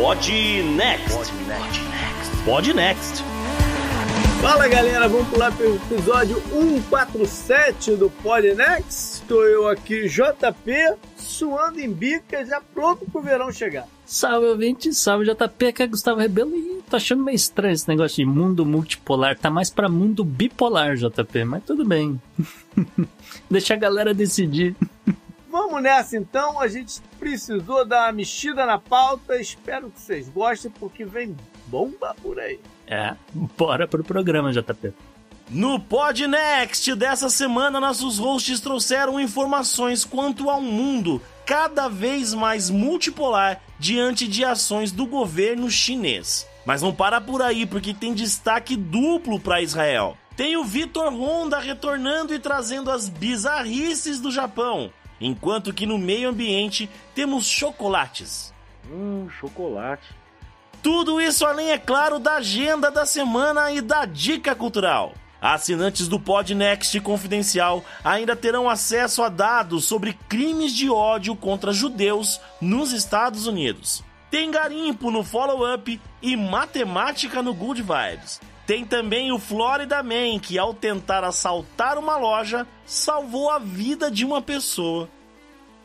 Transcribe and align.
Pod 0.00 0.30
Next. 0.76 1.32
Pod 2.44 2.72
Next. 2.72 3.24
Fala 4.40 4.68
galera, 4.68 5.08
vamos 5.08 5.26
pular 5.26 5.50
para 5.50 5.68
o 5.68 5.74
episódio 5.74 6.40
147 6.52 7.96
do 7.96 8.08
Podnext. 8.08 9.14
Estou 9.14 9.44
eu 9.44 9.66
aqui, 9.66 10.08
JP, 10.08 10.94
suando 11.16 11.80
em 11.80 11.92
bica, 11.92 12.46
já 12.46 12.60
pronto 12.60 13.06
pro 13.10 13.20
verão 13.20 13.50
chegar. 13.50 13.88
Salve, 14.06 14.46
ouvinte, 14.46 14.94
salve, 14.94 15.24
JP, 15.24 15.66
aqui 15.66 15.82
é 15.82 15.86
Gustavo 15.88 16.20
Rebelo 16.20 16.54
e 16.54 16.80
tô 16.88 16.94
achando 16.94 17.24
meio 17.24 17.34
estranho 17.34 17.74
esse 17.74 17.88
negócio 17.88 18.18
de 18.18 18.24
mundo 18.24 18.64
multipolar. 18.64 19.36
Tá 19.36 19.50
mais 19.50 19.68
pra 19.68 19.88
mundo 19.88 20.22
bipolar, 20.22 20.94
JP, 20.94 21.44
mas 21.44 21.64
tudo 21.64 21.84
bem. 21.84 22.22
Deixa 23.50 23.74
a 23.74 23.76
galera 23.76 24.14
decidir. 24.14 24.76
Vamos 25.50 25.82
nessa 25.82 26.16
então, 26.16 26.60
a 26.60 26.68
gente 26.68 27.00
precisou 27.18 27.84
dar 27.84 28.06
uma 28.06 28.12
mexida 28.12 28.66
na 28.66 28.78
pauta, 28.78 29.40
espero 29.40 29.90
que 29.90 30.00
vocês 30.00 30.28
gostem, 30.28 30.70
porque 30.70 31.04
vem 31.04 31.34
bomba 31.66 32.14
por 32.22 32.38
aí. 32.38 32.60
É, 32.86 33.14
bora 33.56 33.88
pro 33.88 34.04
programa, 34.04 34.52
JP. 34.52 34.92
No 35.50 35.80
Podnext 35.80 36.94
dessa 36.94 37.30
semana, 37.30 37.80
nossos 37.80 38.18
hosts 38.18 38.60
trouxeram 38.60 39.18
informações 39.18 40.04
quanto 40.04 40.50
ao 40.50 40.60
mundo 40.60 41.22
cada 41.46 41.88
vez 41.88 42.34
mais 42.34 42.68
multipolar 42.68 43.62
diante 43.78 44.28
de 44.28 44.44
ações 44.44 44.92
do 44.92 45.06
governo 45.06 45.70
chinês. 45.70 46.46
Mas 46.66 46.82
não 46.82 46.94
para 46.94 47.18
por 47.18 47.40
aí, 47.40 47.64
porque 47.64 47.94
tem 47.94 48.12
destaque 48.12 48.76
duplo 48.76 49.40
para 49.40 49.62
Israel. 49.62 50.18
Tem 50.36 50.56
o 50.58 50.64
Vitor 50.64 51.10
Honda 51.12 51.58
retornando 51.58 52.34
e 52.34 52.38
trazendo 52.38 52.90
as 52.90 53.08
bizarrices 53.08 54.20
do 54.20 54.30
Japão, 54.30 54.92
enquanto 55.20 55.72
que 55.72 55.86
no 55.86 55.98
meio 55.98 56.28
ambiente 56.28 56.88
temos 57.14 57.46
chocolates. 57.46 58.52
Hum, 58.90 59.28
chocolate. 59.40 60.04
Tudo 60.82 61.20
isso 61.20 61.44
além, 61.44 61.70
é 61.72 61.78
claro, 61.78 62.18
da 62.18 62.36
agenda 62.36 62.90
da 62.90 63.04
semana 63.04 63.70
e 63.72 63.80
da 63.80 64.04
dica 64.04 64.54
cultural. 64.54 65.12
Assinantes 65.40 66.08
do 66.08 66.18
Podnext 66.18 67.00
Confidencial 67.00 67.84
ainda 68.02 68.34
terão 68.34 68.68
acesso 68.68 69.22
a 69.22 69.28
dados 69.28 69.84
sobre 69.84 70.12
crimes 70.28 70.72
de 70.72 70.90
ódio 70.90 71.36
contra 71.36 71.72
judeus 71.72 72.40
nos 72.60 72.92
Estados 72.92 73.46
Unidos. 73.46 74.02
Tem 74.30 74.50
garimpo 74.50 75.10
no 75.10 75.22
follow-up 75.22 76.00
e 76.20 76.36
matemática 76.36 77.42
no 77.42 77.54
Good 77.54 77.82
Vibes. 77.82 78.40
Tem 78.68 78.84
também 78.84 79.32
o 79.32 79.38
Florida 79.38 80.02
Man, 80.02 80.38
que 80.38 80.58
ao 80.58 80.74
tentar 80.74 81.24
assaltar 81.24 81.96
uma 81.96 82.18
loja, 82.18 82.66
salvou 82.84 83.48
a 83.48 83.58
vida 83.58 84.10
de 84.10 84.26
uma 84.26 84.42
pessoa. 84.42 85.08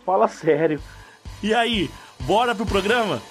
Fala 0.05 0.27
sério. 0.27 0.81
E 1.41 1.53
aí, 1.53 1.89
bora 2.25 2.53
pro 2.53 2.65
programa? 2.65 3.21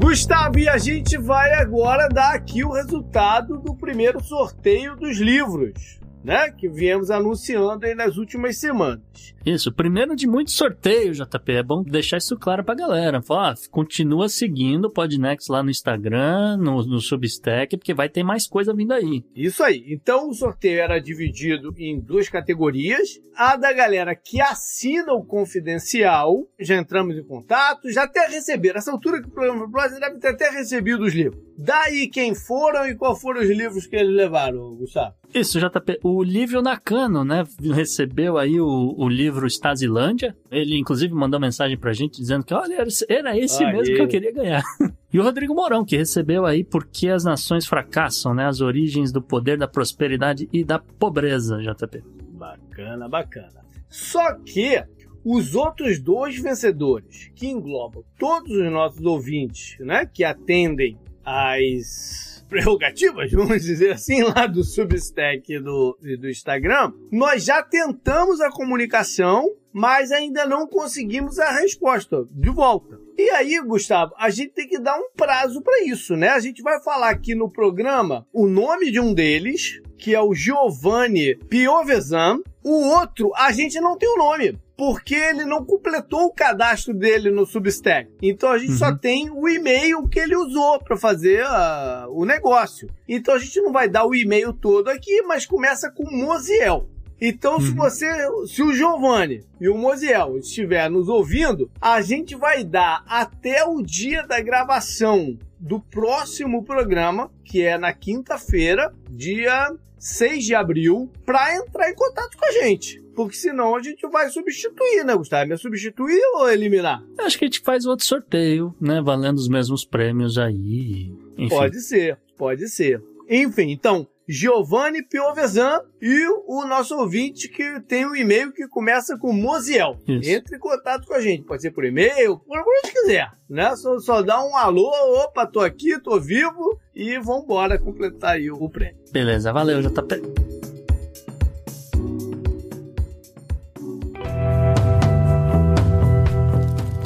Gustavo, 0.00 0.60
e 0.60 0.68
a 0.68 0.78
gente 0.78 1.18
vai 1.18 1.54
agora 1.54 2.08
dar 2.08 2.36
aqui 2.36 2.62
o 2.62 2.70
resultado 2.70 3.58
do 3.58 3.74
primeiro 3.74 4.22
sorteio 4.22 4.94
dos 4.94 5.18
livros 5.18 6.03
né? 6.24 6.50
Que 6.50 6.68
viemos 6.68 7.10
anunciando 7.10 7.84
aí 7.84 7.94
nas 7.94 8.16
últimas 8.16 8.58
semanas. 8.58 9.02
Isso, 9.44 9.70
primeiro 9.70 10.16
de 10.16 10.26
muitos 10.26 10.54
sorteios, 10.54 11.18
JP. 11.18 11.52
É 11.52 11.62
bom 11.62 11.82
deixar 11.82 12.16
isso 12.16 12.36
claro 12.38 12.64
pra 12.64 12.74
galera. 12.74 13.20
Fala, 13.20 13.50
ah, 13.50 13.54
continua 13.70 14.28
seguindo 14.28 14.86
o 14.86 14.90
Podnext 14.90 15.52
lá 15.52 15.62
no 15.62 15.70
Instagram, 15.70 16.56
no, 16.56 16.82
no 16.82 16.98
Substack, 16.98 17.76
porque 17.76 17.92
vai 17.92 18.08
ter 18.08 18.22
mais 18.22 18.46
coisa 18.46 18.72
vindo 18.72 18.92
aí. 18.92 19.22
Isso 19.36 19.62
aí. 19.62 19.84
Então 19.88 20.30
o 20.30 20.34
sorteio 20.34 20.80
era 20.80 20.98
dividido 20.98 21.74
em 21.76 22.00
duas 22.00 22.28
categorias. 22.30 23.20
A 23.36 23.56
da 23.56 23.72
galera 23.72 24.14
que 24.14 24.40
assina 24.40 25.12
o 25.12 25.24
confidencial, 25.24 26.48
já 26.58 26.76
entramos 26.76 27.18
em 27.18 27.24
contato, 27.24 27.90
já 27.90 28.04
até 28.04 28.26
receberam. 28.28 28.78
Essa 28.78 28.92
altura 28.92 29.20
que 29.20 29.28
o 29.28 29.30
programa 29.30 29.68
foi 29.70 29.90
já 29.90 29.98
deve 29.98 30.18
ter 30.20 30.28
até 30.28 30.50
recebido 30.50 31.04
os 31.04 31.12
livros. 31.12 31.42
Daí 31.56 32.08
quem 32.08 32.34
foram 32.34 32.86
e 32.86 32.94
qual 32.94 33.14
foram 33.14 33.40
os 33.40 33.48
livros 33.48 33.86
que 33.86 33.96
eles 33.96 34.14
levaram, 34.14 34.74
Gustavo? 34.74 35.14
Isso, 35.32 35.58
JP. 35.58 36.00
O 36.02 36.22
Lívio 36.22 36.60
Nakano, 36.62 37.24
né, 37.24 37.44
recebeu 37.60 38.36
aí 38.38 38.60
o, 38.60 38.94
o 38.96 39.08
livro 39.08 39.46
Stasilândia. 39.46 40.36
Ele, 40.50 40.78
inclusive, 40.78 41.14
mandou 41.14 41.38
mensagem 41.40 41.78
pra 41.78 41.92
gente 41.92 42.20
dizendo 42.20 42.44
que, 42.44 42.54
olha, 42.54 42.84
era 43.08 43.38
esse 43.38 43.64
mesmo 43.64 43.94
que 43.94 44.02
eu 44.02 44.08
queria 44.08 44.32
ganhar. 44.32 44.62
E 45.12 45.20
o 45.20 45.22
Rodrigo 45.22 45.54
Mourão, 45.54 45.84
que 45.84 45.96
recebeu 45.96 46.44
aí 46.44 46.64
Por 46.64 46.88
que 46.88 47.08
as 47.08 47.22
Nações 47.22 47.64
Fracassam, 47.68 48.34
né, 48.34 48.46
as 48.46 48.60
origens 48.60 49.12
do 49.12 49.22
poder, 49.22 49.56
da 49.56 49.68
prosperidade 49.68 50.48
e 50.52 50.64
da 50.64 50.80
pobreza, 50.80 51.58
JP. 51.58 52.02
Bacana, 52.32 53.08
bacana. 53.08 53.64
Só 53.88 54.34
que 54.34 54.82
os 55.24 55.54
outros 55.54 56.00
dois 56.00 56.36
vencedores, 56.36 57.30
que 57.36 57.46
englobam 57.46 58.02
todos 58.18 58.50
os 58.50 58.72
nossos 58.72 59.04
ouvintes, 59.04 59.76
né, 59.78 60.04
que 60.04 60.24
atendem 60.24 60.98
às 61.24 62.44
prerrogativas, 62.48 63.30
vamos 63.32 63.62
dizer 63.62 63.92
assim, 63.92 64.22
lá 64.22 64.46
do 64.46 64.62
Substack 64.62 65.58
do, 65.58 65.98
do 66.20 66.28
Instagram, 66.28 66.92
nós 67.10 67.44
já 67.44 67.62
tentamos 67.62 68.40
a 68.40 68.50
comunicação, 68.50 69.50
mas 69.72 70.12
ainda 70.12 70.46
não 70.46 70.66
conseguimos 70.66 71.38
a 71.38 71.50
resposta 71.50 72.24
de 72.30 72.50
volta. 72.50 73.00
E 73.16 73.30
aí, 73.30 73.60
Gustavo, 73.60 74.12
a 74.16 74.30
gente 74.30 74.52
tem 74.52 74.68
que 74.68 74.78
dar 74.78 74.96
um 74.96 75.10
prazo 75.16 75.62
para 75.62 75.84
isso, 75.84 76.16
né? 76.16 76.28
A 76.28 76.40
gente 76.40 76.62
vai 76.62 76.82
falar 76.82 77.10
aqui 77.10 77.34
no 77.34 77.50
programa 77.50 78.26
o 78.32 78.46
nome 78.46 78.90
de 78.90 79.00
um 79.00 79.14
deles, 79.14 79.80
que 79.96 80.14
é 80.14 80.20
o 80.20 80.34
Giovanni 80.34 81.36
Piovesan. 81.48 82.40
O 82.62 82.88
outro, 82.88 83.32
a 83.36 83.52
gente 83.52 83.80
não 83.80 83.96
tem 83.96 84.08
o 84.08 84.18
nome 84.18 84.58
porque 84.76 85.14
ele 85.14 85.44
não 85.44 85.64
completou 85.64 86.24
o 86.26 86.32
cadastro 86.32 86.92
dele 86.92 87.30
no 87.30 87.46
Substack. 87.46 88.10
Então 88.22 88.50
a 88.50 88.58
gente 88.58 88.72
uhum. 88.72 88.78
só 88.78 88.94
tem 88.94 89.30
o 89.30 89.48
e-mail 89.48 90.08
que 90.08 90.18
ele 90.18 90.36
usou 90.36 90.78
para 90.80 90.96
fazer 90.96 91.44
uh, 91.44 92.10
o 92.10 92.24
negócio. 92.24 92.88
Então 93.08 93.34
a 93.34 93.38
gente 93.38 93.60
não 93.60 93.72
vai 93.72 93.88
dar 93.88 94.04
o 94.04 94.14
e-mail 94.14 94.52
todo 94.52 94.88
aqui, 94.88 95.22
mas 95.22 95.46
começa 95.46 95.90
com 95.90 96.04
Moziel. 96.10 96.88
Então, 97.20 97.54
uhum. 97.54 97.60
se 97.60 97.70
você, 97.70 98.06
se 98.46 98.62
o 98.62 98.72
Giovanni 98.72 99.44
e 99.60 99.68
o 99.68 99.78
Moziel 99.78 100.36
estiver 100.36 100.90
nos 100.90 101.08
ouvindo, 101.08 101.70
a 101.80 102.02
gente 102.02 102.34
vai 102.34 102.64
dar 102.64 103.04
até 103.06 103.64
o 103.64 103.80
dia 103.80 104.26
da 104.26 104.40
gravação 104.40 105.38
do 105.58 105.80
próximo 105.80 106.64
programa, 106.64 107.30
que 107.44 107.62
é 107.62 107.78
na 107.78 107.92
quinta-feira, 107.92 108.92
dia 109.08 109.72
6 110.04 110.44
de 110.44 110.54
abril, 110.54 111.10
para 111.24 111.56
entrar 111.56 111.90
em 111.90 111.94
contato 111.94 112.36
com 112.36 112.44
a 112.44 112.52
gente. 112.52 113.02
Porque 113.14 113.36
senão 113.36 113.74
a 113.74 113.82
gente 113.82 114.06
vai 114.08 114.28
substituir, 114.28 115.02
né, 115.02 115.16
Gustavo? 115.16 115.50
É 115.52 115.56
substituir 115.56 116.20
ou 116.34 116.50
eliminar? 116.50 117.02
Acho 117.20 117.38
que 117.38 117.46
a 117.46 117.48
gente 117.48 117.60
faz 117.60 117.86
outro 117.86 118.04
sorteio, 118.04 118.74
né? 118.78 119.00
Valendo 119.00 119.38
os 119.38 119.48
mesmos 119.48 119.82
prêmios 119.82 120.36
aí. 120.36 121.10
Enfim. 121.38 121.48
Pode 121.48 121.80
ser, 121.80 122.18
pode 122.36 122.68
ser. 122.68 123.02
Enfim, 123.30 123.70
então, 123.70 124.06
Giovanni 124.28 125.02
Piovesan 125.02 125.80
e 126.00 126.26
o 126.46 126.64
nosso 126.64 126.96
ouvinte 126.96 127.48
que 127.48 127.80
tem 127.80 128.06
um 128.06 128.16
e-mail 128.16 128.52
que 128.52 128.66
começa 128.68 129.18
com 129.18 129.32
Moziel. 129.32 129.98
Isso. 130.08 130.30
Entre 130.30 130.56
em 130.56 130.60
contato 130.60 131.06
com 131.06 131.14
a 131.14 131.20
gente, 131.20 131.44
pode 131.44 131.62
ser 131.62 131.70
por 131.70 131.84
e-mail, 131.84 132.38
por 132.38 132.58
onde 132.58 132.92
quiser, 132.92 133.30
né? 133.48 133.74
Só, 133.76 133.98
só 133.98 134.22
dá 134.22 134.42
um 134.42 134.56
alô, 134.56 134.90
opa, 135.24 135.46
tô 135.46 135.60
aqui, 135.60 136.00
tô 136.00 136.18
vivo 136.18 136.78
e 136.94 137.18
vambora 137.18 137.78
completar 137.78 138.36
aí 138.36 138.50
o 138.50 138.68
prêmio. 138.68 138.96
Beleza, 139.12 139.52
valeu, 139.52 139.82
JP. 139.82 140.22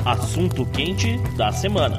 Assunto 0.05 0.65
quente 0.71 1.19
da 1.37 1.53
semana. 1.53 1.99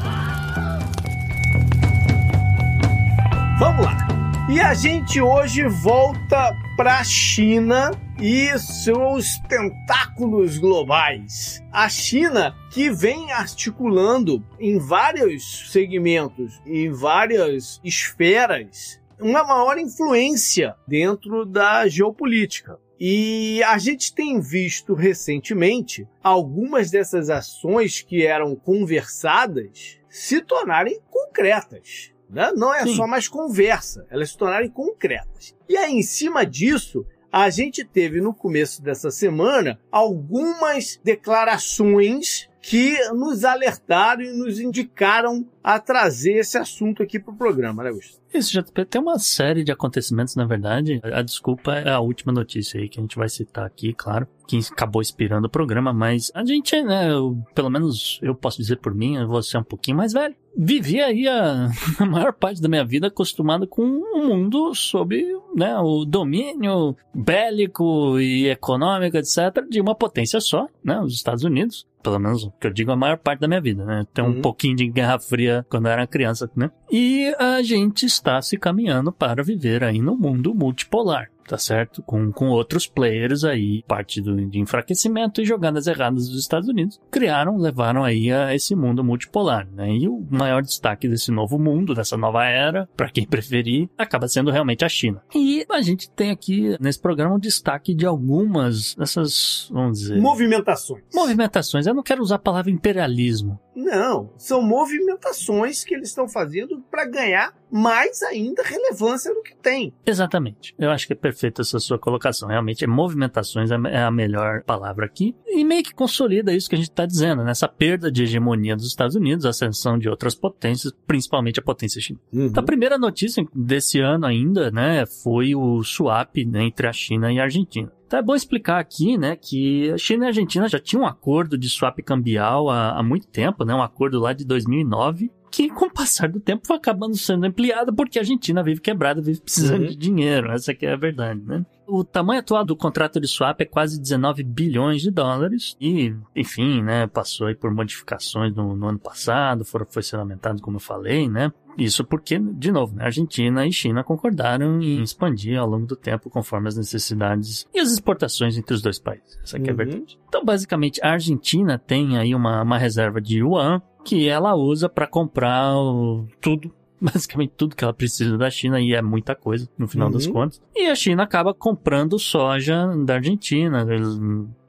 Vamos 3.59 3.85
lá. 3.85 4.18
E 4.51 4.59
a 4.59 4.73
gente 4.73 5.21
hoje 5.21 5.67
volta 5.67 6.57
para 6.75 6.97
a 6.97 7.03
China 7.03 7.91
e 8.19 8.57
seus 8.57 9.37
tentáculos 9.47 10.57
globais. 10.57 11.63
A 11.71 11.87
China 11.87 12.57
que 12.71 12.89
vem 12.89 13.31
articulando 13.31 14.43
em 14.59 14.79
vários 14.79 15.71
segmentos, 15.71 16.59
em 16.65 16.89
várias 16.89 17.79
esferas, 17.83 18.99
uma 19.19 19.43
maior 19.43 19.77
influência 19.77 20.75
dentro 20.87 21.45
da 21.45 21.87
geopolítica. 21.87 22.79
E 22.99 23.61
a 23.61 23.77
gente 23.77 24.15
tem 24.15 24.41
visto 24.41 24.95
recentemente 24.95 26.07
algumas 26.23 26.89
dessas 26.89 27.29
ações 27.29 28.01
que 28.01 28.25
eram 28.25 28.55
conversadas 28.55 29.99
se 30.09 30.41
tornarem 30.41 30.99
concretas. 31.07 32.17
Né? 32.29 32.51
Não 32.55 32.73
é 32.73 32.83
Sim. 32.83 32.95
só 32.95 33.07
mais 33.07 33.27
conversa, 33.27 34.05
elas 34.09 34.29
se 34.29 34.37
tornarem 34.37 34.69
concretas. 34.69 35.55
E 35.67 35.75
aí, 35.75 35.93
em 35.93 36.03
cima 36.03 36.45
disso, 36.45 37.05
a 37.31 37.49
gente 37.49 37.83
teve 37.83 38.21
no 38.21 38.33
começo 38.33 38.81
dessa 38.81 39.11
semana 39.11 39.79
algumas 39.91 40.99
declarações 41.03 42.49
que 42.61 42.97
nos 43.13 43.45
alertaram 43.45 44.21
e 44.21 44.31
nos 44.31 44.59
indicaram 44.59 45.47
a 45.63 45.79
trazer 45.79 46.33
esse 46.33 46.57
assunto 46.57 47.01
aqui 47.01 47.19
para 47.19 47.33
o 47.33 47.37
programa, 47.37 47.83
né, 47.83 47.91
Gustavo? 47.91 48.19
Isso, 48.33 48.53
já 48.53 48.63
tem 48.63 49.01
uma 49.01 49.17
série 49.17 49.63
de 49.63 49.71
acontecimentos, 49.71 50.35
na 50.35 50.45
verdade. 50.45 50.99
A 51.03 51.21
desculpa 51.21 51.73
é 51.73 51.89
a 51.89 51.99
última 51.99 52.31
notícia 52.31 52.79
aí 52.79 52.87
que 52.87 52.99
a 52.99 53.01
gente 53.01 53.15
vai 53.15 53.27
citar 53.27 53.65
aqui, 53.65 53.93
claro, 53.93 54.27
que 54.47 54.59
acabou 54.71 55.01
inspirando 55.01 55.47
o 55.47 55.49
programa, 55.49 55.93
mas 55.93 56.31
a 56.33 56.43
gente, 56.45 56.81
né, 56.81 57.11
eu, 57.11 57.37
pelo 57.53 57.69
menos 57.69 58.19
eu 58.21 58.35
posso 58.35 58.57
dizer 58.57 58.77
por 58.77 58.93
mim, 58.93 59.23
você 59.25 59.57
é 59.57 59.59
um 59.59 59.63
pouquinho 59.63 59.97
mais 59.97 60.13
velho. 60.13 60.35
Vivi 60.57 61.01
aí 61.01 61.27
a, 61.27 61.69
a 61.99 62.05
maior 62.05 62.33
parte 62.33 62.61
da 62.61 62.67
minha 62.67 62.83
vida 62.83 63.07
acostumado 63.07 63.67
com 63.67 63.83
um 63.83 64.27
mundo 64.27 64.73
sob 64.73 65.23
né, 65.55 65.77
o 65.79 66.05
domínio 66.05 66.95
bélico 67.13 68.19
e 68.19 68.47
econômico, 68.47 69.17
etc., 69.17 69.63
de 69.69 69.79
uma 69.79 69.95
potência 69.95 70.39
só, 70.41 70.67
né, 70.83 70.99
os 70.99 71.13
Estados 71.13 71.43
Unidos 71.43 71.87
pelo 72.01 72.19
menos 72.19 72.43
o 72.43 72.51
que 72.51 72.67
eu 72.67 72.71
digo 72.71 72.91
a 72.91 72.95
maior 72.95 73.17
parte 73.17 73.41
da 73.41 73.47
minha 73.47 73.61
vida, 73.61 73.83
né? 73.85 74.05
Tem 74.13 74.23
um 74.23 74.35
uhum. 74.35 74.41
pouquinho 74.41 74.75
de 74.75 74.87
Guerra 74.87 75.19
Fria 75.19 75.65
quando 75.69 75.87
eu 75.87 75.91
era 75.91 76.07
criança, 76.07 76.49
né? 76.55 76.71
E 76.91 77.33
a 77.37 77.61
gente 77.61 78.05
está 78.19 78.41
se 78.41 78.57
caminhando 78.57 79.11
para 79.11 79.43
viver 79.43 79.83
aí 79.83 80.01
no 80.01 80.15
mundo 80.15 80.53
multipolar 80.53 81.29
tá 81.49 81.57
certo? 81.57 82.03
Com, 82.03 82.31
com 82.31 82.49
outros 82.49 82.85
players 82.85 83.43
aí, 83.43 83.83
parte 83.87 84.21
do, 84.21 84.35
de 84.45 84.59
enfraquecimento 84.59 85.41
e 85.41 85.45
jogadas 85.45 85.87
erradas 85.87 86.29
dos 86.29 86.39
Estados 86.39 86.69
Unidos, 86.69 87.01
criaram, 87.09 87.57
levaram 87.57 88.03
aí 88.03 88.31
a 88.31 88.53
esse 88.53 88.75
mundo 88.75 89.03
multipolar, 89.03 89.67
né? 89.73 89.91
E 89.91 90.07
o 90.07 90.23
maior 90.29 90.61
destaque 90.61 91.07
desse 91.07 91.31
novo 91.31 91.57
mundo, 91.57 91.95
dessa 91.95 92.15
nova 92.15 92.45
era, 92.45 92.87
para 92.95 93.09
quem 93.09 93.25
preferir, 93.27 93.89
acaba 93.97 94.27
sendo 94.27 94.51
realmente 94.51 94.85
a 94.85 94.89
China. 94.89 95.23
E 95.33 95.65
a 95.71 95.81
gente 95.81 96.07
tem 96.11 96.29
aqui 96.29 96.77
nesse 96.79 97.01
programa 97.01 97.33
um 97.33 97.39
destaque 97.39 97.95
de 97.95 98.05
algumas 98.05 98.93
dessas, 98.93 99.69
vamos 99.73 100.01
dizer... 100.01 100.21
Movimentações. 100.21 101.03
Movimentações. 101.11 101.87
Eu 101.87 101.95
não 101.95 102.03
quero 102.03 102.21
usar 102.21 102.35
a 102.35 102.39
palavra 102.39 102.69
imperialismo, 102.69 103.59
não, 103.79 104.33
são 104.37 104.61
movimentações 104.61 105.85
que 105.85 105.95
eles 105.95 106.09
estão 106.09 106.27
fazendo 106.27 106.83
para 106.91 107.05
ganhar 107.05 107.53
mais 107.71 108.21
ainda 108.23 108.63
relevância 108.63 109.33
do 109.33 109.41
que 109.41 109.55
tem. 109.55 109.93
Exatamente. 110.05 110.73
Eu 110.77 110.89
acho 110.89 111.07
que 111.07 111.13
é 111.13 111.15
perfeita 111.15 111.61
essa 111.61 111.79
sua 111.79 111.99
colocação. 111.99 112.49
Realmente, 112.49 112.83
é 112.83 112.87
movimentações 112.87 113.69
é 113.71 114.03
a 114.03 114.11
melhor 114.11 114.63
palavra 114.63 115.05
aqui. 115.05 115.35
E 115.47 115.63
meio 115.63 115.83
que 115.83 115.93
consolida 115.93 116.53
isso 116.53 116.69
que 116.69 116.75
a 116.75 116.77
gente 116.77 116.89
está 116.89 117.05
dizendo, 117.05 117.43
né? 117.43 117.51
Essa 117.51 117.67
perda 117.67 118.11
de 118.11 118.23
hegemonia 118.23 118.75
dos 118.75 118.87
Estados 118.87 119.15
Unidos, 119.15 119.45
a 119.45 119.49
ascensão 119.49 119.97
de 119.97 120.09
outras 120.09 120.35
potências, 120.35 120.93
principalmente 121.05 121.59
a 121.59 121.63
potência 121.63 122.01
chinesa. 122.01 122.23
Uhum. 122.33 122.45
Então, 122.45 122.63
a 122.63 122.65
primeira 122.65 122.97
notícia 122.97 123.45
desse 123.53 123.99
ano 123.99 124.25
ainda, 124.25 124.71
né, 124.71 125.05
foi 125.05 125.55
o 125.55 125.83
swap 125.83 126.35
né, 126.45 126.63
entre 126.63 126.87
a 126.87 126.93
China 126.93 127.31
e 127.31 127.39
a 127.39 127.43
Argentina. 127.43 127.91
Então 128.09 128.17
é 128.17 128.23
bom 128.23 128.33
explicar 128.33 128.79
aqui, 128.79 129.19
né, 129.19 129.35
que 129.35 129.91
a 129.91 129.97
China 129.97 130.23
e 130.23 130.25
a 130.25 130.29
Argentina 130.29 130.67
já 130.67 130.79
tinham 130.79 131.03
um 131.03 131.05
acordo 131.05 131.55
de 131.55 131.69
swap 131.69 131.99
cambial 131.99 132.67
há, 132.67 132.97
há 132.97 133.03
muito 133.03 133.27
tempo, 133.27 133.63
né, 133.63 133.75
um 133.75 133.83
acordo 133.83 134.19
lá 134.19 134.33
de 134.33 134.43
2009, 134.45 135.31
que 135.51 135.69
com 135.69 135.85
o 135.85 135.91
passar 135.91 136.29
do 136.29 136.39
tempo 136.39 136.65
foi 136.65 136.77
acabando 136.77 137.17
sendo 137.17 137.45
ampliado 137.45 137.93
porque 137.93 138.19
a 138.19 138.21
Argentina 138.21 138.63
vive 138.63 138.81
quebrada, 138.81 139.21
vive 139.21 139.41
precisando 139.41 139.81
uhum. 139.81 139.87
de 139.87 139.95
dinheiro, 139.95 140.51
essa 140.51 140.71
aqui 140.71 140.85
é 140.85 140.93
a 140.93 140.97
verdade, 140.97 141.41
né? 141.41 141.65
O 141.89 142.03
tamanho 142.03 142.39
atual 142.39 142.63
do 142.63 142.75
contrato 142.75 143.19
de 143.19 143.27
swap 143.27 143.59
é 143.61 143.65
quase 143.65 143.99
19 143.99 144.43
bilhões 144.43 145.01
de 145.01 145.09
dólares 145.09 145.75
e, 145.81 146.15
enfim, 146.35 146.83
né, 146.83 147.07
passou 147.07 147.47
aí 147.47 147.55
por 147.55 147.73
modificações 147.73 148.53
no, 148.53 148.75
no 148.75 148.87
ano 148.87 148.99
passado, 148.99 149.65
foram, 149.65 149.87
foi 149.89 150.03
sendo 150.03 150.19
aumentado, 150.19 150.61
como 150.61 150.77
eu 150.77 150.81
falei, 150.81 151.27
né? 151.27 151.51
Isso 151.77 152.03
porque, 152.03 152.37
de 152.37 152.71
novo, 152.71 152.93
né, 152.95 153.05
Argentina 153.05 153.65
e 153.65 153.71
China 153.71 154.03
concordaram 154.03 154.81
em 154.81 155.01
expandir 155.01 155.57
ao 155.57 155.67
longo 155.67 155.87
do 155.87 155.95
tempo 155.95 156.29
conforme 156.29 156.67
as 156.67 156.77
necessidades 156.77 157.65
e 157.73 157.79
as 157.79 157.91
exportações 157.91 158.57
entre 158.57 158.73
os 158.73 158.81
dois 158.81 158.99
países. 158.99 159.39
Essa 159.43 159.57
aqui 159.57 159.71
uhum. 159.71 159.77
é 159.77 159.81
a 159.81 159.85
uhum. 159.85 159.91
verdade. 159.91 160.19
Então, 160.27 160.45
basicamente, 160.45 160.99
a 161.01 161.11
Argentina 161.11 161.79
tem 161.79 162.17
aí 162.17 162.35
uma, 162.35 162.61
uma 162.61 162.77
reserva 162.77 163.19
de 163.19 163.39
yuan 163.39 163.81
que 164.03 164.27
ela 164.27 164.55
usa 164.55 164.87
para 164.87 165.07
comprar 165.07 165.75
o, 165.75 166.27
tudo 166.41 166.71
basicamente 167.01 167.53
tudo 167.55 167.75
que 167.75 167.83
ela 167.83 167.93
precisa 167.93 168.37
da 168.37 168.49
China 168.49 168.79
e 168.79 168.93
é 168.93 169.01
muita 169.01 169.35
coisa 169.35 169.67
no 169.77 169.87
final 169.87 170.07
uhum. 170.07 170.13
das 170.13 170.27
contas. 170.27 170.61
E 170.75 170.87
a 170.87 170.95
China 170.95 171.23
acaba 171.23 171.53
comprando 171.53 172.17
soja 172.19 172.87
da 173.05 173.15
Argentina, 173.15 173.85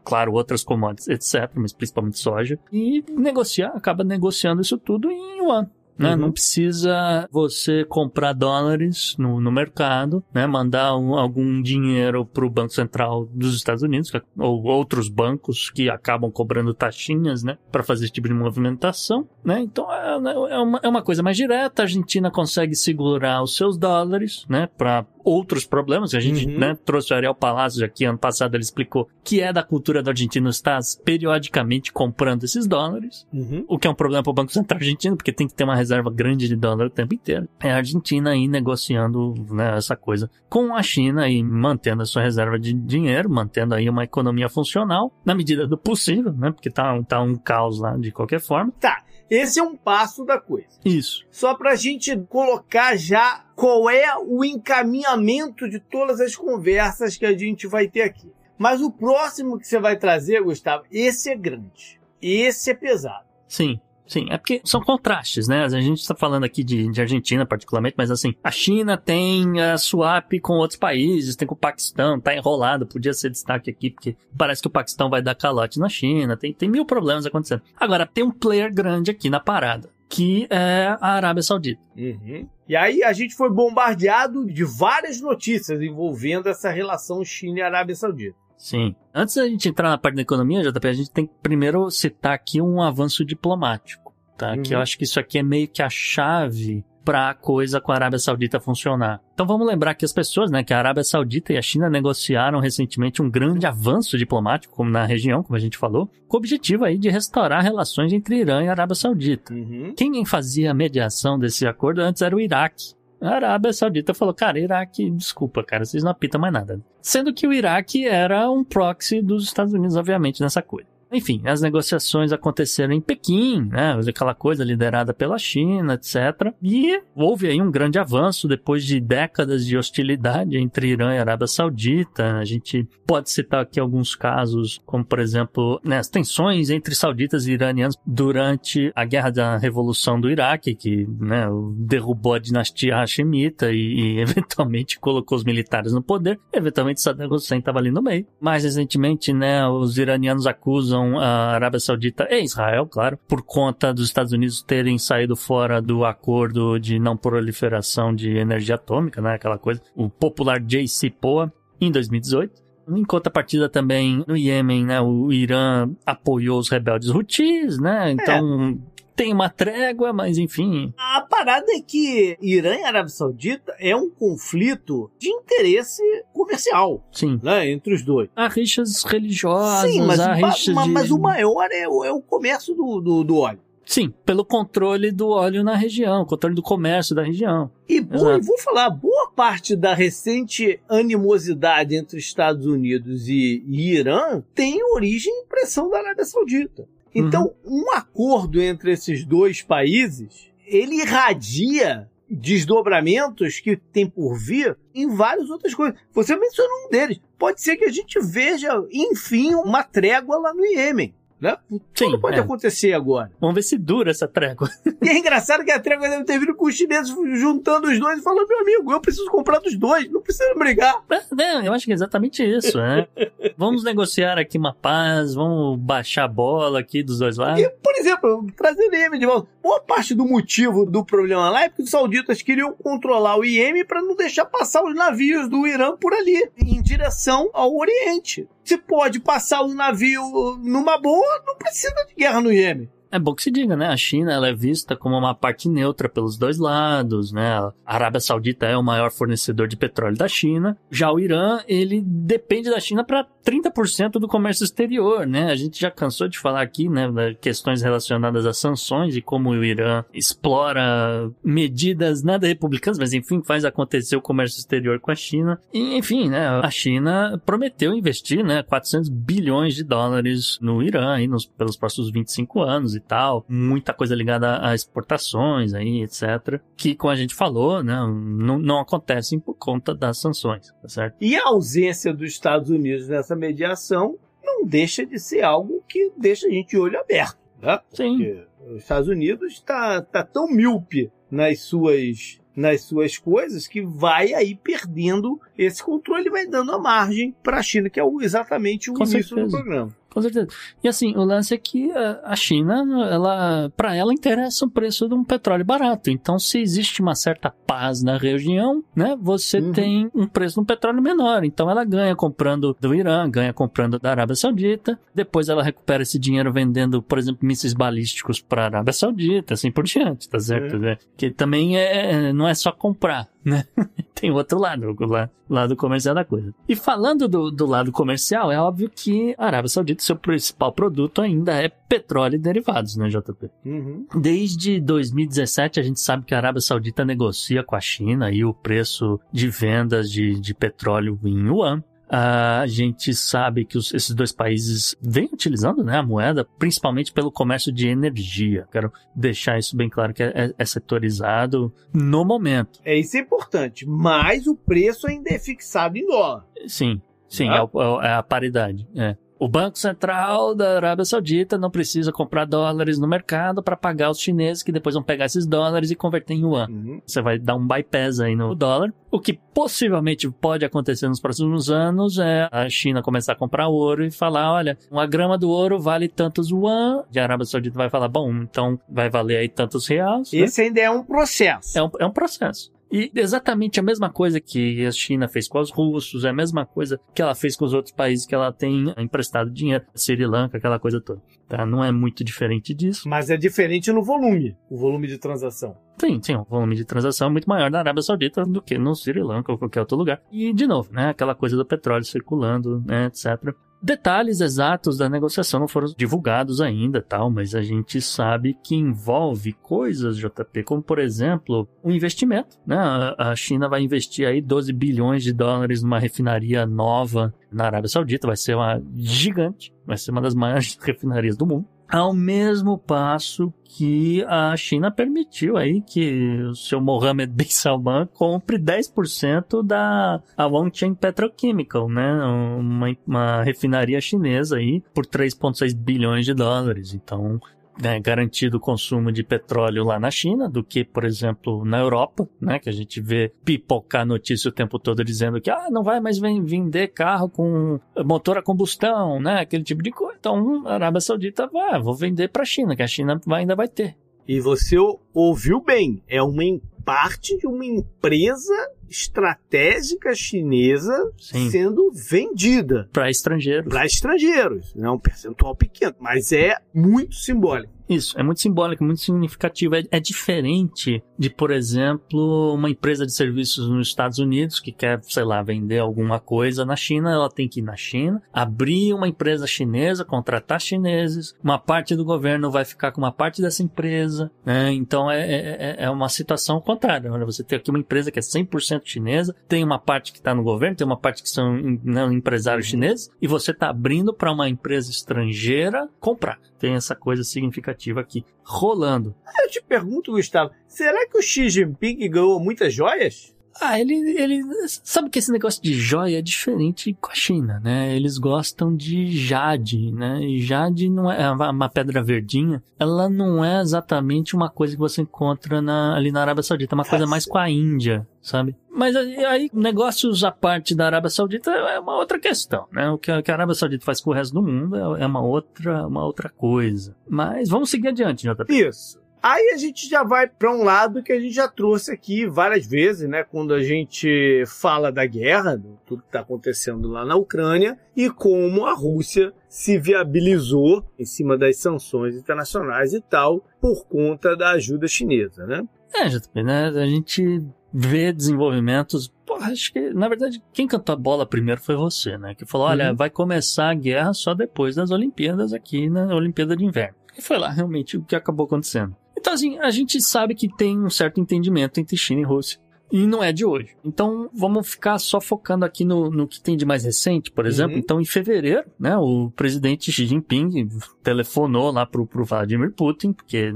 claro, 0.04 0.32
outras 0.32 0.64
commodities, 0.64 1.08
etc, 1.08 1.50
mas 1.54 1.72
principalmente 1.72 2.18
soja, 2.18 2.58
e 2.72 3.04
negociar, 3.10 3.68
acaba 3.68 4.02
negociando 4.04 4.62
isso 4.62 4.78
tudo 4.78 5.10
em 5.10 5.38
yuan. 5.38 5.68
Né? 6.00 6.14
Uhum. 6.14 6.16
Não 6.16 6.32
precisa 6.32 7.28
você 7.30 7.84
comprar 7.84 8.32
dólares 8.32 9.14
no, 9.18 9.38
no 9.38 9.52
mercado, 9.52 10.24
né? 10.32 10.46
mandar 10.46 10.96
um, 10.96 11.14
algum 11.14 11.60
dinheiro 11.60 12.24
para 12.24 12.46
o 12.46 12.48
Banco 12.48 12.72
Central 12.72 13.26
dos 13.26 13.54
Estados 13.54 13.82
Unidos, 13.82 14.10
é, 14.14 14.22
ou 14.38 14.64
outros 14.64 15.10
bancos 15.10 15.68
que 15.68 15.90
acabam 15.90 16.30
cobrando 16.30 16.72
taxinhas 16.72 17.42
né? 17.42 17.58
para 17.70 17.82
fazer 17.82 18.04
esse 18.04 18.14
tipo 18.14 18.28
de 18.28 18.34
movimentação. 18.34 19.28
Né? 19.44 19.60
Então 19.60 19.92
é, 19.92 20.54
é, 20.54 20.58
uma, 20.58 20.80
é 20.82 20.88
uma 20.88 21.02
coisa 21.02 21.22
mais 21.22 21.36
direta, 21.36 21.82
a 21.82 21.84
Argentina 21.84 22.30
consegue 22.30 22.74
segurar 22.74 23.42
os 23.42 23.54
seus 23.54 23.76
dólares 23.76 24.46
né? 24.48 24.70
para 24.78 25.04
outros 25.24 25.64
problemas. 25.64 26.14
A 26.14 26.20
gente 26.20 26.46
uhum. 26.46 26.58
né, 26.58 26.78
trouxe 26.84 27.12
o 27.12 27.16
Ariel 27.16 27.34
Palácio 27.34 27.84
aqui 27.84 28.04
ano 28.04 28.18
passado, 28.18 28.54
ele 28.54 28.62
explicou 28.62 29.08
que 29.22 29.40
é 29.40 29.52
da 29.52 29.62
cultura 29.62 30.02
do 30.02 30.10
argentino 30.10 30.48
estar 30.48 30.78
periodicamente 31.04 31.92
comprando 31.92 32.44
esses 32.44 32.66
dólares, 32.66 33.26
uhum. 33.32 33.64
o 33.68 33.78
que 33.78 33.86
é 33.86 33.90
um 33.90 33.94
problema 33.94 34.22
para 34.22 34.30
o 34.30 34.34
Banco 34.34 34.52
Central 34.52 34.78
argentino, 34.78 35.16
porque 35.16 35.32
tem 35.32 35.46
que 35.46 35.54
ter 35.54 35.64
uma 35.64 35.76
reserva 35.76 36.10
grande 36.10 36.48
de 36.48 36.56
dólar 36.56 36.86
o 36.86 36.90
tempo 36.90 37.14
inteiro. 37.14 37.48
É 37.60 37.70
a 37.70 37.76
Argentina 37.76 38.30
aí 38.30 38.48
negociando 38.48 39.34
né, 39.50 39.76
essa 39.76 39.96
coisa 39.96 40.30
com 40.48 40.74
a 40.74 40.82
China 40.82 41.28
e 41.28 41.42
mantendo 41.42 42.02
a 42.02 42.06
sua 42.06 42.22
reserva 42.22 42.58
de 42.58 42.72
dinheiro, 42.72 43.30
mantendo 43.30 43.74
aí 43.74 43.88
uma 43.88 44.04
economia 44.04 44.48
funcional 44.48 45.12
na 45.24 45.34
medida 45.34 45.66
do 45.66 45.78
possível, 45.78 46.32
né? 46.32 46.50
Porque 46.50 46.70
tá, 46.70 47.00
tá 47.02 47.20
um 47.20 47.36
caos 47.36 47.78
lá 47.78 47.96
de 47.96 48.10
qualquer 48.10 48.40
forma. 48.40 48.72
Tá. 48.80 49.02
Esse 49.30 49.60
é 49.60 49.62
um 49.62 49.76
passo 49.76 50.24
da 50.24 50.40
coisa. 50.40 50.66
Isso. 50.84 51.24
Só 51.30 51.54
para 51.54 51.70
a 51.70 51.76
gente 51.76 52.16
colocar 52.28 52.96
já 52.96 53.44
qual 53.54 53.88
é 53.88 54.12
o 54.18 54.44
encaminhamento 54.44 55.68
de 55.68 55.78
todas 55.78 56.20
as 56.20 56.34
conversas 56.34 57.16
que 57.16 57.24
a 57.24 57.36
gente 57.36 57.68
vai 57.68 57.86
ter 57.86 58.02
aqui. 58.02 58.32
Mas 58.58 58.82
o 58.82 58.90
próximo 58.90 59.58
que 59.58 59.66
você 59.66 59.78
vai 59.78 59.96
trazer, 59.96 60.42
Gustavo, 60.42 60.84
esse 60.90 61.30
é 61.30 61.36
grande. 61.36 62.00
Esse 62.20 62.72
é 62.72 62.74
pesado. 62.74 63.24
Sim. 63.46 63.80
Sim, 64.10 64.26
é 64.28 64.36
porque 64.36 64.60
são 64.64 64.80
contrastes, 64.80 65.46
né? 65.46 65.64
A 65.64 65.68
gente 65.68 66.00
está 66.00 66.16
falando 66.16 66.42
aqui 66.42 66.64
de, 66.64 66.90
de, 66.90 67.00
Argentina 67.00 67.46
particularmente, 67.46 67.94
mas 67.96 68.10
assim, 68.10 68.34
a 68.42 68.50
China 68.50 68.96
tem 68.96 69.60
a 69.60 69.78
swap 69.78 70.32
com 70.42 70.54
outros 70.54 70.76
países, 70.76 71.36
tem 71.36 71.46
com 71.46 71.54
o 71.54 71.56
Paquistão, 71.56 72.18
tá 72.18 72.34
enrolado, 72.34 72.88
podia 72.88 73.14
ser 73.14 73.30
destaque 73.30 73.70
aqui, 73.70 73.88
porque 73.88 74.16
parece 74.36 74.62
que 74.62 74.66
o 74.66 74.70
Paquistão 74.70 75.08
vai 75.08 75.22
dar 75.22 75.36
calote 75.36 75.78
na 75.78 75.88
China, 75.88 76.36
tem, 76.36 76.52
tem 76.52 76.68
mil 76.68 76.84
problemas 76.84 77.24
acontecendo. 77.24 77.62
Agora, 77.78 78.04
tem 78.04 78.24
um 78.24 78.32
player 78.32 78.74
grande 78.74 79.12
aqui 79.12 79.30
na 79.30 79.38
parada, 79.38 79.88
que 80.08 80.48
é 80.50 80.96
a 81.00 81.12
Arábia 81.14 81.44
Saudita. 81.44 81.80
Uhum. 81.96 82.48
E 82.68 82.74
aí 82.74 83.04
a 83.04 83.12
gente 83.12 83.36
foi 83.36 83.48
bombardeado 83.48 84.44
de 84.44 84.64
várias 84.64 85.20
notícias 85.20 85.80
envolvendo 85.80 86.48
essa 86.48 86.68
relação 86.68 87.24
China 87.24 87.60
e 87.60 87.62
Arábia 87.62 87.94
Saudita. 87.94 88.36
Sim. 88.60 88.94
Antes 89.14 89.36
da 89.36 89.48
gente 89.48 89.70
entrar 89.70 89.88
na 89.88 89.96
parte 89.96 90.16
da 90.16 90.22
economia, 90.22 90.62
JP, 90.62 90.86
a 90.86 90.92
gente 90.92 91.10
tem 91.10 91.26
que 91.26 91.32
primeiro 91.42 91.90
citar 91.90 92.34
aqui 92.34 92.60
um 92.60 92.82
avanço 92.82 93.24
diplomático, 93.24 94.14
tá? 94.36 94.52
Uhum. 94.52 94.62
Que 94.62 94.74
eu 94.74 94.78
acho 94.80 94.98
que 94.98 95.04
isso 95.04 95.18
aqui 95.18 95.38
é 95.38 95.42
meio 95.42 95.66
que 95.66 95.82
a 95.82 95.88
chave 95.88 96.84
para 97.02 97.30
a 97.30 97.34
coisa 97.34 97.80
com 97.80 97.90
a 97.90 97.94
Arábia 97.94 98.18
Saudita 98.18 98.60
funcionar. 98.60 99.18
Então 99.32 99.46
vamos 99.46 99.66
lembrar 99.66 99.94
que 99.94 100.04
as 100.04 100.12
pessoas, 100.12 100.50
né, 100.50 100.62
que 100.62 100.74
a 100.74 100.78
Arábia 100.78 101.02
Saudita 101.02 101.54
e 101.54 101.56
a 101.56 101.62
China 101.62 101.88
negociaram 101.88 102.60
recentemente 102.60 103.22
um 103.22 103.30
grande 103.30 103.66
avanço 103.66 104.18
diplomático 104.18 104.74
como 104.74 104.90
na 104.90 105.06
região, 105.06 105.42
como 105.42 105.56
a 105.56 105.58
gente 105.60 105.78
falou, 105.78 106.10
com 106.28 106.36
o 106.36 106.38
objetivo 106.38 106.84
aí 106.84 106.98
de 106.98 107.08
restaurar 107.08 107.62
relações 107.62 108.12
entre 108.12 108.40
Irã 108.40 108.62
e 108.62 108.68
Arábia 108.68 108.94
Saudita. 108.94 109.54
Uhum. 109.54 109.94
Quem 109.96 110.22
fazia 110.26 110.70
a 110.70 110.74
mediação 110.74 111.38
desse 111.38 111.66
acordo 111.66 112.02
antes 112.02 112.20
era 112.20 112.36
o 112.36 112.40
Iraque. 112.40 112.94
A 113.20 113.34
Arábia 113.34 113.72
Saudita 113.72 114.14
falou, 114.14 114.32
cara, 114.32 114.58
Iraque, 114.58 115.10
desculpa, 115.10 115.62
cara, 115.62 115.84
vocês 115.84 116.02
não 116.02 116.10
apitam 116.10 116.40
mais 116.40 116.52
nada. 116.52 116.80
Sendo 117.02 117.34
que 117.34 117.46
o 117.46 117.52
Iraque 117.52 118.06
era 118.06 118.50
um 118.50 118.64
proxy 118.64 119.20
dos 119.20 119.44
Estados 119.44 119.74
Unidos, 119.74 119.96
obviamente, 119.96 120.40
nessa 120.40 120.62
coisa. 120.62 120.89
Enfim, 121.12 121.42
as 121.44 121.60
negociações 121.60 122.32
aconteceram 122.32 122.92
em 122.92 123.00
Pequim, 123.00 123.62
né? 123.64 123.98
Aquela 124.08 124.34
coisa 124.34 124.64
liderada 124.64 125.12
pela 125.12 125.38
China, 125.38 125.94
etc. 125.94 126.54
E 126.62 127.00
houve 127.14 127.48
aí 127.48 127.60
um 127.60 127.70
grande 127.70 127.98
avanço 127.98 128.46
depois 128.46 128.84
de 128.84 129.00
décadas 129.00 129.66
de 129.66 129.76
hostilidade 129.76 130.56
entre 130.56 130.88
Irã 130.88 131.14
e 131.14 131.18
Arábia 131.18 131.46
Saudita. 131.46 132.36
A 132.38 132.44
gente 132.44 132.86
pode 133.06 133.30
citar 133.30 133.62
aqui 133.62 133.80
alguns 133.80 134.14
casos, 134.14 134.80
como 134.86 135.04
por 135.04 135.18
exemplo, 135.18 135.80
né, 135.84 135.98
as 135.98 136.08
tensões 136.08 136.70
entre 136.70 136.94
sauditas 136.94 137.46
e 137.46 137.52
iranianos 137.52 137.96
durante 138.06 138.92
a 138.94 139.04
guerra 139.04 139.30
da 139.30 139.56
Revolução 139.56 140.20
do 140.20 140.30
Iraque, 140.30 140.74
que 140.74 141.08
né, 141.18 141.46
derrubou 141.76 142.34
a 142.34 142.38
dinastia 142.38 142.96
Hashemita 142.96 143.72
e, 143.72 143.78
e 143.78 144.20
eventualmente 144.20 144.98
colocou 144.98 145.36
os 145.36 145.44
militares 145.44 145.92
no 145.92 146.02
poder. 146.02 146.38
Eventualmente 146.52 147.00
Saddam 147.00 147.28
Hussein 147.28 147.58
estava 147.58 147.78
ali 147.78 147.90
no 147.90 148.02
meio. 148.02 148.26
Mais 148.40 148.64
recentemente, 148.64 149.32
né, 149.32 149.66
os 149.66 149.98
iranianos 149.98 150.46
acusam 150.46 150.99
a 151.18 151.52
Arábia 151.52 151.80
Saudita 151.80 152.26
e 152.30 152.42
Israel, 152.42 152.86
claro, 152.86 153.18
por 153.28 153.42
conta 153.42 153.92
dos 153.92 154.06
Estados 154.06 154.32
Unidos 154.32 154.62
terem 154.62 154.98
saído 154.98 155.36
fora 155.36 155.80
do 155.80 156.04
acordo 156.04 156.78
de 156.78 156.98
não 156.98 157.16
proliferação 157.16 158.14
de 158.14 158.36
energia 158.36 158.74
atômica, 158.74 159.20
né? 159.20 159.34
Aquela 159.34 159.58
coisa, 159.58 159.80
o 159.94 160.08
popular 160.08 160.60
JCPOA, 160.60 161.52
em 161.80 161.90
2018. 161.90 162.70
Em 162.88 163.04
contrapartida 163.04 163.68
também, 163.68 164.24
no 164.26 164.36
Iêmen, 164.36 164.84
né, 164.84 165.00
o 165.00 165.32
Irã 165.32 165.88
apoiou 166.04 166.58
os 166.58 166.68
rebeldes 166.68 167.08
Houthis, 167.08 167.78
né? 167.78 168.10
Então, 168.10 168.78
tem 169.20 169.32
uma 169.34 169.50
trégua, 169.50 170.12
mas 170.14 170.38
enfim. 170.38 170.94
A 170.96 171.20
parada 171.20 171.66
é 171.72 171.80
que 171.80 172.38
Irã 172.40 172.74
e 172.74 172.84
Arábia 172.84 173.10
Saudita 173.10 173.74
é 173.78 173.94
um 173.94 174.08
conflito 174.08 175.10
de 175.18 175.28
interesse 175.28 176.02
comercial, 176.32 177.04
Sim. 177.12 177.38
né, 177.42 177.70
entre 177.70 177.92
os 177.94 178.02
dois. 178.02 178.30
Há 178.34 178.48
rixas 178.48 179.02
religiosas, 179.04 179.90
Sim, 179.90 180.02
mas, 180.06 180.18
há 180.20 180.32
rixas 180.32 180.74
ma- 180.74 180.84
de... 180.84 180.90
mas 180.90 181.10
o 181.10 181.18
maior 181.18 181.68
é, 181.70 181.86
o- 181.86 182.02
é 182.04 182.10
o 182.10 182.22
comércio 182.22 182.74
do, 182.74 183.00
do, 183.00 183.22
do 183.24 183.36
óleo. 183.36 183.58
Sim, 183.84 184.14
pelo 184.24 184.44
controle 184.44 185.10
do 185.10 185.28
óleo 185.30 185.64
na 185.64 185.74
região, 185.74 186.24
controle 186.24 186.54
do 186.54 186.62
comércio 186.62 187.14
da 187.14 187.24
região. 187.24 187.70
E 187.88 187.96
e 187.96 188.00
vou 188.00 188.56
falar, 188.58 188.88
boa 188.88 189.32
parte 189.34 189.74
da 189.74 189.92
recente 189.92 190.80
animosidade 190.88 191.96
entre 191.96 192.18
Estados 192.18 192.66
Unidos 192.66 193.26
e, 193.28 193.64
e 193.66 193.96
Irã 193.96 194.42
tem 194.54 194.80
origem 194.94 195.32
em 195.42 195.46
pressão 195.46 195.90
da 195.90 195.98
Arábia 195.98 196.24
Saudita. 196.24 196.88
Então, 197.14 197.52
um 197.64 197.90
acordo 197.92 198.60
entre 198.60 198.92
esses 198.92 199.24
dois 199.24 199.62
países, 199.62 200.50
ele 200.66 201.00
irradia 201.00 202.08
desdobramentos 202.28 203.58
que 203.58 203.76
tem 203.76 204.08
por 204.08 204.38
vir 204.38 204.78
em 204.94 205.08
várias 205.08 205.50
outras 205.50 205.74
coisas. 205.74 205.98
Você 206.12 206.36
mencionou 206.36 206.86
um 206.86 206.90
deles. 206.90 207.20
Pode 207.36 207.60
ser 207.60 207.76
que 207.76 207.84
a 207.84 207.90
gente 207.90 208.20
veja, 208.20 208.70
enfim, 208.92 209.54
uma 209.54 209.82
trégua 209.82 210.38
lá 210.38 210.54
no 210.54 210.64
Iêmen. 210.64 211.12
Né? 211.40 211.56
Tudo 211.94 212.16
Sim, 212.16 212.20
pode 212.20 212.36
é. 212.36 212.40
acontecer 212.40 212.92
agora. 212.92 213.30
Vamos 213.40 213.54
ver 213.54 213.62
se 213.62 213.78
dura 213.78 214.10
essa 214.10 214.28
trégua. 214.28 214.68
E 215.02 215.08
é 215.08 215.18
engraçado 215.18 215.64
que 215.64 215.70
a 215.70 215.80
trégua 215.80 216.08
deve 216.08 216.24
ter 216.24 216.38
vindo 216.38 216.54
com 216.54 216.66
os 216.66 216.74
chineses 216.74 217.08
juntando 217.08 217.88
os 217.88 217.98
dois 217.98 218.18
e 218.18 218.22
falando, 218.22 218.46
meu 218.46 218.60
amigo, 218.60 218.92
eu 218.92 219.00
preciso 219.00 219.30
comprar 219.30 219.58
dos 219.58 219.74
dois, 219.76 220.10
não 220.10 220.20
precisa 220.20 220.54
brigar. 220.54 221.02
É, 221.08 221.34
né, 221.34 221.62
eu 221.66 221.72
acho 221.72 221.86
que 221.86 221.92
é 221.92 221.94
exatamente 221.94 222.44
isso, 222.44 222.76
né? 222.76 223.06
Vamos 223.56 223.82
negociar 223.82 224.38
aqui 224.38 224.58
uma 224.58 224.74
paz, 224.74 225.34
vamos 225.34 225.78
baixar 225.78 226.24
a 226.24 226.28
bola 226.28 226.80
aqui 226.80 227.02
dos 227.02 227.18
dois 227.18 227.36
lados. 227.36 227.62
E, 227.62 227.68
por 227.68 227.94
exemplo, 227.96 228.46
trazendo 228.56 228.92
o 228.92 228.96
Iêmen 228.96 229.18
de 229.18 229.26
volta, 229.26 229.48
boa 229.70 229.80
parte 229.80 230.16
do 230.16 230.26
motivo 230.26 230.84
do 230.84 231.04
problema 231.04 231.48
lá 231.48 231.62
é 231.62 231.68
porque 231.68 231.82
os 231.82 231.90
sauditas 231.90 232.42
queriam 232.42 232.72
controlar 232.72 233.36
o 233.36 233.44
Iêmen 233.44 233.84
para 233.84 234.02
não 234.02 234.16
deixar 234.16 234.44
passar 234.44 234.82
os 234.82 234.96
navios 234.96 235.48
do 235.48 235.64
Irã 235.64 235.96
por 235.96 236.12
ali, 236.12 236.50
em 236.58 236.82
direção 236.82 237.48
ao 237.52 237.76
Oriente. 237.76 238.48
Se 238.64 238.76
pode 238.76 239.20
passar 239.20 239.62
o 239.62 239.72
navio 239.72 240.58
numa 240.60 240.98
boa, 240.98 241.44
não 241.46 241.54
precisa 241.54 242.04
de 242.08 242.16
guerra 242.16 242.40
no 242.40 242.52
Iêmen. 242.52 242.90
É 243.12 243.18
bom 243.18 243.34
que 243.34 243.42
se 243.42 243.50
diga, 243.50 243.76
né? 243.76 243.88
A 243.88 243.96
China 243.96 244.32
ela 244.32 244.48
é 244.48 244.54
vista 244.54 244.94
como 244.94 245.16
uma 245.16 245.34
parte 245.34 245.68
neutra 245.68 246.08
pelos 246.08 246.38
dois 246.38 246.58
lados, 246.58 247.32
né? 247.32 247.50
A 247.54 247.72
Arábia 247.84 248.20
Saudita 248.20 248.66
é 248.66 248.76
o 248.76 248.82
maior 248.82 249.10
fornecedor 249.10 249.66
de 249.66 249.76
petróleo 249.76 250.16
da 250.16 250.28
China. 250.28 250.78
Já 250.90 251.10
o 251.10 251.18
Irã, 251.18 251.60
ele 251.66 252.00
depende 252.00 252.70
da 252.70 252.78
China 252.78 253.02
para 253.02 253.26
30% 253.44 254.12
do 254.12 254.28
comércio 254.28 254.64
exterior, 254.64 255.26
né? 255.26 255.50
A 255.50 255.56
gente 255.56 255.80
já 255.80 255.90
cansou 255.90 256.28
de 256.28 256.38
falar 256.38 256.62
aqui, 256.62 256.88
né, 256.88 257.08
questões 257.40 257.82
relacionadas 257.82 258.46
a 258.46 258.52
sanções 258.52 259.16
e 259.16 259.22
como 259.22 259.50
o 259.50 259.64
Irã 259.64 260.04
explora 260.14 261.30
medidas 261.42 262.22
nada 262.22 262.46
republicanas, 262.46 262.98
mas 262.98 263.12
enfim, 263.12 263.42
faz 263.42 263.64
acontecer 263.64 264.14
o 264.14 264.22
comércio 264.22 264.58
exterior 264.58 265.00
com 265.00 265.10
a 265.10 265.16
China. 265.16 265.60
E, 265.72 265.96
enfim, 265.96 266.28
né, 266.28 266.46
a 266.46 266.70
China 266.70 267.40
prometeu 267.44 267.92
investir, 267.92 268.44
né, 268.44 268.62
400 268.62 269.08
bilhões 269.08 269.74
de 269.74 269.82
dólares 269.82 270.58
no 270.60 270.80
Irã 270.80 271.14
aí 271.14 271.26
nos, 271.26 271.46
pelos 271.46 271.76
próximos 271.76 272.10
25 272.10 272.60
anos 272.60 272.99
e 273.00 273.08
tal. 273.08 273.44
Muita 273.48 273.92
coisa 273.92 274.14
ligada 274.14 274.64
a 274.64 274.74
exportações 274.74 275.74
aí, 275.74 276.02
etc. 276.02 276.60
Que, 276.76 276.94
como 276.94 277.12
a 277.12 277.16
gente 277.16 277.34
falou, 277.34 277.82
né, 277.82 277.94
não, 277.94 278.58
não 278.58 278.78
acontecem 278.78 279.40
por 279.40 279.54
conta 279.54 279.94
das 279.94 280.18
sanções, 280.18 280.72
tá 280.80 280.88
certo? 280.88 281.16
E 281.20 281.36
a 281.36 281.48
ausência 281.48 282.12
dos 282.12 282.30
Estados 282.30 282.70
Unidos 282.70 283.08
nessa 283.08 283.34
mediação 283.34 284.16
não 284.42 284.64
deixa 284.64 285.04
de 285.04 285.18
ser 285.18 285.42
algo 285.42 285.82
que 285.88 286.12
deixa 286.16 286.46
a 286.46 286.50
gente 286.50 286.70
de 286.70 286.78
olho 286.78 286.98
aberto. 286.98 287.38
Né? 287.60 287.78
Sim. 287.92 288.16
Porque 288.16 288.46
os 288.70 288.82
Estados 288.82 289.08
Unidos 289.08 289.52
está 289.54 290.02
tá 290.02 290.24
tão 290.24 290.48
míope 290.48 291.10
nas 291.30 291.60
suas, 291.60 292.40
nas 292.54 292.82
suas 292.82 293.16
coisas 293.18 293.66
que 293.66 293.82
vai 293.82 294.34
aí 294.34 294.54
perdendo 294.54 295.40
esse 295.56 295.82
controle 295.82 296.26
e 296.26 296.30
vai 296.30 296.46
dando 296.46 296.72
a 296.72 296.78
margem 296.78 297.34
para 297.42 297.58
a 297.58 297.62
China, 297.62 297.88
que 297.88 298.00
é 298.00 298.04
exatamente 298.20 298.90
o 298.90 298.94
Com 298.94 299.04
início 299.04 299.36
do 299.36 299.48
programa. 299.48 299.99
Com 300.12 300.20
certeza. 300.22 300.48
E 300.82 300.88
assim, 300.88 301.16
o 301.16 301.22
lance 301.24 301.54
é 301.54 301.58
que 301.58 301.90
a 301.92 302.20
a 302.24 302.36
China, 302.36 302.84
ela, 303.10 303.70
para 303.76 303.94
ela 303.94 304.12
interessa 304.12 304.64
o 304.64 304.70
preço 304.70 305.08
de 305.08 305.14
um 305.14 305.24
petróleo 305.24 305.64
barato. 305.64 306.10
Então, 306.10 306.38
se 306.38 306.60
existe 306.60 307.00
uma 307.00 307.14
certa 307.14 307.50
paz 307.66 308.02
na 308.02 308.16
região, 308.16 308.82
né, 308.94 309.16
você 309.20 309.58
Uhum. 309.60 309.72
tem 309.72 310.10
um 310.14 310.26
preço 310.26 310.54
de 310.56 310.60
um 310.60 310.64
petróleo 310.64 311.00
menor. 311.02 311.44
Então, 311.44 311.70
ela 311.70 311.84
ganha 311.84 312.14
comprando 312.16 312.76
do 312.80 312.94
Irã, 312.94 313.28
ganha 313.28 313.52
comprando 313.52 313.98
da 313.98 314.10
Arábia 314.10 314.34
Saudita. 314.36 314.98
Depois, 315.14 315.48
ela 315.48 315.62
recupera 315.62 316.02
esse 316.02 316.18
dinheiro 316.18 316.52
vendendo, 316.52 317.02
por 317.02 317.18
exemplo, 317.18 317.46
mísseis 317.46 317.74
balísticos 317.74 318.40
para 318.40 318.62
a 318.62 318.66
Arábia 318.66 318.92
Saudita, 318.92 319.54
assim 319.54 319.70
por 319.70 319.84
diante, 319.84 320.28
tá 320.28 320.38
certo? 320.38 320.76
É. 320.76 320.78
né? 320.78 320.96
Que 321.16 321.30
também 321.30 321.76
é, 321.78 322.32
não 322.32 322.46
é 322.48 322.54
só 322.54 322.70
comprar, 322.72 323.28
né? 323.44 323.64
tem 324.14 324.30
outro 324.30 324.58
lado, 324.58 324.94
o 324.98 325.06
la- 325.06 325.30
lado 325.48 325.74
comercial 325.76 326.14
da 326.14 326.24
coisa. 326.24 326.54
E 326.68 326.76
falando 326.76 327.26
do, 327.26 327.50
do 327.50 327.66
lado 327.66 327.90
comercial, 327.90 328.52
é 328.52 328.60
óbvio 328.60 328.90
que 328.94 329.34
a 329.38 329.46
Arábia 329.46 329.68
Saudita, 329.68 330.02
seu 330.02 330.16
principal 330.16 330.72
produto 330.72 331.20
ainda 331.22 331.52
é 331.54 331.68
petróleo 331.68 332.36
e 332.36 332.38
derivados, 332.38 332.96
né, 332.96 333.08
JP? 333.08 333.50
Uhum. 333.64 334.06
Desde 334.20 334.80
2017, 334.80 335.80
a 335.80 335.82
gente 335.82 336.00
sabe 336.00 336.24
que 336.24 336.34
a 336.34 336.38
Arábia 336.38 336.60
Saudita 336.60 337.04
negocia 337.04 337.64
com 337.64 337.74
a 337.74 337.80
China 337.80 338.26
aí 338.26 338.44
o 338.44 338.54
preço 338.54 339.18
de 339.32 339.48
vendas 339.48 340.10
de, 340.10 340.38
de 340.38 340.54
petróleo 340.54 341.18
em 341.24 341.46
yuan. 341.46 341.82
A 342.12 342.64
gente 342.66 343.14
sabe 343.14 343.64
que 343.64 343.78
os- 343.78 343.94
esses 343.94 344.12
dois 344.14 344.32
países 344.32 344.96
vêm 345.00 345.28
utilizando 345.32 345.84
né, 345.84 345.96
a 345.96 346.02
moeda, 346.02 346.44
principalmente 346.58 347.12
pelo 347.12 347.30
comércio 347.30 347.72
de 347.72 347.86
energia. 347.86 348.66
Quero 348.72 348.92
deixar 349.14 349.58
isso 349.58 349.76
bem 349.76 349.88
claro 349.88 350.12
que 350.12 350.22
é, 350.22 350.32
é- 350.34 350.54
é 350.58 350.64
setorizado 350.64 351.72
no 351.94 352.24
momento. 352.24 352.80
É 352.84 352.98
isso 352.98 353.16
é 353.16 353.20
importante, 353.20 353.86
mas 353.86 354.46
o 354.48 354.56
preço 354.56 355.06
ainda 355.06 355.30
é 355.30 355.38
fixado 355.38 355.96
em 355.96 356.06
dólar. 356.06 356.44
Sim, 356.66 357.00
sim, 357.28 357.48
Ah. 357.48 357.58
é, 357.58 357.62
o- 357.72 358.02
é 358.02 358.12
a 358.14 358.22
paridade. 358.22 358.88
É. 358.96 359.16
O 359.40 359.48
Banco 359.48 359.78
Central 359.78 360.54
da 360.54 360.76
Arábia 360.76 361.02
Saudita 361.02 361.56
não 361.56 361.70
precisa 361.70 362.12
comprar 362.12 362.44
dólares 362.44 362.98
no 362.98 363.08
mercado 363.08 363.62
para 363.62 363.74
pagar 363.74 364.10
os 364.10 364.20
chineses 364.20 364.62
que 364.62 364.70
depois 364.70 364.94
vão 364.94 365.02
pegar 365.02 365.24
esses 365.24 365.46
dólares 365.46 365.90
e 365.90 365.96
converter 365.96 366.34
em 366.34 366.42
yuan. 366.42 366.66
Uhum. 366.68 367.00
Você 367.06 367.22
vai 367.22 367.38
dar 367.38 367.56
um 367.56 367.66
bypass 367.66 368.20
aí 368.20 368.36
no 368.36 368.54
dólar. 368.54 368.92
O 369.10 369.18
que 369.18 369.40
possivelmente 369.54 370.30
pode 370.30 370.62
acontecer 370.66 371.08
nos 371.08 371.20
próximos 371.20 371.70
anos 371.70 372.18
é 372.18 372.50
a 372.52 372.68
China 372.68 373.02
começar 373.02 373.32
a 373.32 373.34
comprar 373.34 373.68
ouro 373.68 374.04
e 374.04 374.10
falar: 374.10 374.52
olha, 374.52 374.76
uma 374.90 375.06
grama 375.06 375.38
do 375.38 375.48
ouro 375.48 375.80
vale 375.80 376.06
tantos 376.06 376.50
yuan. 376.50 377.02
E 377.10 377.18
a 377.18 377.22
Arábia 377.22 377.46
Saudita 377.46 377.78
vai 377.78 377.88
falar: 377.88 378.08
bom, 378.08 378.30
então 378.42 378.78
vai 378.86 379.08
valer 379.08 379.38
aí 379.38 379.48
tantos 379.48 379.88
reais. 379.88 380.30
né? 380.30 380.40
Esse 380.40 380.60
ainda 380.60 380.82
é 380.82 380.90
um 380.90 381.02
processo. 381.02 381.78
É 381.78 381.82
um, 381.82 381.90
é 381.98 382.04
um 382.04 382.12
processo. 382.12 382.70
E 382.90 383.10
exatamente 383.14 383.78
a 383.78 383.82
mesma 383.82 384.10
coisa 384.10 384.40
que 384.40 384.84
a 384.84 384.90
China 384.90 385.28
fez 385.28 385.48
com 385.48 385.60
os 385.60 385.70
russos, 385.70 386.24
é 386.24 386.30
a 386.30 386.32
mesma 386.32 386.66
coisa 386.66 387.00
que 387.14 387.22
ela 387.22 387.34
fez 387.34 387.56
com 387.56 387.64
os 387.64 387.72
outros 387.72 387.94
países 387.94 388.26
que 388.26 388.34
ela 388.34 388.52
tem 388.52 388.92
emprestado 388.98 389.50
dinheiro, 389.50 389.84
Sri 389.94 390.26
Lanka, 390.26 390.58
aquela 390.58 390.78
coisa 390.78 391.00
toda. 391.00 391.22
Tá? 391.48 391.64
Não 391.64 391.84
é 391.84 391.92
muito 391.92 392.24
diferente 392.24 392.74
disso. 392.74 393.08
Mas 393.08 393.30
é 393.30 393.36
diferente 393.36 393.92
no 393.92 394.02
volume, 394.02 394.56
o 394.68 394.76
volume 394.76 395.06
de 395.06 395.18
transação. 395.18 395.76
Sim, 396.00 396.18
sim, 396.22 396.34
o 396.34 396.44
volume 396.44 396.74
de 396.74 396.84
transação 396.86 397.28
é 397.28 397.30
muito 397.30 397.46
maior 397.46 397.70
na 397.70 397.78
Arábia 397.78 398.00
Saudita 398.00 398.42
do 398.42 398.62
que 398.62 398.78
no 398.78 398.96
Sri 398.96 399.22
Lanka 399.22 399.52
ou 399.52 399.58
qualquer 399.58 399.80
outro 399.80 399.98
lugar. 399.98 400.22
E, 400.32 400.50
de 400.50 400.66
novo, 400.66 400.90
né, 400.90 401.10
aquela 401.10 401.34
coisa 401.34 401.58
do 401.58 401.64
petróleo 401.64 402.04
circulando, 402.04 402.82
né, 402.86 403.04
etc. 403.04 403.54
Detalhes 403.82 404.40
exatos 404.40 404.96
da 404.96 405.10
negociação 405.10 405.60
não 405.60 405.68
foram 405.68 405.88
divulgados 405.94 406.62
ainda, 406.62 407.02
tal, 407.02 407.30
mas 407.30 407.54
a 407.54 407.60
gente 407.60 408.00
sabe 408.00 408.56
que 408.64 408.74
envolve 408.74 409.52
coisas, 409.52 410.16
JP, 410.16 410.62
como 410.64 410.82
por 410.82 410.98
exemplo, 410.98 411.68
um 411.84 411.90
investimento, 411.90 412.58
né? 412.66 412.78
A 413.18 413.36
China 413.36 413.68
vai 413.68 413.82
investir 413.82 414.26
aí 414.26 414.40
12 414.40 414.72
bilhões 414.72 415.22
de 415.22 415.34
dólares 415.34 415.82
numa 415.82 415.98
refinaria 415.98 416.66
nova 416.66 417.34
na 417.52 417.66
Arábia 417.66 417.88
Saudita, 417.88 418.26
vai 418.26 418.36
ser 418.36 418.54
uma 418.54 418.82
gigante, 418.96 419.72
vai 419.86 419.98
ser 419.98 420.12
uma 420.12 420.20
das 420.20 420.34
maiores 420.34 420.76
refinarias 420.80 421.36
do 421.36 421.46
mundo. 421.46 421.66
Ao 421.90 422.14
mesmo 422.14 422.78
passo 422.78 423.52
que 423.64 424.24
a 424.24 424.56
China 424.56 424.90
permitiu 424.90 425.56
aí 425.56 425.80
que 425.80 426.42
o 426.42 426.54
seu 426.54 426.80
Mohammed 426.80 427.32
bin 427.34 427.48
Salman 427.48 428.06
compre 428.14 428.58
10% 428.58 429.64
da 429.64 430.20
a 430.36 430.46
Wangcheng 430.46 430.94
Petrochemical, 430.94 431.88
né? 431.88 432.12
Uma, 432.58 432.96
uma 433.06 433.42
refinaria 433.42 434.00
chinesa 434.00 434.56
aí 434.56 434.82
por 434.94 435.04
3,6 435.04 435.74
bilhões 435.74 436.24
de 436.24 436.34
dólares. 436.34 436.94
Então, 436.94 437.40
né, 437.80 438.00
garantido 438.00 438.56
o 438.56 438.60
consumo 438.60 439.10
de 439.12 439.22
petróleo 439.22 439.84
lá 439.84 439.98
na 439.98 440.10
China 440.10 440.48
do 440.48 440.62
que, 440.62 440.84
por 440.84 441.04
exemplo, 441.04 441.64
na 441.64 441.78
Europa, 441.78 442.28
né, 442.40 442.58
que 442.58 442.68
a 442.68 442.72
gente 442.72 443.00
vê 443.00 443.32
pipocar 443.44 444.06
notícia 444.06 444.48
o 444.48 444.52
tempo 444.52 444.78
todo 444.78 445.04
dizendo 445.04 445.40
que 445.40 445.50
ah, 445.50 445.68
não 445.70 445.82
vai 445.82 446.00
mais 446.00 446.18
ven- 446.18 446.44
vender 446.44 446.88
carro 446.88 447.28
com 447.28 447.78
motor 448.04 448.38
a 448.38 448.42
combustão, 448.42 449.20
né, 449.20 449.40
aquele 449.40 449.64
tipo 449.64 449.82
de 449.82 449.90
coisa. 449.90 450.16
Então, 450.18 450.66
a 450.66 450.74
Arábia 450.74 451.00
Saudita 451.00 451.46
vai, 451.46 451.80
vou 451.80 451.94
vender 451.94 452.28
para 452.28 452.42
a 452.42 452.46
China, 452.46 452.76
que 452.76 452.82
a 452.82 452.86
China 452.86 453.20
ainda 453.30 453.54
vai 453.54 453.68
ter. 453.68 453.96
E 454.28 454.40
você 454.40 454.76
ouviu 455.12 455.60
bem, 455.60 456.02
é 456.06 456.22
uma 456.22 456.44
parte 456.84 457.36
de 457.36 457.46
uma 457.46 457.64
empresa 457.64 458.54
estratégica 458.90 460.14
chinesa 460.14 461.12
Sim. 461.18 461.48
sendo 461.50 461.90
vendida 461.92 462.88
Para 462.92 463.08
estrangeiros. 463.08 463.68
para 463.68 463.86
estrangeiros. 463.86 464.74
É 464.76 464.90
um 464.90 464.98
percentual 464.98 465.54
pequeno, 465.54 465.94
mas 466.00 466.32
é 466.32 466.56
muito 466.74 467.14
simbólico. 467.14 467.72
Isso, 467.90 468.16
é 468.16 468.22
muito 468.22 468.40
simbólico, 468.40 468.84
muito 468.84 469.00
significativo. 469.00 469.74
É, 469.74 469.82
é 469.90 469.98
diferente 469.98 471.02
de, 471.18 471.28
por 471.28 471.50
exemplo, 471.50 472.54
uma 472.54 472.70
empresa 472.70 473.04
de 473.04 473.12
serviços 473.12 473.68
nos 473.68 473.88
Estados 473.88 474.20
Unidos 474.20 474.60
que 474.60 474.70
quer, 474.70 475.00
sei 475.02 475.24
lá, 475.24 475.42
vender 475.42 475.80
alguma 475.80 476.20
coisa 476.20 476.64
na 476.64 476.76
China, 476.76 477.10
ela 477.10 477.28
tem 477.28 477.48
que 477.48 477.58
ir 477.58 477.64
na 477.64 477.74
China, 477.74 478.22
abrir 478.32 478.94
uma 478.94 479.08
empresa 479.08 479.44
chinesa, 479.44 480.04
contratar 480.04 480.60
chineses, 480.60 481.34
uma 481.42 481.58
parte 481.58 481.96
do 481.96 482.04
governo 482.04 482.48
vai 482.48 482.64
ficar 482.64 482.92
com 482.92 483.00
uma 483.00 483.10
parte 483.10 483.42
dessa 483.42 483.60
empresa, 483.60 484.30
né? 484.46 484.72
Então 484.72 485.10
é, 485.10 485.20
é, 485.20 485.76
é 485.80 485.90
uma 485.90 486.08
situação 486.08 486.60
contrária. 486.60 487.12
Olha, 487.12 487.26
você 487.26 487.42
tem 487.42 487.58
aqui 487.58 487.70
uma 487.70 487.80
empresa 487.80 488.12
que 488.12 488.20
é 488.20 488.22
100% 488.22 488.82
chinesa, 488.84 489.34
tem 489.48 489.64
uma 489.64 489.80
parte 489.80 490.12
que 490.12 490.18
está 490.18 490.32
no 490.32 490.44
governo, 490.44 490.76
tem 490.76 490.86
uma 490.86 490.96
parte 490.96 491.24
que 491.24 491.28
são 491.28 491.54
né, 491.82 492.04
empresários 492.12 492.66
chineses, 492.66 493.10
e 493.20 493.26
você 493.26 493.50
está 493.50 493.68
abrindo 493.68 494.14
para 494.14 494.32
uma 494.32 494.48
empresa 494.48 494.92
estrangeira 494.92 495.88
comprar. 495.98 496.38
Tem 496.56 496.74
essa 496.74 496.94
coisa 496.94 497.24
significativa 497.24 497.79
aqui 497.98 498.24
rolando. 498.42 499.14
Eu 499.42 499.48
te 499.48 499.62
pergunto, 499.62 500.12
Gustavo, 500.12 500.50
será 500.66 501.08
que 501.08 501.16
o 501.16 501.22
Xi 501.22 501.48
Jinping 501.48 502.10
ganhou 502.10 502.38
muitas 502.38 502.74
joias? 502.74 503.34
Ah, 503.60 503.78
ele, 503.80 503.94
ele. 503.94 504.42
Sabe 504.66 505.10
que 505.10 505.18
esse 505.18 505.32
negócio 505.32 505.62
de 505.62 505.72
joia 505.74 506.18
é 506.18 506.22
diferente 506.22 506.96
com 507.00 507.10
a 507.10 507.14
China, 507.14 507.60
né? 507.62 507.94
Eles 507.94 508.18
gostam 508.18 508.74
de 508.74 509.16
jade, 509.16 509.90
né? 509.92 510.20
E 510.22 510.40
jade 510.40 510.88
não 510.88 511.10
é 511.10 511.30
uma 511.30 511.68
pedra 511.68 512.02
verdinha. 512.02 512.62
Ela 512.78 513.08
não 513.08 513.44
é 513.44 513.60
exatamente 513.60 514.34
uma 514.34 514.48
coisa 514.48 514.74
que 514.74 514.80
você 514.80 515.02
encontra 515.02 515.60
na, 515.60 515.94
ali 515.94 516.12
na 516.12 516.20
Arábia 516.20 516.42
Saudita. 516.42 516.74
É 516.74 516.76
uma 516.76 516.84
coisa 516.84 517.06
mais 517.06 517.26
com 517.26 517.38
a 517.38 517.50
Índia, 517.50 518.06
sabe? 518.22 518.56
Mas 518.72 518.94
aí, 518.94 519.50
negócios 519.52 520.22
à 520.22 520.30
parte 520.30 520.74
da 520.74 520.86
Arábia 520.86 521.10
Saudita 521.10 521.50
é 521.50 521.78
uma 521.80 521.96
outra 521.96 522.18
questão, 522.18 522.66
né? 522.72 522.88
O 522.90 522.98
que 522.98 523.10
a, 523.10 523.22
que 523.22 523.30
a 523.30 523.34
Arábia 523.34 523.54
Saudita 523.54 523.84
faz 523.84 524.00
com 524.00 524.10
o 524.10 524.14
resto 524.14 524.34
do 524.34 524.42
mundo 524.42 524.76
é, 524.76 525.02
é 525.02 525.06
uma 525.06 525.20
outra, 525.20 525.86
uma 525.86 526.04
outra 526.04 526.28
coisa. 526.28 526.94
Mas 527.08 527.48
vamos 527.48 527.70
seguir 527.70 527.88
adiante, 527.88 528.28
JP. 528.28 528.52
Isso. 528.52 528.99
Aí 529.22 529.50
a 529.54 529.56
gente 529.56 529.88
já 529.88 530.02
vai 530.02 530.26
para 530.26 530.50
um 530.54 530.64
lado 530.64 531.02
que 531.02 531.12
a 531.12 531.20
gente 531.20 531.34
já 531.34 531.46
trouxe 531.46 531.92
aqui 531.92 532.26
várias 532.26 532.66
vezes, 532.66 533.08
né? 533.08 533.22
Quando 533.22 533.52
a 533.52 533.62
gente 533.62 534.44
fala 534.46 534.90
da 534.90 535.04
guerra, 535.04 535.56
do 535.56 535.78
tudo 535.86 536.02
que 536.02 536.08
está 536.08 536.20
acontecendo 536.20 536.88
lá 536.88 537.04
na 537.04 537.16
Ucrânia 537.16 537.78
e 537.94 538.08
como 538.08 538.64
a 538.64 538.72
Rússia 538.72 539.32
se 539.48 539.78
viabilizou 539.78 540.84
em 540.98 541.04
cima 541.04 541.36
das 541.36 541.56
sanções 541.58 542.14
internacionais 542.16 542.92
e 542.94 543.00
tal 543.00 543.44
por 543.60 543.84
conta 543.86 544.36
da 544.36 544.50
ajuda 544.52 544.88
chinesa, 544.88 545.46
né? 545.46 545.62
É, 545.94 546.08
JP, 546.08 546.42
né? 546.42 546.68
A 546.68 546.86
gente 546.86 547.44
vê 547.72 548.12
desenvolvimentos. 548.12 549.12
Porra, 549.26 549.50
acho 549.52 549.72
que, 549.72 549.90
na 549.90 550.08
verdade, 550.08 550.42
quem 550.52 550.66
cantou 550.66 550.92
a 550.92 550.96
bola 550.96 551.26
primeiro 551.26 551.60
foi 551.60 551.76
você, 551.76 552.16
né? 552.16 552.34
Que 552.34 552.44
falou: 552.46 552.68
olha, 552.68 552.90
Uhum. 552.90 552.96
vai 552.96 553.10
começar 553.10 553.70
a 553.70 553.74
guerra 553.74 554.12
só 554.12 554.34
depois 554.34 554.76
das 554.76 554.90
Olimpíadas 554.90 555.52
aqui 555.52 555.90
na 555.90 556.06
Olimpíada 556.14 556.56
de 556.56 556.64
Inverno. 556.64 556.94
E 557.16 557.20
foi 557.20 557.38
lá 557.38 557.50
realmente 557.50 557.96
o 557.96 558.02
que 558.04 558.14
acabou 558.16 558.46
acontecendo. 558.46 558.96
Então, 559.20 559.32
assim, 559.34 559.58
a 559.58 559.70
gente 559.70 560.00
sabe 560.00 560.34
que 560.34 560.48
tem 560.48 560.78
um 560.78 560.90
certo 560.90 561.20
entendimento 561.20 561.78
entre 561.78 561.96
China 561.96 562.20
e 562.22 562.24
Rússia. 562.24 562.58
E 562.92 563.06
não 563.06 563.22
é 563.22 563.32
de 563.32 563.44
hoje. 563.44 563.76
Então, 563.84 564.28
vamos 564.34 564.68
ficar 564.68 564.98
só 564.98 565.20
focando 565.20 565.64
aqui 565.64 565.84
no, 565.84 566.10
no 566.10 566.26
que 566.26 566.40
tem 566.40 566.56
de 566.56 566.64
mais 566.66 566.82
recente, 566.82 567.30
por 567.30 567.46
exemplo. 567.46 567.74
Uhum. 567.74 567.78
Então, 567.78 568.00
em 568.00 568.04
fevereiro, 568.04 568.64
né, 568.80 568.96
o 568.96 569.30
presidente 569.30 569.92
Xi 569.92 570.06
Jinping 570.06 570.68
telefonou 571.04 571.70
lá 571.70 571.86
pro, 571.86 572.04
pro 572.04 572.24
Vladimir 572.24 572.72
Putin, 572.72 573.12
porque 573.12 573.52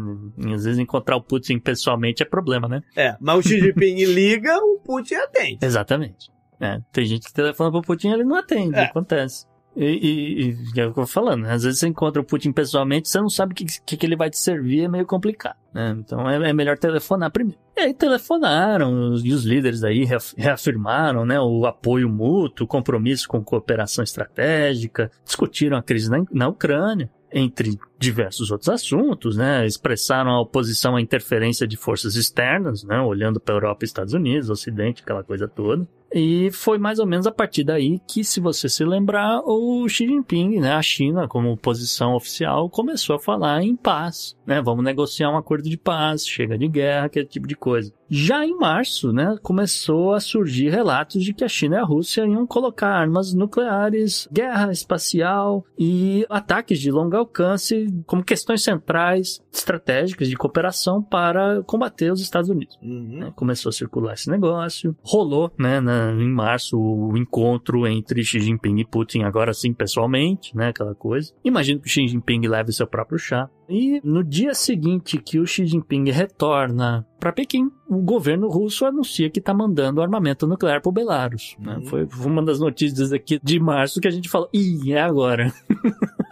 às 0.54 0.64
vezes 0.64 0.78
encontrar 0.78 1.16
o 1.16 1.20
Putin 1.20 1.58
pessoalmente 1.58 2.22
é 2.22 2.26
problema, 2.26 2.68
né? 2.68 2.80
É, 2.94 3.16
mas 3.20 3.38
o 3.38 3.42
Xi 3.42 3.58
Jinping 3.60 4.04
liga, 4.06 4.56
o 4.58 4.78
Putin 4.84 5.14
atende. 5.16 5.58
Exatamente. 5.62 6.30
É, 6.60 6.78
tem 6.92 7.04
gente 7.04 7.26
que 7.26 7.34
telefona 7.34 7.72
pro 7.72 7.82
Putin 7.82 8.10
e 8.10 8.12
ele 8.12 8.24
não 8.24 8.36
atende, 8.36 8.76
É. 8.76 8.84
acontece. 8.84 9.46
E, 9.76 9.84
e- 9.84 10.56
e 10.76 10.80
é 10.80 10.86
o 10.86 10.92
que 10.92 11.00
eu 11.00 11.04
tô 11.04 11.06
falando, 11.06 11.42
né? 11.42 11.52
Às 11.52 11.64
vezes 11.64 11.80
você 11.80 11.88
encontra 11.88 12.22
o 12.22 12.24
Putin 12.24 12.52
pessoalmente, 12.52 13.08
você 13.08 13.18
não 13.20 13.28
sabe 13.28 13.52
o 13.52 13.56
que, 13.56 13.64
que, 13.84 13.96
que 13.96 14.06
ele 14.06 14.14
vai 14.16 14.30
te 14.30 14.38
servir, 14.38 14.82
é 14.84 14.88
meio 14.88 15.04
complicado, 15.04 15.56
né? 15.72 15.96
Então 15.98 16.28
é, 16.30 16.50
é 16.50 16.52
melhor 16.52 16.78
telefonar 16.78 17.30
primeiro. 17.32 17.58
E 17.76 17.80
aí 17.80 17.92
telefonaram, 17.94 19.10
os- 19.12 19.24
e 19.24 19.32
os 19.32 19.44
líderes 19.44 19.82
aí 19.82 20.04
reaf- 20.04 20.32
reafirmaram, 20.36 21.26
né, 21.26 21.40
o 21.40 21.66
apoio 21.66 22.08
mútuo, 22.08 22.64
o 22.64 22.68
compromisso 22.68 23.26
com 23.28 23.42
cooperação 23.42 24.04
estratégica, 24.04 25.10
discutiram 25.24 25.76
a 25.76 25.82
crise 25.82 26.10
na, 26.10 26.22
na 26.30 26.48
Ucrânia, 26.48 27.10
entre 27.32 27.76
diversos 28.04 28.50
outros 28.50 28.68
assuntos, 28.68 29.36
né? 29.36 29.66
Expressaram 29.66 30.30
a 30.30 30.40
oposição 30.40 30.96
à 30.96 31.00
interferência 31.00 31.66
de 31.66 31.76
forças 31.76 32.14
externas, 32.14 32.84
né? 32.84 33.00
Olhando 33.00 33.40
para 33.40 33.54
a 33.54 33.56
Europa 33.56 33.84
Estados 33.84 34.14
Unidos, 34.14 34.50
Ocidente, 34.50 35.02
aquela 35.02 35.24
coisa 35.24 35.48
toda. 35.48 35.86
E 36.16 36.48
foi 36.52 36.78
mais 36.78 37.00
ou 37.00 37.06
menos 37.06 37.26
a 37.26 37.32
partir 37.32 37.64
daí 37.64 37.98
que, 38.06 38.22
se 38.22 38.38
você 38.38 38.68
se 38.68 38.84
lembrar, 38.84 39.40
o 39.44 39.88
Xi 39.88 40.06
Jinping, 40.06 40.60
né, 40.60 40.72
a 40.72 40.80
China, 40.80 41.26
como 41.26 41.56
posição 41.56 42.14
oficial, 42.14 42.70
começou 42.70 43.16
a 43.16 43.18
falar 43.18 43.64
em 43.64 43.74
paz, 43.74 44.36
né? 44.46 44.62
Vamos 44.62 44.84
negociar 44.84 45.30
um 45.30 45.36
acordo 45.36 45.68
de 45.68 45.76
paz, 45.76 46.24
chega 46.24 46.56
de 46.56 46.68
guerra, 46.68 47.06
aquele 47.06 47.26
tipo 47.26 47.48
de 47.48 47.56
coisa. 47.56 47.92
Já 48.08 48.46
em 48.46 48.56
março, 48.56 49.12
né, 49.12 49.36
começou 49.42 50.12
a 50.12 50.20
surgir 50.20 50.68
relatos 50.68 51.24
de 51.24 51.34
que 51.34 51.42
a 51.42 51.48
China 51.48 51.76
e 51.76 51.78
a 51.80 51.84
Rússia 51.84 52.24
iam 52.24 52.46
colocar 52.46 52.90
armas 52.90 53.34
nucleares, 53.34 54.28
guerra 54.30 54.70
espacial 54.70 55.64
e 55.76 56.24
ataques 56.28 56.78
de 56.78 56.92
longo 56.92 57.16
alcance 57.16 57.86
como 58.06 58.24
questões 58.24 58.62
centrais 58.62 59.40
estratégicas 59.52 60.28
de 60.28 60.36
cooperação 60.36 61.02
para 61.02 61.62
combater 61.64 62.12
os 62.12 62.20
Estados 62.20 62.50
Unidos 62.50 62.76
Uhum. 62.82 63.18
né? 63.20 63.32
Começou 63.36 63.70
a 63.70 63.72
circular 63.72 64.14
esse 64.14 64.30
negócio. 64.30 64.96
Rolou, 65.02 65.50
né, 65.58 65.80
na- 65.80 66.12
em 66.12 66.28
março, 66.30 66.78
o 66.78 67.16
encontro 67.16 67.86
entre 67.86 68.22
Xi 68.24 68.40
Jinping 68.40 68.78
e 68.80 68.84
Putin, 68.84 69.22
agora 69.22 69.52
sim 69.52 69.72
pessoalmente, 69.72 70.56
né, 70.56 70.68
aquela 70.68 70.94
coisa. 70.94 71.32
Imagino 71.44 71.80
que 71.80 71.86
o 71.86 71.90
Xi 71.90 72.06
Jinping 72.08 72.46
leve 72.46 72.72
seu 72.72 72.86
próprio 72.86 73.18
chá. 73.18 73.48
E 73.68 74.00
no 74.04 74.22
dia 74.22 74.52
seguinte 74.54 75.16
que 75.18 75.38
o 75.38 75.46
Xi 75.46 75.64
Jinping 75.66 76.10
retorna 76.10 77.06
para 77.18 77.32
Pequim, 77.32 77.70
o 77.88 77.98
governo 78.00 78.48
russo 78.48 78.84
anuncia 78.86 79.28
que 79.30 79.38
está 79.38 79.52
mandando 79.52 80.00
armamento 80.00 80.46
nuclear 80.46 80.80
para 80.80 80.88
o 80.88 80.92
Belarus. 80.92 81.56
né? 81.58 81.76
Uhum. 81.76 81.84
Foi 81.84 82.08
uma 82.24 82.42
das 82.42 82.58
notícias 82.58 83.12
aqui 83.12 83.38
de 83.42 83.60
março 83.60 84.00
que 84.00 84.08
a 84.08 84.10
gente 84.10 84.28
falou, 84.28 84.48
ih, 84.52 84.92
é 84.92 85.00
agora. 85.00 85.52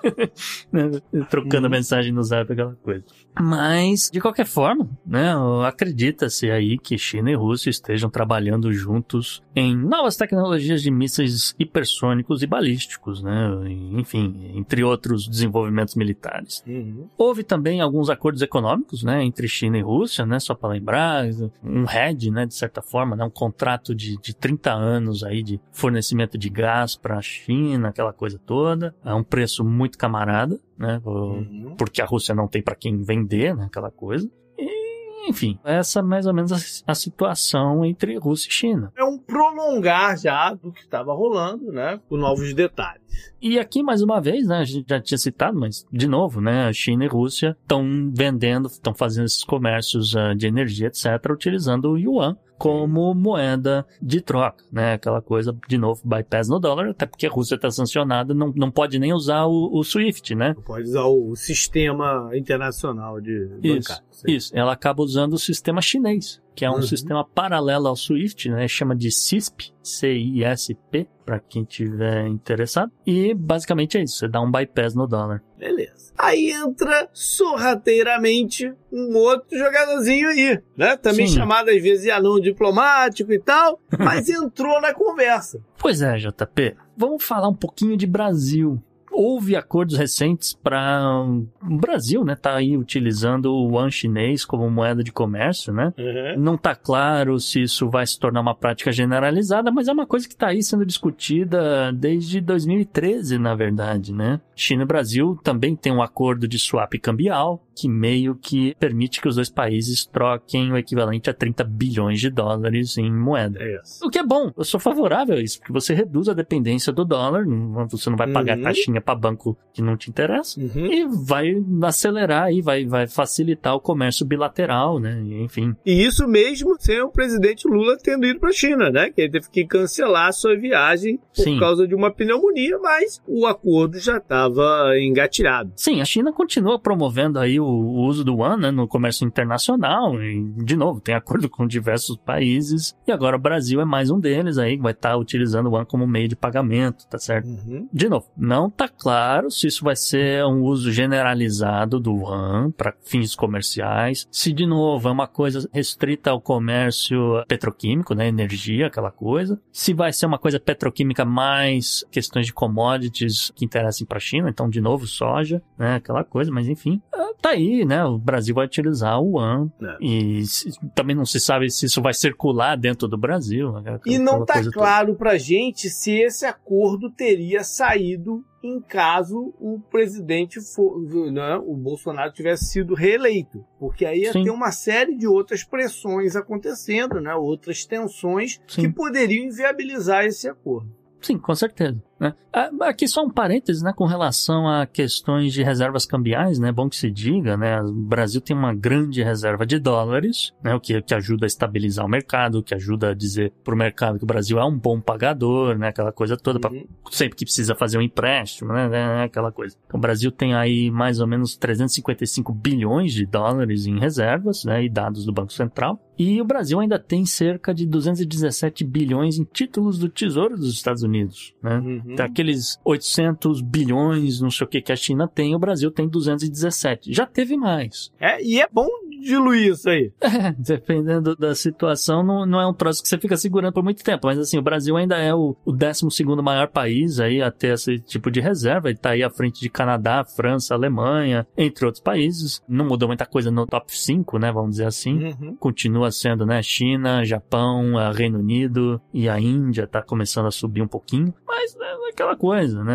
Né, 0.73 0.91
Trocando 1.31 1.67
Uhum. 1.67 1.71
mensagem 1.71 2.11
no 2.12 2.25
zap, 2.25 2.53
aquela 2.53 2.75
coisa. 2.83 3.05
Mas, 3.40 4.11
de 4.12 4.21
qualquer 4.21 4.47
forma, 4.47 4.88
né, 5.07 5.33
acredita-se 5.66 6.51
aí 6.51 6.79
que 6.79 6.99
China 6.99 7.31
e 7.31 7.35
Rússia 7.35 7.71
estejam 7.71 8.11
trabalhando 8.11 8.73
juntos 8.73 9.42
em 9.57 9.75
novas 9.77 10.16
tecnologias 10.16 10.83
de 10.83 10.90
mísseis 10.90 11.55
hipersônicos 11.59 12.42
e 12.42 12.47
balísticos, 12.47 13.23
né, 13.23 13.51
enfim, 13.92 14.53
entre 14.55 14.85
outros 14.85 15.27
desenvolvimentos 15.27 15.95
militares. 15.95 16.62
Uhum. 16.66 17.09
Houve 17.16 17.42
também 17.42 17.81
alguns 17.81 18.11
acordos 18.11 18.42
econômicos, 18.42 19.03
né, 19.03 19.25
entre 19.25 19.49
China 19.49 19.79
e 19.79 19.83
Rússia, 19.83 20.27
né, 20.27 20.38
só 20.38 20.55
para 20.55 20.71
lembrar, 20.71 21.25
um 21.64 21.85
hedge, 21.88 22.31
né, 22.31 22.45
de 22.45 22.55
certa 22.55 22.83
forma, 22.83 23.16
né, 23.16 23.25
um 23.25 23.31
contrato 23.31 23.95
de, 23.95 24.18
de 24.21 24.35
30 24.35 24.73
anos 24.73 25.25
aí 25.25 25.42
de 25.42 25.61
fornecimento 25.71 26.37
de 26.37 26.51
gás 26.51 26.97
para 26.97 27.16
a 27.16 27.23
China, 27.23 27.88
aquela 27.88 28.12
coisa 28.12 28.38
toda, 28.38 28.95
a 29.03 29.14
um 29.14 29.25
preço 29.25 29.64
muito 29.64 29.97
camarada, 29.97 30.61
né, 30.79 31.01
Uhum. 31.05 31.75
porque 31.77 32.01
a 32.03 32.07
Rússia 32.07 32.35
não 32.35 32.49
tem 32.49 32.63
para 32.63 32.75
quem 32.75 33.01
vender, 33.03 33.55
né, 33.55 33.65
aquela 33.67 33.91
coisa. 33.91 34.29
E, 34.59 35.29
enfim, 35.29 35.59
essa 35.65 36.01
é 36.01 36.03
mais 36.03 36.27
ou 36.27 36.35
menos 36.35 36.53
a, 36.53 36.93
a 36.93 36.95
situação 36.95 37.85
entre 37.85 38.17
Rússia 38.19 38.49
e 38.49 38.53
China. 38.53 38.93
É 38.97 39.05
um 39.05 39.19
prolongar 39.19 40.19
já 40.19 40.53
do 40.55 40.73
que 40.73 40.81
estava 40.81 41.13
rolando, 41.15 41.71
né? 41.71 42.01
Com 42.09 42.17
novos 42.17 42.53
detalhes. 42.55 43.03
E 43.41 43.59
aqui, 43.59 43.83
mais 43.83 44.03
uma 44.03 44.21
vez, 44.21 44.47
né, 44.49 44.59
a 44.59 44.65
gente 44.65 44.87
já 44.89 45.01
tinha 45.01 45.19
citado, 45.19 45.59
mas 45.59 45.87
de 45.93 46.09
novo, 46.09 46.41
né, 46.41 46.67
a 46.67 46.73
China 46.73 47.05
e 47.05 47.09
Rússia 47.09 47.57
estão 47.63 48.11
vendendo, 48.13 48.67
estão 48.69 48.95
fazendo 48.95 49.27
esses 49.27 49.45
comércios 49.45 50.17
ah, 50.17 50.33
de 50.35 50.47
energia, 50.47 50.87
etc., 50.89 51.07
utilizando 51.31 51.91
o 51.91 51.99
yuan 51.99 52.37
como 52.62 53.12
moeda 53.12 53.85
de 54.01 54.20
troca, 54.20 54.64
né, 54.70 54.92
aquela 54.92 55.20
coisa, 55.20 55.53
de 55.68 55.77
novo, 55.77 56.01
bypass 56.05 56.48
no 56.48 56.61
dólar, 56.61 56.90
até 56.90 57.07
porque 57.07 57.27
a 57.27 57.29
Rússia 57.31 57.57
está 57.57 57.68
sancionada, 57.72 58.33
não, 58.33 58.53
não 58.55 58.70
pode 58.70 59.01
nem 59.01 59.12
usar 59.12 59.46
o, 59.46 59.77
o 59.77 59.83
SWIFT, 59.83 60.37
né, 60.37 60.55
Pode 60.64 60.85
usar 60.85 61.07
o 61.07 61.35
sistema 61.35 62.31
internacional 62.35 63.20
de 63.20 63.51
Isso, 63.61 63.88
bancário. 63.88 64.05
Sim. 64.12 64.31
Isso, 64.31 64.57
ela 64.57 64.72
acaba 64.72 65.03
usando 65.03 65.33
o 65.33 65.38
sistema 65.38 65.83
chinês, 65.83 66.40
que 66.55 66.65
é 66.65 66.71
um 66.71 66.75
Uhum. 66.77 66.83
sistema 66.83 67.25
paralelo 67.25 67.88
ao 67.88 67.97
SWIFT, 67.97 68.51
né? 68.51 68.67
Chama 68.69 68.95
de 68.95 69.11
CISP, 69.11 69.73
C-I-S-P, 69.83 71.07
para 71.25 71.41
quem 71.41 71.65
tiver 71.65 72.27
interessado. 72.27 72.91
E 73.07 73.33
basicamente 73.35 73.97
é 73.99 74.03
isso, 74.03 74.17
você 74.19 74.29
dá 74.29 74.41
um 74.41 74.51
bypass 74.51 74.95
no 74.95 75.07
dólar. 75.07 75.43
Beleza. 75.59 76.12
Aí 76.19 76.51
entra 76.51 77.09
sorrateiramente 77.12 78.73
um 78.93 79.17
outro 79.17 79.57
jogadorzinho 79.59 80.29
aí, 80.29 80.61
né? 80.77 80.97
Também 80.97 81.27
Sim. 81.27 81.37
chamado 81.37 81.71
às 81.71 81.83
vezes 81.83 82.05
de 82.05 82.11
anão 82.11 82.38
diplomático 82.41 83.33
e 83.33 83.38
tal, 83.38 83.81
mas 83.99 84.29
entrou 84.29 84.81
na 84.81 84.93
conversa. 84.93 85.61
Pois 85.79 86.03
é, 86.03 86.17
JP, 86.17 86.77
vamos 86.97 87.25
falar 87.25 87.49
um 87.49 87.55
pouquinho 87.57 87.97
de 87.97 88.07
Brasil. 88.07 88.83
Houve 89.12 89.55
acordos 89.57 89.96
recentes 89.96 90.55
para 90.55 91.25
o 91.62 91.77
Brasil, 91.77 92.25
né? 92.25 92.35
Tá 92.35 92.55
aí 92.57 92.77
utilizando 92.77 93.53
o 93.55 93.70
yuan 93.70 93.90
chinês 93.90 94.44
como 94.44 94.68
moeda 94.70 95.03
de 95.05 95.12
comércio, 95.12 95.72
né? 95.72 95.92
Uhum. 95.98 96.40
Não 96.42 96.57
tá 96.57 96.75
claro 96.75 97.38
se 97.38 97.62
isso 97.62 97.88
vai 97.88 98.07
se 98.07 98.18
tornar 98.18 98.40
uma 98.40 98.55
prática 98.55 98.90
generalizada, 98.92 99.70
mas 99.70 99.88
é 99.88 99.92
uma 99.92 100.07
coisa 100.07 100.27
que 100.27 100.35
está 100.35 100.48
aí 100.48 100.62
sendo 100.62 100.85
discutida 100.87 101.92
desde 101.92 102.40
2013, 102.40 103.38
na 103.38 103.55
verdade, 103.55 104.12
né? 104.12 104.40
China 104.55 104.83
e 104.83 104.87
Brasil 104.87 105.38
também 105.42 105.75
tem 105.77 105.92
um 105.92 106.03
acordo 106.03 106.46
de 106.48 106.59
swap 106.59 106.92
cambial 107.01 107.62
que 107.75 107.88
meio 107.88 108.35
que 108.35 108.75
permite 108.79 109.20
que 109.20 109.29
os 109.29 109.37
dois 109.37 109.48
países 109.48 110.05
troquem 110.05 110.70
o 110.72 110.77
equivalente 110.77 111.31
a 111.31 111.35
30 111.35 111.64
bilhões 111.64 112.20
de 112.20 112.29
dólares 112.29 112.98
em 112.98 113.11
moeda. 113.11 113.59
É 113.62 113.81
isso. 113.83 114.07
O 114.07 114.11
que 114.11 114.18
é 114.18 114.22
bom, 114.22 114.53
eu 114.57 114.64
sou 114.64 114.79
favorável 114.79 115.37
a 115.37 115.40
isso, 115.40 115.59
porque 115.59 115.72
você 115.72 115.94
reduz 115.94 116.29
a 116.29 116.35
dependência 116.35 116.92
do 116.92 117.05
dólar, 117.05 117.44
você 117.90 118.11
não 118.11 118.16
vai 118.16 118.31
pagar 118.31 118.57
Uhum. 118.57 118.62
taxinha 118.64 119.01
para 119.03 119.15
banco 119.15 119.57
que 119.73 119.83
não 119.83 119.97
te 119.97 120.11
interessa. 120.11 120.61
Uhum. 120.61 120.87
E 120.87 121.07
vai 121.07 121.55
acelerar 121.85 122.53
e 122.53 122.61
vai, 122.61 122.85
vai 122.85 123.07
facilitar 123.07 123.75
o 123.75 123.81
comércio 123.81 124.25
bilateral, 124.27 124.99
né? 124.99 125.21
Enfim. 125.41 125.75
E 125.85 126.05
isso 126.05 126.29
mesmo 126.29 126.77
sem 126.79 127.01
o 127.01 127.11
presidente 127.11 127.67
Lula 127.67 127.97
tendo 127.97 128.27
ido 128.27 128.38
para 128.38 128.51
a 128.51 128.53
China, 128.53 128.91
né? 128.91 129.11
Que 129.11 129.23
ele 129.23 129.33
teve 129.33 129.51
que 129.51 129.65
cancelar 129.65 130.29
a 130.29 130.33
sua 130.33 130.57
viagem 130.57 131.19
por 131.35 131.45
Sim. 131.45 131.59
causa 131.59 131.87
de 131.87 131.95
uma 131.95 132.11
pneumonia, 132.11 132.79
mas 132.79 133.21
o 133.27 133.47
acordo 133.47 133.99
já 133.99 134.19
estava 134.19 134.93
engatilhado. 134.99 135.73
Sim, 135.77 136.01
a 136.01 136.05
China 136.05 136.33
continua 136.33 136.79
promovendo 136.79 137.38
aí 137.38 137.59
o, 137.59 137.65
o 137.65 138.07
uso 138.07 138.25
do 138.25 138.33
yuan 138.33 138.57
né, 138.57 138.71
no 138.71 138.87
comércio 138.87 139.27
internacional 139.27 140.23
e, 140.23 140.53
de 140.65 140.77
novo, 140.77 141.01
tem 141.01 141.15
acordo 141.15 141.49
com 141.49 141.67
diversos 141.67 142.17
países 142.17 142.95
e 143.07 143.12
agora 143.12 143.37
o 143.37 143.41
Brasil 143.41 143.81
é 143.81 143.85
mais 143.85 144.11
um 144.11 144.21
deles 144.21 144.59
aí 144.59 144.77
que 144.77 144.83
vai 144.83 144.93
estar 144.93 145.17
utilizando 145.17 145.67
o 145.67 145.71
yuan 145.71 145.85
como 145.85 146.07
meio 146.07 146.29
de 146.29 146.37
pagamento, 146.37 147.07
tá 147.09 147.19
certo? 147.19 147.47
Uhum. 147.47 147.88
De 147.93 148.09
novo, 148.09 148.27
não 148.37 148.71
tá 148.71 148.88
claro 148.98 149.50
se 149.50 149.66
isso 149.66 149.85
vai 149.85 149.96
ser 149.96 150.44
um 150.44 150.62
uso 150.62 150.90
generalizado 150.92 151.98
do 152.00 152.12
yuan 152.18 152.70
para 152.70 152.94
fins 153.02 153.35
comerciais, 153.35 154.26
se 154.31 154.52
de 154.52 154.66
novo 154.66 155.09
é 155.09 155.12
uma 155.12 155.26
coisa 155.26 155.68
restrita 155.72 156.31
ao 156.31 156.40
comércio 156.40 157.42
petroquímico, 157.48 158.14
né, 158.14 158.28
energia, 158.28 158.87
aquela 158.87 159.11
coisa, 159.11 159.61
se 159.72 159.92
vai 159.94 160.12
ser 160.12 160.26
uma 160.26 160.38
coisa 160.38 160.59
petroquímica 160.61 161.24
mais 161.24 162.05
questões 162.11 162.46
de 162.46 162.52
commodities 162.52 163.50
que 163.55 163.64
interessem 163.64 164.07
para 164.07 164.18
a 164.18 164.20
China, 164.20 164.48
então 164.48 164.68
de 164.68 164.81
novo 164.81 165.07
soja, 165.07 165.62
né, 165.78 165.96
aquela 165.96 166.24
coisa, 166.24 166.50
mas 166.50 166.68
enfim, 166.68 167.00
ah, 167.14 167.33
tá 167.40 167.50
aí, 167.50 167.85
né, 167.85 168.05
o 168.05 168.18
Brasil 168.18 168.55
vai 168.55 168.66
utilizar 168.66 169.20
o 169.20 169.38
yuan 169.38 169.70
É. 169.83 169.96
e 170.00 170.46
se- 170.46 170.70
também 170.94 171.14
não 171.16 171.24
se 171.26 171.40
sabe 171.40 171.70
se 171.70 171.87
isso 171.87 172.00
vai 172.02 172.14
circular 172.14 172.76
dentro 172.76 173.09
do 173.09 173.16
Brasil. 173.18 173.76
aquela- 173.76 174.00
E 174.07 174.18
não 174.18 174.44
tá 174.44 174.62
claro 174.70 175.14
pra 175.14 175.37
gente 175.38 175.88
se 175.88 176.12
esse 176.12 176.44
acordo 176.46 177.11
teria 177.11 177.62
saído 177.64 178.44
em 178.62 178.81
caso 178.81 179.53
o 179.59 179.81
presidente 179.90 180.61
for, 180.61 181.01
né, 181.33 181.57
o 181.57 181.75
Bolsonaro 181.75 182.33
tivesse 182.33 182.66
sido 182.66 182.94
reeleito, 182.94 183.64
porque 183.79 184.05
aí 184.05 184.22
ia 184.22 184.33
Sim. 184.33 184.44
ter 184.44 184.51
uma 184.51 184.70
série 184.70 185.16
de 185.16 185.27
outras 185.27 185.64
pressões 185.64 186.37
acontecendo, 186.37 187.20
né, 187.20 187.35
outras 187.35 187.85
tensões 187.85 188.61
Sim. 188.68 188.83
que 188.83 188.88
poderiam 188.88 189.46
inviabilizar 189.46 190.25
esse 190.25 190.48
acordo. 190.48 190.94
Sim, 191.20 191.38
com 191.38 191.55
certeza. 191.55 192.03
Né? 192.23 192.35
Ah, 192.53 192.71
Aqui 192.83 193.09
só 193.09 193.25
um 193.25 193.31
parênteses, 193.31 193.83
né, 193.83 193.93
com 193.95 194.05
relação 194.07 194.69
a 194.69 194.87
questões 194.87 195.53
de 195.53 195.63
reservas 195.63 196.07
cambiais, 196.07 196.59
né, 196.59 196.69
é 196.69 196.73
bom 196.73 196.89
que 196.89 196.97
se 196.97 197.11
diga, 197.11 197.57
né, 197.57 197.81
o 197.83 197.93
Brasil 197.93 198.41
tem 198.41 198.57
uma 198.57 198.73
grande 198.75 199.23
reserva 199.23 199.65
de 199.67 199.79
dólares, 199.79 200.53
né, 200.63 200.75
o 200.75 200.81
que, 200.81 201.01
que 201.03 201.15
ajuda 201.15 201.47
a 201.47 201.49
estabilizar 201.49 202.05
o 202.05 202.09
mercado, 202.09 202.59
o 202.59 202.63
que 202.63 202.75
ajuda 202.75 203.11
a 203.11 203.15
dizer 203.15 203.53
para 203.65 203.75
o 203.75 203.77
mercado 203.77 204.19
que 204.19 204.25
o 204.25 204.27
Brasil 204.27 204.59
é 204.59 204.65
um 204.65 204.77
bom 204.79 205.01
pagador, 205.01 205.77
né, 205.79 205.89
aquela 205.89 206.13
coisa 206.13 206.37
toda, 206.37 206.61
pra- 206.61 206.71
Uhum. 206.71 206.85
sempre 207.11 207.37
que 207.37 207.45
precisa 207.45 207.75
fazer 207.75 207.99
um 207.99 208.03
empréstimo, 208.03 208.73
né, 208.73 208.89
né, 208.89 209.25
aquela 209.25 209.51
coisa. 209.51 209.77
Então, 209.87 209.99
o 209.99 210.01
Brasil 210.01 210.31
tem 210.31 210.55
aí 210.55 210.91
mais 210.91 211.19
ou 211.21 211.27
menos 211.27 211.57
355 211.57 212.53
bilhões 212.53 213.13
de 213.13 213.27
dólares 213.27 213.87
em 213.87 213.99
reservas, 213.99 214.65
né, 214.65 214.85
e 214.85 214.89
dados 214.89 215.25
do 215.25 215.33
Banco 215.33 215.53
Central. 215.53 215.99
E 216.19 216.41
o 216.41 216.45
Brasil 216.45 216.79
ainda 216.79 216.99
tem 216.99 217.25
cerca 217.25 217.73
de 217.75 217.87
217 217.87 218.85
bilhões 218.85 219.39
em 219.39 219.45
títulos 219.45 219.99
do 219.99 220.09
Tesouro 220.09 220.57
dos 220.57 220.73
Estados 220.73 221.03
Unidos, 221.03 221.55
né? 221.63 221.79
Uhum. 221.79 222.12
Daqueles 222.16 222.79
800 222.85 223.61
bilhões, 223.61 224.40
não 224.40 224.51
sei 224.51 224.66
o 224.66 224.68
que 224.68 224.81
que 224.81 224.92
a 224.92 224.96
China 224.96 225.29
tem, 225.29 225.55
o 225.55 225.59
Brasil 225.59 225.90
tem 225.90 226.09
217. 226.09 227.12
Já 227.12 227.27
teve 227.27 227.57
mais. 227.57 228.11
É, 228.20 228.42
e 228.42 228.61
é 228.61 228.68
bom 228.70 228.88
diluir 229.23 229.73
isso 229.73 229.89
aí. 229.89 230.13
É, 230.21 230.53
dependendo 230.59 231.37
da 231.37 231.55
situação, 231.55 232.23
não, 232.23 232.45
não 232.45 232.61
é 232.61 232.67
um 232.67 232.75
troço 232.75 233.03
que 233.03 233.09
você 233.09 233.19
fica 233.19 233.37
segurando 233.37 233.73
por 233.73 233.83
muito 233.83 234.03
tempo. 234.03 234.27
Mas 234.27 234.39
assim, 234.39 234.59
o 234.59 234.63
Brasil 234.63 234.97
ainda 234.97 235.17
é 235.17 235.35
o, 235.35 235.57
o 235.65 235.73
12 235.73 236.07
maior 236.43 236.69
país 236.69 237.21
aí 237.21 237.41
a 237.41 237.51
ter 237.51 237.75
esse 237.75 237.99
tipo 237.99 238.31
de 238.31 238.41
reserva. 238.41 238.89
Ele 238.89 238.99
tá 238.99 239.11
aí 239.11 239.23
à 239.23 239.31
frente 239.31 239.61
de 239.61 239.71
Canadá, 239.71 240.25
França, 240.25 240.75
Alemanha, 240.75 241.47
entre 241.57 241.87
outros 241.87 242.03
países. 242.03 242.63
Não 242.69 242.87
mudou 242.87 243.09
muita 243.09 243.27
coisa 243.27 243.51
no 243.51 243.67
top 243.67 243.97
5, 243.97 244.39
né? 244.39 244.53
Vamos 244.53 244.73
dizer 244.73 244.87
assim. 244.87 245.25
Uhum. 245.25 245.57
Continua 245.57 246.11
sendo, 246.11 246.45
né? 246.45 246.63
China, 246.63 247.25
Japão, 247.25 247.99
eh, 248.01 248.13
Reino 248.13 248.39
Unido 248.39 249.01
e 249.13 249.29
a 249.29 249.39
Índia 249.41 249.87
tá 249.87 250.03
começando 250.03 250.47
a 250.47 250.51
subir 250.51 250.83
um 250.83 250.89
pouquinho. 250.89 251.33
Mas 251.47 251.77
é 251.77 251.93
aquela 252.13 252.37
coisa, 252.37 252.83
né? 252.85 252.95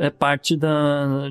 É 0.00 0.10
parte 0.10 0.56
da. 0.56 1.28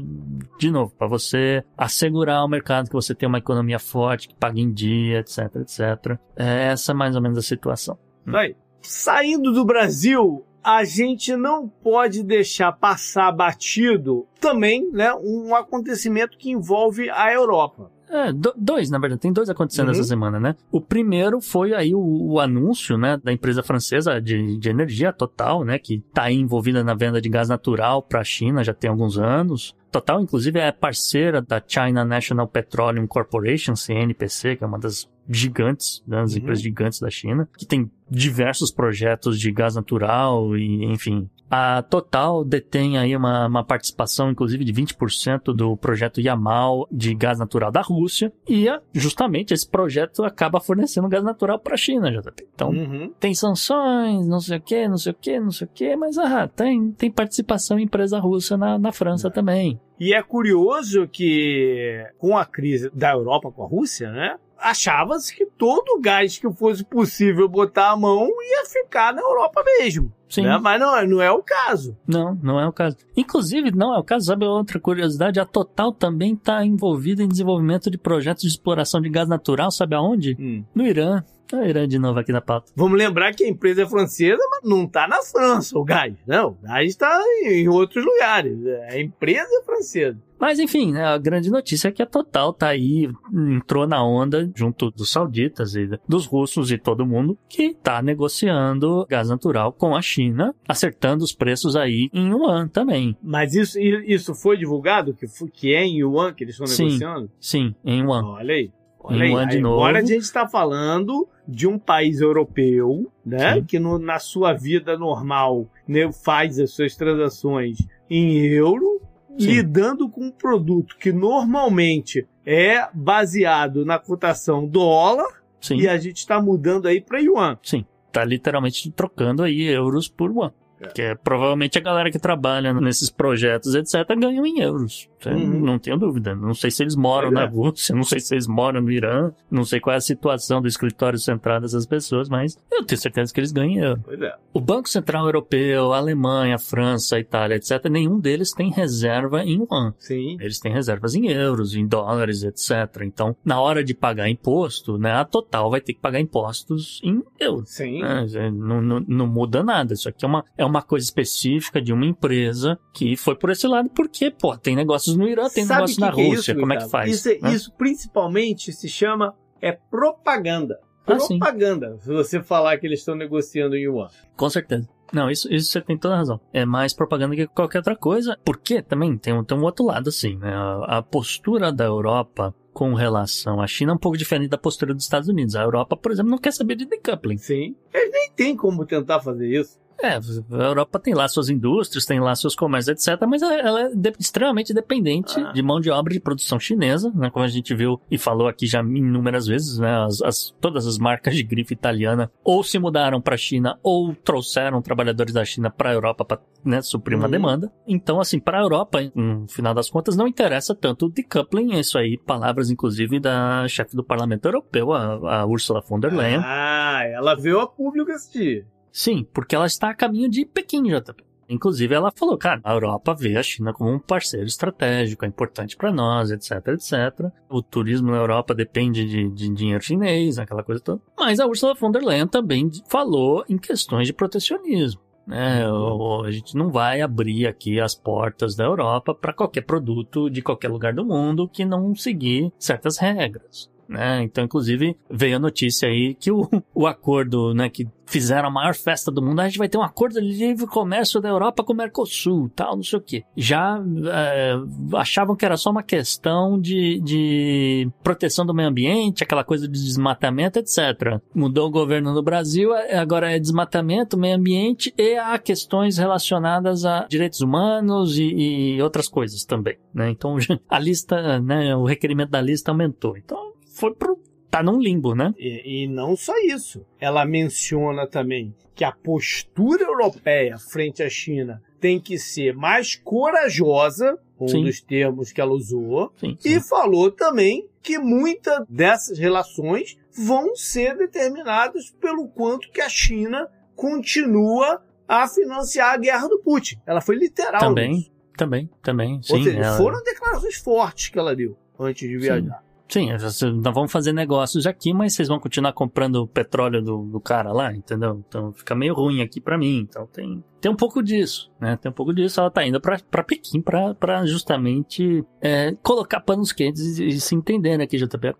De 0.59 0.69
novo, 0.71 0.93
para 0.97 1.07
você 1.07 1.63
assegurar 1.77 2.37
ao 2.37 2.49
mercado 2.49 2.87
que 2.87 2.93
você 2.93 3.15
tem 3.15 3.27
uma 3.27 3.37
economia 3.37 3.79
forte, 3.79 3.96
que 4.27 4.35
paga 4.35 4.59
em 4.59 4.71
dia, 4.71 5.19
etc, 5.19 5.55
etc. 5.57 6.17
É 6.35 6.65
essa 6.67 6.93
mais 6.93 7.15
ou 7.15 7.21
menos 7.21 7.37
a 7.37 7.41
situação. 7.41 7.97
Tá 8.29 8.39
aí. 8.41 8.55
Saindo 8.81 9.51
do 9.51 9.65
Brasil, 9.65 10.45
a 10.63 10.83
gente 10.83 11.35
não 11.35 11.67
pode 11.67 12.23
deixar 12.23 12.71
passar 12.71 13.31
batido 13.31 14.25
também 14.39 14.89
né, 14.91 15.13
um 15.13 15.55
acontecimento 15.55 16.37
que 16.37 16.49
envolve 16.51 17.09
a 17.09 17.31
Europa. 17.33 17.91
É, 18.09 18.31
do- 18.31 18.53
dois, 18.55 18.89
na 18.89 18.97
verdade, 18.99 19.19
tem 19.21 19.33
dois 19.33 19.49
acontecendo 19.49 19.87
Uhum. 19.87 19.91
essa 19.91 20.03
semana, 20.05 20.39
né? 20.39 20.55
O 20.71 20.79
primeiro 20.79 21.41
foi 21.41 21.73
aí 21.73 21.93
o, 21.93 21.99
o 21.99 22.39
anúncio, 22.39 22.97
né, 22.97 23.19
da 23.21 23.33
empresa 23.33 23.61
francesa 23.61 24.21
de, 24.21 24.57
de 24.57 24.69
energia 24.69 25.11
Total, 25.11 25.65
né, 25.65 25.77
que 25.77 25.99
tá 26.13 26.23
aí 26.23 26.35
envolvida 26.35 26.81
na 26.85 26.93
venda 26.93 27.19
de 27.19 27.27
gás 27.27 27.49
natural 27.49 28.01
para 28.01 28.21
a 28.21 28.23
China 28.23 28.63
já 28.63 28.73
tem 28.73 28.89
alguns 28.89 29.17
anos. 29.17 29.75
Total, 29.91 30.21
inclusive, 30.21 30.59
é 30.59 30.71
parceira 30.71 31.41
da 31.41 31.61
China 31.65 32.03
National 32.03 32.47
Petroleum 32.47 33.07
Corporation, 33.07 33.75
CNPC, 33.75 34.57
que 34.57 34.63
é 34.63 34.67
uma 34.67 34.79
das 34.79 35.09
gigantes, 35.29 36.03
né, 36.07 36.17
das 36.21 36.31
Uhum. 36.33 36.37
empresas 36.39 36.63
gigantes 36.63 36.99
da 36.99 37.09
China, 37.09 37.47
que 37.57 37.65
tem 37.65 37.89
diversos 38.09 38.71
projetos 38.71 39.39
de 39.39 39.51
gás 39.51 39.75
natural 39.75 40.55
e, 40.57 40.85
enfim. 40.85 41.29
A 41.49 41.81
Total 41.81 42.43
detém 42.43 42.97
aí 42.97 43.15
uma, 43.15 43.47
uma 43.47 43.63
participação, 43.63 44.29
inclusive, 44.29 44.65
de 44.65 44.73
20% 44.73 45.53
do 45.55 45.77
projeto 45.77 46.19
Yamal 46.19 46.85
de 46.91 47.13
gás 47.15 47.39
natural 47.39 47.71
da 47.71 47.79
Rússia. 47.81 48.33
E 48.47 48.67
ah, 48.67 48.81
justamente 48.93 49.53
esse 49.53 49.69
projeto 49.69 50.25
acaba 50.25 50.59
fornecendo 50.59 51.07
gás 51.07 51.23
natural 51.23 51.57
para 51.57 51.75
a 51.75 51.77
China, 51.77 52.11
JP. 52.11 52.47
Então, 52.53 52.69
Uhum. 52.71 53.13
tem 53.17 53.33
sanções, 53.33 54.27
não 54.27 54.41
sei 54.41 54.57
o 54.57 54.61
que, 54.61 54.87
não 54.89 54.97
sei 54.97 55.11
o 55.13 55.15
que, 55.15 55.39
não 55.39 55.51
sei 55.51 55.67
o 55.67 55.69
que, 55.73 55.95
mas 55.95 56.17
ah, 56.17 56.47
tem, 56.49 56.91
tem 56.91 57.09
participação 57.09 57.79
em 57.79 57.83
empresa 57.83 58.19
russa 58.19 58.57
na, 58.57 58.77
na 58.77 58.91
França 58.91 59.29
também. 59.31 59.79
E 59.99 60.13
é 60.13 60.21
curioso 60.21 61.07
que, 61.07 62.05
com 62.17 62.37
a 62.37 62.45
crise 62.45 62.89
da 62.93 63.11
Europa 63.13 63.51
com 63.51 63.63
a 63.63 63.67
Rússia, 63.67 64.11
né? 64.11 64.35
Achava-se 64.59 65.35
que 65.35 65.45
todo 65.45 65.89
o 65.97 66.01
gás 66.01 66.37
que 66.37 66.51
fosse 66.53 66.83
possível 66.83 67.47
botar 67.47 67.91
a 67.91 67.97
mão 67.97 68.27
ia 68.41 68.65
ficar 68.65 69.13
na 69.13 69.21
Europa 69.21 69.63
mesmo. 69.79 70.11
Sim. 70.29 70.41
né? 70.41 70.57
Mas 70.61 70.79
não, 70.79 70.95
é- 70.97 71.07
não 71.07 71.21
é 71.21 71.31
o 71.31 71.41
caso. 71.41 71.97
Não, 72.05 72.35
não 72.43 72.59
é 72.59 72.67
o 72.67 72.73
caso. 72.73 72.97
Inclusive, 73.15 73.71
não 73.71 73.95
é 73.95 73.99
o 73.99 74.03
caso. 74.03 74.25
Sabe 74.25 74.45
outra 74.45 74.77
curiosidade? 74.79 75.39
A 75.39 75.45
Total 75.45 75.91
também 75.93 76.33
está 76.33 76.65
envolvida 76.65 77.23
em 77.23 77.27
desenvolvimento 77.29 77.89
de 77.89 77.97
projetos 77.97 78.41
de 78.43 78.49
exploração 78.49 78.99
de 78.99 79.09
gás 79.09 79.27
natural, 79.29 79.71
sabe 79.71 79.95
aonde? 79.95 80.35
No 80.75 80.85
Irã. 80.85 81.23
É 81.49 81.55
o 81.55 81.63
Irã 81.65 81.87
de 81.87 81.97
novo 81.97 82.19
aqui 82.19 82.33
na 82.33 82.41
pauta. 82.41 82.73
Vamos 82.75 82.97
lembrar 82.97 83.33
que 83.33 83.45
a 83.45 83.47
empresa 83.47 83.83
é 83.83 83.85
francesa, 83.87 84.43
mas 84.51 84.69
não 84.69 84.83
está 84.83 85.07
na 85.07 85.21
França 85.21 85.77
o 85.79 85.83
gás. 85.85 86.13
Não, 86.27 86.49
o 86.49 86.57
gás 86.61 86.89
está 86.89 87.23
em 87.45 87.69
outros 87.69 88.03
lugares. 88.03 88.57
A 88.91 88.99
empresa 88.99 89.47
é 89.49 89.63
francesa. 89.63 90.17
Mas 90.39 90.59
enfim, 90.59 90.91
né, 90.91 91.03
a 91.03 91.17
grande 91.17 91.49
notícia 91.49 91.87
é 91.87 91.91
que 91.91 92.01
a 92.01 92.05
Total 92.05 92.53
tá 92.53 92.67
aí, 92.67 93.09
entrou 93.33 93.87
na 93.87 94.03
onda 94.03 94.49
junto 94.55 94.91
dos 94.91 95.11
sauditas 95.11 95.75
e 95.75 95.89
dos 96.07 96.25
russos 96.25 96.71
e 96.71 96.77
todo 96.77 97.05
mundo 97.05 97.37
que 97.49 97.73
tá 97.73 98.01
negociando 98.01 99.05
gás 99.09 99.29
natural 99.29 99.71
com 99.73 99.95
a 99.95 100.01
China, 100.01 100.53
acertando 100.67 101.23
os 101.23 101.33
preços 101.33 101.75
aí 101.75 102.09
em 102.13 102.29
yuan 102.29 102.67
também. 102.67 103.17
Mas 103.21 103.53
isso, 103.55 103.79
isso 103.79 104.33
foi 104.35 104.57
divulgado? 104.57 105.13
Que, 105.13 105.27
foi- 105.27 105.49
que 105.49 105.73
é 105.73 105.83
em 105.83 105.99
yuan 106.01 106.33
que 106.33 106.43
eles 106.43 106.53
estão 106.53 106.67
Sim. 106.67 106.83
negociando? 106.85 107.31
Sim, 107.39 107.75
em 107.83 108.01
yuan. 108.01 108.23
Olha 108.25 108.53
aí. 108.53 108.71
Olha 108.99 109.15
Em 109.17 109.21
aí. 109.23 109.31
yuan 109.31 109.47
de 109.47 109.59
novo. 109.59 109.75
Agora 109.77 109.99
a 109.99 110.01
gente 110.01 110.21
está 110.23 110.47
falando 110.47 111.27
de 111.47 111.65
um 111.67 111.79
país 111.79 112.19
europeu, 112.19 113.09
né? 113.25 113.55
Sim. 113.55 113.63
Que 113.63 113.79
no- 113.79 113.97
na 113.97 114.19
sua 114.19 114.53
vida 114.53 114.97
normal 114.97 115.65
né, 115.87 116.11
faz 116.11 116.59
as 116.59 116.71
suas 116.71 116.95
transações 116.95 117.77
em 118.09 118.37
euro, 118.47 118.96
Sim. 119.37 119.47
lidando 119.47 120.09
com 120.09 120.25
um 120.25 120.31
produto 120.31 120.97
que 120.97 121.11
normalmente 121.11 122.27
é 122.45 122.87
baseado 122.93 123.85
na 123.85 123.99
cotação 123.99 124.67
dólar 124.67 125.27
Sim, 125.61 125.77
e 125.77 125.87
a 125.87 125.97
gente 125.97 126.17
está 126.17 126.41
mudando 126.41 126.87
aí 126.87 127.01
para 127.01 127.19
yuan. 127.19 127.57
sim. 127.61 127.85
Tá 128.11 128.23
literalmente 128.25 128.89
trocando 128.89 129.43
aí 129.43 129.63
euros 129.63 130.07
por 130.07 130.31
yuan. 130.31 130.51
É. 130.79 130.87
Que 130.87 131.01
é 131.01 131.15
provavelmente 131.15 131.77
a 131.77 131.81
galera 131.81 132.11
que 132.11 132.19
trabalha 132.19 132.73
nesses 132.73 133.09
projetos, 133.09 133.73
etc., 133.73 134.07
ganham 134.17 134.45
em 134.45 134.59
euros. 134.59 135.09
É- 135.25 135.33
Uhum. 135.33 135.59
Não 135.59 135.79
tenho 135.79 135.97
dúvida. 135.97 136.35
Não 136.35 136.53
sei 136.53 136.69
se 136.71 136.83
eles 136.83 136.95
moram 136.95 137.29
Pois 137.29 137.33
na 137.33 137.43
é. 137.43 137.47
Rússia, 137.47 137.95
não 137.95 138.03
sei 138.03 138.19
se 138.19 138.33
eles 138.35 138.47
moram 138.47 138.81
no 138.81 138.91
Irã, 138.91 139.31
não 139.49 139.63
sei 139.65 139.79
qual 139.79 139.93
é 139.95 139.97
a 139.97 140.01
situação 140.01 140.61
do 140.61 140.67
escritório 140.67 141.17
central 141.17 141.59
dessas 141.59 141.85
pessoas, 141.85 142.29
mas 142.29 142.57
eu 142.71 142.85
tenho 142.85 143.01
certeza 143.01 143.33
que 143.33 143.39
eles 143.39 143.51
ganham 143.51 143.71
em 143.71 143.77
euro. 143.79 144.01
Pois 144.05 144.21
é. 144.21 144.33
O 144.53 144.61
Banco 144.61 144.87
Central 144.87 145.25
Europeu, 145.25 145.91
a 145.93 145.97
Alemanha, 145.97 146.55
a 146.55 146.59
França, 146.59 147.15
a 147.15 147.19
Itália, 147.19 147.55
etc., 147.55 147.85
nenhum 147.89 148.19
deles 148.19 148.53
tem 148.53 148.69
reserva 148.71 149.43
em 149.43 149.57
yuan. 149.59 149.93
Sim. 149.97 150.37
Eles 150.39 150.59
têm 150.59 150.71
reservas 150.71 151.15
em 151.15 151.27
euros, 151.27 151.73
em 151.75 151.85
dólares, 151.87 152.43
etc. 152.43 153.01
Então, 153.03 153.35
na 153.43 153.59
hora 153.59 153.83
de 153.83 153.93
pagar 153.93 154.29
imposto, 154.29 154.97
né, 154.97 155.11
a 155.13 155.25
Total 155.25 155.69
vai 155.69 155.81
ter 155.81 155.93
que 155.93 155.99
pagar 155.99 156.19
impostos 156.19 157.01
em 157.03 157.23
euros. 157.39 157.69
Sim. 157.71 158.01
né? 158.01 158.25
Não, 158.53 158.81
não, 158.81 159.03
não 159.07 159.27
muda 159.27 159.63
nada. 159.63 159.93
Isso 159.93 160.07
aqui 160.07 160.23
é 160.23 160.27
uma, 160.27 160.45
é 160.57 160.63
uma 160.67 160.81
coisa 160.81 161.03
específica 161.05 161.81
de 161.81 161.91
uma 161.91 162.05
empresa 162.05 162.77
que 162.93 163.15
foi 163.15 163.35
por 163.35 163.49
esse 163.49 163.67
lado, 163.67 163.89
porque, 163.89 164.29
pô, 164.31 164.55
tem 164.57 164.75
negócios 164.75 165.15
no 165.15 165.27
Irã, 165.27 165.49
tem 165.49 165.65
Sabe 165.65 165.79
negócios 165.81 165.95
que 165.97 166.01
na 166.01 166.11
que 166.11 166.21
é 166.21 166.27
Rússia. 166.27 166.51
isso, 166.51 166.59
como 166.59 166.73
é 166.73 166.77
que 166.77 166.89
faz? 166.89 167.11
Isso, 167.11 167.29
é- 167.29 167.39
né? 167.39 167.53
isso 167.53 167.71
principalmente 167.77 168.71
se 168.71 168.87
chama 168.87 169.33
é 169.61 169.71
propaganda. 169.71 170.79
Ah. 171.05 171.15
Propaganda. 171.15 171.97
Se 171.99 172.11
você 172.11 172.41
falar 172.41 172.77
que 172.77 172.85
eles 172.85 172.99
estão 172.99 173.15
negociando 173.15 173.75
em 173.75 173.83
yuan. 173.83 174.07
Com 174.35 174.49
certeza. 174.49 174.87
Não, 175.13 175.31
isso, 175.31 175.51
isso 175.53 175.71
você 175.71 175.79
tem 175.79 175.97
toda 175.97 176.15
a 176.15 176.17
razão. 176.17 176.39
É 176.51 176.65
mais 176.65 176.93
propaganda 176.93 177.33
que 177.33 177.47
qualquer 177.47 177.77
outra 177.77 177.95
coisa. 177.95 178.37
Porque 178.43 178.81
também 178.81 179.17
tem 179.17 179.33
um, 179.33 179.41
tem 179.43 179.57
um 179.57 179.63
outro 179.63 179.85
lado, 179.85 180.09
assim, 180.09 180.35
né? 180.35 180.53
A, 180.53 180.97
a 180.97 181.01
postura 181.01 181.71
da 181.71 181.85
Europa 181.85 182.53
com 182.73 182.93
relação 182.93 183.61
à 183.61 183.67
China 183.67 183.93
é 183.93 183.95
um 183.95 183.97
pouco 183.97 184.17
diferente 184.17 184.49
da 184.49 184.57
postura 184.57 184.93
dos 184.93 185.03
Estados 185.05 185.29
Unidos. 185.29 185.55
A 185.55 185.63
Europa, 185.63 185.95
por 185.95 186.11
exemplo, 186.11 186.29
não 186.29 186.37
quer 186.37 186.51
saber 186.51 186.75
de 186.75 186.85
decoupling. 186.85 187.37
Sim. 187.37 187.75
Eles 187.93 188.11
nem 188.11 188.31
tem 188.35 188.55
como 188.55 188.85
tentar 188.85 189.21
fazer 189.21 189.47
isso. 189.47 189.79
É, 190.01 190.09
a 190.09 190.63
Europa 190.63 190.99
tem 190.99 191.13
lá 191.15 191.27
suas 191.27 191.49
indústrias, 191.49 192.05
tem 192.05 192.19
lá 192.19 192.35
seus 192.35 192.55
comércios, 192.55 193.07
etc., 193.07 193.19
mas 193.27 193.41
ela 193.41 193.81
é 193.81 193.89
de- 193.95 194.13
extremamente 194.19 194.73
dependente 194.73 195.39
Ah. 195.39 195.51
de 195.51 195.61
mão 195.63 195.79
de 195.79 195.89
obra 195.89 196.13
de 196.13 196.19
produção 196.19 196.59
chinesa, 196.59 197.11
né? 197.15 197.29
Como 197.31 197.43
a 197.43 197.47
gente 197.47 197.73
viu 197.73 197.99
e 198.09 198.17
falou 198.17 198.47
aqui 198.47 198.67
já 198.67 198.79
inúmeras 198.81 199.47
vezes, 199.47 199.79
né? 199.79 199.91
As, 200.05 200.21
as- 200.21 200.55
todas 200.61 200.85
as 200.85 200.97
marcas 200.99 201.35
de 201.35 201.41
grife 201.43 201.73
italiana 201.73 202.31
ou 202.43 202.63
se 202.63 202.77
mudaram 202.77 203.19
para 203.19 203.33
a 203.35 203.37
China 203.37 203.79
ou 203.81 204.13
trouxeram 204.15 204.81
trabalhadores 204.81 205.33
da 205.33 205.43
China 205.43 205.69
para 205.71 205.89
a 205.89 205.93
Europa 205.93 206.23
para 206.23 206.39
né, 206.63 206.81
suprir 206.81 207.17
uma 207.17 207.25
Uhum. 207.25 207.31
demanda. 207.31 207.71
Então, 207.87 208.19
assim, 208.19 208.39
para 208.39 208.59
a 208.59 208.61
Europa, 208.61 208.99
no 209.15 209.47
final 209.47 209.73
das 209.73 209.89
contas, 209.89 210.15
não 210.15 210.27
interessa 210.27 210.75
tanto 210.75 211.07
o 211.07 211.09
decoupling, 211.09 211.73
é 211.73 211.79
isso 211.79 211.97
aí, 211.97 212.17
palavras 212.17 212.69
inclusive 212.69 213.19
da 213.19 213.67
chefe 213.67 213.95
do 213.95 214.03
Parlamento 214.03 214.45
Europeu, 214.45 214.93
a, 214.93 215.39
a 215.41 215.45
Ursula 215.45 215.81
von 215.81 215.99
der 215.99 216.13
Leyen. 216.13 216.41
Ah, 216.43 217.01
ela 217.05 217.35
veio 217.35 217.59
a 217.61 217.67
público 217.67 218.11
dia. 218.33 218.65
Sim, 218.97 219.27
porque 219.31 219.55
ela 219.55 219.67
está 219.67 219.91
a 219.91 219.93
caminho 219.93 220.27
de 220.27 220.43
Pequim, 220.43 220.81
JP. 220.81 221.23
Inclusive, 221.47 221.93
ela 221.93 222.11
falou, 222.11 222.35
cara, 222.35 222.59
a 222.63 222.73
Europa 222.73 223.13
vê 223.13 223.37
a 223.37 223.43
China 223.43 223.71
como 223.71 223.91
um 223.91 223.99
parceiro 223.99 224.47
estratégico, 224.47 225.23
é 225.23 225.27
importante 225.27 225.77
para 225.77 225.93
nós, 225.93 226.31
etc, 226.31 226.51
etc. 226.69 227.31
O 227.47 227.61
turismo 227.61 228.09
na 228.09 228.17
Europa 228.17 228.55
depende 228.55 229.05
de, 229.05 229.29
de 229.29 229.49
dinheiro 229.53 229.83
chinês, 229.83 230.39
aquela 230.39 230.63
coisa 230.63 230.81
toda. 230.81 230.99
Mas 231.15 231.39
a 231.39 231.45
Ursula 231.45 231.75
von 231.75 231.91
der 231.91 232.01
Leyen 232.03 232.27
também 232.27 232.71
falou 232.89 233.45
em 233.47 233.55
questões 233.59 234.07
de 234.07 234.13
protecionismo. 234.13 234.99
Né? 235.27 235.69
O- 235.69 236.23
a 236.23 236.31
gente 236.31 236.55
não 236.57 236.71
vai 236.71 236.99
abrir 236.99 237.45
aqui 237.45 237.79
as 237.79 237.93
portas 237.93 238.55
da 238.55 238.63
Europa 238.63 239.13
para 239.13 239.31
qualquer 239.31 239.61
produto 239.61 240.31
de 240.31 240.41
qualquer 240.41 240.71
lugar 240.71 240.93
do 240.95 241.05
mundo 241.05 241.47
que 241.47 241.63
não 241.63 241.93
seguir 241.93 242.51
certas 242.57 242.97
regras. 242.97 243.69
Né? 243.87 244.23
Então, 244.23 244.43
inclusive, 244.43 244.97
veio 245.09 245.37
a 245.37 245.39
notícia 245.39 245.87
aí 245.87 246.13
que 246.15 246.31
o, 246.31 246.47
o 246.73 246.85
acordo, 246.85 247.53
né, 247.53 247.69
que 247.69 247.87
fizeram 248.07 248.47
a 248.47 248.51
maior 248.51 248.73
festa 248.73 249.11
do 249.11 249.21
mundo, 249.21 249.41
a 249.41 249.47
gente 249.47 249.57
vai 249.57 249.69
ter 249.69 249.77
um 249.77 249.83
acordo 249.83 250.19
de 250.19 250.27
livre 250.27 250.65
comércio 250.65 251.21
da 251.21 251.29
Europa 251.29 251.63
com 251.63 251.73
o 251.73 251.75
Mercosul, 251.75 252.49
tal, 252.55 252.75
não 252.75 252.83
sei 252.83 252.99
o 252.99 253.01
quê. 253.01 253.23
Já 253.35 253.83
é, 254.11 254.53
achavam 254.93 255.35
que 255.35 255.45
era 255.45 255.57
só 255.57 255.69
uma 255.69 255.83
questão 255.83 256.59
de, 256.59 256.99
de 257.01 257.89
proteção 258.01 258.45
do 258.45 258.53
meio 258.53 258.69
ambiente, 258.69 259.23
aquela 259.23 259.43
coisa 259.43 259.67
de 259.67 259.73
desmatamento, 259.73 260.57
etc. 260.57 261.19
Mudou 261.35 261.67
o 261.67 261.71
governo 261.71 262.13
no 262.13 262.23
Brasil, 262.23 262.73
é- 262.73 262.97
agora 262.97 263.31
é 263.31 263.39
desmatamento, 263.39 264.17
meio 264.17 264.35
ambiente 264.35 264.93
e 264.97 265.17
há 265.17 265.37
questões 265.37 265.97
relacionadas 265.97 266.85
a 266.85 267.05
direitos 267.09 267.41
humanos 267.41 268.17
e, 268.17 268.75
e 268.75 268.81
outras 268.81 269.07
coisas 269.09 269.43
também, 269.43 269.77
né? 269.93 270.09
Então, 270.09 270.37
a 270.69 270.79
lista, 270.79 271.39
né, 271.39 271.75
o 271.75 271.83
requerimento 271.83 272.29
da 272.29 272.41
lista 272.41 272.71
aumentou. 272.71 273.17
Então, 273.17 273.46
foi 273.77 273.93
pro 273.93 274.19
tá 274.49 274.63
num 274.63 274.79
limbo, 274.79 275.13
né? 275.13 275.33
E, 275.37 275.83
e 275.83 275.87
não 275.87 276.15
só 276.15 276.33
isso. 276.39 276.85
Ela 276.99 277.25
menciona 277.25 278.07
também 278.07 278.55
que 278.73 278.83
a 278.83 278.91
postura 278.91 279.83
europeia 279.83 280.57
frente 280.57 281.03
à 281.03 281.09
China 281.09 281.61
tem 281.79 281.99
que 281.99 282.17
ser 282.17 282.55
mais 282.55 282.95
corajosa, 282.95 284.17
um 284.39 284.47
Sim. 284.47 284.63
dos 284.63 284.81
termos 284.81 285.31
que 285.31 285.41
ela 285.41 285.51
usou, 285.51 286.11
Sim, 286.17 286.37
e 286.45 286.59
falou 286.59 287.11
também 287.11 287.67
que 287.83 287.97
muitas 287.99 288.65
dessas 288.67 289.17
relações 289.19 289.97
vão 290.11 290.55
ser 290.55 290.95
determinadas 290.97 291.91
pelo 291.91 292.27
quanto 292.27 292.71
que 292.71 292.81
a 292.81 292.89
China 292.89 293.47
continua 293.75 294.81
a 295.07 295.27
financiar 295.27 295.93
a 295.93 295.97
guerra 295.97 296.27
do 296.27 296.39
Putin. 296.39 296.77
Ela 296.85 297.01
foi 297.01 297.15
literal 297.15 297.59
Também, 297.59 297.91
nisso. 297.91 298.11
também, 298.35 298.69
também. 298.81 299.15
Ou 299.15 299.23
Sim, 299.23 299.43
seja, 299.43 299.59
ela- 299.59 299.77
foram 299.77 300.03
declarações 300.03 300.55
fortes 300.55 301.09
que 301.09 301.17
ela 301.19 301.35
deu 301.35 301.57
antes 301.79 302.07
de 302.07 302.17
viajar. 302.17 302.63
Sim, 302.89 303.09
nós 303.11 303.41
vamos 303.73 303.91
fazer 303.91 304.13
negócios 304.13 304.65
aqui, 304.65 304.93
mas 304.93 305.13
vocês 305.13 305.27
vão 305.27 305.39
continuar 305.41 305.73
comprando 305.73 306.15
o 306.23 306.27
petróleo 306.27 306.81
do, 306.81 307.03
do 307.03 307.19
cara 307.19 307.51
lá, 307.51 307.73
entendeu? 307.75 308.23
Então 308.27 308.53
fica 308.53 308.73
meio 308.73 308.93
ruim 308.93 309.21
aqui 309.21 309.41
pra 309.41 309.57
mim. 309.57 309.79
Então 309.79 310.07
tem, 310.07 310.41
tem 310.61 310.71
um 310.71 310.75
pouco 310.75 311.03
disso, 311.03 311.51
né? 311.59 311.75
Tem 311.75 311.89
um 311.91 311.93
pouco 311.93 312.13
disso. 312.13 312.39
Ela 312.39 312.49
tá 312.49 312.65
indo 312.65 312.79
pra, 312.79 312.97
pra 313.11 313.23
Pequim 313.23 313.61
pra, 313.61 313.93
pra 313.93 314.25
justamente 314.25 315.21
é, 315.41 315.75
colocar 315.83 316.21
panos 316.21 316.53
quentes 316.53 316.97
e, 316.97 317.07
e 317.07 317.19
se 317.19 317.35
entender, 317.35 317.77
né, 317.77 317.83
aqui, 317.83 317.97
JP? 317.97 318.33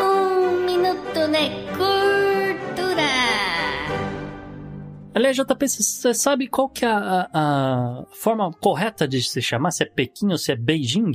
Um 0.00 0.64
minuto 0.64 1.12
de 1.30 1.66
cultura. 1.76 3.02
Aliás, 5.14 5.36
JP, 5.36 5.68
você 5.68 6.14
sabe 6.14 6.46
qual 6.48 6.70
que 6.70 6.86
é 6.86 6.88
a, 6.88 6.98
a- 6.98 7.28
a 7.34 8.04
forma 8.12 8.50
correta 8.60 9.06
de 9.06 9.22
se 9.22 9.42
chamar? 9.42 9.70
Se 9.72 9.82
é 9.82 9.86
Pequim 9.86 10.30
ou 10.32 10.38
se 10.38 10.52
é 10.52 10.56
Beijing? 10.56 11.12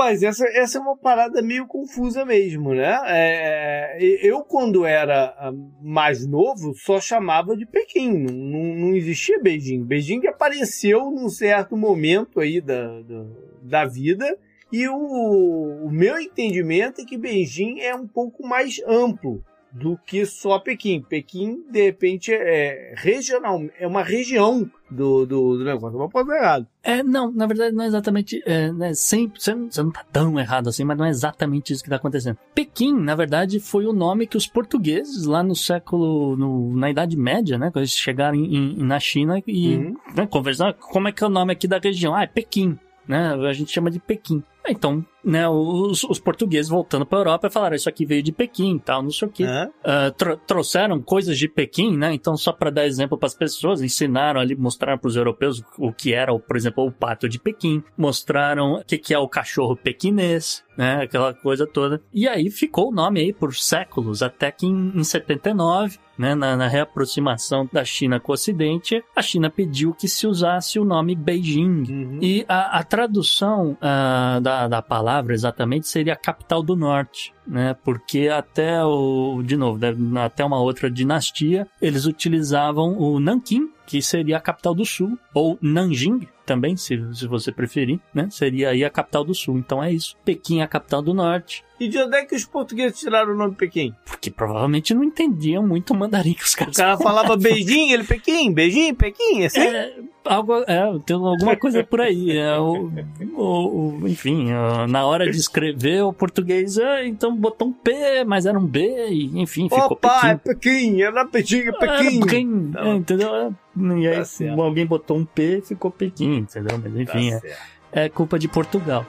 Rapaz, 0.00 0.22
essa, 0.22 0.46
essa 0.54 0.78
é 0.78 0.80
uma 0.80 0.96
parada 0.96 1.42
meio 1.42 1.66
confusa 1.66 2.24
mesmo, 2.24 2.72
né? 2.72 2.98
É, 3.04 3.98
eu, 4.22 4.40
quando 4.40 4.86
era 4.86 5.34
ah, 5.38 5.52
mais 5.82 6.26
novo, 6.26 6.72
só 6.74 6.98
chamava 6.98 7.54
de 7.54 7.66
Pequim, 7.66 8.10
não, 8.10 8.34
não, 8.34 8.74
não 8.76 8.94
existia 8.94 9.38
Beijing. 9.38 9.84
Beijing 9.84 10.26
apareceu 10.26 11.10
num 11.10 11.28
certo 11.28 11.76
momento 11.76 12.40
aí 12.40 12.62
da, 12.62 13.02
da, 13.02 13.26
da 13.62 13.84
vida, 13.84 14.38
e 14.72 14.88
o, 14.88 15.84
o 15.84 15.90
meu 15.90 16.18
entendimento 16.18 17.02
é 17.02 17.04
que 17.04 17.18
Beijing 17.18 17.80
é 17.80 17.94
um 17.94 18.08
pouco 18.08 18.42
mais 18.42 18.80
amplo 18.86 19.44
do 19.72 19.96
que 20.06 20.26
só 20.26 20.58
Pequim. 20.58 21.00
Pequim, 21.02 21.62
de 21.70 21.84
repente, 21.84 22.32
é 22.32 22.94
regional, 22.96 23.60
é 23.78 23.86
uma 23.86 24.02
região 24.02 24.68
do, 24.90 25.24
do, 25.24 25.58
do 25.58 25.64
negócio. 25.64 25.98
Mas 25.98 26.10
pode 26.10 26.30
errado. 26.32 26.66
É, 26.82 27.02
não, 27.02 27.30
na 27.30 27.46
verdade 27.46 27.74
não 27.76 27.84
é 27.84 27.86
exatamente, 27.86 28.42
é, 28.46 28.72
né, 28.72 28.92
sempre, 28.94 29.40
você, 29.40 29.54
não, 29.54 29.70
você 29.70 29.82
não 29.82 29.90
tá 29.92 30.04
tão 30.10 30.38
errado 30.40 30.68
assim, 30.68 30.82
mas 30.82 30.96
não 30.98 31.04
é 31.04 31.10
exatamente 31.10 31.72
isso 31.72 31.84
que 31.84 31.90
tá 31.90 31.96
acontecendo. 31.96 32.36
Pequim, 32.54 32.92
na 32.98 33.14
verdade, 33.14 33.60
foi 33.60 33.86
o 33.86 33.92
nome 33.92 34.26
que 34.26 34.36
os 34.36 34.46
portugueses 34.46 35.24
lá 35.26 35.42
no 35.42 35.54
século, 35.54 36.36
no- 36.36 36.74
na 36.76 36.90
Idade 36.90 37.16
Média, 37.16 37.58
né, 37.58 37.66
quando 37.70 37.82
eles 37.82 37.92
chegaram 37.92 38.34
em- 38.36 38.54
em- 38.80 38.82
na 38.82 38.98
China 38.98 39.40
e 39.46 39.76
Uhum. 39.76 39.96
né, 40.16 40.26
conversaram, 40.26 40.74
como 40.80 41.08
é 41.08 41.12
que 41.12 41.22
é 41.22 41.26
o 41.26 41.30
nome 41.30 41.52
aqui 41.52 41.68
da 41.68 41.78
região? 41.78 42.14
Ah, 42.14 42.22
é 42.24 42.26
Pequim, 42.26 42.78
né, 43.06 43.34
a 43.34 43.52
gente 43.52 43.70
chama 43.70 43.90
de 43.90 44.00
Pequim. 44.00 44.42
Então, 44.68 45.04
né, 45.24 45.48
os, 45.48 46.04
os 46.04 46.18
portugueses 46.18 46.68
voltando 46.70 47.06
pra 47.06 47.18
Europa 47.18 47.50
falaram, 47.50 47.76
isso 47.76 47.88
aqui 47.88 48.04
veio 48.04 48.22
de 48.22 48.32
Pequim, 48.32 48.78
tal, 48.78 49.02
não 49.02 49.10
sei 49.10 49.28
o 49.28 49.30
quê. 49.30 49.44
Hã? 49.44 49.70
Ah, 49.84 50.10
tro- 50.16 50.36
trouxeram 50.46 51.00
coisas 51.00 51.38
de 51.38 51.48
Pequim, 51.48 51.96
né? 51.96 52.12
Então, 52.12 52.36
só 52.36 52.52
para 52.52 52.70
dar 52.70 52.86
exemplo 52.86 53.18
para 53.18 53.26
as 53.26 53.34
pessoas, 53.34 53.82
ensinaram 53.82 54.40
ali, 54.40 54.56
mostraram 54.56 54.98
para 54.98 55.08
os 55.08 55.16
europeus 55.16 55.62
o 55.78 55.92
que 55.92 56.12
era, 56.14 56.36
por 56.38 56.56
exemplo, 56.56 56.86
o 56.86 56.92
pato 56.92 57.28
de 57.28 57.38
Pequim, 57.38 57.82
mostraram 57.96 58.74
o 58.74 58.84
que, 58.84 58.98
que 58.98 59.14
é 59.14 59.18
o 59.18 59.28
cachorro 59.28 59.76
pequinês, 59.76 60.64
né? 60.76 61.02
Aquela 61.02 61.34
coisa 61.34 61.66
toda. 61.66 62.00
E 62.12 62.26
aí 62.26 62.50
ficou 62.50 62.88
o 62.88 62.94
nome 62.94 63.20
aí 63.20 63.32
por 63.32 63.54
séculos, 63.54 64.22
até 64.22 64.50
que 64.50 64.66
em, 64.66 64.92
em 64.94 65.04
79, 65.04 65.98
né, 66.16 66.34
na, 66.34 66.56
na 66.56 66.68
reaproximação 66.68 67.68
da 67.72 67.84
China 67.84 68.20
com 68.20 68.32
o 68.32 68.34
Ocidente, 68.34 69.02
a 69.16 69.22
China 69.22 69.48
pediu 69.50 69.94
que 69.94 70.06
se 70.08 70.26
usasse 70.26 70.78
o 70.78 70.84
nome 70.84 71.14
Beijing. 71.14 71.84
Uhum. 71.88 72.18
E 72.20 72.44
a, 72.48 72.78
a 72.78 72.84
tradução 72.84 73.76
ah, 73.80 74.38
da, 74.42 74.68
da 74.68 74.82
palavra 74.82 75.09
exatamente 75.32 75.88
seria 75.88 76.14
capital 76.14 76.62
do 76.62 76.76
norte, 76.76 77.34
né? 77.50 77.76
Porque 77.84 78.28
até 78.28 78.82
o, 78.84 79.42
de 79.44 79.56
novo, 79.56 79.78
né, 79.78 79.94
até 80.24 80.44
uma 80.44 80.60
outra 80.60 80.90
dinastia, 80.90 81.66
eles 81.82 82.06
utilizavam 82.06 82.96
o 82.98 83.18
Nanquim, 83.20 83.68
que 83.86 84.00
seria 84.00 84.36
a 84.36 84.40
capital 84.40 84.72
do 84.74 84.84
sul, 84.84 85.18
ou 85.34 85.58
Nanjing, 85.60 86.26
também, 86.46 86.76
se, 86.76 86.98
se 87.14 87.26
você 87.28 87.52
preferir, 87.52 88.00
né? 88.14 88.26
Seria 88.30 88.70
aí 88.70 88.84
a 88.84 88.90
capital 88.90 89.22
do 89.24 89.32
sul. 89.34 89.56
Então 89.58 89.82
é 89.82 89.92
isso. 89.92 90.16
Pequim 90.24 90.60
é 90.60 90.62
a 90.64 90.66
capital 90.68 91.00
do 91.00 91.14
norte. 91.14 91.62
E 91.78 91.86
de 91.88 91.96
onde 91.98 92.16
é 92.16 92.24
que 92.24 92.34
os 92.34 92.44
portugueses 92.44 92.98
tiraram 92.98 93.32
o 93.34 93.36
nome 93.36 93.54
Pequim? 93.54 93.94
Porque 94.04 94.30
provavelmente 94.32 94.92
não 94.92 95.04
entendiam 95.04 95.64
muito 95.66 95.92
o 95.92 95.96
mandarim 95.96 96.34
que 96.34 96.42
os 96.42 96.54
O 96.54 96.56
caras 96.56 96.76
cara 96.76 96.96
falava 96.98 97.36
beijinho, 97.36 97.94
ele 97.94 98.02
Pequim, 98.04 98.52
beijinho, 98.52 98.94
Pequim, 98.96 99.44
assim? 99.44 99.60
É, 99.60 99.94
algo, 100.24 100.54
é, 100.66 100.98
tem 101.06 101.14
alguma 101.16 101.56
coisa 101.56 101.84
por 101.84 102.00
aí. 102.00 102.36
É, 102.36 102.58
o, 102.58 102.90
o- 103.36 104.00
o- 104.02 104.08
enfim, 104.08 104.48
na 104.88 105.06
hora 105.06 105.30
de 105.30 105.36
escrever 105.38 106.02
o 106.02 106.12
português, 106.12 106.78
é, 106.78 107.06
então 107.06 107.34
botou 107.40 107.68
um 107.68 107.72
P, 107.72 108.24
mas 108.24 108.46
era 108.46 108.58
um 108.58 108.66
B, 108.66 109.08
e, 109.08 109.40
enfim, 109.40 109.68
ficou 109.68 109.92
Opa, 109.92 110.28
é 110.28 110.36
Pequim. 110.36 110.54
Pequim, 110.96 111.02
era 111.02 111.26
Pequim, 111.26 111.56
é 111.58 111.66
Era 111.68 111.78
Pequim. 111.78 112.20
Pequim, 112.20 112.70
Tá 112.72 112.86
é, 112.86 112.94
entendeu? 112.94 113.34
É, 113.34 113.50
E 113.98 114.08
aí 114.08 114.22
Tá 114.24 114.62
alguém 114.62 114.86
botou 114.86 115.16
um 115.16 115.24
P 115.24 115.58
e 115.58 115.62
ficou 115.62 115.90
Pequim, 115.90 116.36
entendeu? 116.38 116.78
Mas 116.78 116.92
Tá 116.92 117.00
enfim, 117.00 117.32
é, 117.32 117.40
certo. 117.40 117.58
é 117.92 118.08
culpa 118.08 118.38
de 118.38 118.46
Portugal. 118.48 119.06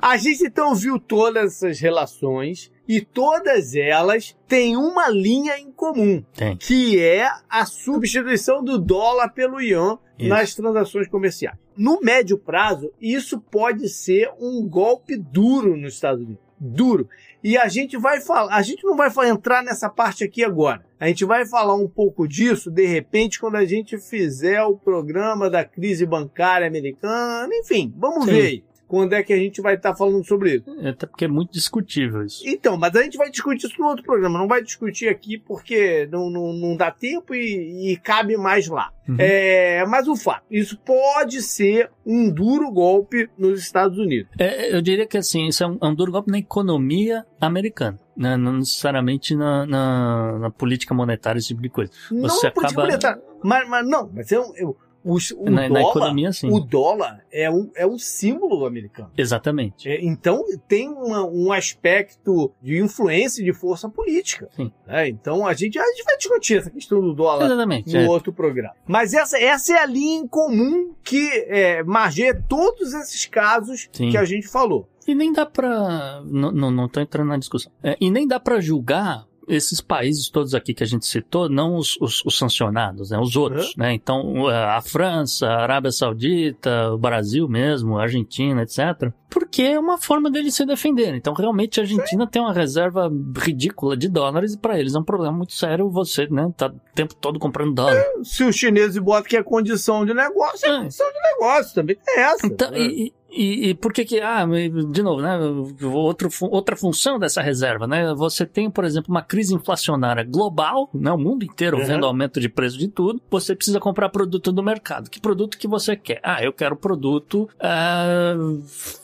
A 0.00 0.16
gente 0.16 0.44
então 0.46 0.74
viu 0.74 0.98
todas 0.98 1.56
essas 1.56 1.80
relações 1.80 2.70
e 2.86 3.00
todas 3.00 3.74
elas 3.74 4.34
têm 4.46 4.76
uma 4.76 5.08
linha 5.10 5.58
em 5.58 5.70
comum, 5.72 6.24
Tem. 6.34 6.56
que 6.56 6.98
é 7.02 7.28
a 7.50 7.66
substituição 7.66 8.62
do 8.64 8.78
dólar 8.78 9.30
pelo 9.30 9.60
yuan 9.60 9.98
Isso. 10.18 10.28
nas 10.28 10.54
transações 10.54 11.08
comerciais. 11.08 11.56
No 11.76 12.00
médio 12.00 12.36
prazo, 12.36 12.92
isso 13.00 13.40
pode 13.40 13.88
ser 13.88 14.30
um 14.40 14.66
golpe 14.68 15.16
duro 15.16 15.76
nos 15.76 15.94
Estados 15.94 16.22
Unidos. 16.22 16.42
Duro. 16.60 17.08
E 17.42 17.56
a 17.56 17.68
gente 17.68 17.96
vai 17.96 18.20
falar, 18.20 18.52
a 18.52 18.62
gente 18.62 18.84
não 18.84 18.96
vai 18.96 19.10
entrar 19.28 19.62
nessa 19.62 19.88
parte 19.88 20.24
aqui 20.24 20.42
agora. 20.42 20.84
A 20.98 21.06
gente 21.06 21.24
vai 21.24 21.46
falar 21.46 21.76
um 21.76 21.86
pouco 21.86 22.26
disso, 22.26 22.68
de 22.68 22.84
repente, 22.84 23.38
quando 23.38 23.54
a 23.54 23.64
gente 23.64 23.96
fizer 23.96 24.60
o 24.64 24.76
programa 24.76 25.48
da 25.48 25.64
crise 25.64 26.04
bancária 26.04 26.66
americana. 26.66 27.48
Enfim, 27.54 27.94
vamos 27.96 28.24
Sim. 28.24 28.30
ver 28.32 28.46
aí. 28.46 28.64
Quando 28.88 29.12
é 29.12 29.22
que 29.22 29.32
a 29.34 29.36
gente 29.36 29.60
vai 29.60 29.74
estar 29.74 29.94
falando 29.94 30.24
sobre 30.26 30.56
isso? 30.56 30.70
Até 30.88 31.06
porque 31.06 31.26
é 31.26 31.28
muito 31.28 31.52
discutível 31.52 32.24
isso. 32.24 32.42
Então, 32.46 32.76
mas 32.78 32.96
a 32.96 33.02
gente 33.02 33.18
vai 33.18 33.30
discutir 33.30 33.66
isso 33.66 33.78
no 33.78 33.86
outro 33.88 34.02
programa. 34.02 34.38
Não 34.38 34.48
vai 34.48 34.62
discutir 34.62 35.08
aqui 35.08 35.36
porque 35.38 36.08
não, 36.10 36.30
não, 36.30 36.52
não 36.54 36.76
dá 36.76 36.90
tempo 36.90 37.34
e, 37.34 37.92
e 37.92 37.96
cabe 37.98 38.36
mais 38.38 38.66
lá. 38.66 38.90
Uhum. 39.08 39.16
É, 39.18 39.84
mas 39.86 40.08
o 40.08 40.16
fato, 40.16 40.42
isso 40.50 40.78
pode 40.78 41.40
ser 41.42 41.90
um 42.04 42.30
duro 42.30 42.70
golpe 42.70 43.28
nos 43.38 43.60
Estados 43.60 43.98
Unidos. 43.98 44.30
É, 44.38 44.74
eu 44.74 44.80
diria 44.82 45.06
que 45.06 45.16
assim, 45.18 45.46
isso 45.48 45.62
é 45.62 45.66
um, 45.66 45.78
é 45.80 45.86
um 45.86 45.94
duro 45.94 46.12
golpe 46.12 46.30
na 46.30 46.38
economia 46.38 47.24
americana, 47.40 47.98
né? 48.16 48.36
não 48.36 48.54
necessariamente 48.54 49.34
na, 49.34 49.64
na, 49.66 50.38
na 50.38 50.50
política 50.50 50.94
monetária, 50.94 51.38
esse 51.38 51.48
tipo 51.48 51.62
de 51.62 51.68
coisa. 51.70 51.90
não 52.10 52.22
Você 52.28 52.50
política 52.50 52.66
acaba- 52.66 52.82
monetária, 52.82 53.22
mas, 53.42 53.68
mas 53.68 53.86
não, 53.88 54.10
mas 54.14 54.30
é 54.32 54.34
é 54.36 54.40
um- 54.40 54.74
os- 55.12 55.30
o, 55.32 55.44
na, 55.44 55.62
na 55.62 55.80
dólar, 55.80 55.90
economia, 55.90 56.32
sim. 56.32 56.50
o 56.52 56.60
dólar 56.60 57.24
é 57.32 57.50
um, 57.50 57.70
é 57.74 57.86
um 57.86 57.98
símbolo 57.98 58.66
americano. 58.66 59.10
Exatamente. 59.16 59.88
É, 59.88 60.04
então 60.04 60.44
tem 60.68 60.88
uma- 60.88 61.24
um 61.26 61.50
aspecto 61.52 62.52
de 62.62 62.78
influência 62.78 63.40
e 63.40 63.44
de 63.44 63.52
força 63.52 63.88
política. 63.88 64.48
Sim. 64.54 64.70
né? 64.86 65.08
Então 65.08 65.46
a 65.46 65.54
gente, 65.54 65.78
a 65.78 65.84
gente 65.84 66.04
vai 66.04 66.16
discutir 66.16 66.58
essa 66.58 66.70
questão 66.70 67.00
do 67.00 67.14
dólar 67.14 67.46
Exatamente. 67.46 67.92
no 67.92 68.00
é. 68.00 68.08
outro 68.08 68.32
programa. 68.32 68.74
Mas 68.86 69.14
essa, 69.14 69.38
essa 69.38 69.72
é 69.74 69.78
a 69.78 69.86
linha 69.86 70.20
em 70.20 70.26
comum 70.28 70.92
que 71.02 71.28
é, 71.46 71.82
margeia 71.82 72.34
todos 72.48 72.92
esses 72.94 73.26
casos 73.26 73.88
Sim. 73.92 74.10
que 74.10 74.16
a 74.16 74.24
gente 74.24 74.46
falou. 74.48 74.88
E 75.06 75.14
nem 75.14 75.32
dá 75.32 75.46
pra. 75.46 76.20
Não, 76.26 76.52
não, 76.52 76.70
não 76.70 76.86
tô 76.88 77.00
entrando 77.00 77.28
na 77.28 77.38
discussão. 77.38 77.72
É, 77.82 77.96
e 77.98 78.10
nem 78.10 78.26
dá 78.28 78.38
pra 78.38 78.60
julgar 78.60 79.26
esses 79.48 79.80
países 79.80 80.28
todos 80.28 80.54
aqui 80.54 80.74
que 80.74 80.82
a 80.82 80.86
gente 80.86 81.06
citou, 81.06 81.48
não 81.48 81.76
os, 81.76 81.96
os- 82.00 82.22
os 82.24 82.36
sancionados, 82.38 83.10
né? 83.10 83.18
Os 83.18 83.36
outros, 83.36 83.74
né? 83.76 83.92
Então, 83.94 84.46
a 84.48 84.80
França, 84.80 85.46
a 85.46 85.62
Arábia 85.62 85.90
Saudita, 85.92 86.92
o 86.92 86.98
Brasil 86.98 87.48
mesmo, 87.48 87.98
a 87.98 88.02
Argentina, 88.02 88.62
etc. 88.62 89.12
Porque 89.30 89.62
é 89.62 89.78
uma 89.78 89.98
forma 89.98 90.30
deles 90.30 90.54
se 90.54 90.64
defenderem. 90.64 91.16
Então, 91.16 91.34
realmente, 91.34 91.78
a 91.78 91.82
Argentina 91.82 92.26
tem 92.26 92.40
uma 92.40 92.52
reserva 92.52 93.10
ridícula 93.36 93.96
de 93.96 94.08
dólares 94.08 94.54
e 94.54 94.58
para 94.58 94.78
eles 94.78 94.94
é 94.94 94.98
um 94.98 95.04
problema 95.04 95.36
muito 95.36 95.52
sério 95.52 95.90
você, 95.90 96.26
né? 96.28 96.50
Tá 96.56 96.68
o 96.68 96.94
tempo 96.94 97.14
todo 97.14 97.38
comprando 97.38 97.74
dólar. 97.74 98.02
Se 98.22 98.42
os 98.44 98.56
chineses 98.56 98.98
botam 98.98 99.24
que 99.28 99.36
é 99.36 99.42
condição 99.42 100.04
de 100.06 100.14
negócio, 100.14 100.66
é 100.66 100.70
É. 100.70 100.78
condição 100.78 101.06
de 101.12 101.18
negócio 101.34 101.74
também. 101.74 101.96
É 102.08 102.20
essa. 102.20 102.46
Então, 102.46 102.70
né? 102.70 102.78
e, 102.80 103.12
e, 103.30 103.68
e 103.70 103.74
por 103.74 103.92
que 103.92 104.04
que, 104.04 104.20
ah, 104.20 104.44
de 104.90 105.02
novo, 105.02 105.20
né, 105.22 105.38
outro, 105.84 106.28
outra 106.50 106.76
função 106.76 107.18
dessa 107.18 107.42
reserva, 107.42 107.86
né, 107.86 108.12
você 108.14 108.46
tem, 108.46 108.70
por 108.70 108.84
exemplo, 108.84 109.10
uma 109.10 109.22
crise 109.22 109.54
inflacionária 109.54 110.24
global, 110.24 110.88
né, 110.94 111.10
o 111.12 111.18
mundo 111.18 111.44
inteiro 111.44 111.76
Uhum. 111.78 111.84
vendo 111.84 112.06
aumento 112.06 112.40
de 112.40 112.48
preço 112.48 112.78
de 112.78 112.88
tudo, 112.88 113.20
você 113.30 113.54
precisa 113.54 113.78
comprar 113.80 114.08
produto 114.08 114.50
do 114.50 114.62
mercado. 114.62 115.10
Que 115.10 115.20
produto 115.20 115.58
que 115.58 115.68
você 115.68 115.94
quer? 115.96 116.20
Ah, 116.22 116.42
eu 116.42 116.52
quero 116.52 116.74
produto 116.76 117.48
ah, 117.60 118.34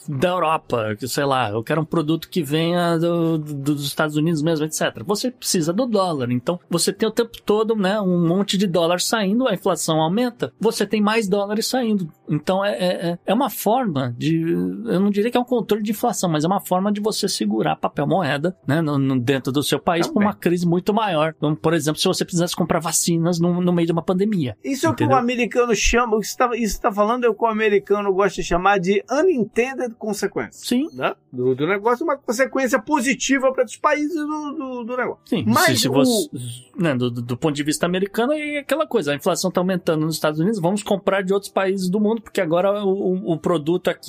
da 0.07 0.29
Europa, 0.29 0.95
que 0.99 1.07
sei 1.07 1.25
lá, 1.25 1.49
eu 1.51 1.63
quero 1.63 1.81
um 1.81 1.85
produto 1.85 2.29
que 2.29 2.41
venha 2.43 2.97
do- 2.97 3.37
do- 3.37 3.53
dos 3.75 3.85
Estados 3.85 4.15
Unidos 4.15 4.41
mesmo, 4.41 4.65
etc. 4.65 5.03
Você 5.05 5.31
precisa 5.31 5.71
do 5.73 5.85
dólar, 5.85 6.31
então 6.31 6.59
você 6.69 6.91
tem 6.91 7.07
o 7.07 7.11
tempo 7.11 7.31
todo, 7.45 7.75
né, 7.75 7.99
um 8.01 8.27
monte 8.27 8.57
de 8.57 8.67
dólar 8.67 8.99
saindo, 9.01 9.47
a 9.47 9.53
inflação 9.53 10.01
aumenta, 10.01 10.51
você 10.59 10.85
tem 10.85 11.01
mais 11.01 11.27
dólares 11.27 11.67
saindo. 11.67 12.11
Então 12.29 12.63
é, 12.63 12.71
é, 12.73 12.85
é- 13.11 13.19
é 13.27 13.33
uma 13.33 13.49
forma 13.49 14.14
de, 14.17 14.41
eu 14.51 14.99
não 14.99 15.09
diria 15.09 15.29
que 15.31 15.37
é 15.37 15.39
um 15.39 15.43
controle 15.45 15.83
de 15.83 15.91
inflação, 15.91 16.29
mas 16.29 16.43
é 16.43 16.47
uma 16.47 16.59
forma 16.59 16.91
de 16.91 17.01
você 17.01 17.27
segurar 17.27 17.75
papel 17.75 18.07
moeda, 18.07 18.55
né, 18.67 18.81
no, 18.81 18.97
no- 18.97 19.19
dentro 19.19 19.51
do 19.51 19.61
seu 19.63 19.79
país 19.79 20.07
Também. 20.07 20.23
uma 20.27 20.33
crise 20.33 20.65
muito 20.67 20.93
maior. 20.93 21.33
Então, 21.37 21.55
por 21.55 21.73
exemplo, 21.73 21.99
se 21.99 22.07
você 22.07 22.23
precisasse 22.23 22.55
comprar 22.55 22.79
vacinas 22.79 23.39
no, 23.39 23.61
no 23.61 23.73
meio 23.73 23.85
de 23.85 23.91
uma 23.91 24.01
pandemia. 24.03 24.57
Isso 24.63 24.85
é 24.85 24.89
o 24.89 24.93
que 24.93 25.03
Entendeu? 25.03 25.17
o 25.17 25.19
americano 25.19 25.75
chama, 25.75 26.17
o 26.17 26.19
que 26.19 26.27
você 26.27 26.43
está 26.63 26.91
falando 26.91 27.25
é 27.25 27.29
o 27.29 27.33
que 27.33 27.43
o 27.43 27.47
americano 27.47 28.13
gosta 28.13 28.41
de 28.41 28.47
chamar 28.47 28.79
de 28.79 29.03
unintended 29.11 29.93
consequences. 29.97 30.61
Sim, 30.67 30.87
Né? 30.93 31.13
Do, 31.31 31.53
do 31.53 31.67
negócio, 31.67 32.03
uma 32.05 32.17
consequência 32.17 32.79
positiva 32.81 33.51
para 33.51 33.65
os 33.65 33.75
países 33.75 34.15
do, 34.15 34.51
do, 34.53 34.83
do 34.85 34.97
negócio. 34.97 35.21
sim. 35.25 35.43
Mas 35.45 35.65
se, 35.65 35.77
se 35.79 35.89
o- 35.89 35.93
você, 35.93 36.29
né, 36.77 36.95
do, 36.95 37.11
do- 37.11 37.21
do 37.21 37.37
ponto 37.37 37.53
de 37.55 37.63
vista 37.63 37.85
americano, 37.85 38.31
é 38.33 38.59
aquela 38.59 38.87
coisa, 38.87 39.11
a 39.11 39.15
inflação 39.15 39.49
está 39.49 39.59
aumentando 39.59 40.05
nos 40.05 40.15
Estados 40.15 40.39
Unidos, 40.39 40.59
vamos 40.59 40.81
comprar 40.83 41.21
de 41.23 41.33
outros 41.33 41.51
países 41.51 41.89
do 41.89 41.99
mundo, 41.99 42.21
porque 42.21 42.39
agora 42.39 42.83
o, 42.85 42.89
o- 42.89 43.33
o 43.33 43.37
produto 43.37 43.89
aqui 43.89 44.04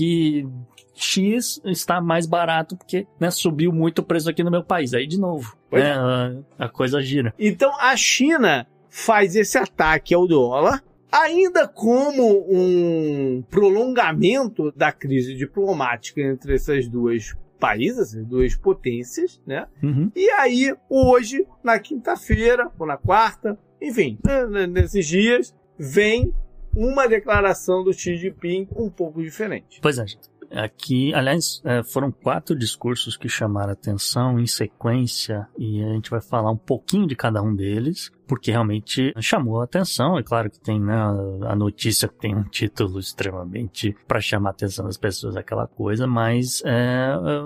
X 0.94 1.60
está 1.64 2.00
mais 2.00 2.26
barato, 2.26 2.76
porque 2.76 3.06
né, 3.20 3.30
subiu 3.30 3.72
muito 3.72 4.00
o 4.00 4.02
preço 4.02 4.30
aqui 4.30 4.42
no 4.42 4.50
meu 4.50 4.64
país. 4.64 4.94
Aí, 4.94 5.06
de 5.06 5.20
novo, 5.20 5.56
né, 5.70 5.80
é. 5.80 5.92
a, 5.92 6.64
a 6.66 6.68
coisa 6.68 7.00
gira. 7.02 7.34
Então 7.38 7.72
a 7.78 7.94
China 7.96 8.66
faz 8.88 9.36
esse 9.36 9.58
ataque 9.58 10.14
ao 10.14 10.26
dólar, 10.26 10.82
ainda 11.12 11.68
como 11.68 12.46
um 12.48 13.42
prolongamento 13.50 14.72
da 14.74 14.90
crise 14.90 15.34
diplomática 15.34 16.20
entre 16.20 16.54
essas 16.54 16.88
duas 16.88 17.36
países, 17.60 18.14
essas 18.14 18.24
duas 18.24 18.54
potências, 18.54 19.40
né? 19.46 19.66
Uhum. 19.82 20.10
E 20.14 20.30
aí, 20.30 20.74
hoje, 20.88 21.46
na 21.62 21.78
quinta-feira, 21.78 22.70
ou 22.78 22.86
na 22.86 22.96
quarta, 22.96 23.58
enfim, 23.80 24.18
né, 24.24 24.66
nesses 24.66 25.06
dias, 25.06 25.54
vem 25.78 26.32
uma 26.76 27.08
declaração 27.08 27.82
do 27.82 27.92
Xi 27.92 28.16
Jinping 28.16 28.68
um 28.76 28.90
pouco 28.90 29.22
diferente. 29.22 29.80
Pois 29.80 29.98
é, 29.98 30.06
gente. 30.06 30.28
Aqui, 30.50 31.12
aliás, 31.12 31.60
é, 31.64 31.82
foram 31.82 32.12
quatro 32.12 32.56
discursos 32.56 33.16
que 33.16 33.28
chamaram 33.28 33.72
atenção 33.72 34.38
em 34.38 34.46
sequência 34.46 35.48
e 35.58 35.82
a 35.82 35.88
gente 35.88 36.08
vai 36.10 36.20
falar 36.20 36.52
um 36.52 36.56
pouquinho 36.56 37.06
de 37.06 37.16
cada 37.16 37.42
um 37.42 37.54
deles, 37.54 38.12
porque 38.26 38.50
realmente 38.50 39.12
chamou 39.20 39.60
a 39.60 39.64
atenção. 39.64 40.18
É 40.18 40.22
claro 40.22 40.50
que 40.50 40.60
tem 40.60 40.80
né, 40.80 40.94
a 41.48 41.54
notícia 41.54 42.08
tem 42.08 42.34
um 42.34 42.44
título 42.44 42.98
extremamente 42.98 43.96
para 44.06 44.20
chamar 44.20 44.50
a 44.50 44.52
atenção 44.52 44.86
das 44.86 44.96
pessoas, 44.96 45.36
aquela 45.36 45.66
coisa, 45.66 46.06
mas 46.06 46.62
é, 46.64 46.70
é, 46.70 47.40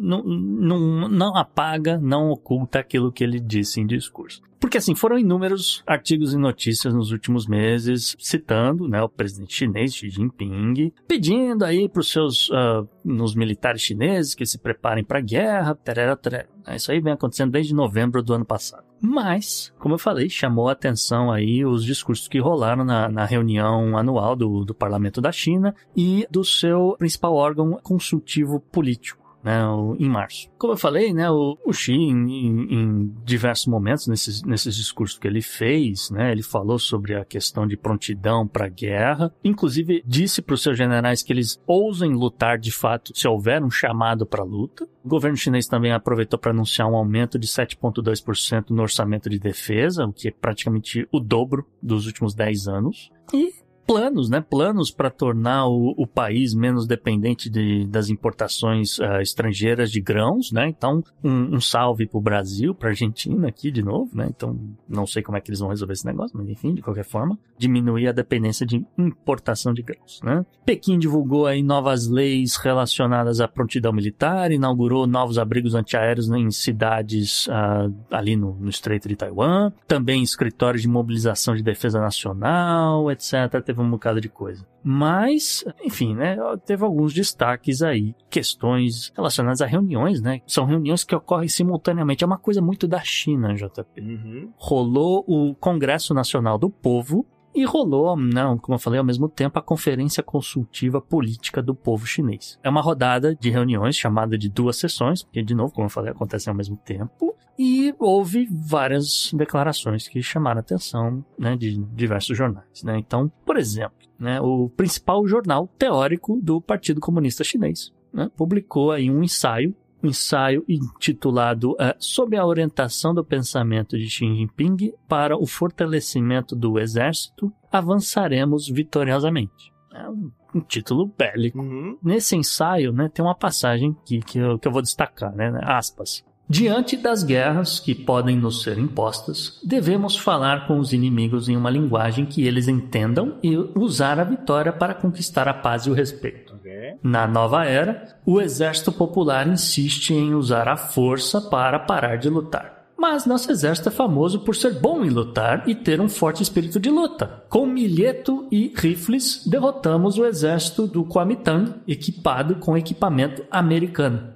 não, 0.00 0.22
não, 0.22 1.08
não 1.08 1.36
apaga, 1.36 1.98
não 1.98 2.30
oculta 2.30 2.78
aquilo 2.78 3.12
que 3.12 3.22
ele 3.22 3.40
disse 3.40 3.80
em 3.80 3.86
discurso. 3.86 4.42
Porque 4.64 4.78
assim, 4.78 4.94
foram 4.94 5.18
inúmeros 5.18 5.82
artigos 5.86 6.32
e 6.32 6.38
notícias 6.38 6.94
nos 6.94 7.12
últimos 7.12 7.46
meses 7.46 8.16
citando 8.18 8.88
né, 8.88 9.02
o 9.02 9.10
presidente 9.10 9.52
chinês 9.52 9.94
Xi 9.94 10.08
Jinping, 10.08 10.90
pedindo 11.06 11.66
aí 11.66 11.86
para 11.86 12.00
os 12.00 12.10
seus 12.10 12.50
ah, 12.50 12.82
nos 13.04 13.34
militares 13.34 13.82
chineses 13.82 14.34
que 14.34 14.46
se 14.46 14.58
preparem 14.58 15.04
para 15.04 15.18
a 15.18 15.22
guerra, 15.22 15.74
tarará, 15.74 16.16
tarará. 16.16 16.46
Isso 16.74 16.90
aí 16.90 16.98
vem 16.98 17.12
acontecendo 17.12 17.52
desde 17.52 17.74
novembro 17.74 18.22
do 18.22 18.32
ano 18.32 18.46
passado. 18.46 18.84
Mas, 19.06 19.70
como 19.78 19.96
eu 19.96 19.98
falei, 19.98 20.30
chamou 20.30 20.66
a 20.66 20.72
atenção 20.72 21.30
aí 21.30 21.62
os 21.62 21.84
discursos 21.84 22.26
que 22.26 22.38
rolaram 22.40 22.86
na, 22.86 23.06
na 23.06 23.26
reunião 23.26 23.98
anual 23.98 24.34
do, 24.34 24.64
do 24.64 24.74
Parlamento 24.74 25.20
da 25.20 25.30
China 25.30 25.74
e 25.94 26.26
do 26.30 26.42
seu 26.42 26.96
principal 26.98 27.34
órgão 27.34 27.78
consultivo 27.82 28.60
político 28.60 29.23
né, 29.44 29.64
o- 29.66 29.94
em 29.98 30.08
março. 30.08 30.48
Como 30.58 30.72
eu 30.72 30.76
falei, 30.78 31.12
né, 31.12 31.30
o, 31.30 31.58
o 31.64 31.72
Xi, 31.72 31.92
em, 31.92 32.30
em- 32.30 32.74
em 32.74 33.14
diversos 33.24 33.66
momentos 33.66 34.06
nesses, 34.08 34.42
nesses 34.42 34.74
discursos 34.74 35.18
que 35.18 35.28
ele 35.28 35.42
fez, 35.42 36.10
né, 36.10 36.32
ele 36.32 36.42
falou 36.42 36.78
sobre 36.78 37.14
a 37.14 37.24
questão 37.24 37.66
de 37.66 37.76
prontidão 37.76 38.48
para 38.48 38.64
a 38.66 38.70
guerra, 38.70 39.34
inclusive 39.44 40.02
disse 40.06 40.40
para 40.40 40.54
os 40.54 40.62
seus 40.62 40.78
generais 40.78 41.22
que 41.22 41.32
eles 41.32 41.60
ousem 41.66 42.12
lutar 42.14 42.58
de 42.58 42.72
fato 42.72 43.12
se 43.14 43.28
houver 43.28 43.62
um 43.62 43.70
chamado 43.70 44.24
para 44.26 44.42
luta. 44.42 44.88
O 45.04 45.08
governo 45.08 45.36
chinês 45.36 45.66
também 45.66 45.92
aproveitou 45.92 46.38
para 46.38 46.50
anunciar 46.50 46.88
um 46.88 46.96
aumento 46.96 47.38
de 47.38 47.46
7,2% 47.46 48.70
no 48.70 48.82
orçamento 48.82 49.28
de 49.28 49.38
defesa, 49.38 50.06
o 50.06 50.12
que 50.12 50.28
é 50.28 50.30
praticamente 50.30 51.06
o 51.12 51.20
dobro 51.20 51.66
dos 51.82 52.06
últimos 52.06 52.34
10 52.34 52.66
anos. 52.68 53.10
E 53.32 53.52
planos, 53.86 54.28
né? 54.28 54.40
Planos 54.40 54.90
para 54.90 55.10
tornar 55.10 55.66
o, 55.66 55.94
o, 55.96 56.06
país 56.06 56.54
menos 56.54 56.86
dependente 56.86 57.50
de, 57.50 57.86
das 57.86 58.08
importações 58.08 58.98
uh, 58.98 59.20
estrangeiras 59.20 59.90
de 59.90 60.00
grãos, 60.00 60.52
né? 60.52 60.68
Então, 60.68 61.02
um, 61.22 61.56
um 61.56 61.60
salve 61.60 62.06
para 62.06 62.18
o 62.18 62.20
Brasil, 62.20 62.74
para 62.74 62.88
a 62.88 62.92
Argentina 62.92 63.48
aqui 63.48 63.70
de 63.70 63.82
novo, 63.82 64.10
né? 64.16 64.26
Então, 64.28 64.58
não 64.88 65.06
sei 65.06 65.22
como 65.22 65.36
é 65.36 65.40
que 65.40 65.50
eles 65.50 65.60
vão 65.60 65.68
resolver 65.68 65.92
esse 65.92 66.06
negócio, 66.06 66.36
mas 66.36 66.48
enfim, 66.48 66.74
de 66.74 66.82
qualquer 66.82 67.04
forma, 67.04 67.38
diminuir 67.58 68.08
a 68.08 68.12
dependência 68.12 68.66
de 68.66 68.84
importação 68.96 69.72
de 69.74 69.82
grãos, 69.82 70.20
né? 70.22 70.44
Pequim 70.64 70.98
divulgou 70.98 71.46
aí 71.46 71.62
novas 71.62 72.08
leis 72.08 72.56
relacionadas 72.56 73.40
à 73.40 73.48
prontidão 73.48 73.92
militar, 73.92 74.50
inaugurou 74.50 75.06
novos 75.06 75.38
abrigos 75.38 75.74
antiaéreos 75.74 76.28
em 76.30 76.50
cidades 76.50 77.46
uh, 77.48 77.94
ali 78.10 78.36
no, 78.36 78.54
no 78.54 78.70
Estreito 78.70 79.08
de 79.08 79.16
Taiwan, 79.16 79.72
também 79.86 80.22
escritórios 80.22 80.82
de 80.82 80.88
mobilização 80.88 81.54
de 81.54 81.62
defesa 81.62 82.00
nacional, 82.00 83.10
etc. 83.10 83.73
Teve 83.74 83.84
um 83.84 83.90
bocado 83.90 84.20
de 84.20 84.28
coisa. 84.28 84.64
Mas, 84.84 85.64
enfim, 85.82 86.14
né? 86.14 86.36
Teve 86.64 86.84
alguns 86.84 87.12
destaques 87.12 87.82
aí, 87.82 88.14
questões 88.30 89.12
relacionadas 89.16 89.60
a 89.60 89.66
reuniões, 89.66 90.20
né? 90.20 90.42
São 90.46 90.64
reuniões 90.64 91.02
que 91.02 91.14
ocorrem 91.14 91.48
simultaneamente. 91.48 92.22
É 92.22 92.26
uma 92.26 92.38
coisa 92.38 92.62
muito 92.62 92.86
da 92.86 93.00
China, 93.00 93.52
JP. 93.52 94.00
Uhum. 94.00 94.52
Rolou 94.56 95.24
o 95.26 95.54
Congresso 95.56 96.14
Nacional 96.14 96.56
do 96.56 96.70
Povo, 96.70 97.26
e 97.54 97.64
rolou, 97.64 98.16
não, 98.16 98.58
como 98.58 98.74
eu 98.74 98.80
falei, 98.80 98.98
ao 98.98 99.04
mesmo 99.04 99.28
tempo, 99.28 99.58
a 99.58 99.62
Conferência 99.62 100.22
Consultiva 100.22 101.00
Política 101.00 101.62
do 101.62 101.74
Povo 101.74 102.06
Chinês. 102.06 102.58
É 102.62 102.68
uma 102.68 102.80
rodada 102.80 103.34
de 103.34 103.50
reuniões 103.50 103.96
chamada 103.96 104.36
de 104.36 104.48
duas 104.48 104.76
sessões, 104.76 105.22
porque, 105.22 105.42
de 105.42 105.54
novo, 105.54 105.72
como 105.72 105.86
eu 105.86 105.90
falei, 105.90 106.10
acontecem 106.10 106.50
ao 106.50 106.56
mesmo 106.56 106.76
tempo. 106.76 107.34
E 107.56 107.94
houve 108.00 108.48
várias 108.50 109.30
declarações 109.32 110.08
que 110.08 110.20
chamaram 110.20 110.58
a 110.58 110.60
atenção 110.60 111.24
né, 111.38 111.56
de 111.56 111.76
diversos 111.94 112.36
jornais. 112.36 112.82
Né? 112.82 112.98
Então, 112.98 113.30
por 113.46 113.56
exemplo, 113.56 113.96
né, 114.18 114.40
o 114.40 114.68
principal 114.70 115.24
jornal 115.28 115.68
teórico 115.78 116.40
do 116.42 116.60
Partido 116.60 117.00
Comunista 117.00 117.44
Chinês 117.44 117.92
né, 118.12 118.28
publicou 118.36 118.90
aí 118.90 119.08
um 119.08 119.22
ensaio 119.22 119.74
ensaio 120.06 120.64
intitulado 120.68 121.72
uh, 121.72 121.94
Sob 121.98 122.36
a 122.36 122.46
orientação 122.46 123.14
do 123.14 123.24
pensamento 123.24 123.96
de 123.98 124.08
Xi 124.08 124.26
Jinping 124.26 124.92
para 125.08 125.36
o 125.36 125.46
fortalecimento 125.46 126.54
do 126.54 126.78
exército, 126.78 127.52
avançaremos 127.70 128.68
vitoriosamente. 128.68 129.72
É 129.92 130.08
um, 130.08 130.30
um 130.54 130.60
título 130.60 131.06
bélico. 131.06 131.58
Uhum. 131.58 131.98
Nesse 132.02 132.36
ensaio, 132.36 132.92
né, 132.92 133.08
tem 133.08 133.24
uma 133.24 133.34
passagem 133.34 133.96
que, 134.04 134.20
que, 134.20 134.38
eu, 134.38 134.58
que 134.58 134.66
eu 134.66 134.72
vou 134.72 134.82
destacar, 134.82 135.34
né, 135.34 135.52
aspas. 135.62 136.24
Diante 136.48 136.96
das 136.96 137.22
guerras 137.22 137.80
que 137.80 137.94
podem 137.94 138.36
nos 138.36 138.62
ser 138.62 138.78
impostas, 138.78 139.58
devemos 139.64 140.16
falar 140.16 140.66
com 140.66 140.78
os 140.78 140.92
inimigos 140.92 141.48
em 141.48 141.56
uma 141.56 141.70
linguagem 141.70 142.26
que 142.26 142.46
eles 142.46 142.68
entendam 142.68 143.38
e 143.42 143.56
usar 143.74 144.20
a 144.20 144.24
vitória 144.24 144.72
para 144.72 144.94
conquistar 144.94 145.48
a 145.48 145.54
paz 145.54 145.86
e 145.86 145.90
o 145.90 145.94
respeito. 145.94 146.54
Okay. 146.56 146.96
Na 147.02 147.26
nova 147.26 147.64
era, 147.64 148.18
o 148.26 148.42
exército 148.42 148.92
popular 148.92 149.48
insiste 149.48 150.12
em 150.12 150.34
usar 150.34 150.68
a 150.68 150.76
força 150.76 151.40
para 151.40 151.78
parar 151.78 152.16
de 152.16 152.28
lutar. 152.28 152.84
Mas 152.96 153.26
nosso 153.26 153.50
exército 153.50 153.88
é 153.88 153.92
famoso 153.92 154.40
por 154.40 154.54
ser 154.54 154.74
bom 154.74 155.04
em 155.04 155.10
lutar 155.10 155.64
e 155.66 155.74
ter 155.74 156.00
um 156.00 156.08
forte 156.08 156.42
espírito 156.42 156.78
de 156.78 156.90
luta. 156.90 157.42
Com 157.48 157.66
milheto 157.66 158.46
e 158.50 158.72
rifles, 158.76 159.46
derrotamos 159.46 160.18
o 160.18 160.24
exército 160.24 160.86
do 160.86 161.04
Kuomintang, 161.04 161.74
equipado 161.88 162.56
com 162.56 162.76
equipamento 162.76 163.44
americano 163.50 164.33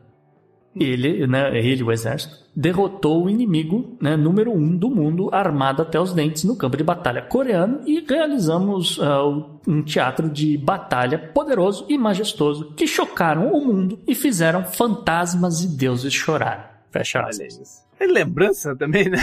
ele, 0.81 1.27
né, 1.27 1.57
ele, 1.59 1.83
o 1.83 1.93
exército, 1.93 2.37
derrotou 2.55 3.25
o 3.25 3.31
inimigo 3.31 3.97
né, 4.01 4.17
número 4.17 4.53
um 4.53 4.77
do 4.77 4.91
mundo, 4.91 5.31
armado 5.33 5.83
até 5.83 6.01
os 6.01 6.13
dentes, 6.13 6.45
no 6.45 6.57
campo 6.57 6.77
de 6.77 6.83
batalha 6.83 7.23
coreano 7.23 7.81
e 7.87 8.01
realizamos 8.01 8.99
uh, 8.99 9.61
um 9.67 9.83
teatro 9.83 10.29
de 10.29 10.59
batalha 10.59 11.19
poderoso 11.19 11.87
e 11.89 11.97
majestoso 11.97 12.73
que 12.75 12.87
chocaram 12.87 13.53
o 13.53 13.65
mundo 13.65 13.99
e 14.07 14.15
fizeram 14.15 14.65
fantasmas 14.65 15.63
e 15.63 15.77
deuses 15.77 16.13
chorar. 16.13 16.83
Fecha 16.91 17.21
aspas. 17.21 17.87
É 18.01 18.07
lembrança 18.07 18.77
também, 18.77 19.09
né? 19.09 19.19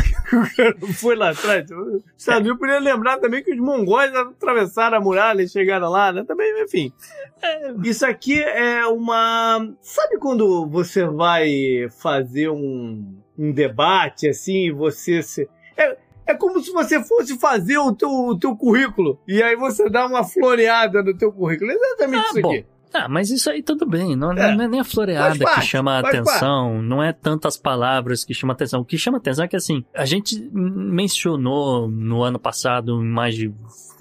Foi 0.96 1.16
lá 1.16 1.30
atrás. 1.30 1.70
O 1.72 2.04
Estados 2.18 2.58
poderia 2.58 2.80
lembrar 2.80 3.18
também 3.20 3.42
que 3.42 3.54
os 3.54 3.60
mongóis 3.60 4.14
atravessaram 4.14 4.98
a 4.98 5.02
muralha 5.02 5.42
e 5.42 5.48
chegaram 5.48 5.90
lá, 5.90 6.12
né? 6.12 6.26
Também, 6.26 6.62
enfim. 6.62 6.92
É, 7.42 7.74
isso 7.84 8.06
aqui 8.06 8.42
é 8.42 8.86
uma. 8.88 9.74
Sabe 9.82 10.18
quando 10.18 10.66
você 10.68 11.06
vai 11.06 11.88
fazer 11.90 12.50
um, 12.50 13.16
um 13.38 13.52
debate 13.52 14.28
assim 14.28 14.68
e 14.68 14.72
você 14.72 15.22
se. 15.22 15.50
É, 15.78 15.98
é 16.28 16.34
como 16.34 16.62
se 16.62 16.72
você 16.72 17.04
fosse 17.04 17.38
fazer 17.38 17.78
o 17.78 17.94
teu, 17.94 18.10
o 18.10 18.40
teu 18.40 18.56
currículo. 18.56 19.20
E 19.28 19.44
aí 19.44 19.56
você 19.56 19.90
dá 19.90 20.08
uma 20.08 20.24
floreada 20.24 21.04
no 21.04 21.16
teu 21.16 21.32
currículo. 21.32 21.72
Exatamente 21.72 22.26
ah, 22.26 22.30
isso 22.30 22.42
bom. 22.42 22.52
aqui. 22.52 22.66
Ah, 22.94 23.08
mas 23.10 23.30
isso 23.30 23.50
aí 23.50 23.62
tudo 23.62 23.86
bem. 23.86 24.16
Não 24.16 24.32
é, 24.32 24.56
não 24.56 24.64
é 24.64 24.68
nem 24.68 24.80
a 24.80 24.84
floreada 24.84 25.38
parte, 25.38 25.62
que 25.62 25.68
chama 25.68 25.94
a 25.94 26.00
atenção, 26.00 26.72
parte. 26.72 26.86
não 26.86 27.04
é 27.04 27.12
tantas 27.12 27.58
palavras 27.58 28.24
que 28.24 28.34
chama 28.34 28.54
a 28.54 28.56
atenção. 28.56 28.82
O 28.82 28.86
que 28.86 28.98
chama 28.98 29.18
a 29.18 29.20
atenção 29.20 29.46
é 29.46 29.48
que, 29.48 29.56
assim, 29.56 29.84
a 29.94 30.06
gente 30.06 30.40
mencionou 30.54 31.90
no 31.90 32.24
ano 32.24 32.40
passado, 32.40 33.02
mais 33.02 33.36
de. 33.36 33.54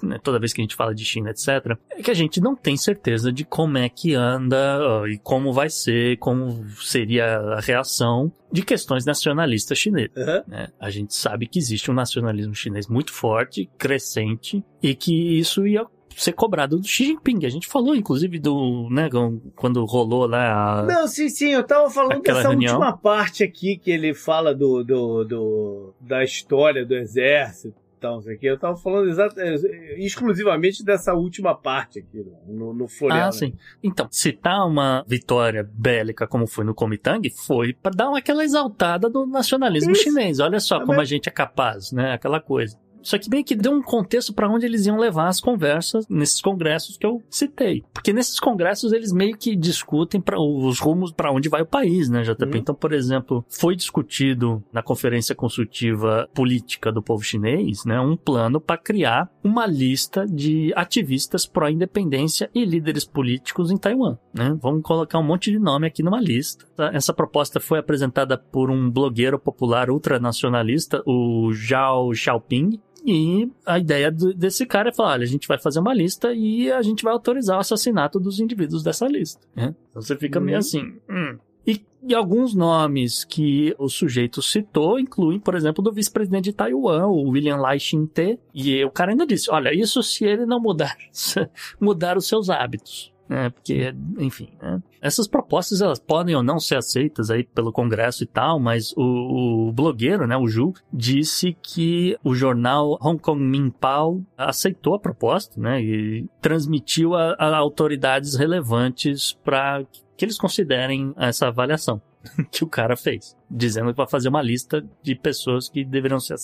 Né, 0.03 0.19
toda 0.21 0.39
vez 0.39 0.53
que 0.53 0.61
a 0.61 0.63
gente 0.63 0.75
fala 0.75 0.93
de 0.93 1.03
China, 1.03 1.31
etc., 1.31 1.77
é 1.89 2.03
que 2.03 2.11
a 2.11 2.13
gente 2.13 2.39
não 2.39 2.55
tem 2.55 2.77
certeza 2.77 3.31
de 3.31 3.43
como 3.43 3.77
é 3.77 3.89
que 3.89 4.13
anda 4.13 4.79
e 5.07 5.17
como 5.17 5.51
vai 5.51 5.69
ser, 5.69 6.17
como 6.17 6.65
seria 6.79 7.37
a 7.37 7.59
reação 7.59 8.31
de 8.51 8.61
questões 8.61 9.05
nacionalistas 9.05 9.77
chinesas. 9.77 10.15
Uhum. 10.15 10.43
Né? 10.47 10.67
A 10.79 10.89
gente 10.89 11.15
sabe 11.15 11.47
que 11.47 11.57
existe 11.57 11.89
um 11.89 11.93
nacionalismo 11.93 12.53
chinês 12.53 12.87
muito 12.87 13.11
forte, 13.11 13.69
crescente, 13.77 14.63
e 14.81 14.93
que 14.93 15.39
isso 15.39 15.65
ia 15.65 15.85
ser 16.21 16.33
cobrado 16.33 16.77
do 16.77 16.87
Xi 16.87 17.05
Jinping. 17.05 17.45
A 17.45 17.49
gente 17.49 17.67
falou, 17.67 17.95
inclusive, 17.95 18.39
do, 18.39 18.89
né, 18.89 19.09
quando 19.55 19.83
rolou 19.85 20.27
lá 20.27 20.81
a... 20.81 20.83
Não, 20.83 21.07
sim, 21.07 21.29
sim, 21.29 21.49
eu 21.49 21.63
tava 21.63 21.89
falando 21.89 22.21
dessa 22.21 22.49
reunião. 22.49 22.75
última 22.75 22.97
parte 22.97 23.43
aqui 23.43 23.77
que 23.77 23.91
ele 23.91 24.13
fala 24.13 24.53
do, 24.53 24.83
do, 24.83 25.23
do 25.23 25.93
da 25.99 26.23
história 26.23 26.85
do 26.85 26.95
exército 26.95 27.85
tal, 28.05 28.21
não 28.21 28.37
Eu 28.41 28.57
tava 28.57 28.77
falando 28.77 29.09
é, 29.37 29.99
exclusivamente 29.99 30.83
dessa 30.83 31.13
última 31.13 31.55
parte 31.55 31.99
aqui 31.99 32.23
no, 32.47 32.73
no 32.73 32.87
Floriano. 32.87 33.29
Ah, 33.29 33.31
sim. 33.31 33.53
Então, 33.83 34.07
citar 34.11 34.67
uma 34.67 35.03
vitória 35.07 35.67
bélica 35.73 36.27
como 36.27 36.45
foi 36.45 36.63
no 36.63 36.75
Kuomintang 36.75 37.27
foi 37.29 37.73
para 37.73 37.95
dar 37.95 38.09
uma, 38.09 38.19
aquela 38.19 38.43
exaltada 38.43 39.09
do 39.09 39.25
nacionalismo 39.25 39.93
Isso. 39.93 40.03
chinês. 40.03 40.39
Olha 40.39 40.59
só 40.59 40.85
como 40.85 40.99
a 40.99 41.05
gente 41.05 41.27
é 41.27 41.31
capaz, 41.31 41.91
né? 41.91 42.13
Aquela 42.13 42.39
coisa. 42.39 42.77
Só 43.05 43.19
que 43.19 43.29
meio 43.29 43.45
que 43.45 43.55
deu 43.55 43.71
um 43.71 43.81
contexto 43.81 44.33
para 44.33 44.49
onde 44.49 44.65
eles 44.65 44.85
iam 44.87 44.97
levar 44.97 45.27
as 45.27 45.39
conversas 45.39 46.07
nesses 46.09 46.41
congressos 46.41 46.97
que 46.97 47.05
eu 47.05 47.21
citei. 47.29 47.83
Porque 47.93 48.11
nesses 48.11 48.39
congressos 48.39 48.91
eles 48.91 49.13
meio 49.13 49.37
que 49.37 49.55
discutem 49.55 50.19
para 50.19 50.39
os 50.39 50.79
rumos 50.79 51.11
para 51.11 51.31
onde 51.31 51.47
vai 51.47 51.61
o 51.61 51.65
país, 51.65 52.09
né, 52.09 52.23
JP? 52.23 52.43
Uhum. 52.45 52.55
Então, 52.55 52.73
por 52.73 52.91
exemplo, 52.91 53.45
foi 53.47 53.75
discutido 53.75 54.63
na 54.73 54.81
conferência 54.81 55.35
consultiva 55.35 56.27
política 56.33 56.91
do 56.91 57.01
povo 57.01 57.23
chinês, 57.23 57.85
né, 57.85 57.99
um 57.99 58.17
plano 58.17 58.59
para 58.59 58.77
criar 58.77 59.29
uma 59.43 59.67
lista 59.67 60.25
de 60.25 60.73
ativistas 60.75 61.45
pró-independência 61.45 62.49
e 62.55 62.65
líderes 62.65 63.05
políticos 63.05 63.69
em 63.69 63.77
Taiwan, 63.77 64.17
né? 64.33 64.57
Vamos 64.59 64.81
colocar 64.81 65.19
um 65.19 65.23
monte 65.23 65.51
de 65.51 65.59
nome 65.59 65.85
aqui 65.85 66.01
numa 66.01 66.19
lista. 66.19 66.65
Essa 66.91 67.13
proposta 67.13 67.59
foi 67.59 67.77
apresentada 67.77 68.37
por 68.37 68.71
um 68.71 68.89
blogueiro 68.89 69.37
popular 69.37 69.89
ultranacionalista, 69.91 71.03
o 71.05 71.51
Zhao 71.53 72.13
Xiaoping, 72.13 72.79
e 73.05 73.51
a 73.65 73.77
ideia 73.77 74.11
desse 74.11 74.65
cara 74.65 74.89
é 74.89 74.93
falar: 74.93 75.13
olha, 75.13 75.23
a 75.23 75.27
gente 75.27 75.47
vai 75.47 75.59
fazer 75.59 75.79
uma 75.79 75.93
lista 75.93 76.33
e 76.33 76.71
a 76.71 76.81
gente 76.81 77.03
vai 77.03 77.13
autorizar 77.13 77.57
o 77.57 77.59
assassinato 77.61 78.19
dos 78.19 78.39
indivíduos 78.39 78.83
dessa 78.83 79.07
lista. 79.07 79.41
Né? 79.55 79.75
Então 79.89 80.01
você 80.01 80.15
fica 80.15 80.39
meio 80.39 80.55
uhum. 80.55 80.59
assim. 80.59 80.93
Hum. 81.09 81.37
E, 81.67 81.83
e, 82.07 82.13
alguns 82.13 82.53
nomes 82.53 83.23
que 83.23 83.75
o 83.79 83.89
sujeito 83.89 84.41
citou 84.41 84.99
incluem, 84.99 85.39
por 85.39 85.55
exemplo, 85.55 85.83
do 85.83 85.91
vice-presidente 85.91 86.45
de 86.45 86.53
Taiwan, 86.53 87.07
o 87.07 87.29
William 87.29 87.57
Lai 87.57 87.79
Ching-te. 87.79 88.39
E 88.53 88.83
o 88.83 88.91
cara 88.91 89.11
ainda 89.11 89.25
disse: 89.25 89.51
olha, 89.51 89.73
isso 89.73 90.01
se 90.03 90.25
ele 90.25 90.45
não 90.45 90.59
mudar, 90.59 90.95
mudar 91.79 92.17
os 92.17 92.27
seus 92.27 92.49
hábitos 92.49 93.14
né? 93.27 93.49
Porque, 93.49 93.93
enfim, 94.17 94.49
né? 94.61 94.81
Essas 95.01 95.27
propostas 95.27 95.81
elas 95.81 95.99
podem 95.99 96.35
ou 96.35 96.43
não 96.43 96.59
ser 96.59 96.77
aceitas 96.77 97.29
aí 97.29 97.43
pelo 97.43 97.71
Congresso 97.71 98.23
e 98.23 98.27
tal, 98.27 98.59
mas 98.59 98.93
o, 98.97 99.67
o 99.67 99.71
blogueiro, 99.71 100.25
né, 100.25 100.35
o 100.35 100.47
Ju, 100.47 100.73
disse 100.91 101.55
que 101.61 102.17
o 102.23 102.33
jornal 102.33 102.97
Hong 103.01 103.19
Kong 103.19 103.41
Minpao 103.41 104.21
aceitou 104.37 104.95
a 104.95 104.99
proposta, 104.99 105.59
né, 105.59 105.81
e 105.81 106.27
transmitiu 106.41 107.15
a, 107.15 107.33
a 107.33 107.57
autoridades 107.57 108.35
relevantes 108.35 109.33
para 109.43 109.83
que 110.17 110.25
eles 110.25 110.37
considerem 110.37 111.13
essa 111.17 111.47
avaliação 111.47 112.01
que 112.51 112.63
o 112.63 112.67
cara 112.67 112.95
fez, 112.95 113.35
dizendo 113.49 113.91
que 113.91 113.97
vai 113.97 114.07
fazer 114.07 114.29
uma 114.29 114.41
lista 114.41 114.83
de 115.03 115.15
pessoas 115.15 115.69
que 115.69 115.83
deveriam 115.83 116.19
ser 116.19 116.35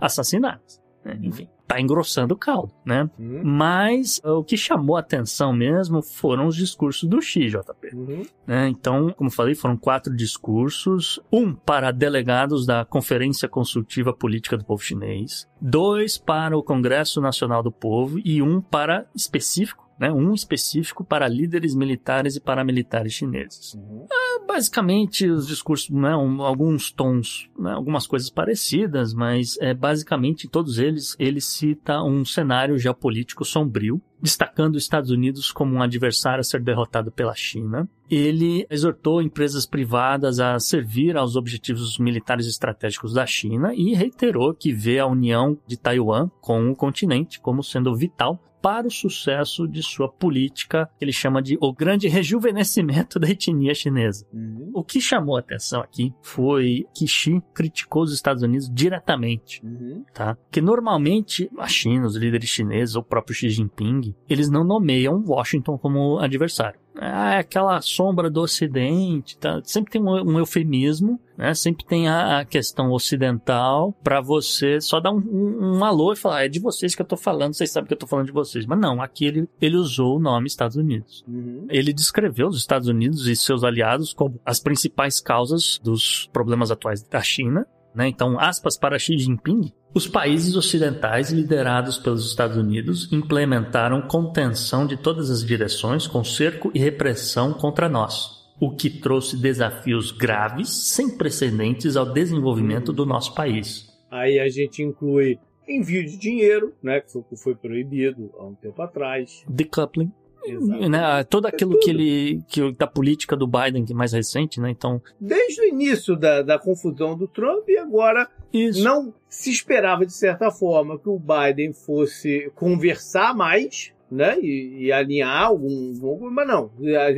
assassinadas. 0.00 0.80
né? 1.04 1.18
Enfim, 1.22 1.48
tá 1.66 1.80
engrossando 1.80 2.34
o 2.34 2.36
caldo, 2.36 2.72
né? 2.84 3.10
Uhum. 3.18 3.42
Mas 3.44 4.20
o 4.24 4.42
que 4.44 4.56
chamou 4.56 4.96
a 4.96 5.00
atenção 5.00 5.52
mesmo 5.52 6.02
foram 6.02 6.46
os 6.46 6.56
discursos 6.56 7.08
do 7.08 7.20
Xi, 7.20 7.48
JP. 7.48 7.94
Uhum. 7.94 8.22
né? 8.46 8.68
Então, 8.68 9.12
como 9.16 9.30
falei, 9.30 9.54
foram 9.54 9.76
quatro 9.76 10.14
discursos: 10.14 11.20
um 11.32 11.52
para 11.52 11.90
delegados 11.90 12.64
da 12.66 12.84
Conferência 12.84 13.48
Consultiva 13.48 14.12
Política 14.12 14.56
do 14.56 14.64
Povo 14.64 14.82
Chinês, 14.82 15.48
dois 15.60 16.16
para 16.16 16.56
o 16.56 16.62
Congresso 16.62 17.20
Nacional 17.20 17.62
do 17.62 17.72
Povo 17.72 18.20
e 18.24 18.40
um 18.40 18.60
para 18.60 19.06
específico. 19.14 19.85
Né, 19.98 20.12
um 20.12 20.34
específico 20.34 21.02
para 21.02 21.26
líderes 21.26 21.74
militares 21.74 22.36
e 22.36 22.40
paramilitares 22.40 23.14
chineses. 23.14 23.72
Uhum. 23.72 24.06
Basicamente, 24.46 25.26
os 25.26 25.46
discursos, 25.46 25.88
né, 25.88 26.14
um- 26.14 26.42
alguns 26.42 26.90
tons, 26.92 27.48
né, 27.58 27.72
algumas 27.72 28.06
coisas 28.06 28.28
parecidas, 28.28 29.14
mas 29.14 29.56
é, 29.58 29.72
basicamente 29.72 30.48
todos 30.48 30.78
eles, 30.78 31.16
ele 31.18 31.40
cita 31.40 32.02
um 32.02 32.24
cenário 32.26 32.78
geopolítico 32.78 33.42
sombrio, 33.42 34.00
destacando 34.20 34.76
os 34.76 34.82
Estados 34.82 35.10
Unidos 35.10 35.50
como 35.50 35.74
um 35.74 35.82
adversário 35.82 36.40
a 36.40 36.44
ser 36.44 36.60
derrotado 36.62 37.10
pela 37.10 37.34
China. 37.34 37.88
Ele 38.10 38.66
exortou 38.70 39.22
empresas 39.22 39.64
privadas 39.66 40.40
a 40.40 40.58
servir 40.58 41.16
aos 41.16 41.36
objetivos 41.36 41.98
militares 41.98 42.46
estratégicos 42.46 43.14
da 43.14 43.26
China 43.26 43.74
e 43.74 43.94
reiterou 43.94 44.54
que 44.54 44.72
vê 44.72 44.98
a 44.98 45.06
união 45.06 45.58
de 45.66 45.76
Taiwan 45.78 46.30
com 46.40 46.70
o 46.70 46.76
continente 46.76 47.40
como 47.40 47.62
sendo 47.62 47.94
vital 47.96 48.38
para 48.66 48.88
o 48.88 48.90
sucesso 48.90 49.68
de 49.68 49.80
sua 49.80 50.08
política, 50.08 50.90
que 50.98 51.04
ele 51.04 51.12
chama 51.12 51.40
de 51.40 51.56
o 51.60 51.72
grande 51.72 52.08
rejuvenescimento 52.08 53.16
da 53.20 53.30
etnia 53.30 53.72
chinesa. 53.72 54.26
Uhum. 54.34 54.72
O 54.74 54.82
que 54.82 55.00
chamou 55.00 55.36
a 55.36 55.38
atenção 55.38 55.80
aqui 55.80 56.12
foi 56.20 56.84
que 56.92 57.06
Xi 57.06 57.40
criticou 57.54 58.02
os 58.02 58.12
Estados 58.12 58.42
Unidos 58.42 58.68
diretamente, 58.68 59.64
Uhum. 59.64 60.04
tá? 60.12 60.36
Que 60.50 60.60
normalmente 60.60 61.48
a 61.58 61.68
China, 61.68 62.06
os 62.06 62.16
líderes 62.16 62.48
chineses, 62.48 62.96
ou 62.96 63.02
o 63.02 63.04
próprio 63.04 63.36
Xi 63.36 63.50
Jinping, 63.50 64.12
eles 64.28 64.50
não 64.50 64.64
nomeiam 64.64 65.22
Washington 65.24 65.78
como 65.78 66.18
adversário. 66.18 66.80
Ah, 66.98 67.34
É 67.34 67.38
aquela 67.38 67.80
sombra 67.80 68.28
do 68.28 68.40
Ocidente, 68.40 69.38
tá? 69.38 69.60
Sempre 69.62 69.92
tem 69.92 70.02
um, 70.02 70.08
um 70.32 70.38
eufemismo, 70.40 71.20
né? 71.36 71.54
Sempre 71.54 71.84
tem 71.84 72.08
a, 72.08 72.44
questão 72.44 72.90
ocidental 72.92 73.92
para 74.02 74.20
você 74.20 74.80
só 74.80 75.00
dar 75.00 75.12
um, 75.12 75.18
um, 75.18 75.78
um 75.78 75.84
alô 75.84 76.12
e 76.12 76.16
falar, 76.16 76.38
"Ah, 76.38 76.44
é 76.44 76.48
de 76.48 76.60
vocês 76.60 76.94
que 76.94 77.02
eu 77.02 77.06
tô 77.06 77.16
falando, 77.16 77.54
vocês 77.54 77.70
sabem 77.70 77.88
que 77.88 77.94
eu 77.94 77.98
tô 77.98 78.06
falando 78.06 78.26
de 78.26 78.32
vocês. 78.32 78.66
Mas 78.66 78.78
não, 78.78 79.02
aqui 79.02 79.26
ele, 79.26 79.48
ele 79.60 79.76
usou 79.76 80.16
o 80.16 80.20
nome 80.20 80.46
Estados 80.46 80.76
Unidos. 80.76 81.24
Uhum. 81.26 81.66
Ele 81.68 81.92
descreveu 81.92 82.48
os 82.48 82.58
Estados 82.58 82.88
Unidos 82.88 83.26
e 83.26 83.36
seus 83.36 83.64
aliados 83.64 84.12
como 84.12 84.40
as 84.44 84.60
principais 84.60 85.20
causas 85.20 85.80
dos 85.82 86.28
problemas 86.32 86.70
atuais 86.70 87.02
da 87.02 87.20
China. 87.20 87.66
Né? 87.94 88.08
Então, 88.08 88.38
aspas 88.38 88.76
para 88.76 88.98
Xi 88.98 89.18
Jinping. 89.18 89.72
Os 89.94 90.06
países 90.06 90.54
ocidentais 90.56 91.32
liderados 91.32 91.96
pelos 91.96 92.28
Estados 92.28 92.58
Unidos 92.58 93.10
implementaram 93.10 94.02
contenção 94.02 94.86
de 94.86 94.94
todas 94.94 95.30
as 95.30 95.42
direções 95.42 96.06
com 96.06 96.22
cerco 96.22 96.70
e 96.74 96.78
repressão 96.78 97.54
contra 97.54 97.88
nós, 97.88 98.35
o 98.58 98.74
que 98.74 98.88
trouxe 98.88 99.36
desafios 99.36 100.10
graves, 100.10 100.92
sem 100.94 101.10
precedentes 101.10 101.96
ao 101.96 102.12
desenvolvimento 102.12 102.92
do 102.92 103.04
nosso 103.04 103.34
país. 103.34 103.86
Aí 104.10 104.38
a 104.38 104.48
gente 104.48 104.82
inclui 104.82 105.38
envio 105.68 106.04
de 106.04 106.16
dinheiro, 106.16 106.74
né, 106.82 107.00
que 107.00 107.12
foi, 107.12 107.22
que 107.22 107.36
foi 107.36 107.54
proibido 107.54 108.30
há 108.38 108.44
um 108.44 108.54
tempo 108.54 108.80
atrás. 108.80 109.44
Decoupling 109.48 110.12
Exato. 110.44 110.88
né, 110.88 111.24
todo 111.24 111.46
aquilo 111.46 111.72
tudo. 111.72 111.82
que 111.82 111.90
ele 111.90 112.42
que 112.48 112.72
da 112.72 112.86
política 112.86 113.36
do 113.36 113.46
Biden 113.46 113.84
que 113.84 113.92
é 113.92 113.96
mais 113.96 114.12
recente, 114.12 114.60
né? 114.60 114.70
Então 114.70 115.02
Desde 115.20 115.60
o 115.60 115.64
início 115.64 116.16
da, 116.16 116.42
da 116.42 116.58
confusão 116.58 117.16
do 117.16 117.26
Trump 117.26 117.68
e 117.68 117.76
agora 117.76 118.28
isso. 118.52 118.82
não 118.82 119.12
se 119.28 119.50
esperava 119.50 120.06
de 120.06 120.12
certa 120.12 120.50
forma 120.50 120.98
que 120.98 121.08
o 121.08 121.18
Biden 121.18 121.72
fosse 121.72 122.50
conversar 122.54 123.34
mais, 123.34 123.92
né, 124.08 124.38
e, 124.40 124.84
e 124.84 124.92
alinhar 124.92 125.46
algum, 125.46 125.92
algum, 126.06 126.30
mas 126.30 126.46
não. 126.46 126.70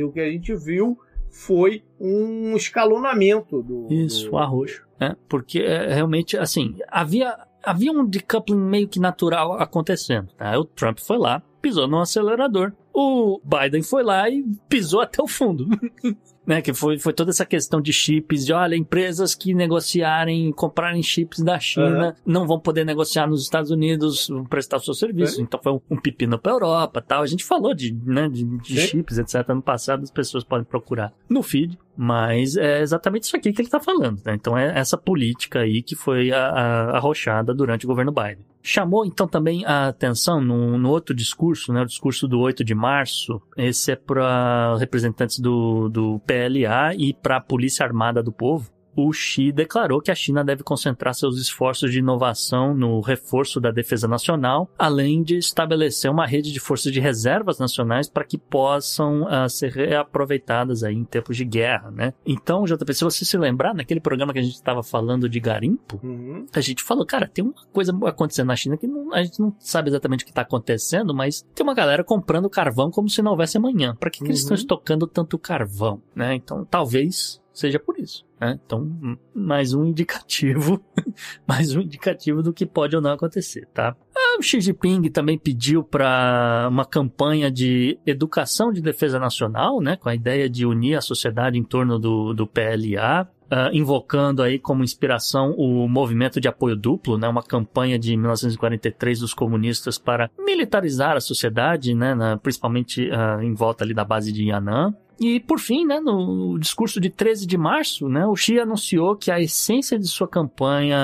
O 0.03 0.11
que 0.11 0.19
a 0.19 0.31
gente 0.31 0.55
viu 0.55 0.97
foi 1.31 1.83
um 1.99 2.55
escalonamento 2.55 3.61
do 3.61 3.87
Isso, 3.89 4.29
do, 4.29 4.37
arroxo. 4.37 4.85
Né? 4.99 5.15
Porque 5.27 5.59
é, 5.59 5.93
realmente, 5.93 6.37
assim, 6.37 6.77
havia, 6.87 7.37
havia 7.63 7.91
um 7.91 8.05
decoupling 8.05 8.57
meio 8.57 8.87
que 8.87 8.99
natural 8.99 9.53
acontecendo. 9.53 10.29
Tá? 10.37 10.57
O 10.57 10.65
Trump 10.65 10.99
foi 10.99 11.17
lá, 11.17 11.41
pisou 11.61 11.87
no 11.87 11.99
acelerador. 11.99 12.73
O 12.93 13.39
Biden 13.43 13.83
foi 13.83 14.03
lá 14.03 14.29
e 14.29 14.43
pisou 14.67 15.01
até 15.01 15.21
o 15.21 15.27
fundo. 15.27 15.67
né? 16.49 16.61
Que 16.61 16.73
foi, 16.73 16.97
foi 16.99 17.13
toda 17.13 17.29
essa 17.31 17.45
questão 17.45 17.79
de 17.79 17.93
chips, 17.93 18.45
de 18.45 18.51
olha, 18.51 18.75
empresas 18.75 19.33
que 19.35 19.53
negociarem, 19.53 20.51
comprarem 20.51 21.01
chips 21.01 21.39
da 21.39 21.59
China, 21.59 22.15
não 22.25 22.45
vão 22.47 22.59
poder 22.59 22.83
negociar 22.85 23.27
nos 23.27 23.43
Estados 23.43 23.71
Unidos, 23.71 24.29
prestar 24.49 24.77
o 24.77 24.79
seu 24.81 24.93
serviço. 24.93 25.39
É. 25.39 25.43
Então 25.43 25.59
foi 25.63 25.71
um, 25.73 25.81
um 25.91 25.97
pepino 25.97 26.37
pra 26.37 26.51
Europa 26.51 27.01
tal. 27.01 27.21
A 27.21 27.27
gente 27.27 27.43
falou 27.45 27.73
de, 27.73 27.93
né, 28.05 28.27
de, 28.27 28.43
de 28.43 28.81
chips, 28.81 29.17
etc. 29.17 29.47
No 29.49 29.61
passado, 29.61 30.03
as 30.03 30.11
pessoas 30.11 30.43
podem 30.43 30.65
procurar 30.65 31.13
no 31.29 31.41
feed. 31.41 31.77
Mas 32.01 32.55
é 32.55 32.81
exatamente 32.81 33.23
isso 33.23 33.35
aqui 33.35 33.51
que 33.51 33.59
ele 33.61 33.67
está 33.67 33.79
falando. 33.79 34.21
Né? 34.25 34.33
Então 34.33 34.57
é 34.57 34.79
essa 34.79 34.97
política 34.97 35.59
aí 35.59 35.81
que 35.81 35.95
foi 35.97 36.31
a- 36.31 36.47
a- 36.49 36.97
arrochada 36.97 37.53
durante 37.53 37.85
o 37.85 37.89
governo 37.89 38.11
Biden. 38.13 38.45
Chamou 38.61 39.05
então 39.05 39.27
também 39.27 39.65
a 39.65 39.87
atenção 39.87 40.41
no, 40.41 40.77
no 40.77 40.89
outro 40.89 41.15
discurso, 41.15 41.71
né, 41.71 41.81
o 41.81 41.85
discurso 41.85 42.27
do 42.27 42.39
8 42.39 42.63
de 42.63 42.75
março. 42.75 43.41
Esse 43.55 43.93
é 43.93 43.95
para 43.95 44.75
representantes 44.77 45.39
do, 45.39 45.89
do 45.89 46.19
PLA 46.19 46.93
e 46.95 47.13
para 47.13 47.37
a 47.37 47.41
Polícia 47.41 47.85
Armada 47.85 48.21
do 48.21 48.31
Povo. 48.31 48.69
O 48.95 49.13
Xi 49.13 49.51
declarou 49.51 50.01
que 50.01 50.11
a 50.11 50.15
China 50.15 50.43
deve 50.43 50.63
concentrar 50.63 51.13
seus 51.13 51.37
esforços 51.39 51.91
de 51.91 51.99
inovação 51.99 52.73
no 52.73 52.99
reforço 53.01 53.59
da 53.59 53.71
defesa 53.71 54.07
nacional, 54.07 54.69
além 54.77 55.23
de 55.23 55.37
estabelecer 55.37 56.09
uma 56.11 56.25
rede 56.25 56.51
de 56.51 56.59
forças 56.59 56.91
de 56.91 56.99
reservas 56.99 57.59
nacionais 57.59 58.09
para 58.09 58.23
que 58.25 58.37
possam 58.37 59.27
ah, 59.27 59.47
ser 59.47 59.71
reaproveitadas 60.13 60.83
aí 60.83 60.95
em 60.95 61.03
tempos 61.05 61.37
de 61.37 61.45
guerra, 61.45 61.91
né? 61.91 62.13
Então, 62.25 62.65
JP, 62.65 62.93
se 62.93 63.03
você 63.03 63.23
se 63.23 63.37
lembrar, 63.37 63.73
naquele 63.73 63.99
programa 63.99 64.33
que 64.33 64.39
a 64.39 64.43
gente 64.43 64.55
estava 64.55 64.83
falando 64.83 65.29
de 65.29 65.39
garimpo, 65.39 65.99
Uhum. 66.03 66.45
a 66.53 66.61
gente 66.61 66.83
falou, 66.83 67.05
cara, 67.05 67.27
tem 67.27 67.43
uma 67.45 67.53
coisa 67.71 67.97
acontecendo 68.05 68.47
na 68.47 68.55
China 68.55 68.77
que 68.77 68.87
não- 68.87 69.13
a 69.13 69.23
gente 69.23 69.39
não 69.39 69.55
sabe 69.59 69.89
exatamente 69.89 70.23
o 70.23 70.25
que 70.25 70.31
está 70.31 70.41
acontecendo, 70.41 71.13
mas 71.13 71.45
tem 71.55 71.63
uma 71.63 71.73
galera 71.73 72.03
comprando 72.03 72.49
carvão 72.49 72.89
como 72.91 73.09
se 73.09 73.21
não 73.21 73.31
houvesse 73.31 73.57
amanhã. 73.57 73.95
Para 73.99 74.09
que, 74.09 74.19
que 74.19 74.25
eles 74.25 74.39
Uhum. 74.39 74.43
estão 74.43 74.55
estocando 74.55 75.07
tanto 75.07 75.37
carvão, 75.37 76.01
né? 76.15 76.35
Então, 76.35 76.65
talvez 76.65 77.39
seja 77.59 77.79
por 77.79 77.97
isso, 77.99 78.25
né? 78.39 78.59
Então, 78.65 79.17
mais 79.33 79.73
um 79.73 79.85
indicativo, 79.85 80.81
mais 81.47 81.75
um 81.75 81.81
indicativo 81.81 82.41
do 82.41 82.53
que 82.53 82.65
pode 82.65 82.95
ou 82.95 83.01
não 83.01 83.11
acontecer, 83.11 83.67
tá? 83.73 83.95
Ah, 84.15 84.37
o 84.39 84.41
Xi 84.41 84.61
Jinping 84.61 85.09
também 85.09 85.37
pediu 85.37 85.83
para 85.83 86.67
uma 86.71 86.85
campanha 86.85 87.51
de 87.51 87.99
educação 88.05 88.71
de 88.71 88.81
defesa 88.81 89.19
nacional, 89.19 89.81
né? 89.81 89.95
Com 89.95 90.09
a 90.09 90.15
ideia 90.15 90.49
de 90.49 90.65
unir 90.65 90.95
a 90.95 91.01
sociedade 91.01 91.57
em 91.57 91.63
torno 91.63 91.99
do, 91.99 92.33
do 92.33 92.47
PLA. 92.47 93.27
ah, 93.51 93.69
invocando 93.73 94.43
aí 94.43 94.59
como 94.59 94.83
inspiração 94.83 95.55
o 95.57 95.87
movimento 95.87 96.39
de 96.39 96.47
apoio 96.47 96.75
duplo, 96.75 97.17
né, 97.17 97.27
uma 97.27 97.41
campanha 97.41 97.97
de 97.97 98.15
1943 98.15 99.19
dos 99.19 99.33
comunistas 99.33 99.97
para 99.97 100.29
militarizar 100.37 101.17
a 101.17 101.19
sociedade, 101.19 101.95
né, 101.95 102.13
na- 102.13 102.37
principalmente 102.37 103.09
ah, 103.11 103.39
em 103.41 103.53
volta 103.55 103.83
ali 103.83 103.93
da 103.93 104.05
base 104.05 104.31
de 104.31 104.43
Yan'an. 104.49 104.93
E 105.19 105.39
por 105.39 105.59
fim, 105.59 105.85
né, 105.85 105.99
no 105.99 106.57
discurso 106.57 106.99
de 106.99 107.09
13 107.09 107.45
de 107.45 107.57
março, 107.57 108.07
né, 108.07 108.25
o 108.25 108.35
Xi 108.35 108.59
anunciou 108.59 109.15
que 109.15 109.29
a 109.29 109.39
essência 109.39 109.99
de 109.99 110.07
sua 110.07 110.27
campanha 110.27 110.97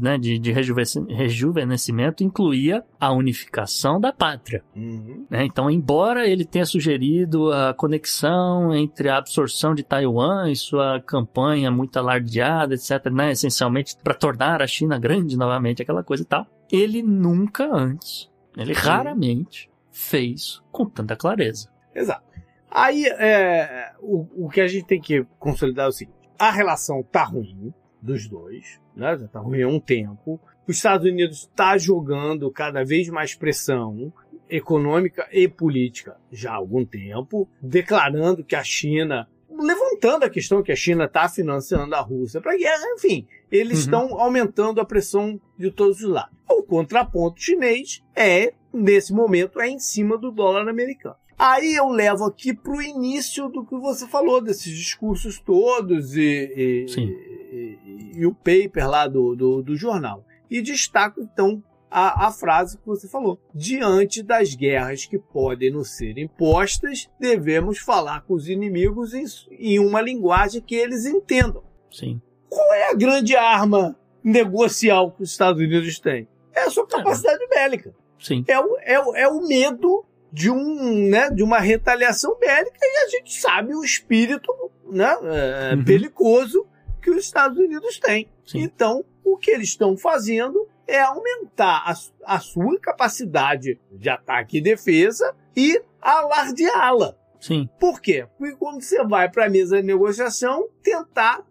né, 0.00 0.18
de, 0.18 0.38
de 0.38 0.52
rejuve- 0.52 0.82
rejuvenescimento 1.08 2.22
incluía 2.22 2.84
a 3.00 3.12
unificação 3.12 3.98
da 3.98 4.12
pátria. 4.12 4.62
Uhum. 4.76 5.26
né? 5.30 5.44
Então, 5.44 5.70
embora 5.70 6.26
ele 6.28 6.44
tenha 6.44 6.66
sugerido 6.66 7.52
a 7.52 7.72
conexão 7.72 8.74
entre 8.74 9.08
a 9.08 9.16
absorção 9.16 9.74
de 9.74 9.82
Taiwan 9.82 10.50
e 10.50 10.56
sua 10.56 11.00
campanha 11.00 11.70
muito 11.70 11.98
alardeada, 11.98 12.74
etc., 12.74 13.10
né? 13.10 13.32
essencialmente 13.32 13.96
para 14.02 14.14
tornar 14.14 14.60
a 14.62 14.66
China 14.66 14.98
grande 14.98 15.36
novamente, 15.36 15.82
aquela 15.82 16.02
coisa 16.02 16.22
e 16.22 16.26
tal, 16.26 16.46
ele 16.70 17.02
nunca 17.02 17.66
antes, 17.72 18.30
ele 18.56 18.72
raramente 18.72 19.70
fez 19.90 20.62
com 20.70 20.86
tanta 20.86 21.16
clareza. 21.16 21.68
Exato. 21.94 22.33
Aí, 22.74 23.06
é, 23.06 23.92
o, 24.00 24.46
o 24.46 24.50
que 24.50 24.60
a 24.60 24.66
gente 24.66 24.84
tem 24.86 25.00
que 25.00 25.24
consolidar 25.38 25.86
é 25.86 25.88
o 25.88 25.92
seguinte: 25.92 26.18
a 26.36 26.50
relação 26.50 27.02
tá 27.04 27.22
ruim 27.22 27.72
dos 28.02 28.28
dois, 28.28 28.80
né? 28.96 29.16
Já 29.16 29.28
tá 29.28 29.38
ruim 29.38 29.62
há 29.62 29.68
um 29.68 29.78
tempo. 29.80 30.40
Os 30.66 30.76
Estados 30.76 31.06
Unidos 31.08 31.42
está 31.42 31.78
jogando 31.78 32.50
cada 32.50 32.84
vez 32.84 33.08
mais 33.08 33.34
pressão 33.34 34.12
econômica 34.48 35.26
e 35.32 35.48
política 35.48 36.16
já 36.32 36.52
há 36.52 36.56
algum 36.56 36.84
tempo, 36.84 37.48
declarando 37.62 38.44
que 38.44 38.56
a 38.56 38.62
China, 38.64 39.28
levantando 39.50 40.24
a 40.24 40.30
questão 40.30 40.62
que 40.62 40.72
a 40.72 40.76
China 40.76 41.04
está 41.04 41.28
financiando 41.28 41.94
a 41.94 42.00
Rússia 42.00 42.40
para 42.40 42.56
guerra, 42.56 42.82
enfim, 42.96 43.26
eles 43.50 43.78
Uhum. 43.78 43.84
estão 43.84 44.20
aumentando 44.20 44.80
a 44.80 44.84
pressão 44.84 45.40
de 45.58 45.70
todos 45.70 46.02
os 46.02 46.08
lados. 46.08 46.36
O 46.48 46.62
contraponto 46.62 47.40
chinês 47.40 48.02
é, 48.14 48.52
nesse 48.72 49.12
momento, 49.12 49.60
é 49.60 49.68
em 49.68 49.78
cima 49.78 50.18
do 50.18 50.30
dólar 50.30 50.68
americano. 50.68 51.16
Aí 51.38 51.74
eu 51.74 51.88
levo 51.88 52.24
aqui 52.24 52.54
para 52.54 52.72
o 52.72 52.80
início 52.82 53.48
do 53.48 53.64
que 53.64 53.76
você 53.76 54.06
falou, 54.06 54.40
desses 54.40 54.76
discursos 54.76 55.40
todos 55.40 56.16
e, 56.16 56.20
e, 56.20 56.86
e- 56.98 57.78
e- 58.18 58.26
o 58.26 58.34
paper 58.34 58.88
lá 58.88 59.06
do, 59.08 59.34
do, 59.34 59.62
do 59.62 59.76
jornal. 59.76 60.24
E 60.50 60.62
destaco, 60.62 61.20
então, 61.20 61.62
a, 61.90 62.26
a 62.26 62.30
frase 62.30 62.78
que 62.78 62.86
você 62.86 63.08
falou. 63.08 63.38
Diante 63.54 64.22
das 64.22 64.54
guerras 64.54 65.06
que 65.06 65.18
podem 65.18 65.70
nos 65.70 65.96
ser 65.96 66.16
impostas, 66.18 67.08
devemos 67.18 67.78
falar 67.78 68.22
com 68.22 68.34
os 68.34 68.48
inimigos 68.48 69.12
em, 69.14 69.24
em 69.50 69.78
uma 69.78 70.00
linguagem 70.00 70.60
que 70.60 70.74
eles 70.74 71.04
entendam. 71.06 71.62
Sim. 71.90 72.20
Qual 72.48 72.72
é 72.74 72.90
a 72.90 72.94
grande 72.94 73.34
arma 73.36 73.96
negocial 74.22 75.10
que 75.12 75.22
os 75.22 75.30
Estados 75.30 75.60
Unidos 75.60 75.98
têm? 75.98 76.28
É 76.54 76.60
a 76.62 76.70
sua 76.70 76.86
capacidade 76.86 77.44
bélica. 77.48 77.94
Sim. 78.20 78.44
É 78.46 78.58
o, 78.60 78.76
é, 78.80 79.00
o, 79.00 79.16
é 79.16 79.28
o 79.28 79.46
medo 79.46 80.04
de 80.34 80.50
um, 80.50 81.08
né, 81.08 81.30
de 81.30 81.44
uma 81.44 81.60
retaliação 81.60 82.36
bélica 82.40 82.76
e 82.82 83.04
a 83.04 83.08
gente 83.08 83.40
sabe 83.40 83.72
o 83.72 83.84
espírito, 83.84 84.52
né, 84.90 85.16
é, 85.22 85.74
Uhum. 85.74 85.84
belicoso 85.84 86.66
que 87.00 87.08
os 87.08 87.24
Estados 87.24 87.56
Unidos 87.56 88.00
têm. 88.00 88.28
Sim. 88.44 88.62
Então, 88.62 89.04
o 89.22 89.36
que 89.36 89.52
eles 89.52 89.68
estão 89.68 89.96
fazendo 89.96 90.68
é 90.88 91.00
aumentar 91.00 91.84
a, 91.86 92.34
a 92.34 92.40
sua 92.40 92.78
capacidade 92.80 93.80
de 93.92 94.08
ataque 94.10 94.58
e 94.58 94.60
defesa 94.60 95.34
e 95.56 95.80
alardeá-la. 96.02 97.14
Sim. 97.40 97.68
Por 97.78 98.00
quê? 98.00 98.26
Porque 98.36 98.56
quando 98.56 98.82
você 98.82 99.04
vai 99.04 99.30
para 99.30 99.46
a 99.46 99.50
mesa 99.50 99.76
de 99.76 99.86
negociação, 99.86 100.66
tentar 100.82 101.44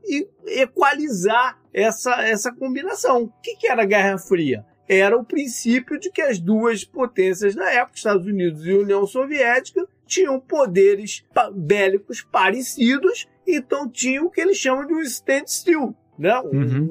equalizar 0.47 1.57
essa, 1.73 2.21
essa 2.23 2.51
combinação. 2.51 3.23
O 3.23 3.33
que, 3.41 3.55
que 3.55 3.67
era 3.67 3.83
a 3.83 3.85
Guerra 3.85 4.17
Fria? 4.17 4.65
Era 4.87 5.17
o 5.17 5.23
princípio 5.23 5.99
de 5.99 6.11
que 6.11 6.21
as 6.21 6.39
duas 6.39 6.83
potências 6.83 7.55
na 7.55 7.69
época, 7.69 7.97
Estados 7.97 8.27
Unidos 8.27 8.65
e 8.65 8.73
União 8.73 9.05
Soviética, 9.07 9.87
tinham 10.05 10.39
poderes 10.39 11.25
bélicos 11.53 12.21
parecidos, 12.21 13.27
então 13.47 13.89
tinham 13.89 14.25
o 14.25 14.29
que 14.29 14.41
eles 14.41 14.57
chamam 14.57 14.85
de 14.85 14.93
um 14.93 15.01
standstill. 15.01 15.95
Né? 16.17 16.39
Um- 16.41 16.49
Uhum. 16.51 16.87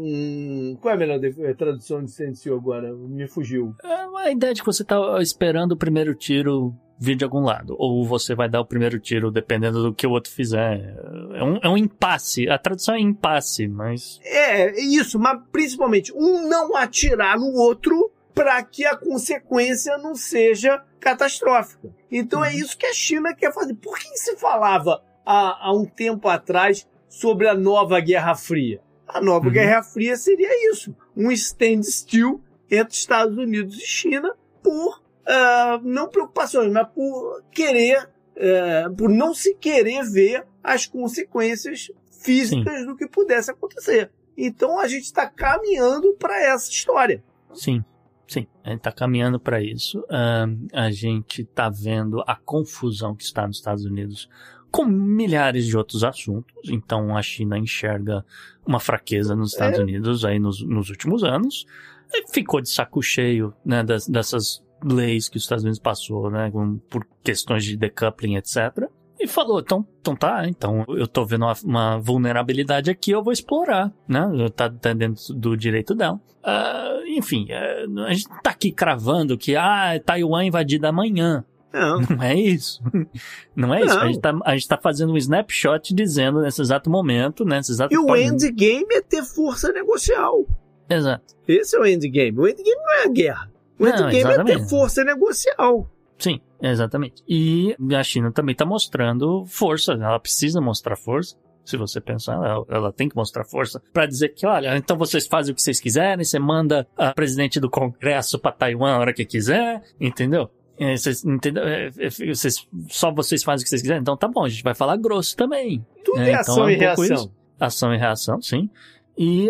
um- 0.73 0.77
qual 0.81 0.93
é 0.93 0.97
a 0.97 0.99
melhor 0.99 1.19
de- 1.19 1.55
tradução 1.55 2.03
de 2.03 2.11
standstill 2.11 2.57
agora? 2.57 2.93
Me 2.93 3.29
fugiu. 3.29 3.75
É 3.85 4.03
a 4.27 4.31
ideia 4.31 4.53
de 4.55 4.61
que 4.61 4.67
você 4.67 4.85
tá 4.85 4.97
esperando 5.21 5.73
o 5.73 5.77
primeiro 5.77 6.15
tiro 6.15 6.75
vir 6.99 7.17
de 7.17 7.25
algum 7.25 7.41
lado. 7.41 7.75
Ou 7.79 8.05
você 8.05 8.35
vai 8.35 8.49
dar 8.49 8.61
o 8.61 8.65
primeiro 8.67 8.99
tiro 8.99 9.31
dependendo 9.31 9.83
do 9.83 9.95
que 9.95 10.07
o 10.07 10.11
outro 10.11 10.33
fizer. 10.33 10.97
É 11.35 11.43
um, 11.45 11.59
é 11.63 11.69
um 11.69 11.77
impasse. 11.77 12.49
A 12.49 12.59
tradução 12.59 12.95
é 12.97 13.01
impasse, 13.01 13.67
mas. 13.69 14.21
É, 14.25 14.81
isso, 14.81 15.19
mas 15.19 15.41
principalmente 15.53 16.13
um 16.15 16.49
não 16.49 16.77
atirar 16.77 17.39
no 17.39 17.53
outro 17.55 18.11
para 18.35 18.63
que 18.63 18.85
a 18.87 18.97
consequência 18.97 19.97
não 19.99 20.15
seja 20.15 20.83
catastrófica. 20.99 21.91
Então 22.11 22.45
é 22.45 22.55
isso 22.55 22.77
que 22.79 22.87
a 22.87 22.93
China 22.93 23.35
quer 23.35 23.53
fazer. 23.53 23.75
Por 23.75 23.99
que 23.99 24.17
se 24.17 24.37
falava 24.37 25.03
há, 25.25 25.69
há 25.69 25.73
um 25.73 25.85
tempo 25.85 26.29
atrás 26.29 26.89
sobre 27.09 27.47
a 27.49 27.55
nova 27.55 28.01
Guerra 28.01 28.35
Fria? 28.35 28.81
A 29.13 29.21
nova 29.21 29.47
Uhum. 29.47 29.53
Guerra 29.53 29.83
Fria 29.83 30.17
seria 30.17 30.71
isso: 30.71 30.95
um 31.17 31.31
standstill 31.31 32.41
entre 32.71 32.95
Estados 32.95 33.37
Unidos 33.37 33.77
e 33.77 33.87
China 33.87 34.35
por 34.63 35.03
ah, 35.27 35.81
não 35.83 36.09
preocupações, 36.09 36.73
mas 36.73 36.89
por 36.89 37.43
querer, 37.51 38.09
eh, 38.37 38.89
por 38.97 39.09
não 39.09 39.35
se 39.35 39.55
querer 39.55 40.03
ver 40.05 40.45
as 40.63 40.87
consequências 40.87 41.91
físicas 42.11 42.87
do 42.87 42.97
que 42.97 43.07
pudesse 43.07 43.51
acontecer. 43.51 44.11
Então 44.37 44.79
a 44.81 44.89
gente 44.89 45.05
está 45.05 45.29
caminhando 45.29 46.15
para 46.15 46.41
essa 46.43 46.71
história. 46.71 47.23
Sim. 47.55 47.85
Sim, 48.27 48.47
a 48.65 48.71
gente 48.71 48.81
tá 48.81 48.93
caminhando 48.93 49.39
para 49.39 49.63
isso. 49.63 50.03
Ahn, 50.09 50.67
a 50.73 50.91
gente 50.91 51.45
tá 51.45 51.69
vendo 51.69 52.23
a 52.27 52.35
confusão 52.35 53.15
que 53.15 53.25
está 53.25 53.47
nos 53.47 53.59
Estados 53.59 53.85
Unidos 53.85 54.27
com 54.73 54.85
milhares 54.85 55.67
de 55.67 55.77
outros 55.77 56.03
assuntos. 56.03 56.55
Então 56.71 57.17
a 57.17 57.23
China 57.23 57.59
enxerga 57.59 58.25
uma 58.67 58.81
fraqueza 58.81 59.37
nos 59.37 59.53
Estados 59.53 59.79
É. 59.79 59.83
Unidos 59.83 60.25
aí 60.25 60.39
nos, 60.39 60.63
nos 60.67 60.89
últimos 60.89 61.23
anos. 61.23 61.67
E 62.13 62.33
ficou 62.33 62.61
de 62.61 62.69
saco 62.69 63.01
cheio, 63.03 63.55
né, 63.65 63.83
das- 63.85 64.09
dessas 64.09 64.63
leis 64.85 65.29
que 65.29 65.37
os 65.37 65.45
Estados 65.45 65.63
Unidos 65.63 65.79
passou, 65.79 66.31
né, 66.31 66.51
por 66.91 67.07
questões 67.23 67.65
de 67.65 67.77
decoupling, 67.77 68.37
etc. 68.37 68.89
E 69.21 69.29
falou, 69.29 69.61
então, 69.61 69.87
então 70.01 70.17
tá, 70.17 70.49
então 70.49 70.85
eu 70.89 71.07
tô 71.07 71.25
vendo 71.25 71.45
uma, 71.45 71.55
uma 71.65 71.99
vulnerabilidade 71.99 72.91
aqui, 72.91 73.13
eu 73.13 73.23
vou 73.23 73.33
explorar, 73.33 73.93
né? 74.09 74.27
Tá, 74.57 74.69
tá 74.69 74.93
dentro 74.93 75.33
do 75.35 75.57
direito 75.57 75.95
dela. 75.95 76.21
Ah, 76.43 76.99
enfim, 77.07 77.47
é, 77.51 77.85
a 78.07 78.13
gente 78.13 78.27
tá 78.43 78.51
aqui 78.51 78.73
cravando 78.73 79.39
que, 79.39 79.55
ah, 79.55 80.01
Taiwan 80.05 80.45
invadida 80.45 80.89
amanhã. 80.89 81.45
Não. 81.73 82.01
Não 82.01 82.23
é 82.23 82.35
isso. 82.35 82.83
Não 83.57 83.75
é 83.75 83.81
isso. 83.85 83.95
Não. 83.95 84.03
A 84.03 84.07
gente, 84.07 84.21
tá, 84.21 84.39
a 84.45 84.53
gente 84.55 84.69
tá 84.69 84.79
fazendo 84.83 85.13
um 85.13 85.17
snapshot 85.17 85.95
dizendo 85.95 86.41
nesse 86.41 86.61
exato 86.61 86.91
momento, 86.91 87.45
né? 87.45 87.57
Nesse 87.57 87.73
exato 87.73 87.95
E 87.95 87.99
o 87.99 88.15
endgame 88.17 88.87
é 88.93 89.01
ter 89.01 89.23
força 89.25 89.73
negocial. 89.73 90.47
Exato. 90.89 91.35
Esse 91.49 91.77
é 91.77 91.81
o 91.81 91.87
endgame. 91.87 92.39
O 92.39 92.47
endgame 92.47 92.77
não 92.77 92.93
é 92.95 93.05
a 93.05 93.09
guerra. 93.09 93.51
O 93.79 93.85
Não, 93.85 93.91
endgame 93.91 94.09
é 94.09 94.13
ter 94.13 94.19
exatamente. 94.33 94.71
força 94.71 95.05
negocial. 95.05 95.91
Sim, 96.19 96.41
exatamente. 96.61 97.23
E 97.27 97.75
a 97.99 98.03
China 98.05 98.31
também 98.31 98.55
tá 98.55 98.65
mostrando 98.67 99.45
força. 99.47 99.93
Ela 99.95 100.21
precisa 100.21 100.61
mostrar 100.61 100.97
força. 100.97 101.37
Se 101.65 101.77
você 101.77 102.01
pensar, 102.01 102.35
ela, 102.35 102.65
ela 102.69 102.93
tem 102.93 103.09
que 103.09 103.15
mostrar 103.15 103.45
força 103.45 103.81
pra 103.93 104.05
dizer 104.05 104.31
que, 104.31 104.45
olha, 104.45 104.77
então 104.77 104.97
vocês 104.97 105.29
fazem 105.29 105.53
o 105.53 105.55
que 105.55 105.63
vocês 105.63 105.79
quiserem, 105.79 106.25
você 106.25 106.37
manda 106.39 106.87
a 106.97 107.15
presidente 107.15 107.61
do 107.61 107.71
Congresso 107.71 108.37
pra 108.39 108.51
Taiwan 108.51 108.95
a 108.95 108.99
hora 108.99 109.13
que 109.13 109.25
quiser, 109.25 109.81
entendeu? 110.01 110.51
É, 110.83 110.97
vocês, 110.97 111.25
entendeu? 111.25 111.63
É, 111.65 111.91
é, 111.99 112.11
vocês, 112.11 112.67
só 112.89 113.13
vocês 113.13 113.43
fazem 113.45 113.63
o 113.63 113.65
que 113.65 113.71
vocês 113.71 113.83
quiserem, 113.83 114.01
então 114.01 114.17
tá 114.17 114.27
bom, 114.27 114.45
a 114.45 114.49
gente 114.49 114.63
vai 114.63 114.75
falar 114.75 114.97
grosso 114.97 115.37
também. 115.37 115.85
Tudo 116.05 116.21
É, 116.21 116.31
então 116.31 116.41
ação 116.41 116.69
é 116.69 116.73
e 116.73 116.77
um 116.77 116.79
reação. 116.79 117.05
isso. 117.05 117.33
Ação 117.61 117.95
e 117.95 117.99
reação, 117.99 118.43
sim. 118.43 118.69
E, 119.17 119.49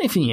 enfim, 0.00 0.30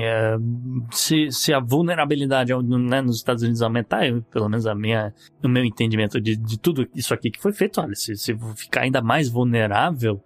se, 0.92 1.32
se 1.32 1.54
a 1.54 1.60
vulnerabilidade 1.60 2.54
né, 2.54 3.02
nos 3.02 3.18
Estados 3.18 3.44
Unidos 3.44 3.62
aumentar, 3.62 4.08
eu, 4.08 4.22
pelo 4.32 4.48
menos 4.48 4.66
a 4.66 4.74
minha, 4.74 5.14
o 5.44 5.50
meu 5.50 5.66
entendimento 5.66 6.22
de, 6.22 6.36
de 6.36 6.58
tudo 6.58 6.88
isso 6.96 7.14
aqui 7.14 7.30
que 7.30 7.42
foi 7.42 7.52
feito, 7.52 7.82
olha, 7.82 7.96
se, 7.96 8.16
se 8.16 8.38
ficar 8.56 8.82
ainda 8.82 9.02
mais 9.02 9.28
vulnerável, 9.28 10.24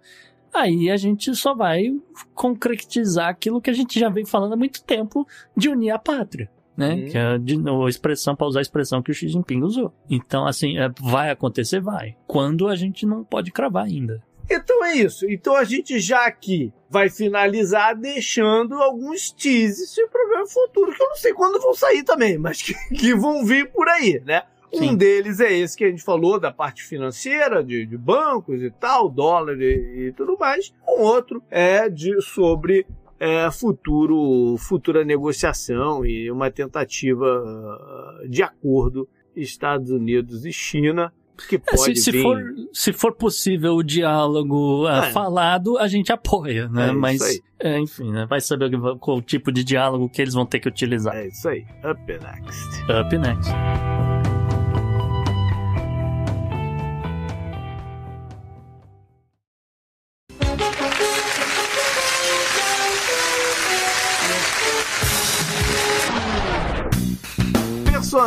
aí 0.52 0.90
a 0.90 0.96
gente 0.96 1.34
só 1.34 1.54
vai 1.54 1.86
concretizar 2.32 3.28
aquilo 3.28 3.60
que 3.60 3.70
a 3.70 3.74
gente 3.74 3.98
já 3.98 4.08
vem 4.08 4.24
falando 4.24 4.52
há 4.52 4.56
muito 4.56 4.84
tempo 4.84 5.26
de 5.56 5.68
unir 5.68 5.90
a 5.90 5.98
pátria. 5.98 6.48
Né? 6.76 6.94
Uhum. 6.94 7.08
Que 7.08 7.18
é 7.18 7.38
de 7.38 7.56
novo, 7.56 7.86
a 7.86 7.90
expressão, 7.90 8.34
para 8.34 8.46
usar 8.46 8.58
a 8.58 8.62
expressão 8.62 9.02
que 9.02 9.10
o 9.10 9.14
Xi 9.14 9.28
Jinping 9.28 9.62
usou. 9.62 9.92
Então, 10.10 10.46
assim, 10.46 10.76
é, 10.78 10.90
vai 11.00 11.30
acontecer? 11.30 11.80
Vai. 11.80 12.16
Quando 12.26 12.68
a 12.68 12.74
gente 12.74 13.06
não 13.06 13.22
pode 13.22 13.52
cravar 13.52 13.84
ainda. 13.84 14.22
Então 14.50 14.84
é 14.84 14.94
isso. 14.94 15.28
Então 15.28 15.56
a 15.56 15.64
gente 15.64 15.98
já 15.98 16.26
aqui 16.26 16.72
vai 16.88 17.08
finalizar 17.08 17.96
deixando 17.96 18.74
alguns 18.74 19.30
teases 19.30 19.94
de 19.94 20.06
problema 20.08 20.46
futuro, 20.46 20.92
que 20.92 21.02
eu 21.02 21.08
não 21.08 21.16
sei 21.16 21.32
quando 21.32 21.60
vão 21.60 21.74
sair 21.74 22.02
também, 22.02 22.38
mas 22.38 22.62
que, 22.62 22.74
que 22.94 23.14
vão 23.14 23.44
vir 23.44 23.70
por 23.70 23.88
aí, 23.88 24.20
né? 24.24 24.42
Um 24.72 24.88
Sim. 24.88 24.96
deles 24.96 25.38
é 25.38 25.52
esse 25.52 25.76
que 25.76 25.84
a 25.84 25.88
gente 25.88 26.02
falou, 26.02 26.38
da 26.38 26.50
parte 26.50 26.82
financeira, 26.82 27.62
de, 27.62 27.86
de 27.86 27.96
bancos 27.96 28.60
e 28.60 28.70
tal, 28.70 29.08
dólar 29.08 29.60
e, 29.60 30.08
e 30.08 30.12
tudo 30.16 30.36
mais. 30.38 30.74
O 30.84 31.00
outro 31.00 31.40
é 31.48 31.88
de 31.88 32.20
sobre 32.20 32.84
é, 33.18 33.50
futuro, 33.50 34.56
futura 34.58 35.04
negociação 35.04 36.04
e 36.04 36.30
uma 36.30 36.50
tentativa 36.50 37.26
ah, 37.26 38.22
de 38.28 38.42
acordo 38.42 39.08
Estados 39.34 39.90
Unidos 39.90 40.44
e 40.44 40.52
China, 40.52 41.12
que 41.48 41.56
É, 41.56 41.58
pode 41.58 41.96
se, 41.96 42.04
se 42.04 42.10
vir... 42.12 42.22
for, 42.22 42.42
se 42.72 42.92
for 42.92 43.12
possível 43.12 43.74
o 43.74 43.82
diálogo 43.82 44.86
ah, 44.86 45.06
É. 45.06 45.10
falado, 45.10 45.76
a 45.78 45.88
gente 45.88 46.12
apoia, 46.12 46.68
né? 46.68 46.88
É 46.88 46.92
Mas, 46.92 47.40
é, 47.58 47.78
enfim, 47.80 48.12
né? 48.12 48.26
vai 48.28 48.40
saber 48.40 48.70
qual 49.00 49.20
tipo 49.20 49.50
de 49.50 49.64
diálogo 49.64 50.08
que 50.08 50.22
eles 50.22 50.34
vão 50.34 50.46
ter 50.46 50.60
que 50.60 50.68
utilizar. 50.68 51.16
É 51.16 51.26
isso 51.28 51.48
aí. 51.48 51.64
Up 51.84 52.00
next. 52.06 52.82
Up 52.90 53.18
next. 53.18 54.13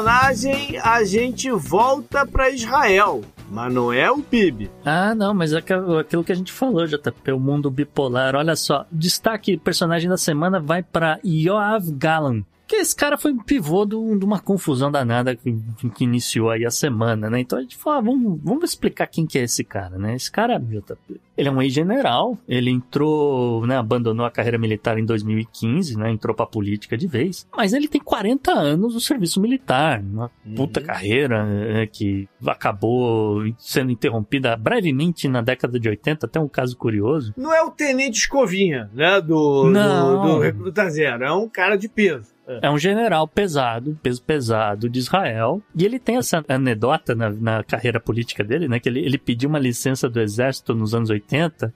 Personagem, 0.08 0.80
a 0.82 1.04
gente 1.04 1.52
volta 1.52 2.26
pra 2.26 2.50
Israel, 2.50 3.26
mas 3.52 3.74
não 3.74 3.92
é 3.92 4.10
o 4.10 4.24
PIB. 4.24 4.72
Ah, 4.86 5.14
não, 5.14 5.34
mas 5.34 5.52
é 5.52 5.58
aquilo 5.58 6.24
que 6.24 6.32
a 6.32 6.36
gente 6.36 6.50
falou, 6.50 6.88
JP, 6.88 7.34
o 7.34 7.38
mundo 7.38 7.70
bipolar. 7.70 8.34
Olha 8.34 8.56
só, 8.56 8.86
destaque 8.90 9.58
personagem 9.58 10.10
da 10.10 10.16
semana 10.16 10.62
vai 10.62 10.82
pra 10.82 11.20
Yoav 11.26 11.92
Galan. 11.92 12.46
Que 12.66 12.78
esse 12.78 12.96
cara 12.96 13.18
foi 13.18 13.34
um 13.34 13.44
pivô 13.44 13.86
de 13.86 13.96
uma 13.96 14.40
confusão 14.40 14.90
danada 14.90 15.36
que, 15.36 15.54
que 15.94 16.06
iniciou 16.06 16.52
aí 16.52 16.66
a 16.66 16.72
semana, 16.72 17.30
né? 17.30 17.42
Então 17.42 17.60
a 17.60 17.62
gente 17.62 17.76
fala, 17.76 18.02
vamos, 18.02 18.40
vamos 18.42 18.70
explicar 18.70 19.08
quem 19.08 19.26
que 19.26 19.38
é 19.38 19.44
esse 19.44 19.66
cara, 19.66 19.98
né? 19.98 20.16
Esse 20.16 20.32
cara, 20.32 20.58
JP, 20.58 21.20
ele 21.38 21.50
é 21.50 21.52
um 21.52 21.62
ex-general, 21.62 22.38
ele 22.48 22.70
entrou, 22.72 23.66
né, 23.68 23.78
abandonou 23.78 24.26
a 24.26 24.32
carreira 24.32 24.58
militar 24.58 24.98
em 24.98 25.06
2015, 25.06 25.98
né? 25.98 26.12
Entrou 26.12 26.36
pra 26.36 26.46
política 26.46 26.98
de 26.98 27.08
vez, 27.08 27.48
mas 27.56 27.74
ele 27.74 27.88
tem 27.88 28.02
40 28.02 28.52
anos 28.52 28.94
no 28.94 29.00
serviço 29.00 29.40
militar, 29.40 30.02
uma 30.02 30.32
puta 30.56 30.80
Uhum. 30.80 30.86
carreira 30.86 31.46
né, 31.46 31.88
que 31.88 32.28
acabou 32.46 33.44
sendo 33.58 33.92
interrompida 33.92 34.56
brevemente 34.56 35.28
na 35.28 35.42
década 35.42 35.80
de 35.80 35.88
80, 35.90 36.26
até 36.26 36.40
um 36.40 36.48
caso 36.48 36.76
curioso. 36.78 37.34
Não 37.38 37.54
é 37.54 37.62
o 37.62 37.72
Tenente 37.72 38.18
Escovinha, 38.20 38.90
né? 38.94 39.22
Do, 39.22 39.70
Não. 39.70 40.22
do, 40.22 40.34
do 40.34 40.40
Recruta 40.40 40.90
Zero. 40.90 41.24
É 41.24 41.32
um 41.32 41.48
cara 41.48 41.76
de 41.76 41.88
peso. 41.88 42.36
É 42.62 42.70
um 42.70 42.78
general 42.78 43.28
pesado, 43.28 44.00
peso 44.02 44.24
pesado 44.24 44.88
de 44.90 45.00
Israel. 45.00 45.62
E 45.76 45.84
ele 45.84 46.00
tem 46.00 46.16
essa 46.16 46.42
anedota 46.48 47.14
na, 47.14 47.30
na 47.30 47.62
carreira 47.62 48.00
política 48.00 48.42
dele, 48.42 48.70
né? 48.70 48.80
Que 48.80 48.88
ele, 48.88 49.02
ele 49.02 49.18
pediu 49.18 49.50
uma 49.50 49.60
licença 49.60 50.08
do 50.10 50.22
exército 50.22 50.74
nos 50.74 50.96
anos 50.96 51.10
80 51.10 51.27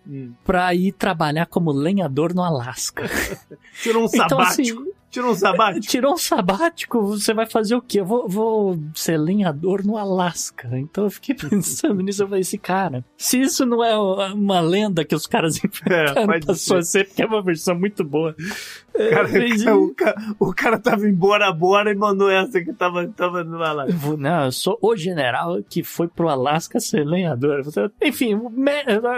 Hum. 0.08 0.34
pra 0.43 0.74
ir 0.74 0.91
trabalhar 0.93 1.45
como 1.45 1.72
lenhador 1.72 2.34
no 2.34 2.43
Alasca. 2.43 3.04
Tirou 3.82 4.04
um 4.04 4.08
Então, 4.14 4.28
sabático. 4.39 4.82
assim, 4.82 4.91
Tirou 5.12 5.32
um 5.32 5.36
sabático. 5.36 5.88
Tirou 5.88 6.14
um 6.14 6.18
sabático, 6.18 7.02
você 7.08 7.34
vai 7.34 7.45
fazer 7.45 7.76
o 7.76 7.82
quê? 7.82 7.99
Eu 7.99 8.06
vou, 8.06 8.30
vou 8.30 8.80
ser 8.95 9.18
lenhador 9.18 9.86
no 9.86 9.97
Alasca. 9.97 10.70
Então 10.80 11.04
eu 11.04 11.10
fiquei 11.12 11.36
pensando 11.49 12.02
nisso, 12.02 12.24
eu 12.24 12.28
falei 12.30 12.41
assim, 12.43 12.58
cara, 12.58 13.04
se 13.18 13.41
isso 13.41 13.66
não 13.66 13.84
é 13.84 13.97
uma 14.34 14.62
lenda 14.62 15.04
que 15.04 15.14
os 15.14 15.28
caras 15.28 15.58
É, 15.58 16.12
inventaram 16.24 16.56
ser. 16.56 16.56
sua 16.56 16.82
ser, 16.82 17.08
porque 17.08 17.22
é 17.22 17.26
uma 17.26 17.41
versão 17.41 17.78
muito 17.78 18.06
boa. 18.06 18.34
Cara, 18.93 19.27
Mas, 19.31 19.65
o, 19.65 19.93
cara, 19.95 20.15
o 20.39 20.53
cara 20.53 20.79
tava 20.79 21.07
em 21.07 21.13
Bora 21.13 21.51
Bora 21.51 21.91
e 21.91 21.95
mandou 21.95 22.29
essa 22.29 22.61
que 22.61 22.73
tava, 22.73 23.07
tava 23.07 23.43
no 23.43 23.63
Alasca. 23.63 24.17
Não, 24.17 24.45
eu 24.45 24.51
sou 24.51 24.77
o 24.81 24.95
general 24.95 25.61
que 25.67 25.83
foi 25.83 26.07
pro 26.07 26.29
Alasca 26.29 26.79
ser 26.79 27.05
lenhador. 27.05 27.63
Enfim, 28.01 28.39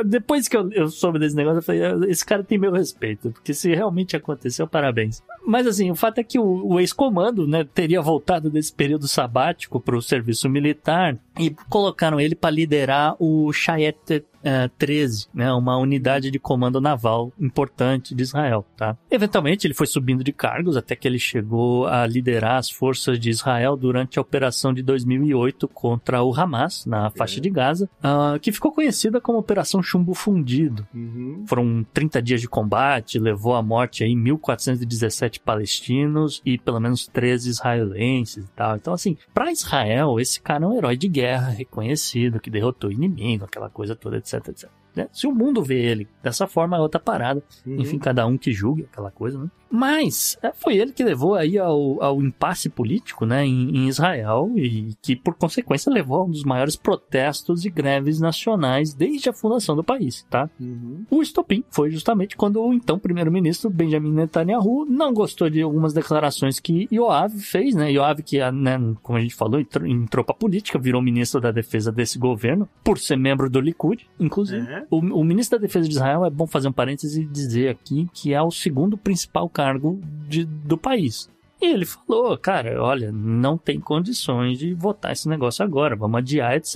depois 0.05 0.47
que 0.47 0.55
eu, 0.55 0.71
eu 0.71 0.87
soube 0.87 1.19
desse 1.19 1.35
negócio, 1.35 1.59
eu 1.59 1.63
falei, 1.63 1.83
"Ah, 1.83 1.97
esse 2.07 2.25
cara 2.25 2.43
tem 2.43 2.57
meu 2.57 2.71
respeito, 2.71 3.31
porque 3.31 3.53
se 3.53 3.73
realmente 3.73 4.15
aconteceu, 4.15 4.67
parabéns. 4.67 5.21
Mas 5.45 5.67
assim, 5.67 5.91
o 5.91 5.95
fato 5.95 6.19
é 6.19 6.23
que 6.23 6.39
o, 6.39 6.67
o 6.67 6.79
ex-comando, 6.79 7.47
né, 7.47 7.65
teria 7.73 8.01
voltado 8.01 8.49
desse 8.49 8.73
período 8.73 9.07
sabático 9.07 9.79
pro 9.79 10.01
serviço 10.01 10.49
militar 10.49 11.17
e 11.39 11.49
colocaram 11.69 12.19
ele 12.19 12.35
para 12.35 12.51
liderar 12.51 13.15
o 13.19 13.51
Chayette 13.51 14.23
eh, 14.43 14.69
13, 14.77 15.27
né, 15.33 15.51
uma 15.53 15.77
unidade 15.77 16.29
de 16.29 16.39
comando 16.39 16.81
naval 16.81 17.31
importante 17.39 18.13
de 18.13 18.23
Israel, 18.23 18.65
tá? 18.77 18.97
Eventualmente 19.09 19.65
ele 19.65 19.73
foi 19.73 19.87
subindo 19.87 20.23
de 20.23 20.31
cargos 20.31 20.77
até 20.77 20.95
que 20.95 21.07
ele 21.07 21.19
chegou 21.19 21.87
a 21.87 22.05
liderar 22.05 22.57
as 22.57 22.69
forças 22.69 23.19
de 23.19 23.29
Israel 23.29 23.75
durante 23.75 24.19
a 24.19 24.21
operação 24.21 24.73
de 24.73 24.81
2008 24.81 25.67
contra 25.67 26.23
o 26.23 26.33
Hamas 26.33 26.85
na 26.85 27.09
faixa 27.09 27.39
de 27.39 27.49
Gaza, 27.49 27.89
ah, 28.01 28.37
que 28.41 28.51
ficou 28.51 28.71
conhecida 28.71 29.21
como 29.21 29.37
Operação 29.37 29.81
Chumbo 29.81 30.13
Fundido. 30.13 30.87
Uhum. 30.93 31.45
Foram 31.47 31.85
30 31.93 32.21
dias 32.21 32.41
de 32.41 32.47
combate, 32.47 33.19
levou 33.19 33.55
à 33.55 33.61
morte 33.61 34.03
aí 34.03 34.11
1.417 34.13 35.39
palestinos 35.39 36.41
e 36.45 36.57
pelo 36.57 36.79
menos 36.79 37.07
13 37.07 37.49
israelenses 37.49 38.45
e 38.45 38.51
tal. 38.51 38.75
Então, 38.75 38.93
assim, 38.93 39.17
para 39.33 39.51
Israel, 39.51 40.19
esse 40.19 40.41
cara 40.41 40.65
é 40.65 40.67
um 40.67 40.77
herói 40.77 40.97
de 40.97 41.07
guerra 41.07 41.49
reconhecido, 41.49 42.39
que 42.39 42.49
derrotou 42.49 42.89
o 42.89 42.93
inimigo, 42.93 43.45
aquela 43.45 43.69
coisa 43.69 43.95
toda, 43.95 44.17
etc, 44.17 44.32
etc. 44.37 44.69
né? 44.95 45.07
Se 45.11 45.27
o 45.27 45.31
mundo 45.31 45.63
vê 45.63 45.81
ele 45.83 46.07
dessa 46.21 46.47
forma, 46.47 46.77
é 46.77 46.79
outra 46.79 46.99
parada. 46.99 47.41
Uhum. 47.65 47.81
Enfim, 47.81 47.99
cada 47.99 48.25
um 48.25 48.37
que 48.37 48.51
julgue 48.51 48.83
aquela 48.83 49.11
coisa, 49.11 49.37
né? 49.39 49.49
Mas 49.75 50.37
é, 50.43 50.51
foi 50.53 50.77
ele 50.77 50.93
que 50.93 51.03
levou 51.03 51.33
aí 51.33 51.57
ao, 51.57 51.99
ao 52.03 52.21
impasse 52.21 52.69
político, 52.69 53.25
né, 53.25 53.43
em, 53.43 53.75
em 53.75 53.87
Israel 53.87 54.51
e 54.55 54.93
que, 55.01 55.15
por 55.15 55.33
consequência, 55.33 55.91
levou 55.91 56.19
a 56.19 56.23
um 56.25 56.29
dos 56.29 56.43
maiores 56.43 56.75
protestos 56.75 57.65
e 57.65 57.71
greves 57.71 58.19
nacionais 58.19 58.93
desde 58.93 59.29
a 59.29 59.33
fundação 59.33 59.75
do 59.75 59.83
país, 59.83 60.27
tá? 60.29 60.47
Uhum. 60.59 61.03
O 61.09 61.23
estopim 61.23 61.63
foi 61.71 61.89
justamente 61.89 62.37
quando 62.37 62.61
o 62.61 62.71
então 62.71 62.99
primeiro-ministro 62.99 63.67
Benjamin 63.67 64.11
Netanyahu 64.11 64.85
não 64.85 65.11
gostou 65.11 65.49
de 65.49 65.63
algumas 65.63 65.91
declarações 65.91 66.59
que 66.59 66.87
Yoav 66.91 67.35
fez, 67.39 67.73
né? 67.73 67.91
Yoav 67.91 68.21
que, 68.21 68.39
né, 68.51 68.77
como 69.01 69.17
a 69.17 69.21
gente 69.21 69.33
falou, 69.33 69.59
entrou, 69.59 69.87
entrou 69.87 70.23
pra 70.23 70.35
política, 70.35 70.77
virou 70.77 71.01
ministro 71.01 71.41
da 71.41 71.49
defesa 71.49 71.91
desse 71.91 72.19
governo, 72.19 72.69
por 72.83 72.99
ser 72.99 73.17
membro 73.17 73.49
do 73.49 73.59
Likud, 73.59 74.05
inclusive. 74.19 74.71
É. 74.71 74.85
O, 74.91 74.97
o 74.97 75.23
ministro 75.23 75.57
da 75.57 75.63
Defesa 75.63 75.87
de 75.87 75.95
Israel, 75.95 76.25
é 76.25 76.29
bom 76.29 76.45
fazer 76.45 76.67
um 76.67 76.71
parêntese 76.71 77.21
e 77.21 77.25
dizer 77.25 77.69
aqui 77.69 78.07
que 78.13 78.33
é 78.33 78.41
o 78.41 78.51
segundo 78.51 78.97
principal 78.97 79.49
cargo 79.63 79.99
de- 80.27 80.45
do 80.45 80.77
país. 80.77 81.29
E 81.61 81.65
ele 81.65 81.85
falou, 81.85 82.37
cara, 82.37 82.81
olha, 82.83 83.11
não 83.11 83.57
tem 83.57 83.79
condições 83.79 84.57
de 84.59 84.73
votar 84.73 85.13
esse 85.13 85.29
negócio 85.29 85.63
agora, 85.63 85.95
vamos 85.95 86.17
adiar, 86.17 86.55
etc. 86.55 86.75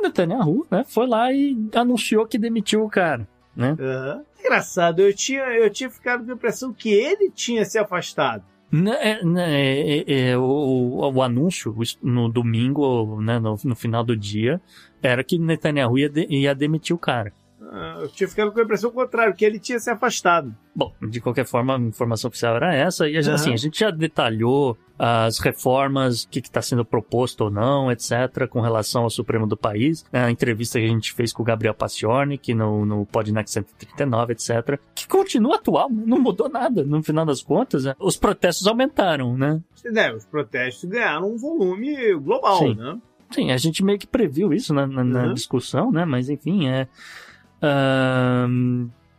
Netanyahu, 0.00 0.66
né, 0.70 0.84
foi 0.86 1.06
lá 1.06 1.32
e 1.32 1.56
anunciou 1.74 2.26
que 2.26 2.38
demitiu 2.38 2.84
o 2.84 2.90
cara, 2.90 3.26
né? 3.56 3.74
Aham. 3.80 4.22
Engraçado, 4.40 5.00
eu 5.00 5.14
tinha, 5.14 5.42
eu 5.44 5.68
tinha 5.70 5.90
ficado 5.90 6.24
com 6.24 6.30
a 6.30 6.34
impressão 6.34 6.72
que 6.72 6.90
ele 6.90 7.30
tinha 7.30 7.64
se 7.64 7.78
afastado. 7.78 8.44
Né, 8.70 8.92
é, 9.00 9.24
né, 9.24 9.46
é, 9.50 10.04
é, 10.30 10.38
o, 10.38 10.42
o- 10.42 11.12
o 11.14 11.22
anúncio 11.22 11.74
no 12.02 12.28
domingo, 12.28 13.20
né, 13.20 13.38
no, 13.38 13.56
no 13.64 13.74
final 13.74 14.04
do 14.04 14.14
dia, 14.16 14.60
era 15.02 15.24
que 15.24 15.38
Netanyahu 15.38 15.98
ia, 15.98 16.08
de- 16.08 16.26
ia 16.28 16.54
demitir 16.54 16.94
o 16.94 16.98
cara. 16.98 17.32
Ah, 17.70 17.98
Eu 18.00 18.08
tinha 18.08 18.26
ficado 18.28 18.50
com 18.50 18.58
a 18.60 18.62
impressão 18.62 18.90
contrária, 18.90 19.32
que 19.34 19.44
ele 19.44 19.58
tinha 19.58 19.78
se 19.78 19.90
afastado. 19.90 20.54
Bom, 20.74 20.92
de 21.10 21.20
qualquer 21.20 21.44
forma, 21.44 21.76
a 21.76 21.78
informação 21.80 22.28
oficial 22.28 22.56
era 22.56 22.74
essa, 22.74 23.08
e 23.08 23.16
a 23.16 23.20
gente, 23.20 23.28
Aham. 23.32 23.34
assim, 23.34 23.52
a 23.52 23.56
gente 23.56 23.78
já 23.80 23.90
detalhou 23.90 24.76
as 24.98 25.38
reformas, 25.38 26.22
o 26.24 26.28
que 26.28 26.38
está 26.38 26.62
sendo 26.62 26.84
proposto 26.84 27.42
ou 27.42 27.50
não, 27.50 27.90
etc., 27.92 28.48
com 28.48 28.60
relação 28.60 29.02
ao 29.02 29.10
Supremo 29.10 29.46
do 29.46 29.56
país, 29.56 30.04
né, 30.12 30.24
a 30.24 30.30
entrevista 30.30 30.78
que 30.78 30.84
a 30.86 30.88
gente 30.88 31.12
fez 31.12 31.32
com 31.32 31.42
o 31.42 31.44
Gabriel 31.44 31.74
Paciornik 31.74 32.54
no, 32.54 32.86
no 32.86 33.04
Podnext 33.06 33.52
139, 33.52 34.32
etc., 34.32 34.78
que 34.94 35.06
continua 35.06 35.56
atual, 35.56 35.90
né, 35.90 36.02
não 36.06 36.18
mudou 36.18 36.48
nada, 36.48 36.82
no 36.84 37.02
final 37.02 37.26
das 37.26 37.42
contas, 37.42 37.84
né, 37.84 37.94
os 38.00 38.16
protestos 38.16 38.66
aumentaram, 38.66 39.36
né? 39.36 39.60
Né, 39.84 40.12
os 40.12 40.24
protestos 40.24 40.88
ganharam 40.88 41.32
um 41.32 41.36
volume 41.36 42.14
global, 42.14 42.58
Sim. 42.58 42.74
né? 42.74 42.98
Sim, 43.30 43.50
a 43.50 43.56
gente 43.58 43.84
meio 43.84 43.98
que 43.98 44.06
previu 44.06 44.52
isso 44.54 44.72
na, 44.72 44.86
na- 44.86 45.04
na 45.04 45.26
Uhum. 45.26 45.34
discussão, 45.34 45.92
né? 45.92 46.04
Mas 46.06 46.30
enfim, 46.30 46.66
é. 46.66 46.88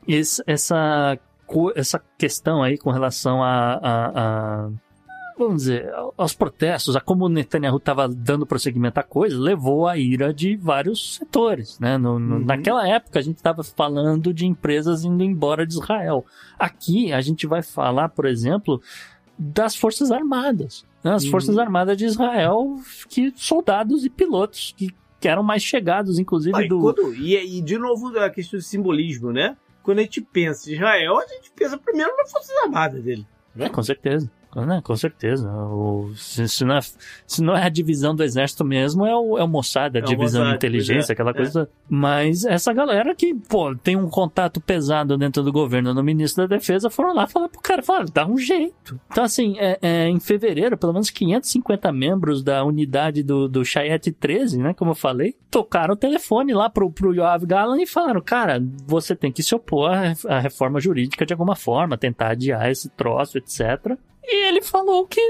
Esse- 0.07 0.43
essa, 0.47 1.17
essa 1.75 2.01
questão 2.17 2.61
aí 2.63 2.77
com 2.77 2.91
relação 2.91 3.43
a. 3.43 3.73
a- 3.81 4.11
a- 4.15 4.69
vamos 5.37 5.61
dizer, 5.63 5.89
aos 6.17 6.33
protestos, 6.33 6.97
a 6.97 6.99
como 7.01 7.29
Netanyahu 7.29 7.77
estava 7.77 8.09
dando 8.09 8.45
prosseguimento 8.45 8.99
à 8.99 9.03
coisa, 9.03 9.39
levou 9.39 9.87
à 9.87 9.97
ira 9.97 10.33
de 10.33 10.57
vários 10.57 11.15
setores, 11.15 11.79
né? 11.79 11.97
No- 11.97 12.19
no- 12.19 12.35
Uhum. 12.39 12.45
Naquela 12.45 12.85
época 12.85 13.19
a 13.19 13.21
gente 13.21 13.37
estava 13.37 13.63
falando 13.63 14.33
de 14.33 14.45
empresas 14.45 15.05
indo 15.05 15.23
embora 15.23 15.65
de 15.65 15.73
Israel. 15.75 16.25
Aqui 16.59 17.13
a 17.13 17.21
gente 17.21 17.47
vai 17.47 17.63
falar, 17.63 18.09
por 18.09 18.25
exemplo, 18.25 18.81
das 19.37 19.75
Forças 19.77 20.11
Armadas. 20.11 20.85
né? 21.01 21.13
As 21.13 21.23
Uhum. 21.23 21.31
Forças 21.31 21.57
Armadas 21.57 21.95
de 21.95 22.03
Israel, 22.03 22.75
que 23.07 23.31
soldados 23.33 24.03
e 24.03 24.09
pilotos 24.09 24.73
que, 24.75 24.93
que 25.19 25.27
eram 25.27 25.43
mais 25.43 25.61
chegados, 25.63 26.17
inclusive, 26.19 26.55
Ah, 26.55 26.63
e, 26.63 26.67
do. 26.67 26.79
quando- 26.79 27.13
e- 27.15 27.57
e, 27.57 27.61
de 27.61 27.77
novo 27.77 28.17
a 28.19 28.29
questão 28.29 28.57
de 28.59 28.65
simbolismo, 28.65 29.31
né? 29.31 29.57
Quando 29.83 29.99
a 29.99 30.01
gente 30.03 30.21
pensa 30.21 30.69
em 30.69 30.75
Israel, 30.75 31.17
a 31.17 31.27
gente 31.27 31.51
pensa 31.55 31.77
primeiro 31.77 32.15
nas 32.17 32.31
Forças 32.31 32.55
Armadas 32.63 33.03
dele. 33.03 33.25
É, 33.57 33.67
com 33.69 33.81
certeza. 33.83 34.29
Né, 34.55 34.81
com 34.83 34.95
certeza. 34.95 35.47
O- 35.51 36.11
se, 36.15 36.47
se 36.49 36.65
não 36.65 36.75
é, 36.75 36.79
se 37.27 37.41
não 37.43 37.55
é 37.55 37.63
a 37.63 37.69
divisão 37.69 38.15
do 38.15 38.23
exército 38.23 38.65
mesmo, 38.65 39.05
é 39.05 39.15
o, 39.15 39.37
é 39.37 39.43
o 39.43 39.47
Mossad, 39.47 39.95
a 39.95 39.99
É 39.99 40.01
divisão 40.01 40.41
Mossad, 40.41 40.49
de 40.49 40.55
inteligência, 40.55 41.11
é, 41.11 41.13
aquela 41.13 41.29
é. 41.31 41.33
coisa. 41.33 41.69
Mas 41.87 42.45
essa 42.45 42.73
galera 42.73 43.13
que, 43.13 43.33
pô, 43.35 43.75
tem 43.75 43.95
um 43.95 44.09
contato 44.09 44.59
pesado 44.59 45.17
dentro 45.17 45.43
do 45.43 45.51
governo 45.51 45.93
no 45.93 46.03
ministro 46.03 46.47
da 46.47 46.55
Defesa, 46.57 46.89
foram 46.89 47.13
lá 47.13 47.27
falar 47.27 47.47
pro 47.47 47.61
cara, 47.61 47.83
falaram, 47.83 48.07
dá 48.11 48.25
um 48.25 48.37
jeito. 48.37 48.99
Então, 49.11 49.23
assim, 49.23 49.55
é, 49.59 49.77
é, 49.81 50.07
em 50.07 50.19
fevereiro, 50.19 50.77
pelo 50.77 50.93
menos 50.93 51.09
550 51.11 51.91
membros 51.91 52.41
da 52.43 52.63
unidade 52.63 53.21
do, 53.21 53.47
do 53.47 53.63
Chayette 53.63 54.11
13, 54.11 54.57
né, 54.57 54.73
como 54.73 54.91
eu 54.91 54.95
falei, 54.95 55.35
tocaram 55.51 55.93
o 55.93 55.97
telefone 55.97 56.53
lá 56.53 56.69
pro, 56.69 56.91
pro 56.91 57.13
Yoav 57.13 57.45
Galan 57.45 57.79
e 57.81 57.85
falaram, 57.85 58.21
cara, 58.21 58.61
você 58.87 59.15
tem 59.15 59.31
que 59.31 59.43
se 59.43 59.53
opor 59.53 59.91
à 60.27 60.39
reforma 60.39 60.79
jurídica 60.79 61.25
de 61.25 61.33
alguma 61.33 61.55
forma, 61.55 61.97
tentar 61.97 62.29
adiar 62.31 62.69
esse 62.69 62.89
troço, 62.89 63.37
etc. 63.37 63.97
E 64.23 64.47
ele 64.47 64.61
falou 64.61 65.07
que 65.07 65.21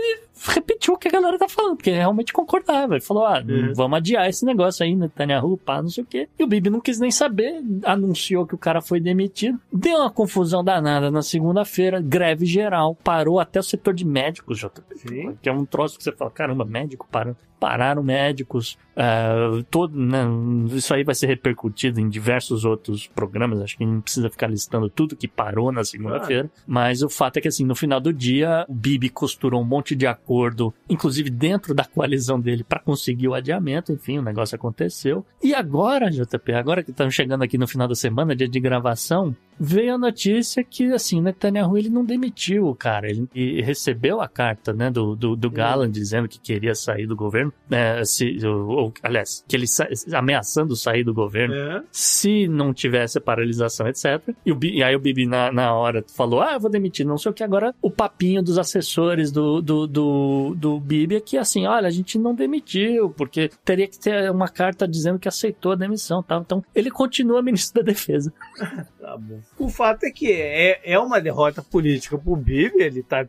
repetiu 0.48 0.94
o 0.94 0.98
que 0.98 1.08
a 1.08 1.12
galera 1.12 1.38
tá 1.38 1.48
falando, 1.48 1.76
porque 1.78 1.92
realmente 1.92 2.32
concordava. 2.34 2.96
Ele 2.96 3.02
falou: 3.04 3.26
ah, 3.26 3.44
Uhum. 3.48 3.74
vamos 3.76 3.98
adiar 3.98 4.28
esse 4.30 4.46
negócio 4.46 4.84
aí, 4.86 4.96
Netanyahu, 4.96 5.58
pá, 5.58 5.82
não 5.82 5.90
sei 5.90 6.04
o 6.04 6.08
quê. 6.08 6.28
E 6.38 6.44
o 6.44 6.48
Bibi 6.48 6.70
não 6.70 6.80
quis 6.82 7.00
nem 7.00 7.12
saber, 7.12 7.62
anunciou 7.84 8.46
que 8.46 8.56
o 8.56 8.58
cara 8.58 8.82
foi 8.82 9.00
demitido. 9.00 9.60
Deu 9.72 9.98
uma 9.98 10.10
confusão 10.12 10.64
danada 10.64 11.10
na 11.12 11.22
segunda-feira, 11.22 12.00
greve 12.02 12.46
geral, 12.46 12.96
parou 13.04 13.40
até 13.40 13.60
o 13.60 13.64
setor 13.64 13.94
de 13.94 14.06
médicos, 14.06 14.60
JP. 14.60 15.38
Que 15.42 15.50
é 15.50 15.54
um 15.54 15.66
troço 15.66 15.98
que 15.98 16.04
você 16.04 16.12
fala, 16.12 16.32
caramba, 16.32 16.66
médico 16.66 17.08
parando. 17.12 17.38
Pararam 17.60 18.02
médicos, 18.02 18.78
ah, 18.96 19.62
todo, 19.70 19.94
né, 20.00 20.24
isso 20.72 20.94
aí 20.94 21.04
vai 21.04 21.14
ser 21.14 21.28
repercutido 21.28 22.00
em 22.00 22.08
diversos 22.08 22.64
outros 22.64 23.06
programas, 23.08 23.60
acho 23.62 23.78
que 23.78 23.86
não 23.86 24.00
precisa 24.00 24.30
ficar 24.30 24.48
listando 24.48 24.90
tudo 24.90 25.14
que 25.14 25.28
parou 25.28 25.70
na 25.70 25.84
segunda-feira, 25.84 26.50
mas 26.66 27.02
o 27.04 27.10
fato 27.10 27.36
é 27.36 27.42
que 27.42 27.50
assim, 27.50 27.66
no 27.66 27.76
final 27.76 28.00
do 28.00 28.14
dia, 28.14 28.66
o 28.70 28.74
Bibi 28.74 29.10
costurou 29.10 29.62
um 29.62 29.66
monte 29.66 29.94
de 29.94 30.08
acordo, 30.30 30.72
inclusive 30.88 31.32
dentro 31.32 31.74
da 31.74 31.84
coalizão 31.84 32.40
dele, 32.40 32.64
para 32.64 32.80
conseguir 32.80 33.28
o 33.28 33.34
adiamento, 33.34 33.92
enfim, 33.92 34.20
o 34.20 34.22
negócio 34.22 34.56
aconteceu. 34.56 35.26
E 35.42 35.56
agora, 35.56 36.12
JP, 36.12 36.54
agora 36.54 36.84
que 36.84 36.92
estamos 36.92 37.16
chegando 37.16 37.44
aqui 37.44 37.58
no 37.58 37.68
final 37.68 37.88
da 37.88 37.96
semana, 37.96 38.36
dia 38.36 38.48
de 38.48 38.60
gravação, 38.60 39.36
veio 39.60 39.96
a 39.96 39.98
notícia 39.98 40.64
que, 40.64 40.94
assim, 40.94 41.22
Netanyahu 41.22 41.78
ele 41.78 41.90
não 41.90 42.06
demitiu 42.06 42.68
o 42.68 42.76
cara. 42.76 43.10
Ele, 43.10 43.28
recebeu 43.62 44.22
a 44.22 44.28
carta, 44.28 44.74
né, 44.74 44.90
do, 44.90 45.16
do, 45.16 45.36
do 45.36 45.50
dizendo 45.92 46.28
que 46.28 46.40
queria 46.40 46.74
sair 46.74 47.06
do 47.06 47.16
governo. 47.16 47.52
É, 47.70 48.04
se, 48.06 48.40
ou, 48.46 48.94
aliás, 49.04 49.44
que 49.48 49.56
ele 49.56 49.68
sa 49.68 49.88
ameaçando 50.14 50.76
sair 50.76 51.04
do 51.04 51.14
governo 51.14 51.54
É. 51.54 51.84
se 51.92 52.48
não 52.48 52.74
tivesse 52.74 53.20
paralisação, 53.20 53.88
etc. 53.88 54.22
E, 54.46 54.52
o, 54.52 54.60
e 54.64 54.84
aí 54.84 54.96
o 54.96 55.00
Bibi, 55.00 55.26
na, 55.26 55.52
na 55.52 55.74
hora, 55.74 56.04
falou: 56.16 56.42
Ah, 56.42 56.54
eu 56.54 56.60
vou 56.60 56.70
demitir, 56.70 57.06
não 57.06 57.18
sei 57.18 57.32
o 57.32 57.34
que. 57.34 57.44
Agora, 57.44 57.74
o 57.82 57.92
papinho 57.92 58.42
dos 58.42 58.58
assessores 58.58 59.32
do, 59.32 59.62
do, 59.62 59.88
do, 59.88 60.56
do 60.56 60.80
Bibi 60.80 61.16
é 61.16 61.20
que, 61.20 61.38
assim, 61.38 61.66
olha, 61.66 61.88
a 61.88 61.92
gente 61.92 62.18
não 62.18 62.34
demitiu, 62.34 63.10
porque 63.10 63.50
teria 63.66 63.88
que 63.88 64.00
ter 64.00 64.32
uma 64.32 64.48
carta 64.48 64.88
dizendo 64.88 65.20
que 65.20 65.28
aceitou 65.28 65.74
a 65.74 65.76
demissão 65.76 66.24
tal. 66.24 66.42
Então, 66.42 66.64
ele 66.74 66.90
continua 66.90 67.42
ministro 67.44 67.84
da 67.84 67.92
Defesa. 67.92 68.32
Tá 69.00 69.18
bom. 69.18 69.40
O 69.58 69.70
fato 69.70 70.06
é 70.06 70.12
que 70.12 70.32
é, 70.32 70.80
é 70.84 71.00
uma 71.00 71.20
derrota 71.20 71.62
política 71.62 72.18
pro 72.18 72.36
Bibi, 72.36 72.82
ele 72.82 73.04
tá 73.04 73.28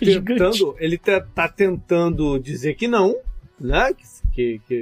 gigante. 0.00 0.38
tentando, 0.38 0.76
ele 0.78 0.98
tá, 0.98 1.20
tá 1.20 1.48
tentando 1.48 2.38
dizer 2.38 2.74
que 2.74 2.88
não, 2.88 3.16
né? 3.60 3.92
Que, 4.32 4.60
que, 4.66 4.74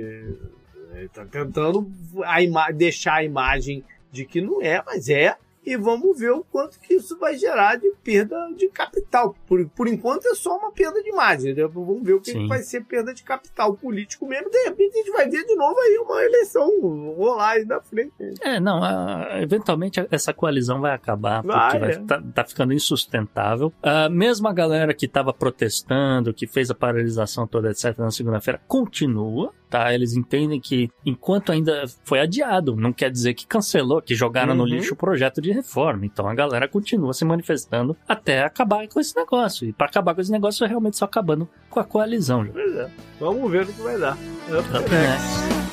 ele 0.95 1.09
tá 1.09 1.25
tentando 1.25 1.91
a 2.25 2.71
deixar 2.71 3.15
a 3.15 3.25
imagem 3.25 3.85
de 4.13 4.25
que 4.25 4.41
não 4.41 4.63
é, 4.63 4.83
mas 4.85 5.09
é. 5.09 5.37
E 5.67 5.77
vamos 5.77 6.19
ver 6.19 6.31
o 6.33 6.45
quanto 6.45 6.79
que 6.79 6.95
isso 6.95 7.19
vai 7.19 7.37
gerar 7.37 7.77
de 7.77 7.91
perda 8.03 8.37
de 8.57 8.69
capital. 8.69 9.35
Por, 9.47 9.67
por 9.71 9.89
enquanto 9.89 10.27
é 10.27 10.35
só 10.35 10.57
uma 10.59 10.71
perda 10.73 11.03
de 11.03 11.09
imagem. 11.11 11.55
né? 11.55 11.67
Vamos 11.67 12.03
ver 12.03 12.15
o 12.15 12.21
que, 12.21 12.33
que 12.33 12.47
vai 12.47 12.63
ser 12.63 12.85
perda 12.85 13.15
de 13.15 13.23
capital 13.23 13.75
político 13.75 14.27
mesmo. 14.27 14.51
De 14.51 14.59
repente 14.65 14.93
a 14.95 14.99
gente 14.99 15.11
vai 15.13 15.29
ver 15.29 15.45
de 15.45 15.55
novo 15.55 15.79
aí 15.81 15.99
uma 15.99 16.23
eleição 16.23 16.69
rolar 17.17 17.51
aí 17.53 17.65
na 17.65 17.81
frente. 17.81 18.13
É, 18.43 18.61
não, 18.61 18.83
a- 18.85 19.41
eventualmente 19.41 20.07
essa 20.11 20.33
coalizão 20.35 20.81
vai 20.81 20.93
acabar, 20.95 21.43
porque 21.43 21.57
Vai, 21.59 21.79
vai, 21.79 21.91
é. 21.93 21.99
tá, 22.01 22.23
tá 22.35 22.45
ficando 22.45 22.73
insustentável. 22.73 23.73
Mesmo 24.11 24.49
a 24.49 24.53
galera 24.53 24.93
que 24.95 25.09
tava 25.09 25.33
protestando, 25.33 26.33
que 26.35 26.47
fez 26.47 26.71
a 26.71 26.75
paralisação 26.75 27.47
toda, 27.47 27.71
etc., 27.71 27.97
na 27.99 28.11
segunda-feira, 28.11 28.61
continua, 28.69 29.53
tá? 29.71 29.93
Eles 29.95 30.15
entendem 30.15 30.61
que 30.61 30.91
enquanto 31.05 31.51
ainda 31.53 31.85
foi 32.05 32.21
adiado, 32.21 32.77
não 32.77 32.93
quer 32.93 33.11
dizer 33.11 33.35
que 33.35 33.47
cancelou, 33.47 34.01
que 34.03 34.15
jogaram 34.15 34.55
no 34.55 34.63
Uhum. 34.65 34.69
lixo 34.69 34.95
o 34.95 34.97
projeto 34.97 35.41
de 35.41 35.51
reforma. 35.55 36.05
Então 36.05 36.29
a 36.29 36.35
galera 36.35 36.69
continua 36.69 37.15
se 37.15 37.25
manifestando 37.25 37.97
até 38.07 38.43
acabar 38.43 38.87
com 38.89 39.01
esse 39.01 39.17
negócio. 39.17 39.67
E 39.67 39.73
para 39.73 39.87
acabar 39.87 40.15
com 40.15 40.21
esse 40.21 40.31
negócio, 40.33 40.65
é 40.65 40.69
realmente 40.69 40.97
só 40.97 41.05
acabando 41.05 41.49
com 41.71 41.81
a 41.81 41.85
coalizão. 41.85 42.47
Pois 42.53 42.77
é. 42.77 42.91
Vamos 43.19 43.51
ver 43.51 43.63
o 43.63 43.67
que 43.67 43.81
vai 43.81 43.99
dar. 43.99 44.17
Up 44.49 44.59
Up 44.59 44.91
next. 44.91 44.91
next. 44.91 45.65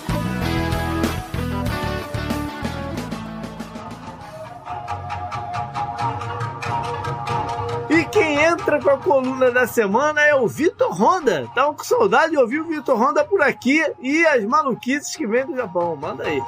E 7.90 8.06
quem 8.06 8.42
entra 8.42 8.80
com 8.80 8.90
a 8.90 8.98
coluna 8.98 9.52
da 9.52 9.68
semana 9.68 10.22
é 10.22 10.34
o 10.34 10.48
Vitor 10.48 10.94
Honda. 10.94 11.48
Tava 11.54 11.74
com 11.74 11.84
saudade 11.84 12.32
de 12.32 12.38
ouvir 12.38 12.60
o 12.60 12.66
Vitor 12.66 12.98
Honda 12.98 13.24
por 13.24 13.42
aqui 13.42 13.84
e 14.00 14.26
as 14.26 14.46
maluquices 14.46 15.16
que 15.16 15.28
vem 15.28 15.46
do 15.46 15.56
Japão. 15.56 15.96
Manda 15.98 16.24
aí. 16.24 16.42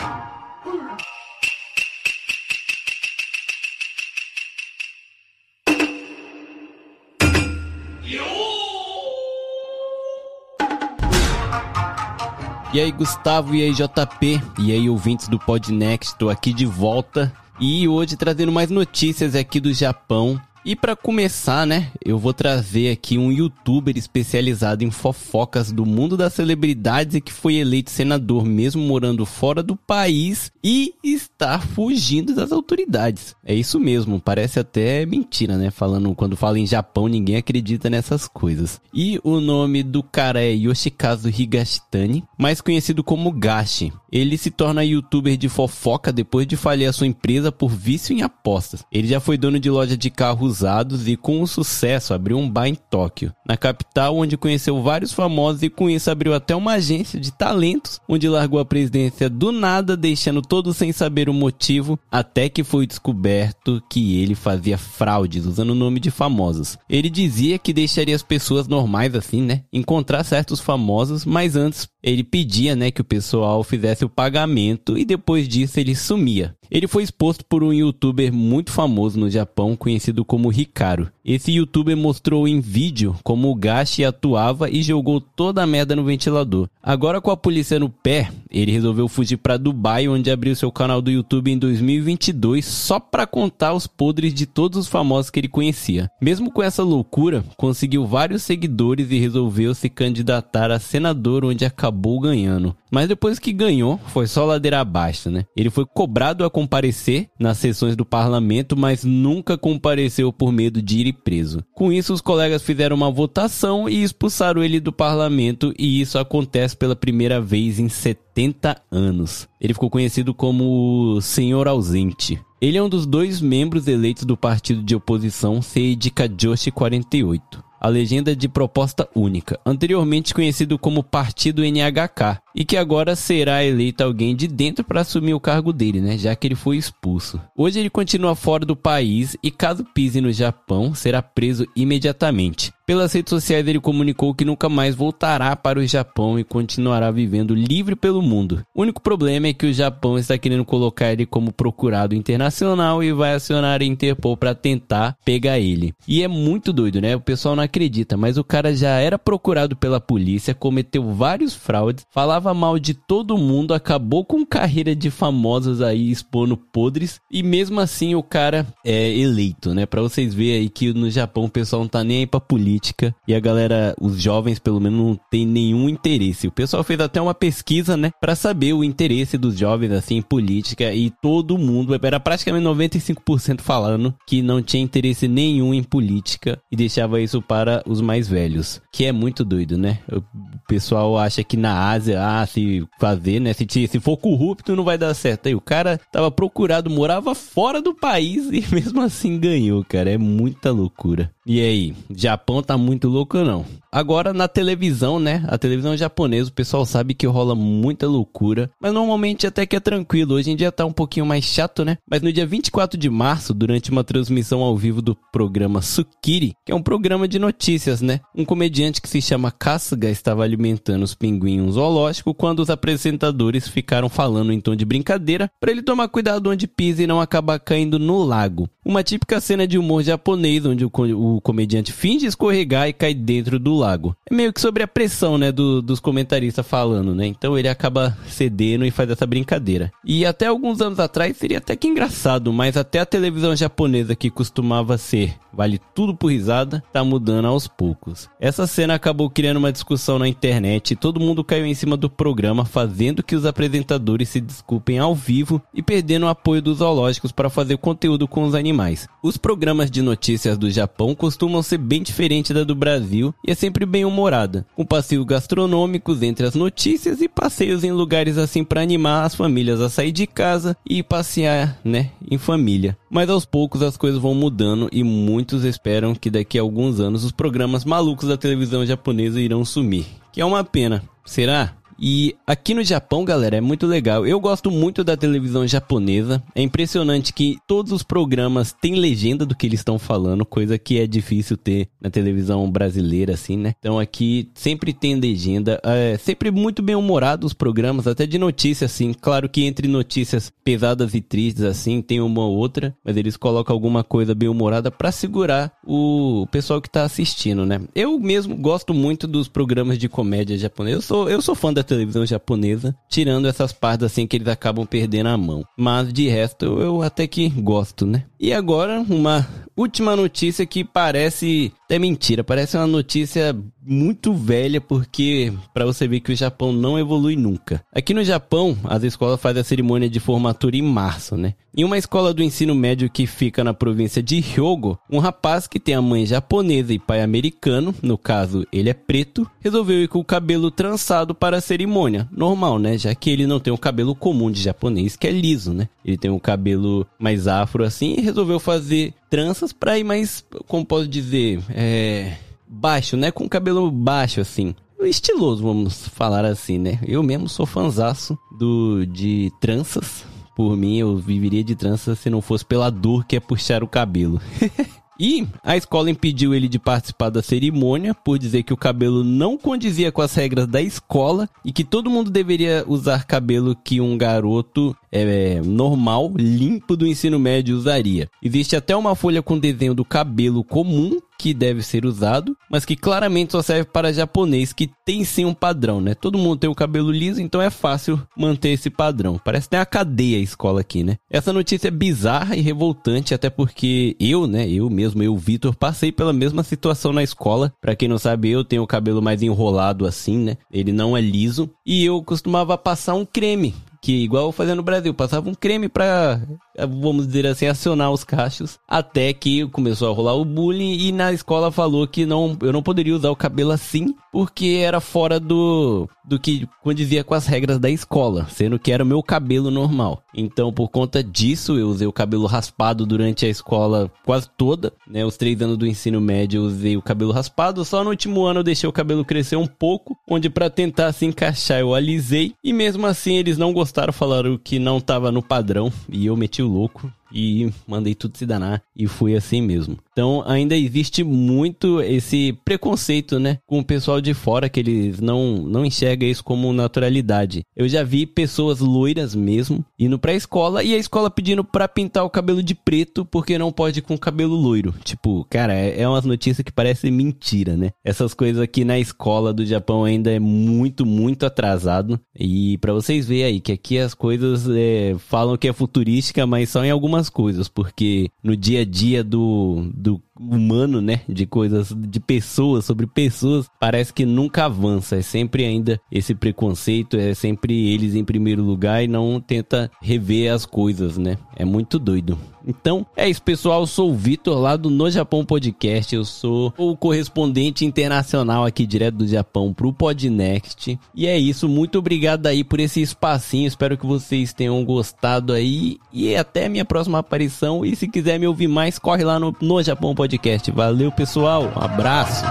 E 12.74 12.80
aí, 12.80 12.92
Gustavo, 12.92 13.54
e 13.54 13.62
aí, 13.62 13.72
JP, 13.72 14.42
e 14.58 14.72
aí, 14.72 14.90
ouvintes 14.90 15.28
do 15.28 15.38
Podnext, 15.38 16.16
tô 16.18 16.28
aqui 16.28 16.52
de 16.52 16.66
volta 16.66 17.32
e 17.60 17.88
hoje 17.88 18.18
trazendo 18.18 18.52
mais 18.52 18.72
notícias 18.72 19.36
aqui 19.36 19.60
do 19.60 19.72
Japão. 19.72 20.42
E 20.66 20.78
pra 20.78 20.96
começar, 20.96 21.68
né, 21.68 21.92
eu 22.06 22.18
vou 22.18 22.34
trazer 22.34 22.90
aqui 22.90 23.18
um 23.18 23.30
youtuber 23.30 23.98
especializado 23.98 24.82
em 24.82 24.90
fofocas 24.90 25.74
do 25.74 25.86
mundo 25.86 26.16
das 26.16 26.32
celebridades 26.34 27.16
e 27.16 27.22
que 27.22 27.34
foi 27.34 27.56
eleito 27.56 27.92
senador 27.92 28.46
mesmo 28.46 28.82
morando 28.82 29.26
fora 29.26 29.62
do 29.62 29.76
país 29.76 30.54
e 30.64 30.94
está 31.04 31.60
fugindo 31.60 32.34
das 32.34 32.54
autoridades. 32.54 33.36
É 33.44 33.54
isso 33.54 33.78
mesmo, 33.78 34.22
parece 34.22 34.58
até 34.58 35.06
mentira, 35.06 35.58
né? 35.58 35.70
Falando 35.70 36.16
quando 36.16 36.38
fala 36.38 36.58
em 36.58 36.66
Japão, 36.66 37.10
ninguém 37.10 37.36
acredita 37.36 37.90
nessas 37.90 38.26
coisas. 38.26 38.80
E 38.94 39.20
o 39.22 39.42
nome 39.42 39.84
do 39.84 40.02
cara 40.02 40.42
é 40.42 40.54
Yoshikazu 40.54 41.28
Higashitani, 41.28 42.24
mais 42.38 42.62
conhecido 42.62 43.04
como 43.04 43.34
Gashi. 43.34 43.92
Ele 44.10 44.38
se 44.38 44.52
torna 44.52 44.86
youtuber 44.86 45.36
de 45.36 45.50
fofoca 45.50 46.14
depois 46.14 46.48
de 46.48 46.56
falhar 46.56 46.92
a 46.92 46.94
sua 46.94 47.08
empresa 47.08 47.52
por 47.52 47.70
vício 47.70 48.16
em 48.16 48.22
apostas. 48.22 48.86
Ele 48.92 49.08
já 49.08 49.20
foi 49.20 49.38
dono 49.38 49.60
de 49.60 49.70
loja 49.70 49.98
de 49.98 50.10
carros 50.12 50.53
usados 50.54 51.08
e 51.08 51.16
com 51.16 51.46
sucesso 51.46 52.14
abriu 52.14 52.38
um 52.38 52.50
bar 52.50 52.68
em 52.68 52.76
Tóquio, 52.76 53.34
na 53.48 53.58
capital 53.58 54.18
onde 54.18 54.38
conheceu 54.38 54.82
vários 54.82 55.12
famosos 55.12 55.64
e 55.64 55.70
com 55.70 55.90
isso 55.90 56.10
abriu 56.10 56.34
até 56.34 56.56
uma 56.56 56.74
agência 56.74 57.20
de 57.20 57.32
talentos, 57.32 58.00
onde 58.08 58.28
largou 58.28 58.60
a 58.60 58.66
presidência 58.66 59.30
do 59.30 59.52
nada, 59.52 59.98
deixando 59.98 60.42
todos 60.42 60.78
sem 60.78 60.92
saber 60.92 61.30
o 61.30 61.34
motivo, 61.34 62.00
até 62.12 62.50
que 62.50 62.64
foi 62.64 62.86
descoberto 62.86 63.82
que 63.90 64.20
ele 64.20 64.36
fazia 64.36 64.78
fraudes 64.78 65.46
usando 65.46 65.72
o 65.72 65.76
nome 65.76 66.00
de 66.00 66.12
famosos. 66.12 66.78
Ele 66.90 67.10
dizia 67.10 67.58
que 67.58 67.74
deixaria 67.74 68.16
as 68.16 68.24
pessoas 68.24 68.68
normais 68.68 69.16
assim, 69.16 69.42
né, 69.42 69.64
encontrar 69.72 70.24
certos 70.24 70.60
famosos, 70.60 71.26
mas 71.26 71.56
antes 71.56 71.88
ele 72.02 72.24
pedia, 72.24 72.76
né, 72.76 72.92
que 72.92 73.02
o 73.02 73.06
pessoal 73.06 73.64
fizesse 73.64 74.04
o 74.04 74.10
pagamento 74.10 74.98
e 74.98 75.06
depois 75.06 75.48
disso 75.48 75.80
ele 75.80 75.96
sumia. 75.96 76.56
Ele 76.70 76.88
foi 76.88 77.04
exposto 77.04 77.46
por 77.46 77.64
um 77.64 77.72
youtuber 77.72 78.34
muito 78.34 78.72
famoso 78.72 79.20
no 79.20 79.30
Japão, 79.30 79.76
conhecido 79.76 80.26
como 80.26 80.43
Hikaru. 80.52 81.10
Esse 81.24 81.52
youtuber 81.52 81.96
mostrou 81.96 82.48
em 82.48 82.60
vídeo 82.60 83.16
como 83.24 83.50
o 83.50 83.56
Gashi 83.56 84.04
atuava 84.04 84.70
e 84.70 84.84
jogou 84.84 85.22
toda 85.22 85.64
a 85.64 85.68
merda 85.68 85.96
no 85.96 86.04
ventilador. 86.04 86.68
Agora 86.82 87.22
com 87.22 87.32
a 87.32 87.38
polícia 87.38 87.80
no 87.80 87.88
pé, 87.88 88.30
ele 88.52 88.72
resolveu 88.72 89.08
fugir 89.08 89.38
para 89.38 89.56
Dubai, 89.56 90.08
onde 90.08 90.30
abriu 90.30 90.54
seu 90.56 90.72
canal 90.72 91.02
do 91.02 91.10
YouTube 91.10 91.50
em 91.50 91.58
2022 91.58 92.66
só 92.66 93.00
para 93.00 93.26
contar 93.26 93.74
os 93.74 93.88
podres 93.88 94.34
de 94.34 94.46
todos 94.46 94.78
os 94.78 94.88
famosos 94.88 95.32
que 95.32 95.40
ele 95.40 95.48
conhecia. 95.48 96.10
Mesmo 96.22 96.52
com 96.52 96.62
essa 96.62 96.84
loucura, 96.84 97.44
conseguiu 97.56 98.06
vários 98.06 98.44
seguidores 98.44 99.10
e 99.12 99.18
resolveu 99.18 99.74
se 99.74 99.90
candidatar 99.90 100.72
a 100.72 100.80
senador, 100.80 101.46
onde 101.46 101.64
acabou 101.64 102.20
ganhando. 102.20 102.76
Mas 102.94 103.08
depois 103.08 103.40
que 103.40 103.52
ganhou, 103.52 104.00
foi 104.10 104.28
só 104.28 104.46
ladeira 104.46 104.80
abaixo, 104.80 105.28
né? 105.28 105.46
Ele 105.58 105.72
foi 105.72 105.84
cobrado 105.84 106.46
a 106.46 106.50
comparecer 106.50 107.28
nas 107.40 107.58
sessões 107.58 107.96
do 107.96 108.06
parlamento, 108.06 108.78
mas 108.78 109.04
nunca 109.04 109.58
compareceu 109.58 110.32
por 110.32 110.52
medo 110.52 110.80
de 110.80 111.00
ir 111.00 111.14
preso. 111.14 111.64
Com 111.74 111.92
isso, 111.92 112.14
os 112.14 112.22
colegas 112.22 112.62
fizeram 112.62 112.96
uma 112.96 113.10
votação 113.10 113.90
e 113.90 114.04
expulsaram 114.04 114.64
ele 114.64 114.80
do 114.80 114.94
parlamento, 114.94 115.74
e 115.76 116.02
isso 116.02 116.20
acontece 116.20 116.78
pela 116.78 116.96
primeira 116.96 117.42
vez 117.42 117.80
em 117.80 117.90
70 117.90 118.80
anos. 118.92 119.50
Ele 119.60 119.74
ficou 119.74 119.90
conhecido 119.90 120.32
como 120.32 121.16
o 121.16 121.20
Senhor 121.20 121.68
Ausente. 121.68 122.40
Ele 122.62 122.78
é 122.78 122.84
um 122.84 122.90
dos 122.90 123.08
dois 123.08 123.42
membros 123.42 123.88
eleitos 123.88 124.24
do 124.24 124.38
partido 124.38 124.84
de 124.84 124.96
oposição 124.96 125.64
Seidika 125.64 126.30
Joshi 126.30 126.70
48 126.70 127.74
a 127.84 127.90
legenda 127.90 128.34
de 128.34 128.48
proposta 128.48 129.10
única, 129.14 129.60
anteriormente 129.66 130.34
conhecido 130.34 130.80
como 130.80 131.04
Partido 131.04 131.66
NHK, 131.66 132.40
e 132.56 132.66
que 132.66 132.78
agora 132.78 133.16
será 133.16 133.64
eleito 133.64 134.04
alguém 134.04 134.36
de 134.36 134.48
dentro 134.48 134.84
para 134.84 135.02
assumir 135.02 135.34
o 135.34 135.40
cargo 135.40 135.74
dele, 135.74 136.02
né, 136.02 136.18
já 136.18 136.36
que 136.36 136.48
ele 136.48 136.56
foi 136.56 136.78
expulso. 136.78 137.40
Hoje 137.56 137.80
ele 137.80 137.90
continua 137.90 138.36
fora 138.36 138.66
do 138.66 138.76
país 138.76 139.36
e 139.44 139.50
caso 139.50 139.84
pise 139.84 140.22
no 140.22 140.32
Japão, 140.32 140.94
será 140.94 141.22
preso 141.22 141.68
imediatamente. 141.76 142.72
Pelas 142.86 143.14
redes 143.14 143.30
sociais 143.30 143.66
ele 143.66 143.80
comunicou 143.80 144.34
que 144.34 144.44
nunca 144.44 144.68
mais 144.68 144.94
voltará 144.94 145.56
para 145.56 145.80
o 145.80 145.88
Japão 145.88 146.38
e 146.38 146.44
continuará 146.44 147.10
vivendo 147.12 147.56
livre 147.56 147.96
pelo 147.96 148.22
mundo. 148.22 148.62
O 148.76 148.82
único 148.82 149.02
problema 149.02 149.48
é 149.48 149.54
que 149.54 149.66
o 149.66 149.74
Japão 149.74 150.18
está 150.18 150.38
querendo 150.38 150.66
colocar 150.66 151.14
ele 151.14 151.26
como 151.26 151.54
procurado 151.54 152.14
internacional 152.14 153.02
e 153.02 153.14
vai 153.14 153.36
acionar 153.36 153.82
a 153.82 153.86
Interpol 153.86 154.36
para 154.36 154.54
tentar 154.54 155.16
pegar 155.24 155.60
ele. 155.60 155.94
E 156.06 156.24
é 156.24 156.28
muito 156.28 156.74
doido, 156.74 157.00
né? 157.00 157.16
O 157.16 157.22
pessoal 157.22 157.56
não 157.56 157.64
acredita, 157.64 158.18
mas 158.18 158.38
o 158.38 158.44
cara 158.44 158.76
já 158.76 159.00
era 159.00 159.18
procurado 159.18 159.78
pela 159.78 160.02
polícia, 160.02 160.54
cometeu 160.54 161.14
vários 161.14 161.56
fraudes, 161.56 162.06
falava 162.12 162.43
mal 162.52 162.80
de 162.80 162.96
todo 162.96 163.38
mundo, 163.38 163.76
acabou 163.76 164.26
com 164.26 164.44
carreira 164.44 164.96
de 164.96 165.12
famosos 165.12 165.84
aí 165.84 166.10
expondo 166.10 166.58
podres 166.58 167.20
e 167.32 167.44
mesmo 167.44 167.80
assim 167.80 168.16
o 168.16 168.24
cara 168.24 168.66
é 168.84 169.16
eleito, 169.16 169.76
né? 169.76 169.86
Para 169.86 170.02
vocês 170.02 170.34
verem 170.34 170.62
aí 170.62 170.70
que 170.70 170.92
no 170.92 171.12
Japão 171.12 171.46
o 171.46 171.50
pessoal 171.50 171.84
não 171.84 171.90
tá 171.90 172.04
nem 172.04 172.20
aí 172.20 172.26
pra 172.26 172.40
política 172.40 173.14
e 173.28 173.36
a 173.36 173.40
galera, 173.40 173.94
os 174.02 174.20
jovens 174.20 174.58
pelo 174.58 174.80
menos 174.80 175.00
não 175.00 175.20
tem 175.30 175.46
nenhum 175.46 175.88
interesse. 175.88 176.48
O 176.48 176.52
pessoal 176.52 176.84
fez 176.84 177.00
até 177.00 177.22
uma 177.22 177.36
pesquisa, 177.36 177.96
né, 177.96 178.10
para 178.20 178.36
saber 178.36 178.74
o 178.74 178.84
interesse 178.84 179.38
dos 179.38 179.56
jovens 179.56 179.92
assim 179.92 180.16
em 180.16 180.22
política 180.24 180.92
e 180.92 181.12
todo 181.22 181.58
mundo, 181.58 181.94
era 182.02 182.20
praticamente 182.20 182.66
95% 182.66 183.62
falando 183.62 184.16
que 184.26 184.42
não 184.42 184.62
tinha 184.62 184.82
interesse 184.82 185.28
nenhum 185.28 185.74
em 185.74 185.84
política 185.84 186.58
e 186.72 186.76
deixava 186.76 187.22
isso 187.22 187.42
para 187.42 187.84
os 187.86 188.02
mais 188.02 188.28
velhos, 188.28 188.82
que 188.92 189.06
é 189.06 189.12
muito 189.12 189.44
doido, 189.44 189.78
né? 189.78 190.00
O 190.12 190.24
pessoal 190.68 191.18
acha 191.18 191.44
que 191.44 191.58
na 191.58 191.92
Ásia, 191.92 192.22
fácil 192.34 192.90
fazer, 193.00 193.40
né? 193.40 193.54
Se, 193.54 193.66
se 193.70 194.00
for 194.00 194.18
corrupto, 194.18 194.76
não 194.76 194.84
vai 194.84 194.98
dar 194.98 195.14
certo. 195.14 195.48
Aí 195.48 195.56
o 195.56 195.62
cara 195.62 196.00
tava 196.12 196.32
procurado, 196.32 196.90
morava 196.90 197.36
fora 197.36 197.82
do 197.82 197.94
país 197.94 198.48
e 198.52 198.64
mesmo 198.74 199.02
assim 199.02 199.40
ganhou, 199.40 199.86
cara. 199.88 200.12
É 200.12 200.18
muita 200.18 200.72
loucura. 200.72 201.32
E 201.46 201.62
aí, 201.62 201.94
Japão 202.16 202.64
tá 202.64 202.78
muito 202.78 203.08
louco 203.08 203.38
ou 203.38 203.46
não? 203.46 203.66
Agora 203.94 204.34
na 204.34 204.48
televisão, 204.48 205.20
né? 205.20 205.46
A 205.48 205.56
televisão 205.56 205.96
japonesa, 205.96 206.50
o 206.50 206.54
pessoal 206.54 206.84
sabe 206.84 207.14
que 207.14 207.28
rola 207.28 207.54
muita 207.54 208.08
loucura, 208.08 208.72
mas 208.82 208.92
normalmente 208.92 209.46
até 209.46 209.68
que 209.68 209.76
é 209.76 209.80
tranquilo. 209.80 210.34
Hoje 210.34 210.50
em 210.50 210.56
dia 210.56 210.72
tá 210.72 210.84
um 210.84 210.92
pouquinho 210.92 211.28
mais 211.28 211.46
chato, 211.46 211.86
né? 211.86 212.00
Mas 212.10 212.24
no 212.24 212.34
dia 212.34 212.44
24 212.44 213.00
de 213.00 213.08
março, 213.08 213.54
durante 213.54 213.92
uma 213.92 214.04
transmissão 214.04 214.62
ao 214.62 214.76
vivo 214.76 215.00
do 215.00 215.16
programa 215.32 215.80
Sukiri, 215.80 216.56
que 216.66 216.72
é 216.72 216.76
um 216.76 216.82
programa 216.82 217.28
de 217.28 217.38
notícias, 217.38 218.02
né? 218.02 218.20
Um 218.36 218.44
comediante 218.44 219.00
que 219.00 219.08
se 219.08 219.22
chama 219.22 219.52
Kasuga 219.52 220.10
estava 220.10 220.44
alimentando 220.44 221.04
os 221.04 221.14
pinguins 221.14 221.62
um 221.62 221.72
zoológico 221.72 222.34
quando 222.34 222.62
os 222.62 222.72
apresentadores 222.72 223.68
ficaram 223.68 224.10
falando 224.10 224.52
em 224.52 224.60
tom 224.60 224.76
de 224.76 224.86
brincadeira 224.86 225.52
para 225.62 225.72
ele 225.72 225.84
tomar 225.84 226.08
cuidado 226.08 226.50
onde 226.50 226.66
pisa 226.66 227.04
e 227.04 227.08
não 227.08 227.22
acabar 227.22 227.60
caindo 227.60 228.00
no 228.00 228.24
lago. 228.24 228.68
Uma 228.84 229.04
típica 229.04 229.40
cena 229.40 229.68
de 229.68 229.78
humor 229.78 230.02
japonês 230.02 230.66
onde 230.66 230.84
o 230.84 231.42
comediante 231.42 231.92
finge 231.92 232.26
escorregar 232.26 232.90
e 232.90 232.94
cai 232.94 233.14
dentro 233.14 233.60
do 233.60 233.83
lago. 233.84 234.16
É 234.30 234.34
meio 234.34 234.54
que 234.54 234.62
sobre 234.62 234.84
a 234.84 234.88
pressão, 234.88 235.38
né, 235.38 235.52
do, 235.52 235.82
dos 235.82 236.00
comentaristas 236.00 236.66
falando, 236.66 237.14
né? 237.14 237.28
Então 237.28 237.58
ele 237.58 237.68
acaba 237.68 238.18
cedendo 238.28 238.86
e 238.86 238.92
faz 238.92 239.10
essa 239.10 239.28
brincadeira. 239.28 239.92
E 240.04 240.26
até 240.26 240.48
alguns 240.48 240.82
anos 240.82 241.00
atrás 241.00 241.38
seria 241.38 241.58
até 241.58 241.76
que 241.76 241.88
engraçado, 241.88 242.52
mas 242.52 242.78
até 242.78 243.00
a 243.00 243.06
televisão 243.06 243.56
japonesa 243.56 244.16
que 244.16 244.30
costumava 244.30 244.98
ser 244.98 245.36
vale 245.54 245.80
tudo 245.94 246.16
por 246.16 246.32
risada, 246.32 246.84
tá 246.92 247.04
mudando 247.04 247.46
aos 247.46 247.68
poucos. 247.68 248.28
Essa 248.40 248.66
cena 248.66 248.96
acabou 248.96 249.30
criando 249.30 249.58
uma 249.58 249.72
discussão 249.72 250.18
na 250.18 250.28
internet 250.28 250.92
e 250.92 250.96
todo 250.96 251.20
mundo 251.20 251.44
caiu 251.44 251.66
em 251.66 251.76
cima 251.76 251.96
do 251.96 252.10
programa, 252.10 252.66
fazendo 252.66 253.22
que 253.22 253.36
os 253.36 253.46
apresentadores 253.46 254.30
se 254.30 254.42
desculpem 254.42 254.98
ao 254.98 255.14
vivo 255.14 255.62
e 255.74 255.84
perdendo 255.84 256.26
o 256.26 256.30
apoio 256.30 256.62
dos 256.62 256.80
zoológicos 256.80 257.32
para 257.32 257.50
fazer 257.50 257.78
conteúdo 257.78 258.28
com 258.28 258.44
os 258.44 258.56
animais. 258.56 259.08
Os 259.22 259.38
programas 259.38 259.92
de 259.92 260.02
notícias 260.02 260.58
do 260.58 260.72
Japão 260.72 261.14
costumam 261.14 261.62
ser 261.62 261.78
bem 261.78 262.02
diferentes 262.02 262.52
da 262.52 262.64
do 262.64 262.76
Brasil 262.76 263.34
e 263.46 263.52
é 263.52 263.56
sempre 263.56 263.73
bem 263.86 264.06
humorada, 264.06 264.66
com 264.76 264.86
passeios 264.86 265.26
gastronômicos 265.26 266.22
entre 266.22 266.46
as 266.46 266.56
notícias 266.56 267.22
e 267.22 267.28
passeios 267.28 267.84
em 267.84 267.92
lugares 267.92 268.38
assim 268.38 268.64
para 268.64 268.82
animar 268.82 269.26
as 269.26 269.36
famílias 269.36 269.82
a 269.82 269.90
sair 269.90 270.12
de 270.12 270.28
casa 270.28 270.78
e 270.88 271.02
passear, 271.02 271.80
né, 271.84 272.12
em 272.30 272.38
família. 272.38 272.98
Mas 273.10 273.30
aos 273.30 273.46
poucos 273.46 273.82
as 273.82 273.98
coisas 273.98 274.22
vão 274.22 274.34
mudando 274.34 274.88
e 274.92 275.04
muitos 275.04 275.66
esperam 275.66 276.16
que 276.16 276.30
daqui 276.30 276.58
a 276.58 276.62
alguns 276.62 277.00
anos 277.00 277.24
os 277.24 277.32
programas 277.32 277.84
malucos 277.84 278.30
da 278.30 278.38
televisão 278.38 278.86
japonesa 278.86 279.42
irão 279.42 279.66
sumir. 279.66 280.06
Que 280.32 280.42
é 280.42 280.46
uma 280.46 280.64
pena. 280.64 281.04
Será? 281.26 281.76
E 282.00 282.36
aqui 282.46 282.74
no 282.74 282.84
Japão, 282.84 283.24
galera, 283.24 283.58
é 283.58 283.62
muito 283.62 283.88
legal. 283.88 284.26
Eu 284.26 284.40
gosto 284.40 284.70
muito 284.72 285.04
da 285.04 285.16
televisão 285.16 285.68
japonesa. 285.68 286.44
É 286.56 286.62
impressionante 286.62 287.34
que 287.34 287.58
todos 287.68 287.92
os 287.92 288.04
programas 288.04 288.74
têm 288.74 288.96
legenda 288.96 289.46
do 289.46 289.56
que 289.56 289.66
eles 289.66 289.80
estão 289.80 289.98
falando, 290.00 290.46
coisa 290.46 290.78
que 290.78 291.00
é 291.00 291.08
difícil 291.08 291.58
ter 291.58 291.88
na 292.02 292.10
televisão 292.10 292.70
brasileira, 292.70 293.34
assim, 293.34 293.58
né? 293.58 293.74
Então 293.80 294.00
aqui 294.00 294.50
sempre 294.54 294.94
tem 294.94 295.16
legenda. 295.16 295.80
É 295.84 296.18
sempre 296.18 296.52
muito 296.52 296.82
bem 296.82 296.96
humorado 296.96 297.46
os 297.46 297.54
programas, 297.54 298.08
até 298.08 298.26
de 298.26 298.38
notícias, 298.38 298.92
assim. 298.92 299.14
Claro 299.14 299.50
que 299.50 299.64
entre 299.64 299.88
notícias 299.88 300.52
pesadas 300.64 301.14
e 301.14 301.22
tristes, 301.22 301.64
assim, 301.64 302.02
tem 302.02 302.22
uma 302.22 302.42
ou 302.42 302.56
outra, 302.56 302.96
mas 303.04 303.18
eles 303.18 303.38
colocam 303.38 303.74
alguma 303.74 304.04
coisa 304.04 304.34
bem 304.34 304.50
humorada 304.50 304.92
para 304.92 305.12
segurar 305.12 305.72
o 305.86 306.48
pessoal 306.52 306.82
que 306.82 306.90
tá 306.90 307.04
assistindo, 307.04 307.66
né? 307.66 307.82
Eu 307.94 308.20
mesmo 308.20 308.56
gosto 308.56 308.94
muito 308.94 309.28
dos 309.28 309.48
programas 309.48 309.98
de 309.98 310.10
comédia 310.10 310.58
japonesa. 310.58 310.98
Eu 310.98 311.02
sou, 311.02 311.30
eu 311.30 311.42
sou 311.42 311.56
fã 311.56 311.74
da 311.74 311.83
televisão 311.84 312.26
japonesa, 312.26 312.96
tirando 313.10 313.48
essas 313.48 313.72
partes 313.72 314.06
assim 314.06 314.26
que 314.26 314.38
eles 314.38 314.48
acabam 314.48 314.86
perdendo 314.86 315.30
a 315.30 315.38
mão. 315.38 315.64
Mas 315.78 316.12
de 316.12 316.28
resto 316.28 316.66
eu 316.80 317.02
até 317.02 317.28
que 317.28 317.50
gosto, 317.50 318.06
né? 318.06 318.26
E 318.40 318.54
agora 318.54 319.00
uma 319.10 319.48
última 319.76 320.16
notícia 320.16 320.66
que 320.66 320.84
parece 320.84 321.72
é 321.90 322.00
mentira, 322.00 322.44
parece 322.44 322.76
uma 322.76 322.88
notícia 322.88 323.56
muito 323.86 324.34
velha 324.34 324.82
porque 324.82 325.54
para 325.74 325.86
você 325.86 326.08
ver 326.08 326.22
que 326.22 326.32
o 326.32 326.36
Japão 326.36 326.72
não 326.72 326.98
evolui 326.98 327.36
nunca. 327.36 327.84
Aqui 327.94 328.14
no 328.14 328.24
Japão, 328.24 328.78
as 328.86 329.04
escolas 329.04 329.40
fazem 329.40 329.62
a 329.62 329.64
cerimônia 329.64 330.10
de 330.10 330.20
formatura 330.20 330.76
em 330.76 330.82
março, 330.82 331.36
né? 331.36 331.54
Em 331.76 331.84
uma 331.84 331.98
escola 331.98 332.34
do 332.34 332.44
ensino 332.44 332.74
médio 332.74 333.10
que 333.10 333.28
fica 333.28 333.64
na 333.64 333.74
província 333.74 334.24
de 334.24 334.38
Hyogo, 334.38 334.98
um 335.10 335.20
rapaz 335.20 335.68
que 335.68 335.80
tem 335.80 335.96
a 335.96 336.02
mãe 336.02 336.26
japonesa 336.26 336.94
e 336.94 337.00
pai 337.00 337.22
americano, 337.22 337.94
no 338.02 338.18
caso 338.18 338.66
ele 338.72 338.90
é 338.90 338.94
preto, 338.94 339.50
resolveu 339.60 340.04
ir 340.04 340.08
com 340.08 340.20
o 340.20 340.26
cabelo 340.26 340.72
trançado 340.72 341.36
para 341.36 341.58
a 341.58 341.62
cerimônia. 341.62 342.28
Normal, 342.32 342.80
né? 342.80 342.98
Já 342.98 343.14
que 343.14 343.30
ele 343.30 343.46
não 343.46 343.60
tem 343.60 343.74
o 343.74 343.78
cabelo 343.78 344.16
comum 344.16 344.50
de 344.50 344.62
japonês, 344.62 345.16
que 345.16 345.28
é 345.28 345.32
liso, 345.32 345.74
né? 345.74 345.90
Ele 346.06 346.18
tem 346.18 346.32
um 346.32 346.40
cabelo 346.40 347.06
mais 347.20 347.48
afro 347.48 347.84
assim 347.84 348.16
e 348.18 348.22
resolveu 348.22 348.60
fazer 348.60 349.14
tranças 349.34 349.74
para 349.74 349.98
ir 349.98 350.04
mais, 350.04 350.46
como 350.68 350.86
posso 350.86 351.08
dizer, 351.08 351.60
é, 351.72 352.36
baixo, 352.68 353.18
né? 353.18 353.32
Com 353.32 353.50
cabelo 353.50 353.90
baixo, 353.90 354.40
assim. 354.40 354.76
Estiloso, 355.02 355.64
vamos 355.64 356.08
falar 356.10 356.46
assim, 356.46 356.78
né? 356.78 357.00
Eu 357.02 357.24
mesmo 357.24 357.50
sou 357.50 357.66
fanzaço 357.66 358.38
do, 358.60 359.08
de 359.08 359.52
tranças. 359.60 360.24
Por 360.56 360.78
mim, 360.78 361.00
eu 361.00 361.18
viveria 361.18 361.64
de 361.64 361.76
tranças 361.76 362.20
se 362.20 362.30
não 362.30 362.44
fosse 362.44 362.64
pela 362.64 362.92
dor 362.92 363.26
que 363.26 363.36
é 363.36 363.40
puxar 363.40 363.84
o 363.84 363.88
cabelo. 363.88 364.40
E 365.20 365.48
a 365.64 365.78
escola 365.78 366.10
impediu 366.10 366.54
ele 366.54 366.68
de 366.68 366.80
participar 366.80 367.30
da 367.30 367.42
cerimônia 367.42 368.14
por 368.14 368.40
dizer 368.40 368.64
que 368.64 368.74
o 368.74 368.78
cabelo 368.78 369.24
não 369.24 369.58
condizia 369.58 370.12
com 370.12 370.22
as 370.22 370.34
regras 370.34 370.68
da 370.68 370.82
escola 370.82 371.48
e 371.64 371.72
que 371.72 371.84
todo 371.84 372.10
mundo 372.10 372.32
deveria 372.32 372.84
usar 372.88 373.26
cabelo 373.26 373.76
que 373.76 374.02
um 374.02 374.18
garoto 374.18 374.96
é, 375.12 375.62
normal, 375.62 376.32
limpo 376.36 376.96
do 376.98 377.06
ensino 377.06 377.38
médio 377.40 377.78
usaria. 377.78 378.30
Existe 378.42 378.76
até 378.76 378.96
uma 378.96 379.16
folha 379.16 379.42
com 379.42 379.60
desenho 379.60 379.94
do 379.94 380.04
cabelo 380.04 380.64
comum 380.64 381.20
que 381.38 381.54
deve 381.54 381.82
ser 381.82 382.06
usado, 382.06 382.56
mas 382.70 382.86
que 382.86 382.96
claramente 382.96 383.52
só 383.52 383.62
serve 383.62 383.86
para 383.86 384.14
japonês 384.14 384.74
que 384.74 384.90
tem 385.06 385.24
sim 385.24 385.46
um 385.46 385.54
padrão, 385.54 386.00
né? 386.00 386.16
Todo 386.16 386.38
mundo 386.38 386.60
tem 386.60 386.70
o 386.70 386.76
cabelo 386.76 387.12
liso, 387.12 387.42
então 387.42 387.62
é 387.62 387.70
fácil 387.70 388.22
manter 388.38 388.70
esse 388.70 388.90
padrão. 388.90 389.40
Parece 389.44 389.68
que 389.68 389.76
tem 389.76 389.86
cadeia 389.86 390.38
a 390.38 390.42
escola 390.42 390.82
aqui, 390.82 391.04
né? 391.04 391.18
Essa 391.30 391.52
notícia 391.52 391.88
é 391.88 391.92
bizarra 391.92 392.56
e 392.56 392.62
revoltante, 392.62 393.34
até 393.34 393.50
porque 393.50 394.16
eu, 394.20 394.48
né, 394.48 394.68
eu 394.70 394.90
mesmo, 394.90 395.22
eu, 395.22 395.36
Vitor, 395.38 395.76
passei 395.76 396.12
pela 396.12 396.34
mesma 396.34 396.64
situação 396.64 397.12
na 397.12 397.24
escola. 397.24 397.74
Para 397.82 397.96
quem 397.96 398.08
não 398.08 398.18
sabe, 398.18 398.50
eu 398.50 398.64
tenho 398.64 398.84
o 398.84 398.88
cabelo 398.88 399.22
mais 399.22 399.42
enrolado 399.42 400.06
assim, 400.06 400.38
né? 400.38 400.58
Ele 400.72 400.92
não 400.92 401.16
é 401.16 401.22
liso 401.22 401.70
e 401.86 402.06
eu 402.06 402.24
costumava 402.24 402.78
passar 402.78 403.16
um 403.16 403.26
creme 403.26 403.74
que 404.04 404.22
igual 404.22 404.48
eu 404.48 404.52
fazia 404.52 404.76
no 404.76 404.84
Brasil, 404.84 405.14
passava 405.14 405.50
um 405.50 405.56
creme 405.56 405.88
pra, 405.88 406.42
vamos 406.78 407.28
dizer 407.28 407.46
assim, 407.48 407.68
acionar 407.68 408.12
os 408.12 408.24
cachos, 408.24 408.80
até 408.88 409.34
que 409.34 409.68
começou 409.68 410.10
a 410.10 410.14
rolar 410.14 410.36
o 410.36 410.46
bullying 410.46 410.98
e 410.98 411.12
na 411.12 411.32
escola 411.32 411.72
falou 411.72 412.08
que 412.08 412.26
não, 412.26 412.58
eu 412.62 412.74
não 412.74 412.82
poderia 412.82 413.16
usar 413.16 413.30
o 413.30 413.36
cabelo 413.36 413.72
assim, 413.72 414.16
porque 414.32 414.82
era 414.84 415.00
fora 415.00 415.40
do, 415.40 416.10
do 416.26 416.40
que 416.40 416.68
condizia 416.82 417.24
com 417.24 417.34
as 417.34 417.46
regras 417.46 417.80
da 417.80 417.90
escola, 417.90 418.48
sendo 418.50 418.80
que 418.80 418.92
era 418.92 419.04
o 419.04 419.08
meu 419.08 419.22
cabelo 419.22 419.70
normal. 419.70 420.24
Então, 420.34 420.74
por 420.74 420.90
conta 420.90 421.24
disso, 421.24 421.78
eu 421.78 421.88
usei 421.88 422.08
o 422.08 422.14
cabelo 422.14 422.48
raspado 422.48 423.06
durante 423.06 423.46
a 423.46 423.50
escola 423.50 424.12
quase 424.26 424.50
toda, 424.58 424.92
né, 425.08 425.24
os 425.24 425.38
três 425.38 425.62
anos 425.62 425.78
do 425.78 425.86
ensino 425.86 426.20
médio 426.20 426.62
eu 426.62 426.66
usei 426.66 426.98
o 426.98 427.02
cabelo 427.02 427.32
raspado, 427.32 427.86
só 427.86 428.04
no 428.04 428.10
último 428.10 428.46
ano 428.46 428.62
eu 428.62 428.64
deixei 428.64 428.90
o 428.90 428.94
cabelo 428.94 429.24
crescer 429.24 429.56
um 429.56 429.68
pouco, 429.68 430.18
onde 430.28 430.50
para 430.50 430.70
tentar 430.70 431.12
se 431.12 431.26
encaixar 431.26 431.80
eu 431.80 431.94
alisei, 431.94 432.54
e 432.64 432.74
mesmo 432.74 433.06
assim 433.06 433.36
eles 433.36 433.58
não 433.58 433.72
gostaram 433.72 434.12
falaram 434.12 434.58
que 434.58 434.80
não 434.80 435.00
tava 435.00 435.32
no 435.32 435.44
padrão 435.44 435.92
e 436.10 436.26
eu 436.26 436.36
meti 436.36 436.63
louco 436.64 437.12
e 437.34 437.72
mandei 437.88 438.14
tudo 438.14 438.38
se 438.38 438.46
danar 438.46 438.82
e 438.96 439.08
fui 439.08 439.36
assim 439.36 439.62
mesmo. 439.62 439.98
Então 440.12 440.44
ainda 440.46 440.78
existe 440.78 441.24
muito 441.24 442.00
esse 442.02 442.54
preconceito, 442.64 443.40
né, 443.40 443.58
com 443.66 443.80
o 443.80 443.86
pessoal 443.86 444.22
de 444.22 444.34
fora 444.34 444.70
que 444.70 444.80
eles 444.80 445.20
não 445.20 445.58
não 445.64 445.86
enxergam 445.86 446.30
isso 446.30 446.44
como 446.44 446.72
naturalidade. 446.72 447.64
Eu 447.76 447.90
já 447.90 448.04
vi 448.04 448.26
pessoas 448.26 448.80
loiras 448.80 449.34
mesmo 449.34 449.84
indo 449.98 450.20
pra 450.20 450.34
escola 450.34 450.84
e 450.84 450.94
a 450.94 450.98
escola 450.98 451.32
pedindo 451.32 451.64
pra 451.64 451.88
pintar 451.88 452.24
o 452.24 452.30
cabelo 452.30 452.62
de 452.62 452.76
preto 452.76 453.26
porque 453.26 453.58
não 453.58 453.72
pode 453.72 454.02
com 454.02 454.18
cabelo 454.18 454.56
loiro. 454.56 454.94
Tipo, 455.04 455.46
cara, 455.50 455.74
é, 455.74 456.02
é 456.02 456.08
umas 456.08 456.26
notícias 456.26 456.64
que 456.64 456.72
parecem 456.72 457.12
mentira, 457.12 457.76
né? 457.76 457.92
Essas 458.04 458.34
coisas 458.34 458.62
aqui 458.62 458.86
na 458.86 459.00
escola 459.00 459.54
do 459.54 459.66
Japão 459.66 460.04
ainda 460.04 460.32
é 460.32 460.40
muito, 460.40 461.06
muito 461.06 461.46
atrasado. 461.46 462.20
E 462.38 462.78
para 462.78 462.94
vocês 462.94 463.28
verem 463.28 463.44
aí 463.44 463.60
que 463.60 463.72
aqui 463.72 463.98
as 463.98 464.14
coisas 464.14 464.68
é, 464.70 465.16
falam 465.18 465.58
que 465.58 465.68
é 465.68 465.74
futurística, 465.74 466.46
mas 466.46 466.70
só 466.70 466.84
em 466.84 466.92
algumas 466.92 467.23
coisas, 467.30 467.68
porque 467.68 468.30
no 468.44 468.56
dia 468.56 468.82
a 468.82 468.86
dia 468.86 469.24
do, 469.24 469.90
do 469.94 470.22
humano, 470.40 471.02
né? 471.02 471.22
De 471.28 471.46
coisas, 471.46 471.94
de 471.96 472.20
pessoas, 472.20 472.86
sobre 472.86 473.06
pessoas, 473.08 473.68
parece 473.80 474.14
que 474.14 474.26
nunca 474.26 474.66
avança. 474.66 475.18
É 475.18 475.22
sempre 475.22 475.66
ainda 475.66 476.00
esse 476.12 476.34
preconceito, 476.34 477.18
é 477.18 477.34
sempre 477.34 477.94
eles 477.94 478.16
em 478.16 478.24
primeiro 478.24 478.64
lugar 478.64 479.04
e 479.04 479.08
não 479.08 479.40
tenta 479.40 479.92
rever 480.02 480.52
as 480.52 480.66
coisas, 480.66 481.18
né? 481.18 481.38
É 481.56 481.64
muito 481.64 482.00
doido. 482.00 482.38
Então 482.66 483.06
é 483.16 483.30
isso, 483.30 483.42
pessoal. 483.42 483.82
Eu 483.82 483.88
sou 483.88 484.12
o 484.12 484.16
Vitor 484.16 484.58
lá 484.58 484.76
do 484.76 484.90
No 484.90 485.10
Japão 485.12 485.46
Podcast. 485.46 486.16
Eu 486.16 486.24
sou 486.24 486.74
o 486.78 486.96
correspondente 486.96 487.86
internacional 487.86 488.66
aqui 488.66 488.86
direto 488.86 489.16
do 489.16 489.28
Japão 489.28 489.74
pro 489.74 489.92
Podnext. 489.92 490.98
E 491.14 491.28
é 491.28 491.38
isso. 491.38 491.68
Muito 491.68 492.00
obrigado 492.00 492.48
aí 492.48 492.64
por 492.64 492.80
esse 492.80 493.02
espacinho. 493.02 493.68
Espero 493.68 493.98
que 493.98 494.06
vocês 494.06 494.54
tenham 494.54 494.84
gostado 494.86 495.52
aí. 495.52 495.98
E 496.12 496.36
até 496.36 496.70
minha 496.70 496.86
próxima 496.86 497.20
aparição. 497.20 497.86
E 497.86 497.96
se 497.96 498.08
quiser 498.08 498.40
me 498.40 498.48
ouvir 498.48 498.68
mais, 498.68 498.98
corre 498.98 499.24
lá 499.24 499.38
no, 499.40 499.54
no 499.62 499.84
Japão 499.84 500.16
Podcast. 500.16 500.23
Valeu, 500.72 501.12
pessoal. 501.12 501.72
Um 501.76 501.80
abraço. 501.82 502.44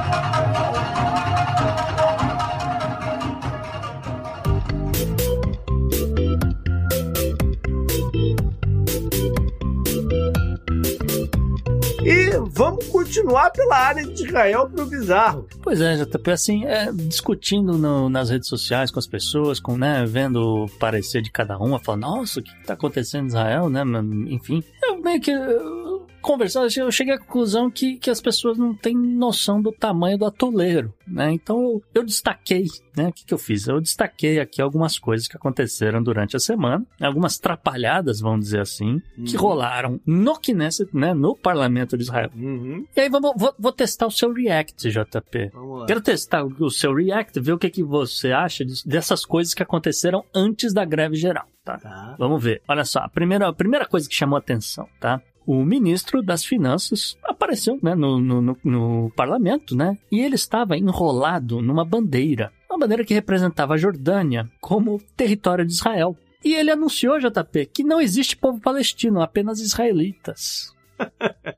E 12.04 12.30
vamos 12.50 12.84
continuar 12.88 13.50
pela 13.50 13.76
área 13.76 14.04
de 14.04 14.24
Israel 14.26 14.68
pro 14.68 14.86
bizarro. 14.86 15.46
Pois 15.62 15.80
é, 15.80 15.96
JP, 15.96 16.30
assim, 16.32 16.64
é, 16.64 16.90
discutindo 16.92 17.78
no- 17.78 18.08
nas 18.08 18.28
redes 18.28 18.48
sociais 18.48 18.90
com 18.90 18.98
as 18.98 19.06
pessoas, 19.06 19.60
com, 19.60 19.76
né, 19.76 20.04
vendo 20.06 20.64
o 20.64 20.68
parecer 20.78 21.22
de 21.22 21.30
cada 21.30 21.56
uma, 21.58 21.78
falando, 21.78 22.02
nossa, 22.02 22.40
o 22.40 22.42
que 22.42 22.52
que 22.52 22.66
tá 22.66 22.74
acontecendo 22.74 23.24
em 23.24 23.28
Israel, 23.28 23.70
né, 23.70 23.82
enfim. 24.28 24.62
Eu 24.82 25.00
meio 25.00 25.20
que, 25.20 25.30
eu, 25.30 25.91
conversando, 26.22 26.68
eu 26.74 26.90
cheguei 26.90 27.14
à 27.14 27.18
conclusão 27.18 27.70
que, 27.70 27.96
que 27.96 28.10
as 28.10 28.20
pessoas 28.20 28.56
não 28.56 28.74
têm 28.74 28.96
noção 28.96 29.60
do 29.60 29.72
tamanho 29.72 30.16
do 30.16 30.24
atoleiro, 30.24 30.94
né, 31.06 31.32
então 31.32 31.60
eu, 31.60 31.82
eu 31.94 32.04
destaquei, 32.04 32.66
né, 32.96 33.08
o 33.08 33.12
que 33.12 33.26
que 33.26 33.34
eu 33.34 33.38
fiz? 33.38 33.66
Eu 33.66 33.80
destaquei 33.80 34.38
aqui 34.38 34.62
algumas 34.62 34.98
coisas 34.98 35.26
que 35.26 35.36
aconteceram 35.36 36.02
durante 36.02 36.36
a 36.36 36.40
semana, 36.40 36.86
algumas 37.00 37.38
trapalhadas, 37.38 38.20
vamos 38.20 38.46
dizer 38.46 38.60
assim, 38.60 39.02
que 39.26 39.36
rolaram 39.36 40.00
no 40.06 40.38
Knesset, 40.38 40.88
né, 40.96 41.12
no 41.12 41.36
parlamento 41.36 41.96
de 41.96 42.04
Israel. 42.04 42.30
Uhum. 42.34 42.86
E 42.96 43.00
aí 43.00 43.08
vamos, 43.08 43.32
vou, 43.36 43.54
vou 43.58 43.72
testar 43.72 44.06
o 44.06 44.10
seu 44.10 44.32
React, 44.32 44.90
JP. 44.90 45.52
Quero 45.86 46.00
testar 46.00 46.44
o 46.44 46.70
seu 46.70 46.94
React, 46.94 47.40
ver 47.40 47.52
o 47.52 47.58
que, 47.58 47.68
que 47.68 47.82
você 47.82 48.30
acha 48.32 48.64
dessas 48.86 49.24
coisas 49.24 49.52
que 49.52 49.62
aconteceram 49.62 50.24
antes 50.34 50.72
da 50.72 50.84
greve 50.84 51.16
geral, 51.16 51.46
tá? 51.64 51.78
Tá. 51.78 52.14
Vamos 52.18 52.42
ver. 52.42 52.62
Olha 52.68 52.84
só, 52.84 53.00
a 53.00 53.08
primeira, 53.08 53.48
a 53.48 53.52
primeira 53.52 53.86
coisa 53.86 54.08
que 54.08 54.14
chamou 54.14 54.36
atenção, 54.38 54.88
tá? 55.00 55.20
O 55.46 55.64
ministro 55.64 56.22
das 56.22 56.44
Finanças 56.44 57.16
apareceu 57.24 57.78
né, 57.82 57.94
no, 57.94 58.18
no, 58.20 58.56
no- 58.64 59.10
parlamento, 59.16 59.76
né? 59.76 59.96
E 60.10 60.20
ele 60.20 60.34
estava 60.36 60.76
enrolado 60.76 61.60
numa 61.60 61.84
bandeira. 61.84 62.52
Uma 62.70 62.78
bandeira 62.78 63.04
que 63.04 63.12
representava 63.14 63.74
a 63.74 63.76
Jordânia 63.76 64.48
como 64.60 65.00
território 65.16 65.64
de 65.66 65.72
Israel. 65.72 66.16
E 66.44 66.54
ele 66.54 66.70
anunciou, 66.70 67.18
JP, 67.20 67.66
que 67.66 67.84
não 67.84 68.00
existe 68.00 68.36
povo 68.36 68.60
palestino, 68.60 69.20
apenas 69.20 69.60
israelitas. 69.60 70.74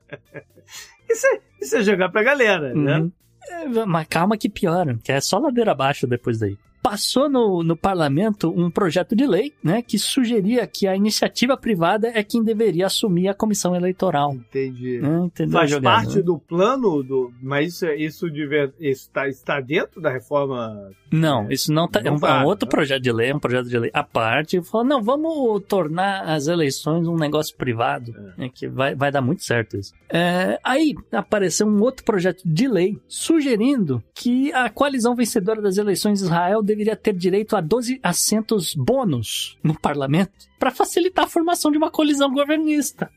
Isso 1.09 1.27
é, 1.27 1.39
isso 1.61 1.77
é 1.77 1.83
jogar 1.83 2.09
pra 2.09 2.23
galera, 2.23 2.73
né? 2.73 2.97
Uhum. 2.99 3.11
É, 3.47 3.85
mas 3.85 4.07
calma 4.07 4.37
que 4.37 4.49
piora, 4.49 4.97
que 5.03 5.11
é 5.11 5.21
só 5.21 5.37
ladeira 5.37 5.71
abaixo 5.71 6.07
depois 6.07 6.39
daí. 6.39 6.57
Passou 6.85 7.27
no, 7.27 7.63
no 7.63 7.75
parlamento 7.75 8.53
um 8.55 8.69
projeto 8.69 9.15
de 9.15 9.25
lei, 9.25 9.51
né, 9.63 9.81
que 9.81 9.97
sugeria 9.97 10.67
que 10.67 10.85
a 10.85 10.95
iniciativa 10.95 11.57
privada 11.57 12.11
é 12.13 12.21
quem 12.23 12.43
deveria 12.43 12.85
assumir 12.85 13.27
a 13.27 13.33
comissão 13.33 13.75
eleitoral. 13.75 14.35
Entendi. 14.35 14.99
Né, 14.99 15.21
entendeu? 15.25 15.53
Faz 15.53 15.71
a 15.71 15.75
jogada, 15.77 15.95
parte 15.95 16.17
né? 16.17 16.21
do 16.21 16.37
plano 16.37 17.01
do. 17.01 17.33
Mas 17.41 17.73
isso, 17.73 17.85
é- 17.87 17.95
isso, 17.95 18.29
deve- 18.29 18.73
isso 18.79 19.07
está, 19.07 19.27
está 19.27 19.59
dentro 19.59 19.99
da 19.99 20.11
reforma. 20.11 20.91
Não, 21.11 21.49
isso 21.49 21.73
não 21.73 21.87
tá. 21.87 22.01
Não 22.01 22.11
é 22.11 22.15
um, 22.15 22.19
tá, 22.19 22.39
é 22.41 22.43
um 22.43 22.45
outro 22.45 22.67
né? 22.67 22.69
projeto 22.69 23.01
de 23.01 23.11
lei, 23.11 23.31
é 23.31 23.35
um 23.35 23.39
projeto 23.39 23.67
de 23.67 23.79
lei 23.79 23.89
à 23.91 24.03
parte. 24.03 24.61
Falou, 24.61 24.85
não, 24.85 25.01
vamos 25.01 25.63
tornar 25.67 26.21
as 26.21 26.45
eleições 26.47 27.07
um 27.07 27.15
negócio 27.15 27.55
privado, 27.55 28.13
né, 28.37 28.47
que 28.53 28.67
vai, 28.67 28.93
vai 28.93 29.11
dar 29.11 29.21
muito 29.21 29.43
certo 29.43 29.75
isso. 29.75 29.91
É, 30.07 30.59
aí 30.63 30.93
apareceu 31.11 31.65
um 31.65 31.81
outro 31.81 32.05
projeto 32.05 32.43
de 32.45 32.67
lei 32.67 32.99
sugerindo 33.07 34.03
que 34.13 34.53
a 34.53 34.69
coalizão 34.69 35.15
vencedora 35.15 35.61
das 35.61 35.77
eleições 35.77 36.19
de 36.19 36.25
Israel 36.25 36.61
deveria 36.75 36.95
ter 36.95 37.13
direito 37.13 37.55
a 37.55 37.61
12 37.61 37.99
assentos 38.03 38.75
bônus 38.75 39.57
no 39.63 39.79
parlamento 39.79 40.31
para 40.59 40.69
facilitar 40.69 41.25
a 41.25 41.29
formação 41.29 41.71
de 41.71 41.77
uma 41.77 41.89
colisão 41.89 42.31
governista. 42.31 43.09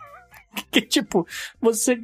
que 0.72 0.80
tipo, 0.80 1.26
você. 1.60 2.02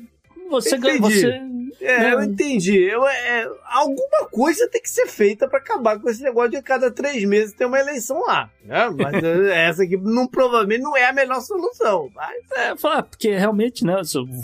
Você 0.50 0.76
ganha. 0.76 1.00
Você, 1.00 1.40
É, 1.80 1.98
Não. 1.98 2.10
eu 2.10 2.22
entendi. 2.22 2.78
Eu, 2.82 3.06
é, 3.06 3.48
alguma 3.66 4.26
coisa 4.30 4.68
tem 4.68 4.80
que 4.80 4.90
ser 4.90 5.06
feita 5.06 5.48
pra 5.48 5.58
acabar 5.58 5.98
com 5.98 6.08
esse 6.08 6.22
negócio 6.22 6.50
de 6.50 6.62
cada 6.62 6.90
três 6.90 7.24
meses 7.24 7.54
ter 7.54 7.64
uma 7.64 7.78
eleição 7.78 8.20
lá. 8.26 8.50
Né? 8.64 8.90
Mas 8.90 9.22
é, 9.22 9.66
essa 9.68 9.82
aqui 9.82 9.96
não, 9.96 10.26
provavelmente 10.26 10.82
não 10.82 10.96
é 10.96 11.06
a 11.06 11.12
melhor 11.12 11.40
solução. 11.40 12.10
Mas 12.14 12.36
É, 12.52 12.76
falar, 12.76 13.02
porque 13.02 13.34
realmente, 13.36 13.84
né, 13.84 13.96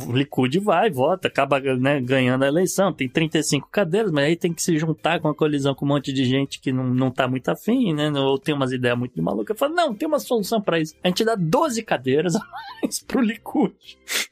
o 0.07 0.13
Likud 0.13 0.59
vai, 0.61 0.91
vota, 0.91 1.29
acaba 1.29 1.59
né, 1.61 2.01
ganhando 2.01 2.45
a 2.45 2.49
eleição, 2.49 2.93
tem 2.93 3.09
35 3.09 3.69
cadeiras, 3.71 4.11
mas 4.11 4.25
aí 4.25 4.37
tem 4.37 4.53
que 4.53 4.63
se 4.63 4.79
juntar 4.79 5.21
com 5.21 5.29
a 5.29 5.35
colisão 5.35 5.75
com 5.75 5.85
um 5.85 5.89
monte 5.89 6.13
de 6.13 6.25
gente 6.25 6.61
que 6.61 6.73
não, 6.73 6.85
não 6.85 7.11
tá 7.11 7.29
muito 7.29 7.49
afim, 7.49 7.93
né, 7.95 8.11
ou 8.11 8.39
tem 8.39 8.55
umas 8.55 8.73
ideias 8.73 8.99
muito 8.99 9.15
de 9.15 9.23
maluca. 9.23 9.55
Fala, 9.55 9.75
não, 9.75 9.95
tem 9.95 10.07
uma 10.07 10.19
solução 10.19 10.61
pra 10.61 10.79
isso. 10.79 10.95
A 11.03 11.09
gente 11.09 11.25
dá 11.25 11.35
12 11.35 11.83
cadeiras 11.83 12.37
a 12.37 12.41
mais 12.83 13.01
pro 13.07 13.21
Likud 13.21 13.75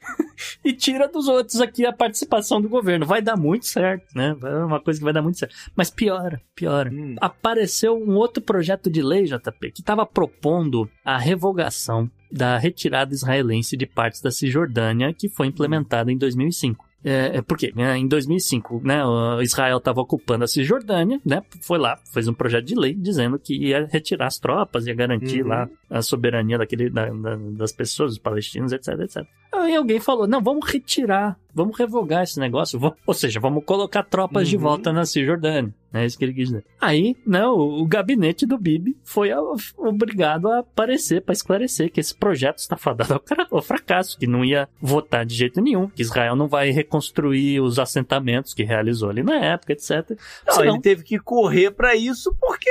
e 0.63 0.73
tira 0.73 1.07
dos 1.07 1.27
outros 1.27 1.61
aqui 1.61 1.85
a 1.85 1.93
participação 1.93 2.61
do 2.61 2.69
governo. 2.69 2.84
Vai 3.05 3.21
dar 3.21 3.37
muito 3.37 3.65
certo, 3.65 4.15
né, 4.15 4.35
é 4.43 4.63
uma 4.63 4.79
coisa 4.79 4.99
que 4.99 5.03
vai 5.03 5.13
dar 5.13 5.21
muito 5.21 5.37
certo. 5.37 5.55
Mas 5.75 5.89
piora, 5.89 6.41
piora 6.55 6.91
hum, 6.91 7.15
apareceu 7.19 7.97
um 7.97 8.15
outro 8.15 8.41
projeto 8.41 8.89
de 8.89 9.01
lei, 9.01 9.25
JP, 9.25 9.71
que 9.71 9.81
estava 9.81 10.05
propondo 10.05 10.89
a 11.03 11.17
revogação 11.17 12.09
da 12.31 12.57
retirada 12.57 13.13
israelense 13.13 13.77
de 13.77 13.85
partes 13.85 14.21
da 14.21 14.31
Cisjordânia, 14.31 15.13
que 15.13 15.29
foi 15.29 15.47
implementada 15.47 16.11
em 16.11 16.17
2005. 16.17 16.84
É, 17.07 17.37
é 17.37 17.41
porque 17.43 17.71
né, 17.75 17.95
em 17.97 18.07
2005, 18.07 18.81
né, 18.83 19.01
Israel 19.43 19.77
estava 19.77 20.01
ocupando 20.01 20.43
a 20.43 20.47
Cisjordânia, 20.47 21.21
né, 21.23 21.43
foi 21.61 21.77
lá, 21.77 21.97
fez 22.11 22.27
um 22.27 22.33
projeto 22.33 22.65
de 22.65 22.73
lei 22.73 22.95
dizendo 22.95 23.37
que 23.37 23.55
ia 23.55 23.85
retirar 23.91 24.25
as 24.25 24.39
tropas, 24.39 24.87
ia 24.87 24.95
garantir 24.95 25.43
Uhum. 25.43 25.49
lá 25.49 25.69
a 25.89 26.01
soberania 26.01 26.57
daquele, 26.57 26.89
da- 26.89 27.09
da- 27.11 27.35
das 27.51 27.71
pessoas, 27.71 28.11
dos 28.13 28.17
palestinos, 28.19 28.71
etc, 28.71 28.99
etc. 29.01 29.23
Aí 29.53 29.75
alguém 29.75 29.99
falou, 29.99 30.27
não, 30.27 30.41
vamos 30.41 30.67
retirar, 30.69 31.37
vamos 31.53 31.77
revogar 31.77 32.23
esse 32.23 32.39
negócio, 32.39 32.79
vamos- 32.79 32.97
ou 33.05 33.13
seja, 33.13 33.39
vamos 33.39 33.63
colocar 33.63 34.03
tropas 34.03 34.47
de 34.49 34.55
Uhum. 34.55 34.63
volta 34.63 34.91
na 34.91 35.05
Cisjordânia. 35.05 35.73
É 35.95 36.05
isso 36.05 36.17
que 36.17 36.25
ele 36.25 36.33
quis 36.33 36.49
dizer. 36.49 36.65
Aí, 36.79 37.15
né, 37.25 37.45
o, 37.47 37.81
o 37.81 37.85
gabinete 37.87 38.45
do 38.45 38.57
Bibi 38.57 38.95
foi 39.03 39.31
a- 39.31 39.39
obrigado 39.77 40.47
a 40.49 40.59
aparecer 40.59 41.21
para 41.21 41.33
esclarecer 41.33 41.91
que 41.91 41.99
esse 41.99 42.13
projeto 42.15 42.57
está 42.59 42.77
fadado 42.77 43.13
ao, 43.13 43.21
ao 43.51 43.61
fracasso, 43.61 44.17
que 44.17 44.27
não 44.27 44.43
ia 44.43 44.67
votar 44.81 45.25
de 45.25 45.33
jeito 45.35 45.61
nenhum, 45.61 45.87
que 45.89 46.01
Israel 46.01 46.35
não 46.35 46.47
vai 46.47 46.69
reconstruir 46.71 47.59
os 47.61 47.79
assentamentos 47.79 48.53
que 48.53 48.63
realizou 48.63 49.09
ali 49.09 49.23
na 49.23 49.35
época, 49.37 49.73
etc. 49.73 50.17
não, 50.45 50.53
Senão- 50.53 50.73
ele 50.73 50.81
teve 50.81 51.03
que 51.03 51.17
correr 51.19 51.71
pra 51.71 51.95
isso 51.95 52.35
porque, 52.39 52.69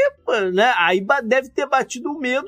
né, 0.52 0.72
aí 0.76 1.04
deve 1.24 1.48
ter 1.48 1.66
batido 1.66 2.10
o 2.10 2.18
medo, 2.18 2.46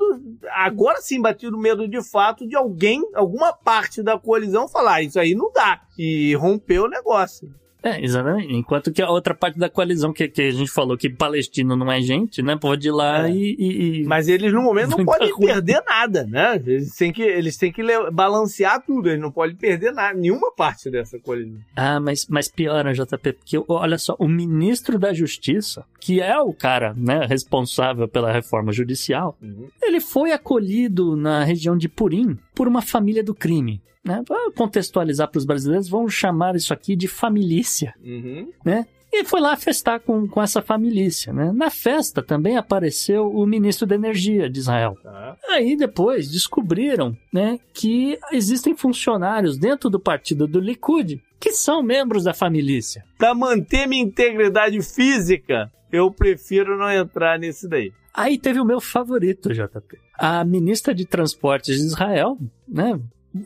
agora 0.51 1.01
sim 1.01 1.21
batido 1.21 1.55
o 1.57 1.59
medo 1.59 1.87
de 1.87 2.01
fato 2.03 2.47
de 2.47 2.55
alguém, 2.55 3.01
alguma 3.13 3.53
parte 3.53 4.01
da 4.03 4.17
coalizão 4.17 4.67
falar, 4.67 4.95
"Ah, 4.95 5.01
isso 5.03 5.19
aí 5.19 5.33
não 5.35 5.51
dá, 5.51 5.81
e 5.97 6.35
rompeu 6.35 6.83
o 6.85 6.89
negócio. 6.89 7.49
É, 7.83 8.03
exatamente. 8.03 8.53
Enquanto 8.53 8.91
que 8.91 9.01
a 9.01 9.09
outra 9.09 9.33
parte 9.35 9.57
da 9.59 9.69
coalizão, 9.69 10.11
que, 10.11 10.27
que 10.27 10.41
a 10.41 10.51
gente 10.51 10.69
falou 10.71 10.97
que 10.97 11.09
palestino 11.09 11.75
não 11.75 11.91
é 11.91 12.01
gente, 12.01 12.41
né, 12.41 12.57
pode 12.57 12.87
ir 12.87 12.91
lá 12.91 13.27
É. 13.27 13.31
e, 13.31 13.55
e- 13.57 14.01
e- 14.01 14.03
Mas 14.05 14.27
eles 14.27 14.51
no 14.51 14.61
momento 14.61 14.97
não 14.97 15.05
podem 15.05 15.33
perder 15.37 15.81
nada, 15.85 16.25
né? 16.25 16.55
Eles 16.65 16.95
têm 16.95 17.13
que, 17.13 17.21
eles 17.21 17.55
têm 17.55 17.71
que 17.71 17.81
balancear 18.11 18.83
tudo, 18.85 19.09
eles 19.09 19.21
não 19.21 19.31
podem 19.31 19.55
perder 19.55 19.91
nada, 19.93 20.17
nenhuma 20.17 20.51
parte 20.51 20.89
dessa 20.89 21.19
coalizão. 21.19 21.59
Ah, 21.75 21.99
mas, 21.99 22.25
mas 22.27 22.47
piora, 22.49 22.93
JP, 22.93 23.33
porque 23.33 23.63
olha 23.67 23.97
só, 23.97 24.15
o 24.19 24.27
ministro 24.27 24.97
da 24.99 25.13
Justiça, 25.13 25.85
que 26.07 26.21
é 26.21 26.39
o 26.39 26.53
cara 26.53 26.93
né, 26.95 27.25
responsável 27.25 28.07
pela 28.07 28.31
reforma 28.31 28.71
judicial, 28.71 29.37
ele 29.81 29.99
foi 29.99 30.31
acolhido 30.31 31.17
na 31.17 31.43
região 31.43 31.77
de 31.77 31.89
Purim 31.89 32.39
por 32.55 32.65
uma 32.65 32.81
família 32.81 33.21
do 33.21 33.35
crime. 33.35 33.81
Né? 34.05 34.23
Para 34.25 34.49
contextualizar 34.53 35.29
para 35.29 35.37
os 35.37 35.43
brasileiros, 35.43 35.89
vamos 35.89 36.13
chamar 36.13 36.55
isso 36.55 36.73
aqui 36.73 36.95
de 36.95 37.09
familícia. 37.09 37.93
Uhum. 38.01 38.49
E 39.11 39.25
foi 39.25 39.41
lá 39.41 39.57
festar 39.57 39.99
com, 39.99 40.25
com 40.29 40.41
essa 40.41 40.61
familícia. 40.61 41.33
Né? 41.33 41.51
Na 41.53 41.69
festa 41.69 42.23
também 42.23 42.55
apareceu 42.55 43.29
o 43.29 43.45
ministro 43.45 43.85
da 43.85 43.95
Energia 43.95 44.49
de 44.49 44.59
Israel. 44.59 44.95
Tá. 45.03 45.35
Aí 45.49 45.75
depois 45.75 46.31
descobriram 46.31 47.17
né, 47.33 47.59
que 47.73 48.17
existem 48.31 48.77
funcionários 48.77 49.57
dentro 49.57 49.89
do 49.89 49.99
partido 49.99 50.47
do 50.47 50.61
Likud 50.61 51.21
que 51.37 51.51
são 51.51 51.83
membros 51.83 52.23
da 52.23 52.33
familícia. 52.33 53.03
Pra 53.17 53.35
manter 53.35 53.87
minha 53.87 54.03
integridade 54.03 54.81
física, 54.81 55.71
eu 55.91 56.11
prefiro 56.11 56.77
não 56.77 56.89
entrar 56.89 57.39
nesse 57.39 57.67
daí. 57.67 57.91
Aí 58.13 58.37
teve 58.37 58.59
o 58.59 58.65
meu 58.65 58.81
favorito, 58.81 59.53
JP. 59.53 59.99
A 60.17 60.43
ministra 60.43 60.93
de 60.93 61.05
Transportes 61.05 61.77
de 61.77 61.85
Israel, 61.85 62.37
né? 62.67 62.99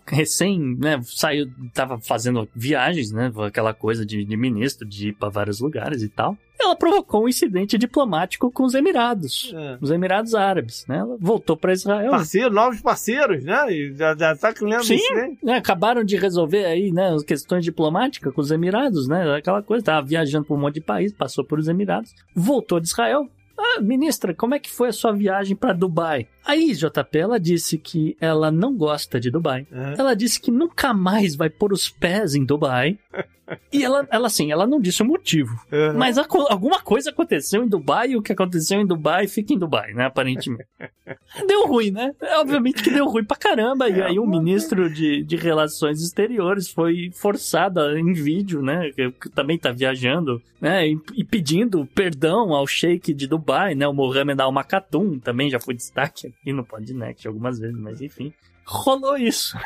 Recém, 0.07 0.59
né, 0.77 0.99
saiu, 1.03 1.49
tava 1.73 1.99
fazendo 1.99 2.47
viagens, 2.55 3.11
né, 3.11 3.31
aquela 3.45 3.73
coisa 3.73 4.05
de, 4.05 4.23
de 4.23 4.37
ministro, 4.37 4.87
de 4.87 5.09
ir 5.09 5.13
para 5.13 5.29
vários 5.29 5.59
lugares 5.59 6.01
e 6.01 6.09
tal. 6.09 6.37
Ela 6.59 6.75
provocou 6.75 7.23
um 7.23 7.27
incidente 7.27 7.75
diplomático 7.75 8.51
com 8.51 8.63
os 8.63 8.75
Emirados, 8.75 9.51
É. 9.55 9.77
os 9.81 9.89
Emirados 9.89 10.35
Árabes, 10.35 10.85
né? 10.87 10.97
Ela 10.99 11.17
voltou 11.19 11.57
para 11.57 11.73
Israel. 11.73 12.11
Parceiro, 12.11 12.53
novos 12.53 12.79
parceiros, 12.81 13.43
né? 13.43 13.65
E 13.73 13.91
Já, 13.95 14.15
já 14.15 14.35
tá 14.35 14.53
criando 14.53 14.83
Sim. 14.83 14.93
isso, 14.93 15.11
né? 15.15 15.37
né, 15.41 15.53
acabaram 15.57 16.03
de 16.03 16.15
resolver 16.17 16.65
aí, 16.65 16.91
né, 16.91 17.15
as 17.15 17.23
questões 17.23 17.63
diplomáticas 17.65 18.31
com 18.31 18.41
os 18.41 18.51
Emirados, 18.51 19.07
né, 19.07 19.35
aquela 19.35 19.63
coisa, 19.63 19.83
tava 19.83 20.05
viajando 20.05 20.45
por 20.45 20.55
um 20.55 20.61
monte 20.61 20.75
de 20.75 20.81
país, 20.81 21.11
passou 21.11 21.43
por 21.43 21.57
os 21.57 21.67
Emirados, 21.67 22.13
voltou 22.35 22.79
de 22.79 22.87
Israel. 22.87 23.27
Ah, 23.57 23.79
ministra, 23.81 24.33
como 24.33 24.55
é 24.55 24.59
que 24.59 24.69
foi 24.71 24.89
a 24.89 24.93
sua 24.93 25.11
viagem 25.11 25.55
para 25.55 25.73
Dubai? 25.73 26.27
Aí, 26.45 26.73
JP, 26.73 27.17
ela 27.17 27.39
disse 27.39 27.77
que 27.77 28.15
ela 28.19 28.51
não 28.51 28.75
gosta 28.75 29.19
de 29.19 29.29
Dubai. 29.29 29.65
É. 29.71 29.95
Ela 29.99 30.15
disse 30.15 30.39
que 30.39 30.51
nunca 30.51 30.93
mais 30.93 31.35
vai 31.35 31.49
pôr 31.49 31.71
os 31.73 31.89
pés 31.89 32.35
em 32.35 32.43
Dubai. 32.45 32.97
E 33.69 33.83
ela, 33.83 34.07
ela 34.09 34.27
assim, 34.27 34.49
ela 34.49 34.65
não 34.65 34.79
disse 34.79 35.01
o 35.01 35.05
motivo. 35.05 35.53
É. 35.69 35.91
Mas 35.91 36.17
aco- 36.17 36.47
alguma 36.49 36.81
coisa 36.81 37.09
aconteceu 37.09 37.61
em 37.61 37.67
Dubai 37.67 38.11
e 38.11 38.15
o 38.15 38.21
que 38.21 38.31
aconteceu 38.31 38.79
em 38.79 38.85
Dubai 38.85 39.27
fica 39.27 39.53
em 39.53 39.57
Dubai, 39.57 39.91
né? 39.93 40.05
Aparentemente. 40.05 40.65
deu 41.45 41.67
ruim, 41.67 41.91
né? 41.91 42.13
É, 42.21 42.37
Obviamente 42.37 42.81
que 42.81 42.89
deu 42.89 43.05
ruim 43.09 43.25
pra 43.25 43.35
caramba. 43.35 43.89
E 43.89 44.01
aí 44.01 44.17
o 44.17 44.25
ministro 44.25 44.89
de, 44.89 45.21
de 45.25 45.35
Relações 45.35 46.01
Exteriores 46.01 46.69
foi 46.69 47.11
forçado 47.13 47.81
em 47.97 48.13
vídeo, 48.13 48.61
né? 48.61 48.89
Que, 48.95 49.11
que 49.11 49.29
também 49.29 49.57
tá 49.57 49.69
viajando, 49.73 50.41
né? 50.61 50.87
E, 50.87 50.97
e 51.15 51.23
pedindo 51.25 51.85
perdão 51.93 52.53
ao 52.53 52.65
sheik 52.65 53.13
de 53.13 53.27
Dubai, 53.27 53.75
né? 53.75 53.85
O 53.85 53.93
Mohamed 53.93 54.39
Al 54.41 54.51
Maktoum 54.53 55.19
também 55.19 55.49
já 55.49 55.59
foi 55.59 55.73
destaque 55.73 56.30
aqui 56.39 56.53
no 56.53 56.65
Podnext 56.65 57.27
algumas 57.27 57.59
vezes, 57.59 57.77
mas 57.77 58.01
enfim. 58.01 58.33
Rolou 58.65 59.17
isso. 59.17 59.57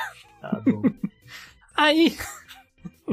Tá 0.41 0.61
bom. 0.65 0.81
Aí, 1.75 2.15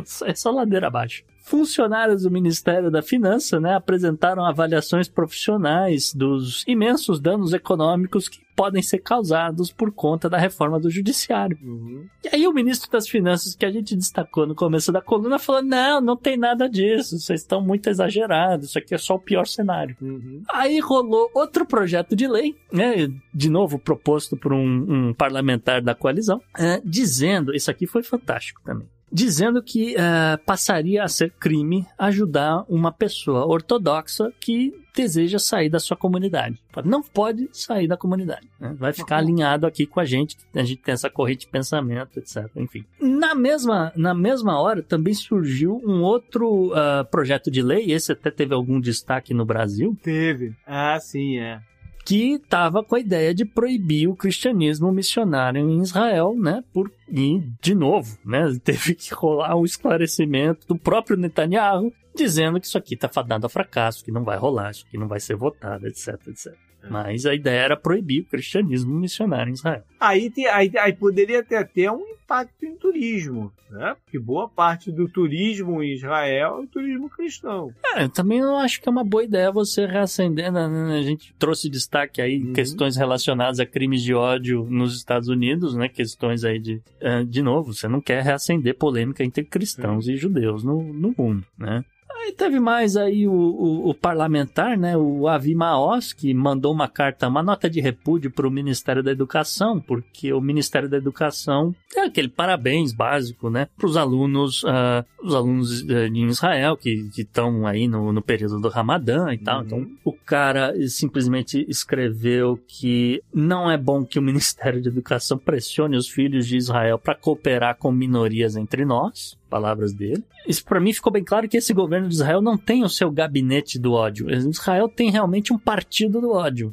isso 0.03 0.25
é 0.27 0.35
só 0.35 0.51
ladeira 0.51 0.87
abaixo. 0.87 1.25
Funcionários 1.43 2.23
do 2.23 2.31
Ministério 2.31 2.91
da 2.91 3.03
Finança 3.03 3.59
né, 3.59 3.75
apresentaram 3.75 4.45
avaliações 4.45 5.09
profissionais 5.09 6.15
dos 6.15 6.65
imensos 6.67 7.21
danos 7.21 7.53
econômicos 7.53 8.29
que 8.29 8.41
podem 8.55 8.83
ser 8.83 8.99
causados 8.99 9.73
por 9.73 9.91
conta 9.91 10.29
da 10.29 10.39
reforma 10.39 10.79
do 10.79 10.91
Judiciário. 10.91 11.59
Uhum. 11.63 12.07
E 12.25 12.29
aí 12.35 12.47
o 12.47 12.53
ministro 12.53 12.91
das 12.91 13.09
Finanças, 13.09 13.55
que 13.57 13.67
a 13.67 13.73
gente 13.73 13.97
destacou 13.97 14.47
no 14.47 14.55
começo 14.55 14.93
da 14.93 15.01
coluna, 15.01 15.39
falou: 15.39 15.63
não, 15.63 16.01
não 16.01 16.17
tem 16.17 16.37
nada 16.37 16.69
disso, 16.69 17.19
vocês 17.19 17.41
estão 17.41 17.61
muito 17.61 17.89
exagerados, 17.89 18.69
isso 18.69 18.79
aqui 18.79 18.95
é 18.95 18.99
só 18.99 19.15
o 19.15 19.21
pior 19.21 19.47
cenário. 19.47 19.97
Uhum. 20.01 20.43
Aí 20.53 20.79
rolou 20.79 21.31
outro 21.35 21.67
projeto 21.67 22.15
de 22.15 22.29
lei, 22.29 22.55
né, 22.73 23.09
de 23.35 23.51
novo 23.51 23.79
proposto 23.79 24.37
por 24.37 24.53
um, 24.53 25.09
um 25.09 25.15
parlamentar 25.15 25.83
da 25.83 25.95
coalizão, 25.95 26.41
é, 26.57 26.81
dizendo, 26.85 27.55
isso 27.55 27.71
aqui 27.71 27.87
foi 27.87 28.03
fantástico 28.03 28.61
também, 28.65 28.89
dizendo 29.13 29.63
que 29.63 29.95
é, 29.97 30.37
passaria 30.39 31.03
a 31.03 31.09
ser 31.09 31.31
crime 31.39 31.87
ajudar 31.99 32.65
uma 32.69 32.91
pessoa 32.91 33.47
ortodoxa 33.47 34.33
que 34.41 34.73
deseja 34.95 35.39
sair 35.39 35.71
da 35.71 35.81
sua 35.81 35.97
comunidade. 35.97 36.59
Não 36.85 37.03
pode 37.03 37.49
sair 37.53 37.89
da 37.89 37.97
comunidade. 37.97 38.47
né? 38.61 38.75
Vai 38.79 38.93
ficar 38.93 39.19
alinhado 39.19 39.67
aqui 39.67 39.87
com 39.87 40.01
a 40.01 40.05
gente. 40.05 40.37
A 40.55 40.63
gente 40.63 40.83
tem 40.83 40.93
essa 40.93 41.09
corrente 41.09 41.47
de 41.47 41.49
pensamento, 41.49 42.19
etc. 42.19 42.47
Enfim. 42.57 42.85
Na 43.01 43.35
mesma, 43.35 43.93
na 43.97 44.15
mesma 44.15 44.61
hora, 44.61 44.83
também 44.83 45.15
surgiu 45.15 45.81
um 45.85 46.03
outro 46.03 46.73
ah, 46.75 47.07
projeto 47.11 47.51
de 47.51 47.63
lei, 47.63 47.91
esse 47.91 48.13
até 48.13 48.31
teve 48.31 48.55
algum 48.55 48.81
destaque 48.81 49.33
no 49.33 49.45
Brasil, 49.45 49.97
Teve. 50.03 50.55
Ah, 50.67 50.99
sim, 51.01 51.39
é. 51.39 51.61
Que 52.05 52.35
estava 52.35 52.83
com 52.83 52.97
a 52.97 53.01
ideia 53.01 53.35
de 53.35 53.45
proibir 53.45 54.09
o 54.09 54.17
cristianismo 54.17 54.91
missionário 54.93 55.69
em 55.69 55.81
Israel, 55.81 56.35
né? 56.37 56.63
Por, 56.73 56.91
e, 57.09 57.43
de 57.61 57.75
novo, 57.75 58.19
né? 58.25 58.43
Teve 58.63 58.95
que 58.95 59.15
rolar 59.15 59.57
um 59.57 59.65
esclarecimento 59.65 60.67
do 60.67 60.77
próprio 60.77 61.17
Netanyahu 61.17 61.93
dizendo 62.15 62.61
que 62.61 62.67
isso 62.67 62.77
aqui 62.77 62.95
está 62.95 63.09
fadado 63.09 63.47
a 63.47 63.49
fracasso, 63.49 64.05
que 64.05 64.13
não 64.13 64.23
vai 64.23 64.37
rolar, 64.37 64.69
aqui 64.69 64.99
não 64.99 65.09
vai 65.09 65.19
ser 65.19 65.35
votado, 65.35 65.87
etc, 65.87 66.19
etc. 66.29 66.55
Mas 66.91 67.27
a 67.27 67.35
ideia 67.35 67.61
era 67.61 67.77
proibir 67.77 68.23
o 68.23 68.27
cristianismo 68.27 68.95
missionário 68.95 69.51
em 69.51 69.55
Israel. 69.55 69.83
Aí, 70.01 70.31
tem, 70.31 70.47
aí, 70.47 70.71
aí 70.79 70.93
poderia 70.93 71.43
ter 71.43 71.57
até 71.57 71.91
um 71.91 72.01
impacto 72.01 72.65
em 72.65 72.75
turismo, 72.77 73.53
né? 73.71 73.95
Porque 74.05 74.19
boa 74.19 74.49
parte 74.49 74.91
do 74.91 75.09
turismo 75.09 75.83
em 75.83 75.93
Israel 75.93 76.59
é 76.59 76.63
o 76.63 76.67
turismo 76.67 77.09
cristão. 77.11 77.73
É, 77.95 78.05
eu 78.05 78.09
também 78.09 78.41
não 78.41 78.59
acho 78.59 78.81
que 78.81 78.89
é 78.89 78.93
uma 78.93 79.05
boa 79.05 79.23
ideia 79.23 79.51
você 79.53 79.87
reacender, 79.87 80.51
né? 80.51 80.67
A 80.99 81.03
gente 81.03 81.35
trouxe 81.39 81.69
destaque 81.69 82.21
aí 82.21 82.43
Uhum. 82.43 82.53
questões 82.53 82.97
relacionadas 82.97 83.61
a 83.61 83.67
crimes 83.67 84.03
de 84.03 84.15
ódio 84.15 84.67
nos 84.69 84.97
Estados 84.97 85.29
Unidos, 85.29 85.75
né? 85.75 85.89
Questões 85.89 86.45
aí 86.45 86.59
de... 86.59 86.81
eh, 87.01 87.25
de 87.25 87.43
novo, 87.43 87.73
você 87.75 87.87
não 87.87 88.01
quer 88.01 88.23
reacender 88.23 88.77
polêmica 88.77 89.23
entre 89.23 89.45
cristãos 89.45 90.09
e 90.09 90.17
judeus 90.17 90.65
no, 90.65 90.83
no 90.83 91.15
mundo, 91.17 91.45
né? 91.59 91.85
Aí 92.23 92.31
teve 92.31 92.61
mais 92.61 92.97
aí 92.97 93.27
o, 93.27 93.33
o, 93.33 93.91
o 93.91 93.95
parlamentar, 93.95 94.79
né, 94.79 94.97
o 94.97 95.27
Avi 95.27 95.57
Maos, 95.57 96.13
que 96.13 96.33
mandou 96.33 96.73
uma 96.73 96.87
carta, 96.87 97.27
uma 97.27 97.43
nota 97.43 97.69
de 97.69 97.81
repúdio 97.81 98.31
para 98.31 98.47
o 98.47 98.51
Ministério 98.51 99.03
da 99.03 99.11
Educação, 99.11 99.81
porque 99.81 100.33
o 100.33 100.41
Ministério 100.41 100.89
da 100.89 100.97
Educação 100.97 101.75
é 101.97 102.03
aquele 102.03 102.29
parabéns 102.29 102.93
básico, 102.93 103.51
né, 103.51 103.67
para 103.77 103.87
os 103.87 103.97
alunos, 103.97 104.65
ah, 104.65 105.05
os 105.21 105.35
alunos 105.35 105.89
eh, 105.89 106.09
de 106.09 106.21
Israel 106.27 106.77
que 106.77 107.11
estão 107.19 107.67
aí 107.67 107.89
no, 107.89 108.13
no 108.13 108.23
período 108.23 108.61
do 108.61 108.69
Ramadã 108.69 109.33
e 109.33 109.39
tal. 109.39 109.59
Uhum. 109.61 109.67
Então, 109.67 109.87
o 110.05 110.13
cara 110.13 110.75
simplesmente 110.89 111.67
escreveu 111.69 112.57
que 112.69 113.21
não 113.35 113.69
é 113.69 113.77
bom 113.77 114.05
que 114.05 114.19
o 114.19 114.23
Ministério 114.23 114.81
da 114.81 114.91
Educação 114.91 115.39
pressione 115.39 115.97
os 115.97 116.09
filhos 116.09 116.47
de 116.47 116.57
Israel 116.57 116.99
para 116.99 117.17
cooperar 117.17 117.77
com 117.77 117.91
minorias 117.91 118.55
entre 118.55 118.85
nós. 118.85 119.37
Palavras 119.53 119.93
dele. 119.93 120.25
Isso 120.49 120.65
para 120.65 120.81
mim 120.81 120.95
ficou 120.95 121.13
bem 121.13 121.23
claro 121.23 121.47
que 121.47 121.59
esse 121.59 121.75
governo 121.75 122.09
de 122.09 122.15
Israel 122.15 122.41
não 122.41 122.57
tem 122.57 122.83
o 122.83 122.89
seu 122.89 123.11
gabinete 123.11 123.79
do 123.79 123.93
ódio. 123.93 124.31
Israel 124.31 124.89
tem 124.89 125.11
realmente 125.11 125.53
um 125.53 125.59
partido 125.59 126.23
do 126.23 126.31
ódio. 126.33 126.73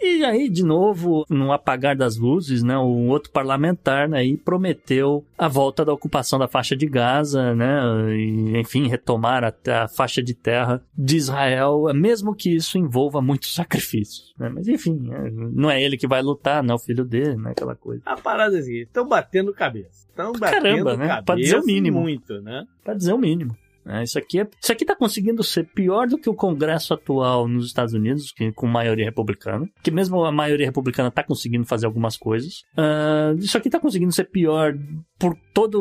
E 0.00 0.24
aí, 0.24 0.48
de 0.48 0.62
novo, 0.62 1.24
no 1.28 1.52
apagar 1.52 1.96
das 1.96 2.16
luzes, 2.16 2.62
né, 2.62 2.76
um 2.76 3.08
outro 3.08 3.30
parlamentar 3.30 4.08
né, 4.08 4.18
aí 4.18 4.36
prometeu 4.36 5.24
a 5.38 5.48
volta 5.48 5.84
da 5.84 5.92
ocupação 5.92 6.38
da 6.38 6.46
faixa 6.46 6.76
de 6.76 6.86
Gaza, 6.86 7.54
né, 7.54 7.80
e, 8.14 8.58
enfim, 8.58 8.88
retomar 8.88 9.42
até 9.42 9.74
a 9.74 9.88
faixa 9.88 10.22
de 10.22 10.34
terra 10.34 10.82
de 10.96 11.16
Israel, 11.16 11.84
mesmo 11.94 12.34
que 12.34 12.54
isso 12.54 12.78
envolva 12.78 13.22
muitos 13.22 13.54
sacrifícios. 13.54 14.34
Né? 14.38 14.50
Mas, 14.54 14.68
enfim, 14.68 15.08
é, 15.12 15.30
não 15.30 15.70
é 15.70 15.82
ele 15.82 15.96
que 15.96 16.06
vai 16.06 16.22
lutar, 16.22 16.62
não 16.62 16.74
é 16.74 16.76
o 16.76 16.80
filho 16.80 17.04
dele, 17.04 17.36
né, 17.36 17.50
aquela 17.52 17.74
coisa. 17.74 18.02
A 18.04 18.16
parada 18.16 18.56
é 18.56 18.60
a 18.60 18.62
seguinte, 18.62 18.86
estão 18.86 19.08
batendo 19.08 19.52
cabeça. 19.52 20.06
Estão 20.08 20.32
batendo 20.32 20.62
Caramba, 20.62 20.96
né? 20.96 21.08
cabeça 21.08 21.22
Pra 21.24 21.34
dizer 21.36 21.56
o 21.58 21.64
mínimo. 21.66 22.00
muito, 22.00 22.40
né? 22.40 22.66
Pra 22.82 22.94
dizer 22.94 23.12
o 23.12 23.18
mínimo. 23.18 23.56
Né? 23.86 24.02
isso 24.02 24.18
aqui 24.18 24.40
é, 24.40 24.48
isso 24.60 24.72
aqui 24.72 24.84
tá 24.84 24.94
conseguindo 24.96 25.42
ser 25.42 25.64
pior 25.64 26.06
do 26.08 26.18
que 26.18 26.28
o 26.28 26.34
Congresso 26.34 26.92
atual 26.92 27.46
nos 27.48 27.66
Estados 27.66 27.94
Unidos, 27.94 28.32
que, 28.32 28.52
com 28.52 28.66
maioria 28.66 29.04
republicana. 29.04 29.68
Que 29.82 29.90
mesmo 29.90 30.24
a 30.24 30.32
maioria 30.32 30.66
republicana 30.66 31.10
tá 31.10 31.22
conseguindo 31.22 31.64
fazer 31.64 31.86
algumas 31.86 32.16
coisas. 32.16 32.64
Ah, 32.76 33.32
isso 33.38 33.56
aqui 33.56 33.70
tá 33.70 33.78
conseguindo 33.80 34.12
ser 34.12 34.24
pior 34.24 34.76
por 35.18 35.34
toda 35.54 35.78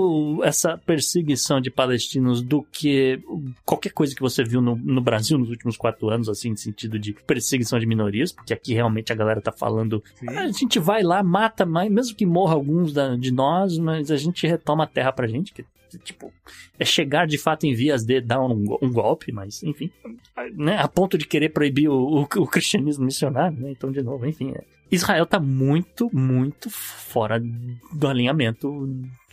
essa 0.47 0.77
perseguição 0.77 1.59
de 1.59 1.69
palestinos 1.69 2.41
do 2.41 2.63
que 2.63 3.19
qualquer 3.65 3.91
coisa 3.91 4.15
que 4.15 4.21
você 4.21 4.43
viu 4.43 4.61
no, 4.61 4.75
no 4.75 5.01
Brasil 5.01 5.37
nos 5.37 5.49
últimos 5.49 5.75
quatro 5.75 6.09
anos, 6.09 6.29
assim, 6.29 6.51
no 6.51 6.57
sentido 6.57 6.97
de 6.97 7.13
perseguição 7.25 7.77
de 7.79 7.85
minorias, 7.85 8.31
porque 8.31 8.53
aqui 8.53 8.73
realmente 8.73 9.11
a 9.11 9.15
galera 9.15 9.41
tá 9.41 9.51
falando. 9.51 10.01
"Ah, 10.29 10.41
a 10.43 10.51
gente 10.51 10.79
vai 10.79 11.03
lá, 11.03 11.21
mata 11.23 11.65
mais, 11.65 11.91
mesmo 11.91 12.15
que 12.15 12.25
morra 12.25 12.53
alguns 12.53 12.93
da- 12.93 13.15
de 13.15 13.31
nós, 13.31 13.77
mas 13.77 14.09
a 14.11 14.17
gente 14.17 14.45
retoma 14.47 14.83
a 14.85 14.87
terra 14.87 15.11
pra 15.11 15.27
gente, 15.27 15.53
que 15.53 15.65
tipo, 15.99 16.31
é 16.79 16.85
chegar 16.85 17.25
de 17.27 17.37
fato 17.37 17.65
em 17.65 17.73
vias 17.73 18.03
de 18.05 18.19
dar 18.21 18.41
um, 18.41 18.63
um 18.81 18.91
golpe, 18.91 19.31
mas 19.31 19.61
enfim, 19.63 19.91
né, 20.53 20.77
a 20.77 20.87
ponto 20.87 21.17
de 21.17 21.25
querer 21.25 21.49
proibir 21.49 21.89
o, 21.89 21.93
o- 21.95 22.21
o 22.23 22.47
cristianismo 22.47 23.05
missionário, 23.05 23.57
né, 23.59 23.71
então 23.71 23.91
de 23.91 24.01
novo, 24.01 24.25
enfim, 24.25 24.51
é. 24.55 24.63
Israel 24.91 25.25
tá 25.25 25.39
muito, 25.39 26.09
muito 26.15 26.69
fora 26.69 27.41
do 27.93 28.07
alinhamento, 28.07 28.69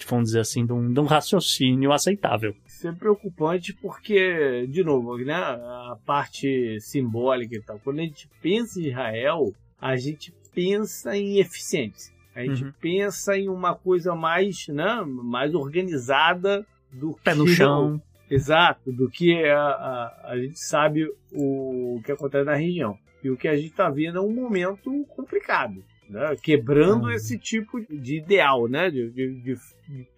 vamos 0.08 0.28
dizer 0.30 0.40
assim, 0.40 0.64
de 0.64 0.72
um, 0.72 0.90
de 0.92 0.98
um 0.98 1.04
raciocínio 1.04 1.92
aceitável. 1.92 2.54
Isso 2.66 2.88
é 2.88 2.92
preocupante 2.92 3.74
porque, 3.74 4.66
de 4.68 4.82
novo, 4.82 5.18
né, 5.18 5.34
a 5.34 5.96
parte 6.06 6.78
simbólica 6.80 7.54
e 7.54 7.60
tal. 7.62 7.78
Quando 7.84 7.98
a 8.00 8.02
gente 8.02 8.28
pensa 8.40 8.80
em 8.80 8.86
Israel, 8.88 9.52
a 9.78 9.94
gente 9.96 10.32
pensa 10.54 11.14
em 11.16 11.38
eficiência. 11.38 12.12
A 12.34 12.42
gente 12.44 12.64
Uhum. 12.64 12.72
pensa 12.80 13.36
em 13.36 13.48
uma 13.48 13.74
coisa 13.74 14.14
mais, 14.14 14.66
né, 14.68 15.02
mais 15.06 15.54
organizada 15.54 16.64
do 16.92 17.14
Pé 17.22 17.34
no 17.34 17.44
que 17.44 17.54
chão. 17.54 18.00
Exato, 18.30 18.90
do 18.90 19.10
que 19.10 19.44
a, 19.44 19.60
a, 19.62 20.30
a 20.32 20.38
gente 20.38 20.58
sabe 20.58 21.06
o, 21.30 22.00
que 22.04 22.12
acontece 22.12 22.44
na 22.46 22.54
região. 22.54 22.96
E 23.22 23.28
o 23.30 23.36
que 23.36 23.46
a 23.46 23.54
gente 23.54 23.68
está 23.68 23.90
vendo 23.90 24.16
é 24.18 24.22
um 24.22 24.32
momento 24.32 25.04
complicado, 25.14 25.84
né? 26.08 26.34
quebrando 26.42 27.08
Ah. 27.08 27.14
esse 27.14 27.38
tipo 27.38 27.78
de 27.90 28.16
ideal, 28.16 28.66
né? 28.68 28.90
de, 28.90 29.10
de- 29.10 29.34
de- 29.42 29.56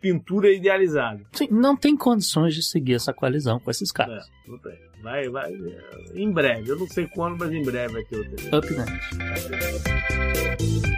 pintura 0.01 0.53
idealizada. 0.53 1.21
Sim, 1.33 1.49
não 1.51 1.77
tem 1.77 1.97
condições 1.97 2.55
de 2.55 2.63
seguir 2.63 2.95
essa 2.95 3.13
coalizão 3.13 3.59
com 3.59 3.71
esses 3.71 3.91
caras. 3.91 4.31
É, 4.47 4.51
não 4.51 4.59
tem. 4.59 4.79
Vai, 5.03 5.29
vai, 5.29 5.53
é, 5.53 5.81
em 6.15 6.31
breve, 6.33 6.71
eu 6.71 6.79
não 6.79 6.87
sei 6.87 7.07
quando, 7.09 7.37
mas 7.39 7.53
em 7.53 7.63
breve 7.63 7.93
vai 7.95 8.05
ter 8.05 8.17
outra. 8.17 8.59
Up 8.59 8.73
next. 8.73 10.94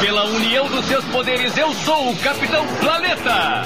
Pela 0.00 0.24
união 0.24 0.66
dos 0.68 0.84
seus 0.86 1.04
poderes, 1.06 1.56
eu 1.56 1.72
sou 1.74 2.10
o 2.10 2.16
Capitão 2.18 2.64
Planeta! 2.80 3.62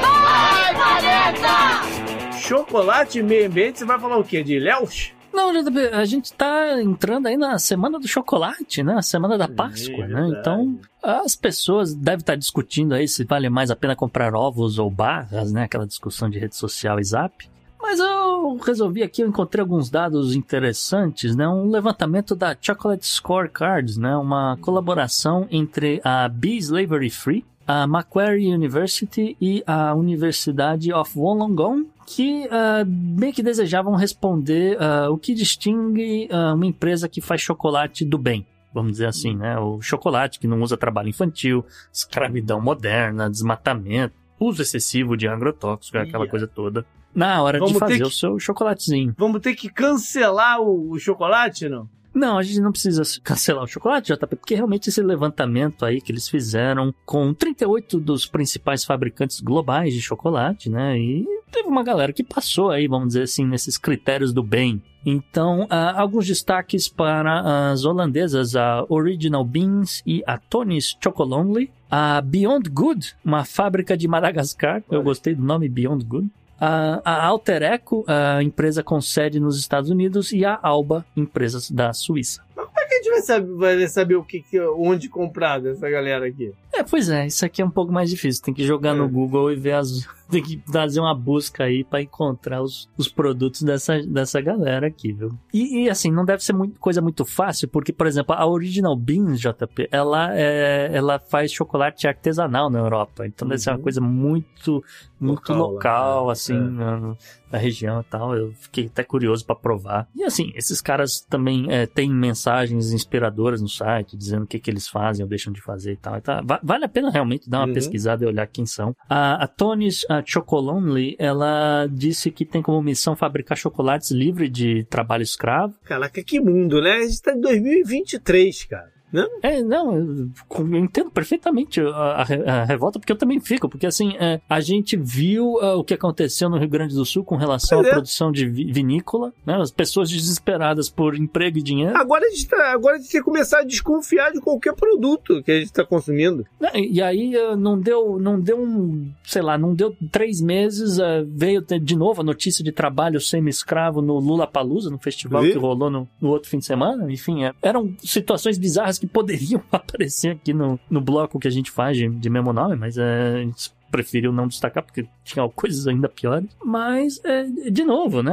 Vai, 0.00 0.74
Planeta! 0.74 2.38
Chocolate 2.38 3.18
e 3.18 3.22
meio 3.22 3.46
ambiente, 3.46 3.78
você 3.80 3.84
vai 3.84 3.98
falar 3.98 4.16
o 4.16 4.24
quê? 4.24 4.42
De 4.42 4.58
Léus? 4.58 5.12
Não, 5.32 5.50
a 5.92 6.04
gente 6.06 6.32
tá 6.32 6.80
entrando 6.80 7.26
aí 7.26 7.36
na 7.36 7.58
semana 7.58 7.98
do 7.98 8.08
chocolate, 8.08 8.82
né? 8.82 8.94
A 8.94 9.02
semana 9.02 9.36
da 9.36 9.46
Páscoa, 9.46 10.04
É 10.04 10.08
né? 10.08 10.28
Então, 10.30 10.78
as 11.02 11.36
pessoas 11.36 11.94
devem 11.94 12.20
estar 12.20 12.36
discutindo 12.36 12.94
aí 12.94 13.06
se 13.06 13.24
vale 13.24 13.50
mais 13.50 13.70
a 13.70 13.76
pena 13.76 13.94
comprar 13.94 14.34
ovos 14.34 14.78
ou 14.78 14.90
barras, 14.90 15.52
né? 15.52 15.64
Aquela 15.64 15.86
discussão 15.86 16.30
de 16.30 16.38
rede 16.38 16.56
social 16.56 16.98
e 16.98 17.04
zap. 17.04 17.46
Mas 17.80 18.00
eu 18.00 18.56
resolvi 18.56 19.02
aqui, 19.02 19.22
eu 19.22 19.28
encontrei 19.28 19.60
alguns 19.60 19.90
dados 19.90 20.34
interessantes, 20.34 21.36
né? 21.36 21.46
Um 21.48 21.70
levantamento 21.70 22.34
da 22.34 22.56
Chocolate 22.60 23.06
Scorecards, 23.06 23.96
né? 23.96 24.16
Uma 24.16 24.56
colaboração 24.60 25.46
entre 25.50 26.00
a 26.02 26.28
Be 26.28 26.56
Slavery 26.56 27.10
Free, 27.10 27.44
a 27.66 27.86
Macquarie 27.86 28.54
University 28.54 29.36
e 29.40 29.62
a 29.66 29.94
Universidade 29.94 30.92
of 30.92 31.18
Wollongong, 31.18 31.86
que 32.06 32.48
ah, 32.50 32.84
meio 32.86 33.32
que 33.32 33.42
desejavam 33.42 33.94
responder 33.94 34.80
ah, 34.80 35.10
o 35.10 35.18
que 35.18 35.34
distingue 35.34 36.28
ah, 36.30 36.54
uma 36.54 36.66
empresa 36.66 37.08
que 37.08 37.20
faz 37.20 37.40
chocolate 37.40 38.04
do 38.04 38.16
bem. 38.16 38.46
Vamos 38.72 38.92
dizer 38.92 39.06
assim, 39.06 39.34
né? 39.34 39.58
O 39.58 39.80
chocolate 39.80 40.38
que 40.38 40.46
não 40.46 40.60
usa 40.60 40.76
trabalho 40.76 41.08
infantil, 41.08 41.64
escravidão 41.92 42.60
moderna, 42.60 43.30
desmatamento, 43.30 44.14
uso 44.38 44.62
excessivo 44.62 45.16
de 45.16 45.26
agrotóxico, 45.26 45.96
aquela 45.98 46.28
coisa 46.28 46.46
toda. 46.46 46.84
Na 47.16 47.42
hora 47.42 47.58
Vamos 47.58 47.72
de 47.72 47.78
fazer 47.80 47.96
que- 47.96 48.02
o 48.04 48.10
seu 48.10 48.38
chocolatezinho. 48.38 49.14
Vamos 49.16 49.40
ter 49.40 49.54
que 49.54 49.68
cancelar 49.70 50.60
o, 50.60 50.90
o 50.92 50.98
chocolate, 50.98 51.68
não? 51.68 51.88
Não, 52.14 52.38
a 52.38 52.42
gente 52.42 52.60
não 52.60 52.72
precisa 52.72 53.02
cancelar 53.22 53.62
o 53.64 53.66
chocolate, 53.66 54.10
JP, 54.14 54.36
porque 54.36 54.54
realmente 54.54 54.88
esse 54.88 55.02
levantamento 55.02 55.84
aí 55.84 56.00
que 56.00 56.10
eles 56.10 56.26
fizeram 56.28 56.94
com 57.04 57.34
38 57.34 58.00
dos 58.00 58.24
principais 58.26 58.84
fabricantes 58.86 59.40
globais 59.40 59.92
de 59.92 60.00
chocolate, 60.00 60.70
né? 60.70 60.98
E 60.98 61.26
teve 61.50 61.68
uma 61.68 61.82
galera 61.82 62.14
que 62.14 62.24
passou 62.24 62.70
aí, 62.70 62.88
vamos 62.88 63.08
dizer 63.08 63.22
assim, 63.24 63.44
nesses 63.46 63.76
critérios 63.76 64.32
do 64.32 64.42
bem. 64.42 64.82
Então, 65.04 65.66
ah, 65.68 66.00
alguns 66.00 66.26
destaques 66.26 66.88
para 66.88 67.70
as 67.70 67.84
holandesas, 67.84 68.56
a 68.56 68.84
Original 68.88 69.44
Beans 69.44 70.02
e 70.06 70.22
a 70.26 70.38
Tony's 70.38 70.96
Chocolonely. 71.02 71.70
A 71.88 72.20
Beyond 72.20 72.68
Good, 72.70 73.14
uma 73.24 73.44
fábrica 73.44 73.96
de 73.96 74.08
Madagascar. 74.08 74.82
Eu 74.90 75.02
gostei 75.04 75.34
do 75.36 75.44
nome 75.44 75.68
Beyond 75.68 76.04
Good. 76.04 76.28
A, 76.58 77.02
a 77.04 77.24
Alter 77.24 77.62
Eco, 77.62 78.04
a 78.06 78.42
empresa 78.42 78.82
com 78.82 79.00
sede 79.00 79.38
nos 79.38 79.58
Estados 79.58 79.90
Unidos, 79.90 80.32
e 80.32 80.44
a 80.44 80.58
Alba, 80.62 81.04
empresas 81.16 81.70
da 81.70 81.92
Suíça. 81.92 82.45
Como 82.56 82.70
é 82.80 82.86
que 82.86 82.94
a 82.94 82.96
gente 82.96 83.10
vai 83.10 83.20
saber, 83.20 83.54
vai 83.54 83.88
saber 83.88 84.14
o 84.16 84.24
que, 84.24 84.42
onde 84.76 85.08
comprar 85.08 85.60
dessa 85.60 85.88
galera 85.90 86.26
aqui? 86.26 86.52
É, 86.74 86.82
pois 86.82 87.08
é, 87.08 87.26
isso 87.26 87.44
aqui 87.44 87.60
é 87.62 87.64
um 87.64 87.70
pouco 87.70 87.92
mais 87.92 88.10
difícil. 88.10 88.42
Tem 88.42 88.52
que 88.54 88.64
jogar 88.64 88.90
É. 88.90 88.94
no 88.98 89.08
Google 89.08 89.52
e 89.52 89.56
ver 89.56 89.72
as. 89.72 90.06
Tem 90.28 90.42
que 90.42 90.60
fazer 90.72 90.98
uma 90.98 91.14
busca 91.14 91.62
aí 91.62 91.84
pra 91.84 92.02
encontrar 92.02 92.60
os, 92.60 92.88
os 92.98 93.06
produtos 93.06 93.62
dessa, 93.62 94.02
dessa 94.02 94.40
galera 94.40 94.88
aqui, 94.88 95.12
viu? 95.12 95.30
E, 95.54 95.84
e, 95.84 95.88
assim, 95.88 96.10
não 96.10 96.24
deve 96.24 96.42
ser 96.42 96.52
muito, 96.52 96.80
coisa 96.80 97.00
muito 97.00 97.24
fácil, 97.24 97.68
porque, 97.68 97.92
por 97.92 98.08
exemplo, 98.08 98.34
a 98.34 98.44
Original 98.44 98.96
Beans, 98.96 99.38
JP, 99.40 99.88
ela, 99.88 100.36
é, 100.36 100.90
ela 100.92 101.20
faz 101.20 101.52
chocolate 101.52 102.08
artesanal 102.08 102.68
na 102.68 102.80
Europa. 102.80 103.24
Então 103.24 103.46
deve 103.46 103.60
ser 103.62 103.70
uma 103.70 103.76
Uhum. 103.76 103.82
coisa 103.84 104.00
muito, 104.00 104.82
muito 105.20 105.52
Local, 105.52 105.56
local, 105.74 106.26
né? 106.26 106.32
assim, 106.32 106.56
É. 106.56 106.58
na, 106.60 107.16
na 107.52 107.58
região 107.58 108.00
e 108.00 108.04
tal. 108.10 108.36
Eu 108.36 108.52
fiquei 108.54 108.86
até 108.86 109.04
curioso 109.04 109.46
pra 109.46 109.54
provar. 109.54 110.08
E 110.12 110.24
assim, 110.24 110.50
esses 110.56 110.80
caras 110.80 111.20
também 111.20 111.66
é, 111.70 111.86
têm 111.86 112.10
mensagens 112.12 112.45
inspiradoras 112.92 113.60
no 113.60 113.68
site, 113.68 114.16
dizendo 114.16 114.44
o 114.44 114.46
que, 114.46 114.58
que 114.58 114.70
eles 114.70 114.88
fazem 114.88 115.22
ou 115.22 115.28
deixam 115.28 115.52
de 115.52 115.60
fazer 115.60 115.92
e 115.92 115.96
tal. 115.96 116.16
E 116.16 116.20
va- 116.44 116.60
vale 116.62 116.84
a 116.84 116.88
pena 116.88 117.10
realmente 117.10 117.48
dar 117.48 117.60
uma 117.60 117.66
Uhum. 117.68 117.74
pesquisada 117.74 118.24
e 118.24 118.26
olhar 118.26 118.46
quem 118.46 118.64
são. 118.66 118.94
A, 119.08 119.44
a 119.44 119.46
Tony's 119.46 120.04
a 120.08 120.22
Chocolonely, 120.24 121.16
ela 121.18 121.86
disse 121.90 122.30
que 122.30 122.44
tem 122.44 122.62
como 122.62 122.80
missão 122.82 123.14
fabricar 123.16 123.56
chocolates 123.56 124.10
livre 124.10 124.48
de 124.48 124.84
trabalho 124.84 125.22
escravo. 125.22 125.74
Caraca, 125.84 126.22
que 126.22 126.40
mundo, 126.40 126.80
né? 126.80 126.92
A 126.96 127.02
gente 127.06 127.22
tá 127.22 127.32
em 127.32 127.40
2023, 127.40 128.64
cara. 128.66 128.95
É, 129.42 129.62
não, 129.62 129.96
eu, 129.96 130.30
entendo 130.78 131.10
perfeitamente 131.10 131.80
a, 131.80 132.22
a 132.22 132.26
a 132.46 132.64
revolta, 132.64 132.98
porque 132.98 133.12
eu 133.12 133.16
também 133.16 133.40
fico, 133.40 133.68
porque 133.68 133.86
assim, 133.86 134.16
é, 134.18 134.40
a 134.48 134.60
gente 134.60 134.96
viu 134.96 135.58
ah, 135.60 135.76
o 135.76 135.84
que 135.84 135.94
aconteceu 135.94 136.48
no 136.48 136.58
Rio 136.58 136.68
Grande 136.68 136.94
do 136.94 137.04
Sul 137.04 137.24
com 137.24 137.36
relação 137.36 137.80
à 137.80 137.86
é. 137.86 137.90
produção 137.90 138.30
de 138.30 138.48
vi- 138.48 138.72
vinícola, 138.72 139.32
né? 139.44 139.54
As 139.56 139.70
pessoas 139.70 140.10
desesperadas 140.10 140.88
por 140.88 141.14
emprego 141.14 141.58
e 141.58 141.62
dinheiro. 141.62 141.96
Agora 141.96 142.24
a, 142.26 142.30
gente 142.30 142.48
tá, 142.48 142.72
agora 142.72 142.96
a 142.96 142.98
gente 142.98 143.10
tem 143.10 143.20
que 143.20 143.24
começar 143.24 143.60
a 143.60 143.64
desconfiar 143.64 144.32
de 144.32 144.40
qualquer 144.40 144.74
produto 144.74 145.42
que 145.42 145.52
a 145.52 145.58
gente 145.60 145.72
tá 145.72 145.84
consumindo. 145.84 146.44
Né, 146.60 146.70
E 146.74 147.02
aí 147.02 147.34
eh, 147.34 147.56
não 147.56 147.78
deu, 147.78 148.18
não 148.18 148.40
deu 148.40 148.60
um, 148.60 149.10
sei 149.24 149.42
lá, 149.42 149.56
não 149.58 149.74
deu 149.74 149.94
três 150.10 150.40
meses, 150.40 150.98
veio 151.28 151.62
de 151.62 151.96
novo 151.96 152.20
a 152.20 152.24
notícia 152.24 152.62
de 152.64 152.72
trabalho 152.72 153.20
semi-escravo 153.20 154.00
no 154.00 154.18
Lula 154.18 154.46
Palusa, 154.46 154.90
no 154.90 154.98
festival 154.98 155.42
que 155.42 155.58
rolou 155.58 155.90
no, 155.90 156.08
no 156.20 156.28
outro 156.30 156.48
fim 156.48 156.58
de 156.58 156.66
semana. 156.66 157.10
Enfim, 157.10 157.40
eram 157.62 157.94
situações 157.98 158.58
bizarras 158.58 158.98
que 158.98 159.05
poderiam 159.06 159.62
aparecer 159.70 160.32
aqui 160.32 160.52
no, 160.52 160.78
no 160.90 161.00
bloco 161.00 161.38
que 161.38 161.48
a 161.48 161.50
gente 161.50 161.70
faz 161.70 161.96
de, 161.96 162.08
de 162.08 162.30
mesmo 162.30 162.52
nome, 162.52 162.76
mas 162.76 162.96
gente 163.38 163.75
preferiu 163.90 164.32
não 164.32 164.46
destacar 164.48 164.82
porque 164.82 165.06
tinha 165.24 165.48
coisas 165.48 165.86
ainda 165.86 166.08
piores. 166.08 166.48
Mas, 166.64 167.20
é, 167.24 167.44
de 167.70 167.84
novo, 167.84 168.22
né? 168.22 168.32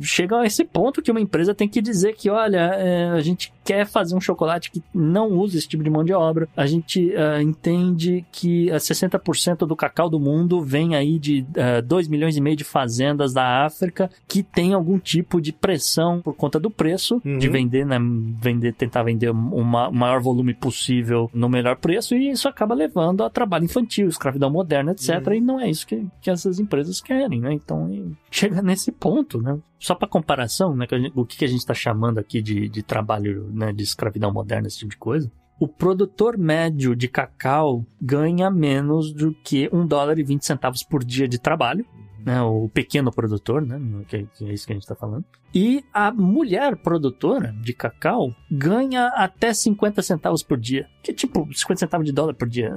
Chega 0.00 0.40
a 0.40 0.46
esse 0.46 0.64
ponto 0.64 1.02
que 1.02 1.10
uma 1.10 1.20
empresa 1.20 1.54
tem 1.54 1.68
que 1.68 1.80
dizer 1.80 2.14
que, 2.14 2.28
olha, 2.30 2.58
é, 2.74 3.10
a 3.10 3.20
gente 3.20 3.52
quer 3.64 3.84
fazer 3.86 4.14
um 4.14 4.20
chocolate 4.20 4.70
que 4.70 4.82
não 4.94 5.28
usa 5.32 5.58
esse 5.58 5.66
tipo 5.68 5.82
de 5.82 5.90
mão 5.90 6.04
de 6.04 6.12
obra. 6.12 6.48
A 6.56 6.66
gente 6.66 7.12
é, 7.14 7.42
entende 7.42 8.24
que 8.30 8.70
é, 8.70 8.76
60% 8.76 9.66
do 9.66 9.74
cacau 9.76 10.08
do 10.08 10.20
mundo 10.20 10.60
vem 10.60 10.94
aí 10.94 11.18
de 11.18 11.44
é, 11.54 11.82
2 11.82 12.08
milhões 12.08 12.36
e 12.36 12.40
meio 12.40 12.56
de 12.56 12.64
fazendas 12.64 13.32
da 13.32 13.64
África 13.64 14.10
que 14.28 14.42
tem 14.42 14.72
algum 14.72 14.98
tipo 14.98 15.40
de 15.40 15.52
pressão 15.52 16.20
por 16.22 16.34
conta 16.34 16.58
do 16.60 16.70
preço 16.70 17.20
Uhum. 17.24 17.38
de 17.38 17.48
vender, 17.48 17.84
né? 17.84 17.98
Vender, 18.40 18.72
tentar 18.74 19.02
vender 19.02 19.30
uma- 19.30 19.88
o 19.88 19.94
maior 19.94 20.20
volume 20.20 20.54
possível 20.54 21.30
no 21.34 21.48
melhor 21.48 21.76
preço 21.76 22.14
e 22.14 22.30
isso 22.30 22.48
acaba 22.48 22.74
levando 22.74 23.22
a 23.24 23.30
trabalho 23.30 23.64
infantil, 23.64 24.08
escravidão 24.08 24.50
moderna, 24.50 24.85
etc. 24.92 25.26
Uhum. 25.26 25.34
E 25.34 25.40
não 25.40 25.60
é 25.60 25.70
isso 25.70 25.86
que, 25.86 26.06
que 26.20 26.30
essas 26.30 26.58
empresas 26.58 27.00
querem, 27.00 27.40
né? 27.40 27.52
Então 27.52 28.16
chega 28.30 28.62
nesse 28.62 28.92
ponto, 28.92 29.40
né? 29.40 29.58
Só 29.78 29.94
para 29.94 30.08
comparação, 30.08 30.74
né? 30.74 30.86
o 31.14 31.24
que, 31.24 31.44
a 31.44 31.48
gente 31.48 31.60
está 31.60 31.74
chamando 31.74 32.18
aqui 32.18 32.40
de, 32.40 32.68
de 32.68 32.82
trabalho, 32.82 33.50
né? 33.52 33.72
De 33.72 33.82
escravidão 33.82 34.32
moderna, 34.32 34.68
esse 34.68 34.78
tipo 34.78 34.90
de 34.90 34.96
coisa. 34.96 35.30
O 35.58 35.66
produtor 35.66 36.36
médio 36.36 36.94
de 36.94 37.08
cacau 37.08 37.84
ganha 38.00 38.50
menos 38.50 39.10
do 39.12 39.32
que 39.32 39.70
um 39.72 39.86
dólar 39.86 40.18
e 40.18 40.22
20 40.22 40.44
centavos 40.44 40.82
por 40.82 41.02
dia 41.02 41.26
de 41.26 41.38
trabalho 41.38 41.86
né, 42.26 42.42
o 42.42 42.68
pequeno 42.68 43.12
produtor, 43.12 43.64
né, 43.64 43.80
que, 44.08 44.26
que 44.34 44.44
é 44.44 44.52
isso 44.52 44.66
que 44.66 44.72
a 44.72 44.74
gente 44.74 44.82
está 44.82 44.96
falando. 44.96 45.24
E 45.54 45.84
a 45.94 46.10
mulher 46.10 46.76
produtora 46.76 47.54
de 47.62 47.72
cacau 47.72 48.34
ganha 48.50 49.06
até 49.14 49.54
50 49.54 50.02
centavos 50.02 50.42
por 50.42 50.58
dia, 50.58 50.88
que 51.04 51.12
é 51.12 51.14
tipo 51.14 51.48
50 51.54 51.78
centavos 51.78 52.04
de 52.04 52.12
dólar 52.12 52.34
por 52.34 52.48
dia. 52.48 52.74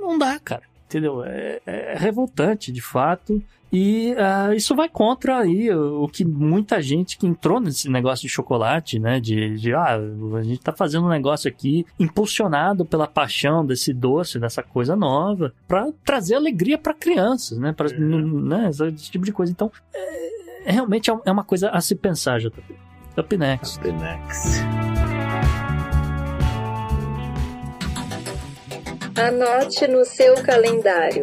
Não 0.00 0.18
dá, 0.18 0.36
cara. 0.40 0.64
Entendeu? 0.86 1.24
É, 1.24 1.60
é 1.66 1.94
revoltante, 1.96 2.70
de 2.70 2.80
fato. 2.80 3.42
E 3.72 4.14
ah, 4.16 4.54
isso 4.54 4.72
vai 4.76 4.88
contra 4.88 5.38
aí 5.38 5.68
o, 5.68 6.04
o 6.04 6.08
que 6.08 6.24
muita 6.24 6.80
gente 6.80 7.18
que 7.18 7.26
entrou 7.26 7.58
nesse 7.58 7.88
negócio 7.90 8.22
de 8.22 8.32
chocolate, 8.32 9.00
né? 9.00 9.18
De, 9.18 9.56
de 9.56 9.74
ah, 9.74 9.98
a 10.38 10.42
gente 10.42 10.60
tá 10.60 10.72
fazendo 10.72 11.06
um 11.06 11.10
negócio 11.10 11.48
aqui 11.48 11.84
impulsionado 11.98 12.84
pela 12.84 13.08
paixão 13.08 13.66
desse 13.66 13.92
doce, 13.92 14.38
dessa 14.38 14.62
coisa 14.62 14.94
nova, 14.94 15.52
para 15.66 15.90
trazer 16.04 16.36
alegria 16.36 16.78
para 16.78 16.94
crianças, 16.94 17.58
né? 17.58 17.72
Pra, 17.72 17.88
né? 17.88 18.70
Esse 18.70 19.10
tipo 19.10 19.24
de 19.24 19.32
coisa. 19.32 19.50
Então, 19.50 19.72
é, 19.92 20.70
realmente 20.70 21.10
é 21.10 21.14
é 21.24 21.32
uma 21.32 21.44
coisa 21.44 21.70
a 21.70 21.80
se 21.80 21.96
pensar, 21.96 22.38
JP. 22.38 22.62
Up 23.16 23.36
next. 23.36 23.80
The 23.80 23.92
next. 23.92 25.13
Anote 29.16 29.86
no 29.86 30.04
seu 30.04 30.34
calendário. 30.42 31.22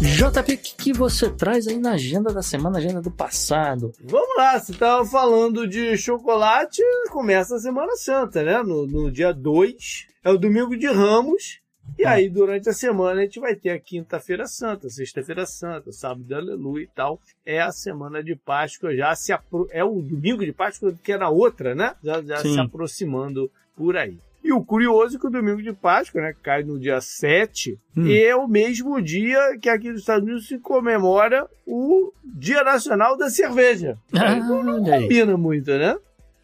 JP, 0.00 0.54
o 0.54 0.58
que, 0.58 0.76
que 0.76 0.92
você 0.92 1.30
traz 1.30 1.68
aí 1.68 1.78
na 1.78 1.92
agenda 1.92 2.32
da 2.32 2.42
semana, 2.42 2.78
agenda 2.78 3.00
do 3.00 3.12
passado? 3.12 3.92
Vamos 4.02 4.36
lá, 4.36 4.58
você 4.58 4.72
tava 4.72 5.06
falando 5.06 5.68
de 5.68 5.96
chocolate, 5.96 6.82
começa 7.10 7.54
a 7.54 7.60
Semana 7.60 7.94
Santa, 7.94 8.42
né? 8.42 8.60
No, 8.60 8.88
no 8.88 9.08
dia 9.08 9.32
2, 9.32 10.08
é 10.24 10.30
o 10.30 10.36
domingo 10.36 10.76
de 10.76 10.88
Ramos. 10.88 11.60
E 11.96 12.04
aí, 12.04 12.28
durante 12.28 12.68
a 12.68 12.72
semana, 12.72 13.20
a 13.20 13.24
gente 13.24 13.38
vai 13.38 13.54
ter 13.54 13.70
a 13.70 13.78
Quinta-feira 13.78 14.46
Santa, 14.46 14.88
Sexta-feira 14.90 15.46
Santa, 15.46 15.92
Sábado 15.92 16.24
de 16.24 16.34
Aleluia 16.34 16.84
e 16.84 16.88
tal. 16.88 17.20
É 17.46 17.60
a 17.60 17.70
semana 17.70 18.22
de 18.22 18.34
Páscoa, 18.34 18.96
já 18.96 19.14
se 19.14 19.32
apro... 19.32 19.68
É 19.70 19.84
o 19.84 20.02
domingo 20.02 20.44
de 20.44 20.52
Páscoa 20.52 20.92
que 21.04 21.12
é 21.12 21.18
na 21.18 21.28
outra, 21.28 21.72
né? 21.72 21.94
Já, 22.02 22.20
já 22.20 22.38
se 22.38 22.58
aproximando 22.58 23.48
por 23.76 23.96
aí. 23.96 24.18
E 24.44 24.52
o 24.52 24.64
curioso 24.64 25.16
é 25.16 25.20
que 25.20 25.26
o 25.26 25.30
domingo 25.30 25.62
de 25.62 25.72
Páscoa, 25.72 26.20
né, 26.20 26.34
cai 26.42 26.62
no 26.64 26.78
dia 26.78 27.00
7, 27.00 27.78
Hum. 27.96 28.06
e 28.06 28.22
é 28.24 28.34
o 28.34 28.48
mesmo 28.48 29.00
dia 29.00 29.56
que 29.60 29.68
aqui 29.68 29.90
nos 29.90 30.00
Estados 30.00 30.24
Unidos 30.24 30.48
se 30.48 30.58
comemora 30.58 31.46
o 31.66 32.12
Dia 32.24 32.64
Nacional 32.64 33.16
da 33.16 33.30
Cerveja. 33.30 33.96
Ah, 34.12 34.34
não 34.36 34.84
aí. 34.92 35.02
combina 35.02 35.36
muito, 35.36 35.70
né? 35.70 35.96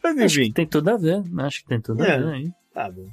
Mas 0.03 0.16
Acho 0.16 0.41
enfim, 0.41 0.49
que 0.51 0.55
tem 0.55 0.66
tudo 0.66 0.89
a 0.91 0.97
ver, 0.97 1.23
acho 1.41 1.62
que 1.62 1.69
tem 1.69 1.81
tudo 1.81 2.05
É. 2.05 2.15
a 2.15 2.19
ver 2.19 2.33
aí. 2.35 2.51
tá 2.73 2.89
bom. 2.91 3.09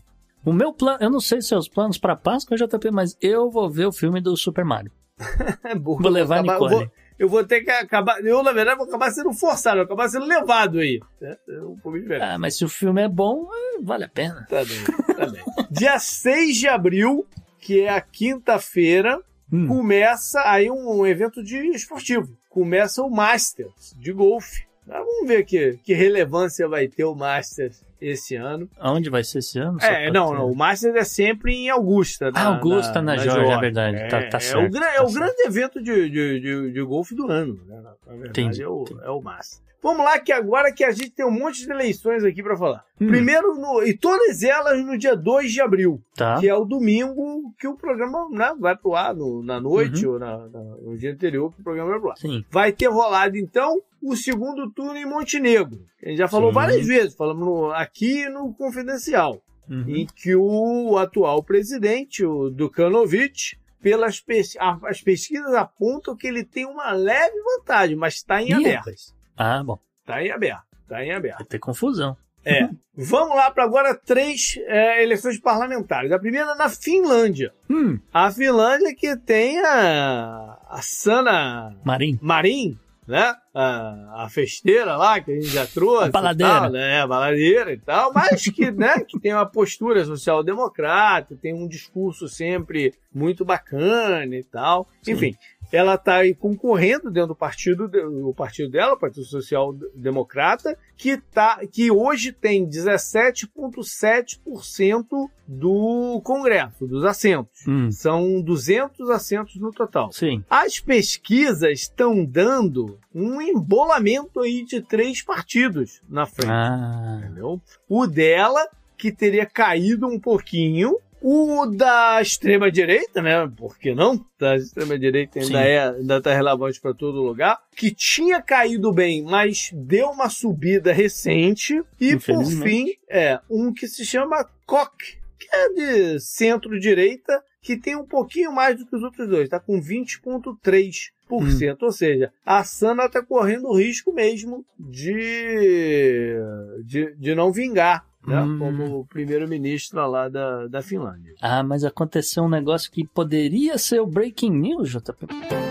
O 0.45 0.53
meu 0.53 0.71
plano, 0.71 0.99
eu 1.01 1.09
não 1.09 1.19
sei 1.19 1.41
seus 1.41 1.67
planos 1.67 1.97
pra 1.97 2.15
Páscoa, 2.15 2.55
JP, 2.55 2.91
mas 2.91 3.17
eu 3.19 3.49
vou 3.49 3.67
ver 3.67 3.87
o 3.87 3.91
filme 3.91 4.21
do 4.21 4.37
Super 4.37 4.63
Mario. 4.63 4.91
É 5.63 5.73
bom. 5.73 5.97
Vou 5.97 6.11
levar 6.11 6.37
a 6.37 6.39
acabar- 6.41 6.53
Nicole. 6.53 6.75
vou- 6.75 6.91
Eu 7.17 7.29
vou 7.29 7.43
ter 7.45 7.61
que 7.61 7.71
acabar. 7.71 8.19
Eu, 8.25 8.43
na 8.43 8.51
verdade, 8.51 8.77
vou 8.77 8.87
acabar 8.87 9.09
sendo 9.11 9.31
forçado, 9.33 9.77
vou 9.77 9.85
acabar 9.85 10.09
sendo 10.09 10.25
levado 10.25 10.79
aí. 10.79 10.99
É, 11.21 11.37
Eu 11.47 11.77
vou 11.83 11.93
me 11.93 12.01
diferente. 12.01 12.23
Ah, 12.23 12.37
mas 12.37 12.57
se 12.57 12.65
o 12.65 12.69
filme 12.69 13.01
é 13.01 13.07
bom, 13.07 13.47
eh, 13.53 13.79
vale 13.81 14.03
a 14.03 14.09
pena. 14.09 14.45
Tá 14.49 14.63
bem, 14.65 14.83
tá 15.15 15.25
bem. 15.27 15.43
Dia 15.71 15.97
6 15.97 16.57
de 16.57 16.67
abril, 16.67 17.25
que 17.59 17.81
é 17.81 17.89
a 17.89 18.01
quinta-feira, 18.01 19.19
Hum. 19.53 19.67
começa 19.67 20.41
aí 20.43 20.71
um 20.71 21.05
evento 21.05 21.43
de 21.43 21.55
esportivo. 21.69 22.35
Começa 22.49 23.01
o 23.03 23.09
Masters 23.11 23.93
de 23.95 24.11
golfe. 24.11 24.63
Ah, 24.89 24.99
Vamos 24.99 25.27
ver 25.27 25.45
que, 25.45 25.77
que 25.83 25.93
relevância 25.93 26.67
vai 26.67 26.87
ter 26.87 27.03
o 27.05 27.13
Masters 27.15 27.81
esse 28.01 28.35
ano. 28.35 28.69
Aonde 28.79 29.09
vai 29.09 29.23
ser 29.23 29.39
esse 29.39 29.57
ano? 29.59 29.77
É, 29.81 30.11
não, 30.11 30.33
não. 30.33 30.51
O 30.51 30.55
Masters 30.55 30.95
é 30.95 31.03
sempre 31.03 31.53
em 31.55 31.69
Augusta. 31.69 32.31
Ah, 32.33 32.47
Augusta, 32.55 33.01
na 33.01 33.17
Geórgia, 33.17 33.53
é 33.53 33.59
verdade. 33.59 33.97
É, 33.97 34.07
Tá- 34.07 34.21
tá 34.29 34.37
é 34.37 34.39
certo, 34.39 34.65
o, 34.67 34.69
gra- 34.69 34.91
é 34.93 34.97
tá 34.97 35.03
o 35.03 35.09
certo. 35.09 35.19
grande 35.23 35.41
evento 35.47 35.81
de, 35.83 36.09
de, 36.09 36.39
de, 36.39 36.71
de 36.71 36.81
golfe 36.83 37.15
do 37.15 37.27
ano. 37.31 37.59
Né? 37.67 37.81
Na 37.81 37.91
verdade, 38.13 38.29
Entendi, 38.29 38.61
é, 38.63 38.67
o, 38.67 38.85
é 39.03 39.09
o 39.09 39.21
Masters. 39.21 39.64
Vamos 39.81 40.03
lá, 40.03 40.17
que 40.19 40.31
agora 40.31 40.73
que 40.73 40.83
a 40.83 40.91
gente 40.91 41.11
tem 41.11 41.25
um 41.25 41.31
monte 41.31 41.63
de 41.63 41.71
eleições 41.71 42.23
aqui 42.23 42.41
pra 42.41 42.57
falar. 42.57 42.83
Hum. 42.99 43.07
Primeiro, 43.07 43.53
no- 43.55 43.83
e 43.83 43.95
todas 43.95 44.41
elas 44.41 44.83
no 44.83 44.97
dia 44.97 45.15
2 45.15 45.51
de 45.51 45.61
abril, 45.61 46.01
Tá. 46.15 46.39
que 46.39 46.47
é 46.49 46.55
o 46.55 46.65
domingo 46.65 47.53
que 47.59 47.67
o 47.67 47.75
programa 47.75 48.27
né, 48.31 48.55
vai 48.59 48.75
pro 48.75 48.95
ar 48.95 49.13
no- 49.13 49.43
na 49.43 49.59
noite 49.61 50.05
Uhum. 50.07 50.13
ou 50.13 50.19
na- 50.19 50.47
na- 50.49 50.63
no 50.81 50.97
dia 50.97 51.11
anterior 51.13 51.53
que 51.53 51.61
o 51.61 51.63
programa 51.63 51.91
vai 51.91 51.99
pro 51.99 52.09
ar. 52.11 52.17
Sim. 52.17 52.43
Vai 52.49 52.71
ter 52.71 52.87
rolado, 52.87 53.37
então, 53.37 53.79
o 54.01 54.15
segundo 54.15 54.71
turno 54.71 54.97
em 54.97 55.05
Montenegro. 55.05 55.79
A 56.03 56.09
gente 56.09 56.17
já 56.17 56.27
falou 56.27 56.49
Sim. 56.49 56.55
várias 56.55 56.85
vezes, 56.87 57.15
falamos 57.15 57.45
no- 57.45 57.71
aqui 57.71 58.27
no 58.29 58.53
Confidencial, 58.55 59.41
Uhum. 59.69 59.83
em 59.87 60.05
que 60.07 60.35
o 60.35 60.97
atual 60.97 61.43
presidente, 61.43 62.25
o 62.25 62.49
Dukanovic, 62.49 63.57
pelas 63.81 64.19
pes- 64.19 64.55
as 64.83 65.01
pesquisas 65.01 65.53
apontam 65.53 66.15
que 66.15 66.25
ele 66.27 66.43
tem 66.43 66.65
uma 66.65 66.91
leve 66.91 67.35
vantagem, 67.57 67.95
mas 67.95 68.15
está 68.15 68.41
em 68.41 68.49
rapaz. 68.49 69.13
Ah, 69.37 69.63
bom. 69.63 69.79
Está 70.01 70.23
em 70.23 70.31
aberto. 70.31 70.63
Está 70.83 71.03
em 71.03 71.11
aberto. 71.11 71.37
Vai 71.39 71.47
ter 71.47 71.59
confusão. 71.59 72.15
É. 72.45 72.69
Vamos 72.95 73.35
lá 73.35 73.49
para 73.49 73.63
agora 73.63 73.95
três 73.95 74.55
é, 74.67 75.01
eleições 75.01 75.39
parlamentares. 75.39 76.11
A 76.11 76.19
primeira 76.19 76.53
na 76.53 76.69
Finlândia. 76.69 77.51
Hum, 77.67 77.99
A 78.13 78.31
Finlândia 78.31 78.95
que 78.95 79.17
tem 79.17 79.59
a, 79.65 80.57
a 80.69 80.79
Sana 80.83 81.75
Marim. 81.83 82.19
Marim, 82.21 82.77
né? 83.07 83.35
A, 83.51 84.25
a 84.25 84.29
festeira 84.29 84.95
lá 84.95 85.19
que 85.19 85.31
a 85.31 85.35
gente 85.35 85.47
já 85.47 85.65
trouxe. 85.65 86.09
A 86.09 86.11
baladeira. 86.11 86.53
Tal, 86.53 86.69
né? 86.71 87.01
A 87.01 87.07
baladeira 87.07 87.73
e 87.73 87.77
tal, 87.79 88.13
mas 88.13 88.43
que, 88.43 88.69
né, 88.69 88.99
que 89.07 89.19
tem 89.19 89.33
uma 89.33 89.45
postura 89.47 90.05
social-democrata, 90.05 91.35
tem 91.35 91.51
um 91.53 91.67
discurso 91.67 92.27
sempre 92.27 92.93
muito 93.13 93.43
bacana 93.43 94.35
e 94.35 94.43
tal. 94.43 94.87
Sim. 95.01 95.13
Enfim, 95.13 95.35
ela 95.75 95.95
está 95.95 96.17
aí 96.17 96.33
concorrendo 96.33 97.11
dentro 97.11 97.29
do 97.29 97.35
partido, 97.35 97.89
o 98.27 98.33
partido 98.33 98.69
dela, 98.69 98.93
o 98.93 98.99
Partido 98.99 99.25
Social 99.25 99.73
Democrata, 99.93 100.77
que, 100.97 101.17
tá, 101.17 101.59
que 101.69 101.91
hoje 101.91 102.31
tem 102.31 102.65
17,7% 102.67 105.29
do 105.47 106.21
Congresso, 106.23 106.87
dos 106.87 107.03
assentos. 107.03 107.65
Hum, 107.67 107.91
São 107.91 108.41
200 108.41 109.09
assentos 109.09 109.55
no 109.57 109.71
total. 109.71 110.11
sim. 110.11 110.43
As 110.49 110.79
pesquisas 110.79 111.81
estão 111.81 112.25
dando 112.25 112.97
um 113.13 113.41
embolamento 113.41 114.39
aí 114.41 114.63
de 114.65 114.81
três 114.81 115.21
partidos 115.21 116.01
na 116.09 116.25
frente. 116.25 116.51
Ah, 116.51 117.19
Entendeu? 117.23 117.61
O 117.87 118.07
dela, 118.07 118.67
que 118.97 119.11
teria 119.11 119.45
caído 119.45 120.07
um 120.07 120.19
pouquinho. 120.19 120.97
O 121.27 121.65
da 121.65 122.21
extrema-direita, 122.21 123.19
né? 123.19 123.51
Por 123.57 123.79
que 123.79 123.95
não? 123.95 124.23
Da 124.39 124.57
extrema-direita 124.57 125.39
ainda, 125.39 125.59
é, 125.59 125.89
ainda 125.89 126.21
tá 126.21 126.31
relevante 126.31 126.79
para 126.79 126.93
todo 126.93 127.23
lugar. 127.23 127.59
Que 127.75 127.89
tinha 127.89 128.39
caído 128.39 128.93
bem, 128.93 129.23
mas 129.23 129.71
deu 129.73 130.09
uma 130.09 130.29
subida 130.29 130.93
recente. 130.93 131.81
E, 131.99 132.15
por 132.15 132.45
fim, 132.45 132.93
é 133.09 133.39
um 133.49 133.73
que 133.73 133.87
se 133.87 134.05
chama 134.05 134.47
COC, 134.67 135.17
que 135.39 135.47
é 135.51 135.69
de 135.69 136.19
centro-direita, 136.19 137.43
que 137.59 137.75
tem 137.75 137.95
um 137.95 138.05
pouquinho 138.05 138.51
mais 138.51 138.77
do 138.77 138.85
que 138.85 138.95
os 138.95 139.01
outros 139.01 139.27
dois. 139.27 139.49
Tá 139.49 139.59
com 139.59 139.81
20,3%. 139.81 141.09
Hum. 141.31 141.77
Ou 141.81 141.91
seja, 141.91 142.31
a 142.45 142.63
Sana 142.63 143.09
tá 143.09 143.23
correndo 143.23 143.67
o 143.67 143.75
risco 143.75 144.13
mesmo 144.13 144.63
de, 144.77 146.37
de, 146.85 147.15
de 147.15 147.33
não 147.33 147.51
vingar. 147.51 148.05
Né? 148.27 148.41
Hum. 148.41 148.59
Como 148.59 149.05
primeiro-ministro 149.05 150.05
lá 150.09 150.27
da, 150.29 150.67
da 150.67 150.81
Finlândia. 150.81 151.33
Ah, 151.41 151.63
mas 151.63 151.83
aconteceu 151.83 152.43
um 152.43 152.49
negócio 152.49 152.91
que 152.91 153.05
poderia 153.05 153.77
ser 153.77 153.99
o 154.01 154.05
Breaking 154.05 154.51
News, 154.51 154.91
JP. 154.91 155.64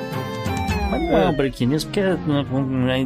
Mas 0.90 1.02
não 1.02 1.16
é, 1.18 1.24
É. 1.24 1.28
um 1.28 1.32
Breaking 1.34 1.66
News, 1.66 1.84
porque 1.84 2.00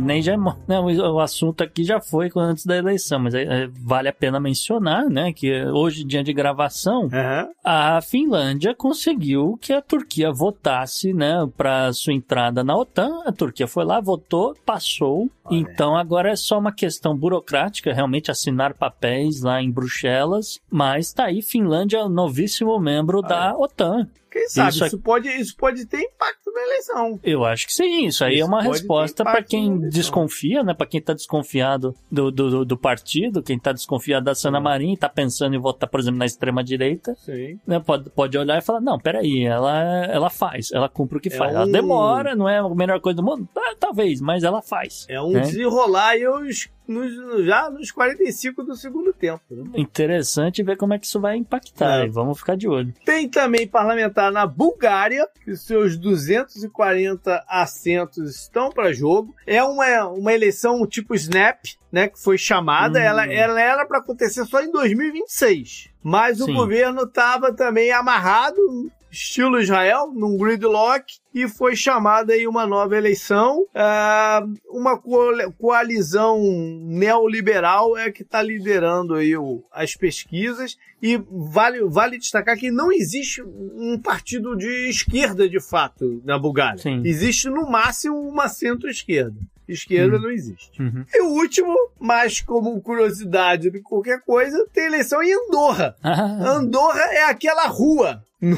nem 0.01 0.21
já 0.23 0.33
é, 0.33 0.37
mo- 0.37 0.57
né, 0.67 0.79
o, 0.79 1.21
assunto 1.21 1.63
aqui 1.63 1.85
já 1.85 2.01
foi 2.01 2.31
antes 2.37 2.67
da 2.67 2.77
eleição, 2.77 3.19
mas 3.19 3.35
é, 3.35 3.43
é, 3.43 3.69
vale 3.83 4.09
a 4.09 4.13
pena 4.13 4.39
mencionar, 4.41 5.07
né, 5.09 5.33
que 5.33 5.65
hoje, 5.67 6.05
dia 6.05 6.23
de 6.23 6.33
gravação, 6.33 7.09
Aham. 7.13 7.49
a 7.65 8.01
Finlândia 8.03 8.75
conseguiu 8.75 9.59
que 9.61 9.73
a 9.73 9.81
Turquia 9.81 10.31
votasse, 10.33 11.13
né, 11.15 11.49
para 11.57 11.93
sua 11.93 12.13
entrada 12.13 12.63
na 12.63 12.77
OTAN. 12.77 13.23
A 13.27 13.33
Turquia 13.33 13.67
foi 13.67 13.85
lá, 13.85 14.01
votou, 14.01 14.55
passou. 14.67 15.29
Olha. 15.45 15.57
Então 15.59 15.97
agora 15.97 16.31
é 16.31 16.37
só 16.37 16.59
uma 16.59 16.73
questão 16.73 17.17
burocrática, 17.17 17.93
realmente 17.93 18.31
assinar 18.31 18.75
papéis 18.75 19.41
lá 19.43 19.63
em 19.63 19.71
Bruxelas. 19.71 20.59
Mas 20.71 21.13
tá 21.13 21.25
aí, 21.25 21.41
Finlândia, 21.41 22.07
novíssimo 22.09 22.79
membro 22.79 23.23
da 23.23 23.57
OTAN. 23.57 24.07
Quem 24.31 24.49
sabe, 24.49 24.69
Isso 24.71 24.87
isso, 24.87 24.99
pode, 25.01 25.29
isso 25.29 25.57
pode 25.57 25.87
ter 25.87 26.01
impacto 26.01 26.51
na 26.53 26.63
eleição. 26.63 27.21
Eu 27.25 27.45
acho 27.45 27.67
que 27.67 27.73
sim, 27.73 28.07
isso 28.07 28.25
aí 28.25 28.35
Isso 28.35 28.43
é 28.43 28.47
uma 28.47 28.63
resposta 28.63 29.25
para 29.25 29.43
quem 29.43 29.79
desconfia, 29.89 30.63
né? 30.63 30.75
Para 30.75 30.87
quem 30.87 31.01
tá 31.01 31.15
desconfiado 31.15 31.95
do, 32.11 32.31
do, 32.31 32.51
do- 32.51 32.65
do 32.65 32.77
partido, 32.77 33.43
quem 33.43 33.59
tá 33.59 33.73
desconfiado 33.73 34.25
da 34.25 34.35
Sana. 34.35 34.61
Marim, 34.61 34.97
tá 34.97 35.09
pensando 35.09 35.55
em 35.55 35.59
votar, 35.59 35.89
por 35.89 36.01
exemplo, 36.01 36.19
na 36.19 36.27
extrema 36.27 36.63
direita. 36.65 37.15
Sim. 37.17 37.59
né, 37.67 37.81
pode, 37.81 38.11
pode 38.11 38.37
olhar 38.37 38.59
e 38.59 38.61
falar, 38.63 38.81
não, 38.81 38.99
peraí, 38.99 39.45
ela, 39.45 40.05
ela 40.07 40.31
faz, 40.31 40.71
ela 40.73 40.89
cumpre 40.89 41.19
o 41.19 41.21
que 41.21 41.29
É 41.29 41.37
faz. 41.37 41.55
Ela 41.55 41.65
um- 41.67 41.71
demora, 41.73 42.35
não 42.37 42.49
é 42.49 42.59
a 42.59 42.69
melhor 42.69 43.01
coisa 43.01 43.17
do 43.17 43.23
mundo? 43.25 43.49
Ah, 43.57 43.75
talvez, 43.79 44.21
mas 44.21 44.45
ela 44.45 44.61
faz. 44.61 45.07
É 45.09 45.21
um 45.21 45.33
né? 45.33 45.41
desenrolar 45.41 46.09
aí 46.11 46.27
os, 46.27 46.69
nos- 46.89 47.45
já 47.45 47.69
nos 47.71 47.91
45 47.93 48.63
do 48.65 48.75
segundo 48.75 49.13
tempo. 49.13 49.43
né? 49.51 49.65
Interessante 49.75 50.63
ver 50.63 50.77
como 50.77 50.95
é 50.95 50.99
que 50.99 51.07
isso 51.07 51.21
vai 51.21 51.37
impactar. 51.37 52.05
É. 52.05 52.09
Vamos 52.09 52.39
ficar 52.39 52.57
de 52.57 52.67
olho. 52.67 52.93
Tem 53.05 53.29
também 53.29 53.69
parlamentar 53.69 54.33
na 54.33 54.47
Bulgária, 54.47 55.29
que 55.45 55.55
seus 55.57 55.97
240 55.97 57.45
assentos 57.49 58.35
estão 58.35 58.71
para 58.71 58.93
jogo. 58.93 59.35
É 59.47 59.63
uma, 59.63 60.07
uma 60.09 60.33
eleição 60.33 60.87
tipo 60.87 61.15
Snap, 61.15 61.59
né, 61.93 62.09
que 62.09 62.19
foi 62.21 62.37
chamada. 62.39 62.99
Hum. 62.99 63.03
Ela, 63.03 63.27
ela 63.33 63.61
era 63.61 63.87
para 63.87 63.99
acontecer 63.99 64.45
só 64.45 64.61
em 64.63 64.71
2026. 64.71 65.91
Mas 66.03 66.41
o 66.41 66.45
Sim. 66.47 66.55
governo 66.55 67.03
estava 67.03 67.53
também 67.53 67.91
amarrado, 67.93 68.91
estilo 69.11 69.61
Israel, 69.61 70.13
num 70.15 70.37
gridlock, 70.37 71.05
e 71.35 71.49
foi 71.49 71.75
chamada 71.77 72.33
aí 72.33 72.47
uma 72.47 72.67
nova 72.67 72.97
eleição. 72.97 73.65
Ah, 73.75 74.45
uma 74.69 74.99
co- 74.99 75.33
coalizão 75.59 76.39
neoliberal 76.83 77.97
é 77.97 78.11
que 78.11 78.23
está 78.23 78.43
liderando 78.43 79.15
aí 79.15 79.37
o- 79.37 79.63
as 79.73 79.95
pesquisas. 79.95 80.77
E 81.01 81.17
vale, 81.31 81.81
vale 81.85 82.19
destacar 82.19 82.57
que 82.57 82.71
não 82.71 82.91
existe 82.91 83.41
um 83.43 83.99
partido 84.03 84.57
de 84.57 84.89
esquerda, 84.89 85.49
de 85.49 85.61
fato, 85.61 86.21
na 86.25 86.39
Bulgária. 86.39 86.79
Sim. 86.79 87.03
Existe, 87.05 87.49
no 87.49 87.71
máximo, 87.71 88.17
uma 88.19 88.49
centro-esquerda. 88.49 89.39
Esquerda 89.69 90.17
Hum. 90.17 90.21
não 90.23 90.31
existe. 90.31 90.81
Uhum. 90.83 91.05
E 91.15 91.21
o 91.23 91.29
último, 91.29 91.75
mais 92.01 92.41
como 92.41 92.81
curiosidade 92.81 93.71
do 93.71 93.79
que 93.79 93.83
qualquer 93.83 94.21
coisa, 94.23 94.67
tem 94.73 94.87
eleição 94.87 95.23
em 95.23 95.33
Andorra. 95.33 95.95
Ah, 96.03 96.51
Andorra 96.53 97.03
é 97.13 97.25
aquela 97.25 97.67
rua 97.67 98.23
no, 98.41 98.57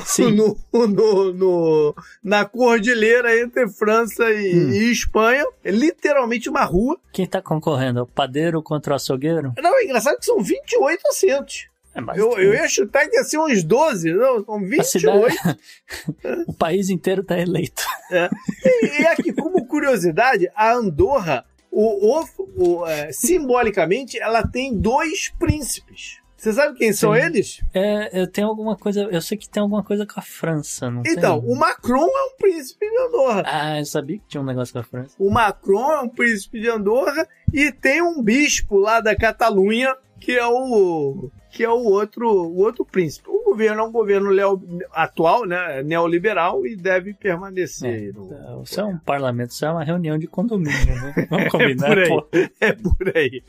no- 0.73 0.87
no- 0.87 1.33
no- 1.33 1.95
na 2.23 2.45
cordilheira 2.45 3.39
entre 3.41 3.67
França 3.69 4.31
e, 4.31 4.55
Hum. 4.55 4.71
e 4.71 4.91
Espanha. 4.93 5.45
É 5.65 5.71
literalmente 5.71 6.49
uma 6.49 6.65
rua. 6.65 6.97
quem 7.13 7.27
tá 7.27 7.41
concorrendo? 7.43 8.03
O 8.03 8.07
padeiro 8.07 8.63
contra 8.63 8.93
o 8.93 8.97
açougueiro? 8.97 9.53
Não, 9.61 9.79
é 9.79 9.85
engraçado 9.85 10.19
que 10.19 10.27
são 10.27 10.41
28 10.43 11.01
assentos. 11.09 11.67
É 11.95 12.01
Eu, 12.21 12.39
eu 12.39 12.55
ia 12.55 12.69
chutar 12.69 13.09
que 13.09 13.17
ia 13.17 13.25
ser 13.25 13.39
uns 13.39 13.65
12, 13.65 14.13
não, 14.13 14.45
são 14.45 14.55
A 14.57 14.59
28. 14.61 14.85
cidade, 14.85 15.59
o 16.47 16.53
país 16.55 16.89
inteiro 16.89 17.25
tá 17.25 17.39
eleito. 17.39 17.83
E, 18.65 19.03
e 19.03 19.07
aqui, 19.07 19.33
como 19.33 19.67
curiosidade, 19.67 20.49
a 20.55 20.73
Andorra, 20.73 21.45
o, 21.71 22.21
o- 22.21 22.25
o, 22.57 22.87
é, 22.87 23.11
simbolicamente, 23.13 24.19
ela 24.21 24.47
tem 24.47 24.77
dois 24.77 25.31
príncipes. 25.39 26.19
Você 26.37 26.55
sabe 26.55 26.79
quem 26.79 26.91
são 26.93 27.13
Sim. 27.15 27.21
eles? 27.21 27.61
É, 27.75 28.19
eu 28.23 28.27
tenho 28.27 28.47
alguma 28.49 28.75
coisa, 28.75 29.03
eu 29.13 29.21
sei 29.21 29.37
que 29.37 29.47
tem 29.47 29.61
alguma 29.61 29.85
coisa 29.85 30.07
com 30.07 30.19
a 30.19 30.23
França, 30.23 30.91
não 30.91 31.03
Então, 31.07 31.39
tem? 31.41 31.51
o 31.51 31.55
Macron 31.55 32.07
é 32.07 32.23
um 32.33 32.37
príncipe 32.39 32.89
de 32.89 32.99
Andorra. 32.99 33.43
Ah, 33.45 33.79
eu 33.79 33.85
sabia 33.85 34.17
que 34.19 34.25
tinha 34.27 34.41
um 34.41 34.47
negócio 34.47 34.73
com 34.73 34.79
a 34.79 34.83
França. 34.83 35.15
O 35.19 35.29
Macron 35.31 35.93
é 35.93 36.01
um 36.01 36.09
príncipe 36.09 36.59
de 36.61 36.71
Andorra 36.71 37.29
e 37.53 37.71
tem 37.71 38.01
um 38.01 38.23
bispo 38.23 38.79
lá 38.79 39.01
da 39.01 39.15
Catalunha 39.15 39.95
que 40.19 40.33
é 40.33 40.47
o 40.47 41.31
que 41.51 41.65
é 41.65 41.69
o 41.69 41.83
outro, 41.83 42.29
o 42.29 42.59
outro 42.59 42.85
príncipe. 42.85 43.29
O 43.29 43.43
governo 43.45 43.83
é 43.83 43.85
um 43.85 43.93
governo 43.93 44.31
leo, 44.31 44.61
atual, 44.93 45.45
né, 45.45 45.83
neoliberal 45.83 46.65
e 46.67 46.77
deve 46.77 47.13
permanecer. 47.13 48.11
É, 48.11 48.13
no... 48.13 48.63
Isso 48.63 48.81
é 48.81 48.85
um 48.85 48.99
parlamento, 48.99 49.51
isso 49.51 49.65
é 49.65 49.71
uma 49.71 49.85
reunião 49.85 50.17
de 50.17 50.27
condomínio, 50.27 50.95
né? 50.95 51.27
Vamos 51.29 51.49
combinar, 51.51 51.99
é 51.99 52.09
por 52.09 52.29
aí. 52.33 52.51
É 52.61 52.73
por 52.73 53.17
aí. 53.17 53.43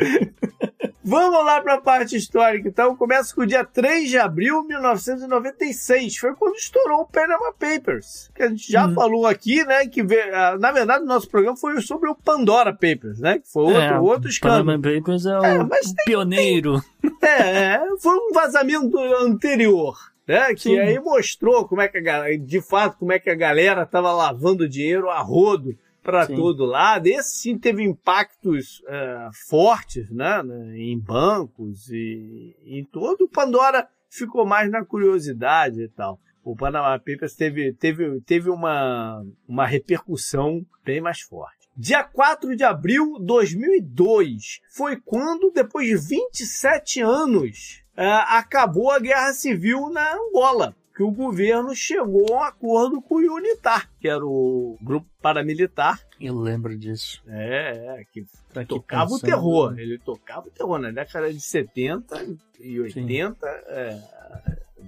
Vamos 1.03 1.44
lá 1.44 1.60
para 1.61 1.76
a 1.76 1.82
parte 1.82 2.15
histórica, 2.15 2.68
então. 2.68 2.95
Começa 2.95 3.34
com 3.34 3.41
o 3.41 3.45
dia 3.45 3.65
3 3.65 4.10
de 4.10 4.18
abril 4.18 4.61
de 4.61 4.68
1996. 4.68 6.18
Foi 6.18 6.36
quando 6.36 6.56
estourou 6.56 7.02
o 7.02 7.06
Panama 7.06 7.52
Papers. 7.53 8.30
Que 8.36 8.44
a 8.44 8.49
gente 8.49 8.72
já 8.72 8.86
hum. 8.86 8.94
falou 8.94 9.26
aqui, 9.26 9.64
né? 9.65 9.88
Que 9.88 10.02
ah, 10.34 10.57
na 10.60 10.72
verdade 10.72 11.03
o 11.03 11.07
nosso 11.07 11.28
programa 11.28 11.57
foi 11.57 11.82
sobre 11.82 12.10
o 12.10 12.15
Pandora 12.15 12.72
Papers, 12.72 13.19
né? 13.19 13.40
Que 13.40 13.52
foi 13.52 13.64
outro, 13.64 13.82
é, 13.82 13.99
outro 13.99 14.30
escândalo. 14.30 14.65
Panama 14.65 14.84
Papers 14.84 15.26
é 15.26 15.40
o 15.40 15.44
é, 15.44 15.57
tem, 15.57 15.95
pioneiro. 16.06 16.82
Tem, 17.19 17.30
é, 17.30 17.82
foi 17.99 18.15
um 18.15 18.32
vazamento 18.34 18.98
anterior. 18.99 19.98
Né, 20.28 20.53
que 20.53 20.69
Sim. 20.69 20.80
aí 20.80 20.99
mostrou 20.99 21.68
como 21.68 21.82
é 21.82 21.88
que 21.88 21.98
a, 21.98 22.38
de 22.38 22.61
fato 22.61 22.95
como 22.99 23.11
é 23.11 23.18
que 23.18 23.30
a 23.30 23.36
galera 23.36 23.82
estava 23.82 24.14
lavando 24.14 24.69
dinheiro 24.69 25.10
a 25.10 25.19
rodo 25.19 25.76
para 26.03 26.28
todo 26.28 26.65
lado. 26.65 27.07
Esse 27.07 27.40
sim 27.40 27.57
teve 27.57 27.84
impactos 27.84 28.80
uh, 28.82 29.32
fortes 29.48 30.10
né, 30.10 30.41
né, 30.44 30.78
em 30.78 30.99
bancos 30.99 31.90
e 31.90 32.56
em 32.65 32.84
todo. 32.86 33.23
O 33.23 33.30
Pandora 33.30 33.88
ficou 34.10 34.45
mais 34.45 34.69
na 34.69 34.84
curiosidade 34.84 35.84
e 35.84 35.88
tal. 35.90 36.19
O 36.44 36.56
Panama 36.56 36.98
Papers 36.98 37.36
teve, 37.36 37.72
teve, 37.73 38.19
teve 38.22 38.49
uma, 38.49 39.23
uma 39.48 39.65
repercussão 39.65 40.65
bem 40.84 40.99
mais 40.99 41.22
forte. 41.22 41.69
Dia 41.78 42.03
4 42.03 42.56
de 42.56 42.64
abril 42.64 43.19
de 43.19 43.26
2002 43.26 44.60
foi 44.76 44.98
quando, 44.98 45.52
depois 45.52 45.88
de 45.88 45.95
27 45.95 47.02
anos, 47.02 47.84
uh, 47.95 48.26
acabou 48.28 48.91
a 48.91 48.99
guerra 48.99 49.34
civil 49.34 49.90
na 49.90 50.15
Angola 50.15 50.76
que 51.02 51.03
o 51.03 51.10
governo 51.10 51.76
chegou 51.76 52.36
a 52.36 52.38
um 52.38 52.44
acordo 52.44 53.02
com 53.02 53.15
o 53.15 53.36
UNITAR, 53.36 53.90
que 53.99 54.07
era 54.07 54.23
o 54.23 54.78
grupo 54.80 55.07
paramilitar. 55.19 55.99
Eu 56.19 56.38
lembro 56.38 56.78
disso. 56.78 57.23
É, 57.28 58.02
é 58.02 58.06
que 58.06 58.23
tá 58.53 58.64
tocava 58.64 59.11
o 59.11 59.19
terror. 59.19 59.80
Ele 59.80 59.98
tocava 59.98 60.48
o 60.48 60.52
terror 60.52 60.78
na 60.78 60.91
década 60.91 61.34
de 61.34 61.41
70 61.41 62.38
e 62.60 62.80
80. 62.80 63.48
É, 63.48 63.99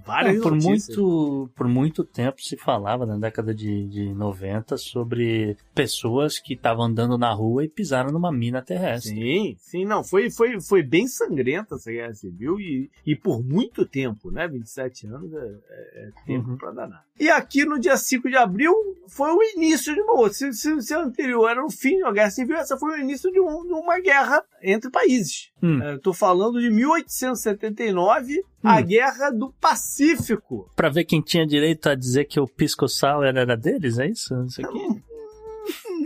várias 0.05 0.41
por 0.41 0.53
muito 0.53 1.49
Por 1.55 1.67
muito 1.67 2.03
tempo 2.03 2.41
se 2.41 2.57
falava 2.57 3.05
na 3.05 3.17
década 3.17 3.53
de, 3.53 3.87
de 3.87 4.13
90 4.13 4.77
sobre 4.77 5.57
pessoas 5.73 6.39
que 6.39 6.53
estavam 6.53 6.85
andando 6.85 7.17
na 7.17 7.33
rua 7.33 7.63
e 7.63 7.69
pisaram 7.69 8.11
numa 8.11 8.31
mina 8.31 8.61
terrestre. 8.61 9.15
Sim, 9.15 9.55
sim, 9.59 9.85
não. 9.85 10.03
Foi, 10.03 10.29
foi, 10.29 10.59
foi 10.61 10.83
bem 10.83 11.07
sangrenta 11.07 11.75
essa 11.75 11.91
guerra 11.91 12.13
civil 12.13 12.59
e, 12.59 12.89
e 13.05 13.15
por 13.15 13.43
muito 13.43 13.85
tempo, 13.85 14.31
né? 14.31 14.47
27 14.47 15.07
anos 15.07 15.33
é, 15.33 15.37
é, 15.37 16.07
é 16.07 16.11
tempo 16.25 16.51
uhum. 16.51 16.57
pra 16.57 16.71
danar. 16.71 17.03
E 17.19 17.29
aqui 17.29 17.65
no 17.65 17.79
dia 17.79 17.95
5 17.95 18.29
de 18.29 18.35
abril 18.35 18.73
foi 19.07 19.31
o 19.31 19.43
início 19.55 19.93
de 19.93 20.01
uma 20.01 20.13
outra. 20.13 20.33
Se, 20.33 20.53
se, 20.53 20.81
se 20.81 20.93
anterior 20.93 21.49
era 21.49 21.63
o 21.63 21.69
fim 21.69 21.97
de 21.97 22.03
uma 22.03 22.13
guerra 22.13 22.31
civil, 22.31 22.55
essa 22.57 22.77
foi 22.77 22.97
o 22.97 23.01
início 23.01 23.31
de, 23.31 23.39
um, 23.39 23.65
de 23.65 23.73
uma 23.73 23.99
guerra 23.99 24.43
entre 24.63 24.89
países. 24.89 25.51
Hum. 25.61 25.79
Estou 25.95 26.13
falando 26.13 26.59
de 26.59 26.69
1879, 26.69 28.39
hum. 28.39 28.43
a 28.63 28.81
Guerra 28.81 29.29
do 29.29 29.53
Pacífico. 29.59 30.69
Para 30.75 30.89
ver 30.89 31.03
quem 31.03 31.21
tinha 31.21 31.45
direito 31.45 31.89
a 31.89 31.95
dizer 31.95 32.25
que 32.25 32.39
o 32.39 32.47
pisco 32.47 32.87
sal 32.87 33.23
era 33.23 33.55
deles, 33.55 33.99
é 33.99 34.07
isso? 34.07 34.33
isso 34.45 34.65
aqui? 34.65 34.79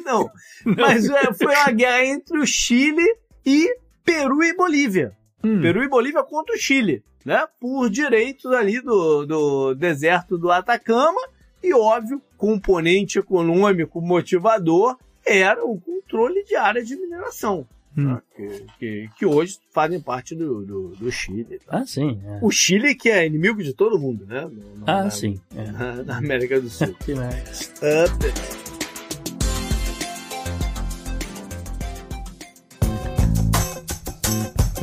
Não, 0.04 0.30
não. 0.66 0.76
mas 0.76 1.10
é, 1.10 1.34
foi 1.34 1.56
uma 1.56 1.72
guerra 1.72 2.06
entre 2.06 2.38
o 2.40 2.46
Chile 2.46 3.06
e 3.46 3.78
Peru 4.04 4.44
e 4.44 4.56
Bolívia. 4.56 5.16
Hum. 5.44 5.62
Peru 5.62 5.84
e 5.84 5.88
Bolívia 5.88 6.24
contra 6.24 6.56
o 6.56 6.60
Chile, 6.60 7.04
né? 7.26 7.48
Por 7.60 7.90
direitos 7.90 8.52
ali 8.52 8.82
do, 8.82 9.26
do 9.26 9.76
deserto 9.76 10.38
do 10.38 10.52
Atacama 10.52 11.22
e, 11.64 11.74
óbvio, 11.74 12.22
componente 12.38 13.20
econômico 13.20 14.02
motivador 14.02 14.98
era 15.26 15.66
o 15.66 15.80
controle 15.80 16.44
de 16.46 16.56
área 16.56 16.84
de 16.84 16.96
mineração. 16.96 17.68
Hum. 17.98 18.16
Tá? 18.16 18.22
Que, 18.36 18.66
que, 18.78 19.10
que, 19.18 19.26
hoje 19.26 19.58
fazem 19.74 20.00
parte 20.00 20.36
do, 20.36 20.64
do, 20.64 20.90
do 20.90 21.12
Chile. 21.12 21.60
Tá? 21.66 21.80
Ah, 21.80 21.86
sim. 21.86 22.22
É. 22.24 22.40
O 22.42 22.52
Chile 22.52 22.94
que 22.94 23.10
é 23.10 23.26
inimigo 23.26 23.64
de 23.64 23.74
todo 23.74 23.98
mundo, 23.98 24.26
né? 24.26 24.42
No, 24.42 24.84
ah, 24.86 25.04
na, 25.06 25.10
sim. 25.10 25.40
É. 25.56 25.72
Na, 25.72 26.04
na, 26.04 26.18
América 26.18 26.62
do 26.62 26.70
Sul. 26.70 26.94
que 27.04 27.16
mais? 27.16 27.74
Uh, 27.82 28.68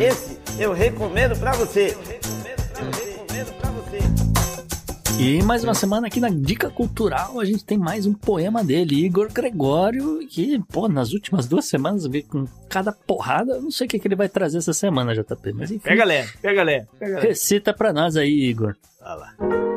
Esse 0.01 0.35
eu 0.59 0.73
recomendo 0.73 1.39
para 1.39 1.53
você. 1.53 1.97
E 5.19 5.43
mais 5.43 5.65
uma 5.65 5.75
semana 5.75 6.07
aqui 6.09 6.21
na 6.21 6.29
Dica 6.29 6.69
Cultural, 6.69 7.41
a 7.41 7.45
gente 7.45 7.65
tem 7.65 7.79
mais 7.79 8.05
um 8.05 8.13
poema 8.13 8.63
dele, 8.63 9.05
Igor 9.05 9.33
Gregório, 9.33 10.19
que, 10.29 10.59
pô, 10.71 10.89
nas 10.89 11.13
últimas 11.13 11.47
duas 11.47 11.65
semanas 11.67 12.07
veio 12.07 12.25
com 12.25 12.47
cada 12.69 12.93
porrada, 12.93 13.61
não 13.61 13.71
sei 13.71 13.87
o 13.87 13.91
que, 13.91 13.99
que 13.99 14.09
ele 14.09 14.17
vai 14.17 14.29
trazer 14.29 14.59
essa 14.59 14.73
semana, 14.73 15.15
JP, 15.15 15.53
mas 15.55 15.71
enfim. 15.71 15.89
Pega 15.89 16.05
lé, 16.05 16.27
pega 16.43 16.63
lé. 16.63 16.87
Recita 17.21 17.73
pra 17.73 17.93
nós 17.93 18.17
aí, 18.17 18.49
Igor. 18.49 18.77
Vai 19.01 19.17
lá. 19.17 19.74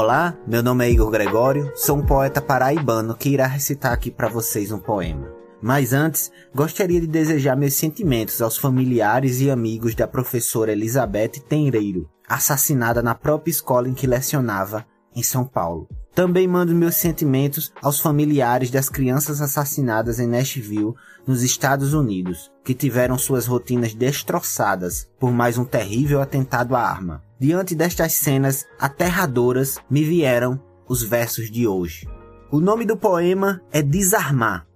Olá, 0.00 0.38
meu 0.46 0.62
nome 0.62 0.86
é 0.86 0.90
Igor 0.92 1.10
Gregório, 1.10 1.72
sou 1.74 1.96
um 1.96 2.06
poeta 2.06 2.40
paraibano 2.40 3.16
que 3.16 3.30
irá 3.30 3.48
recitar 3.48 3.92
aqui 3.92 4.12
para 4.12 4.28
vocês 4.28 4.70
um 4.70 4.78
poema. 4.78 5.28
Mas 5.60 5.92
antes, 5.92 6.30
gostaria 6.54 7.00
de 7.00 7.06
desejar 7.08 7.56
meus 7.56 7.74
sentimentos 7.74 8.40
aos 8.40 8.56
familiares 8.56 9.40
e 9.40 9.50
amigos 9.50 9.96
da 9.96 10.06
professora 10.06 10.70
Elizabeth 10.70 11.40
Tenreiro, 11.48 12.08
assassinada 12.28 13.02
na 13.02 13.12
própria 13.12 13.50
escola 13.50 13.88
em 13.88 13.92
que 13.92 14.06
lecionava, 14.06 14.86
em 15.16 15.22
São 15.24 15.44
Paulo. 15.44 15.88
Também 16.14 16.46
mando 16.46 16.72
meus 16.76 16.94
sentimentos 16.94 17.72
aos 17.82 17.98
familiares 17.98 18.70
das 18.70 18.88
crianças 18.88 19.42
assassinadas 19.42 20.20
em 20.20 20.28
Nashville, 20.28 20.94
nos 21.26 21.42
Estados 21.42 21.92
Unidos, 21.92 22.52
que 22.64 22.72
tiveram 22.72 23.18
suas 23.18 23.48
rotinas 23.48 23.94
destroçadas 23.94 25.10
por 25.18 25.32
mais 25.32 25.58
um 25.58 25.64
terrível 25.64 26.22
atentado 26.22 26.76
à 26.76 26.82
arma. 26.82 27.26
Diante 27.40 27.72
destas 27.76 28.14
cenas 28.14 28.66
aterradoras, 28.80 29.78
me 29.88 30.02
vieram 30.02 30.60
os 30.88 31.04
versos 31.04 31.48
de 31.48 31.68
hoje. 31.68 32.04
O 32.50 32.58
nome 32.58 32.84
do 32.84 32.96
poema 32.96 33.62
é 33.70 33.80
Desarmar, 33.80 34.66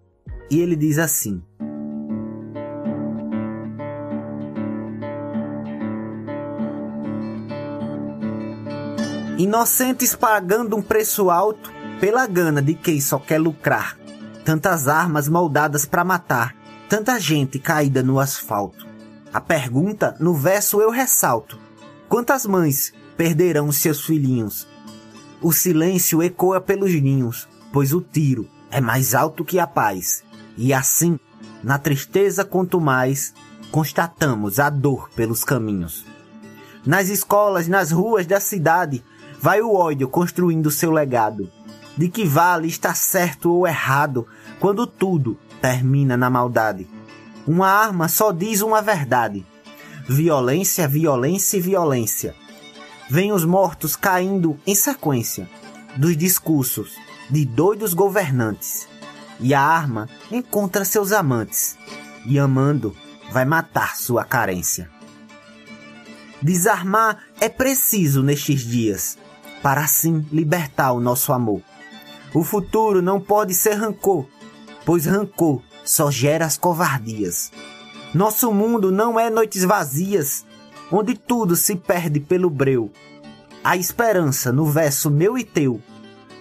e 0.49 0.61
ele 0.61 0.77
diz 0.77 0.97
assim: 0.97 1.43
Inocentes 9.37 10.15
pagando 10.15 10.77
um 10.77 10.83
preço 10.83 11.31
alto 11.31 11.73
pela 11.99 12.29
gana 12.29 12.63
de 12.63 12.75
quem 12.75 13.01
só 13.01 13.19
quer 13.19 13.41
lucrar. 13.41 13.99
Tantas 14.45 14.87
armas 14.87 15.29
moldadas 15.29 15.85
para 15.85 16.05
matar, 16.05 16.55
tanta 16.89 17.19
gente 17.19 17.59
caída 17.59 18.05
no 18.05 18.21
asfalto. 18.21 18.87
A 19.33 19.41
pergunta 19.41 20.15
no 20.21 20.33
verso 20.33 20.81
eu 20.81 20.91
ressalto: 20.91 21.59
Quantas 22.13 22.45
mães 22.45 22.93
perderão 23.17 23.73
seus 23.73 24.05
filhinhos? 24.05 24.69
O 25.41 25.51
silêncio 25.51 26.23
ecoa 26.23 26.61
pelos 26.61 26.93
ninhos, 26.93 27.49
pois 27.73 27.95
o 27.95 28.03
tiro 28.03 28.47
é 28.71 28.83
mais 28.83 29.15
alto 29.15 29.43
que 29.43 29.59
a 29.59 29.67
paz. 29.67 30.23
E 30.55 30.75
assim, 30.75 31.19
na 31.65 31.79
tristeza 31.79 32.45
quanto 32.45 32.79
mais, 32.79 33.33
constatamos 33.71 34.61
a 34.61 34.69
dor 34.69 35.09
pelos 35.17 35.43
caminhos. 35.43 36.05
Nas 36.85 37.09
escolas, 37.09 37.67
nas 37.67 37.91
ruas 37.91 38.27
da 38.27 38.41
cidade, 38.41 39.03
vai 39.41 39.63
o 39.63 39.75
ódio 39.75 40.07
construindo 40.07 40.71
seu 40.71 40.91
legado. 40.91 41.51
De 41.97 42.11
que 42.11 42.27
vale 42.27 42.69
estar 42.69 42.95
certo 42.95 43.51
ou 43.51 43.67
errado 43.67 44.27
quando 44.61 44.87
tudo 44.87 45.39
termina 45.63 46.15
na 46.15 46.29
maldade? 46.29 46.87
Uma 47.47 47.69
arma 47.69 48.07
só 48.07 48.33
diz 48.33 48.61
uma 48.61 48.83
verdade 48.83 49.47
violência, 50.09 50.89
violência 50.89 51.57
e 51.57 51.61
violência. 51.61 52.35
Vêm 53.09 53.33
os 53.33 53.45
mortos 53.45 53.97
caindo 53.97 54.59
em 54.67 54.75
sequência 54.75 55.49
dos 55.97 56.17
discursos 56.17 56.97
de 57.31 57.45
doidos 57.45 57.95
governantes. 57.95 58.89
E 59.41 59.55
a 59.55 59.61
arma 59.61 60.09
encontra 60.31 60.85
seus 60.85 61.13
amantes 61.13 61.77
e 62.25 62.39
amando 62.39 62.97
vai 63.31 63.45
matar 63.45 63.97
sua 63.97 64.25
carência. 64.25 64.91
Desarmar 66.41 67.25
é 67.41 67.49
preciso 67.49 68.23
nestes 68.23 68.63
dias 68.63 69.19
para 69.63 69.83
assim 69.83 70.27
libertar 70.33 70.93
o 70.93 71.01
nosso 71.01 71.33
amor. 71.33 71.63
O 72.35 72.43
futuro 72.43 73.01
não 73.01 73.21
pode 73.21 73.55
ser 73.55 73.75
rancor, 73.75 74.27
pois 74.85 75.07
rancor 75.07 75.63
só 75.85 76.11
gera 76.11 76.45
as 76.45 76.57
covardias. 76.57 77.53
Nosso 78.15 78.53
mundo 78.53 78.93
não 78.93 79.19
é 79.19 79.31
noites 79.31 79.65
vazias, 79.65 80.45
onde 80.91 81.15
tudo 81.15 81.57
se 81.57 81.77
perde 81.77 82.21
pelo 82.21 82.51
breu. 82.51 82.91
a 83.65 83.77
esperança 83.77 84.51
no 84.51 84.67
verso 84.67 85.09
meu 85.09 85.39
e 85.39 85.45
teu 85.45 85.81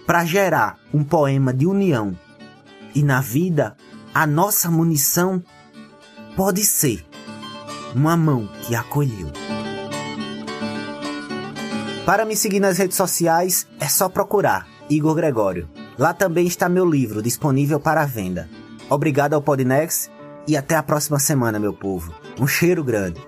para 0.08 0.26
gerar 0.26 0.80
um 0.94 1.04
poema 1.04 1.54
de 1.54 1.68
união. 1.68 2.18
E 2.96 3.04
na 3.04 3.22
vida, 3.22 3.78
a 4.14 4.26
nossa 4.26 4.70
munição 4.70 5.42
pode 6.36 6.66
ser 6.66 7.06
uma 7.96 8.18
mão 8.18 8.50
que 8.64 8.76
acolheu. 8.76 9.32
Para 12.06 12.26
me 12.26 12.36
seguir 12.36 12.60
nas 12.60 12.78
redes 12.78 12.98
sociais 12.98 13.68
é 13.80 13.88
só 13.88 14.10
procurar 14.10 14.68
Igor 14.90 15.14
Gregório. 15.14 15.70
Lá 15.98 16.14
também 16.14 16.48
está 16.48 16.68
meu 16.68 16.90
livro 16.90 17.22
disponível 17.22 17.80
para 17.80 18.06
venda. 18.06 18.50
Obrigado 18.90 19.36
ao 19.36 19.42
Podnext 19.42 20.10
e 20.48 20.58
até 20.58 20.76
a 20.76 20.84
próxima 20.84 21.20
semana, 21.20 21.60
meu 21.60 21.74
povo. 21.74 22.14
Um 22.40 22.48
cheiro 22.48 22.84
grande. 22.84 23.22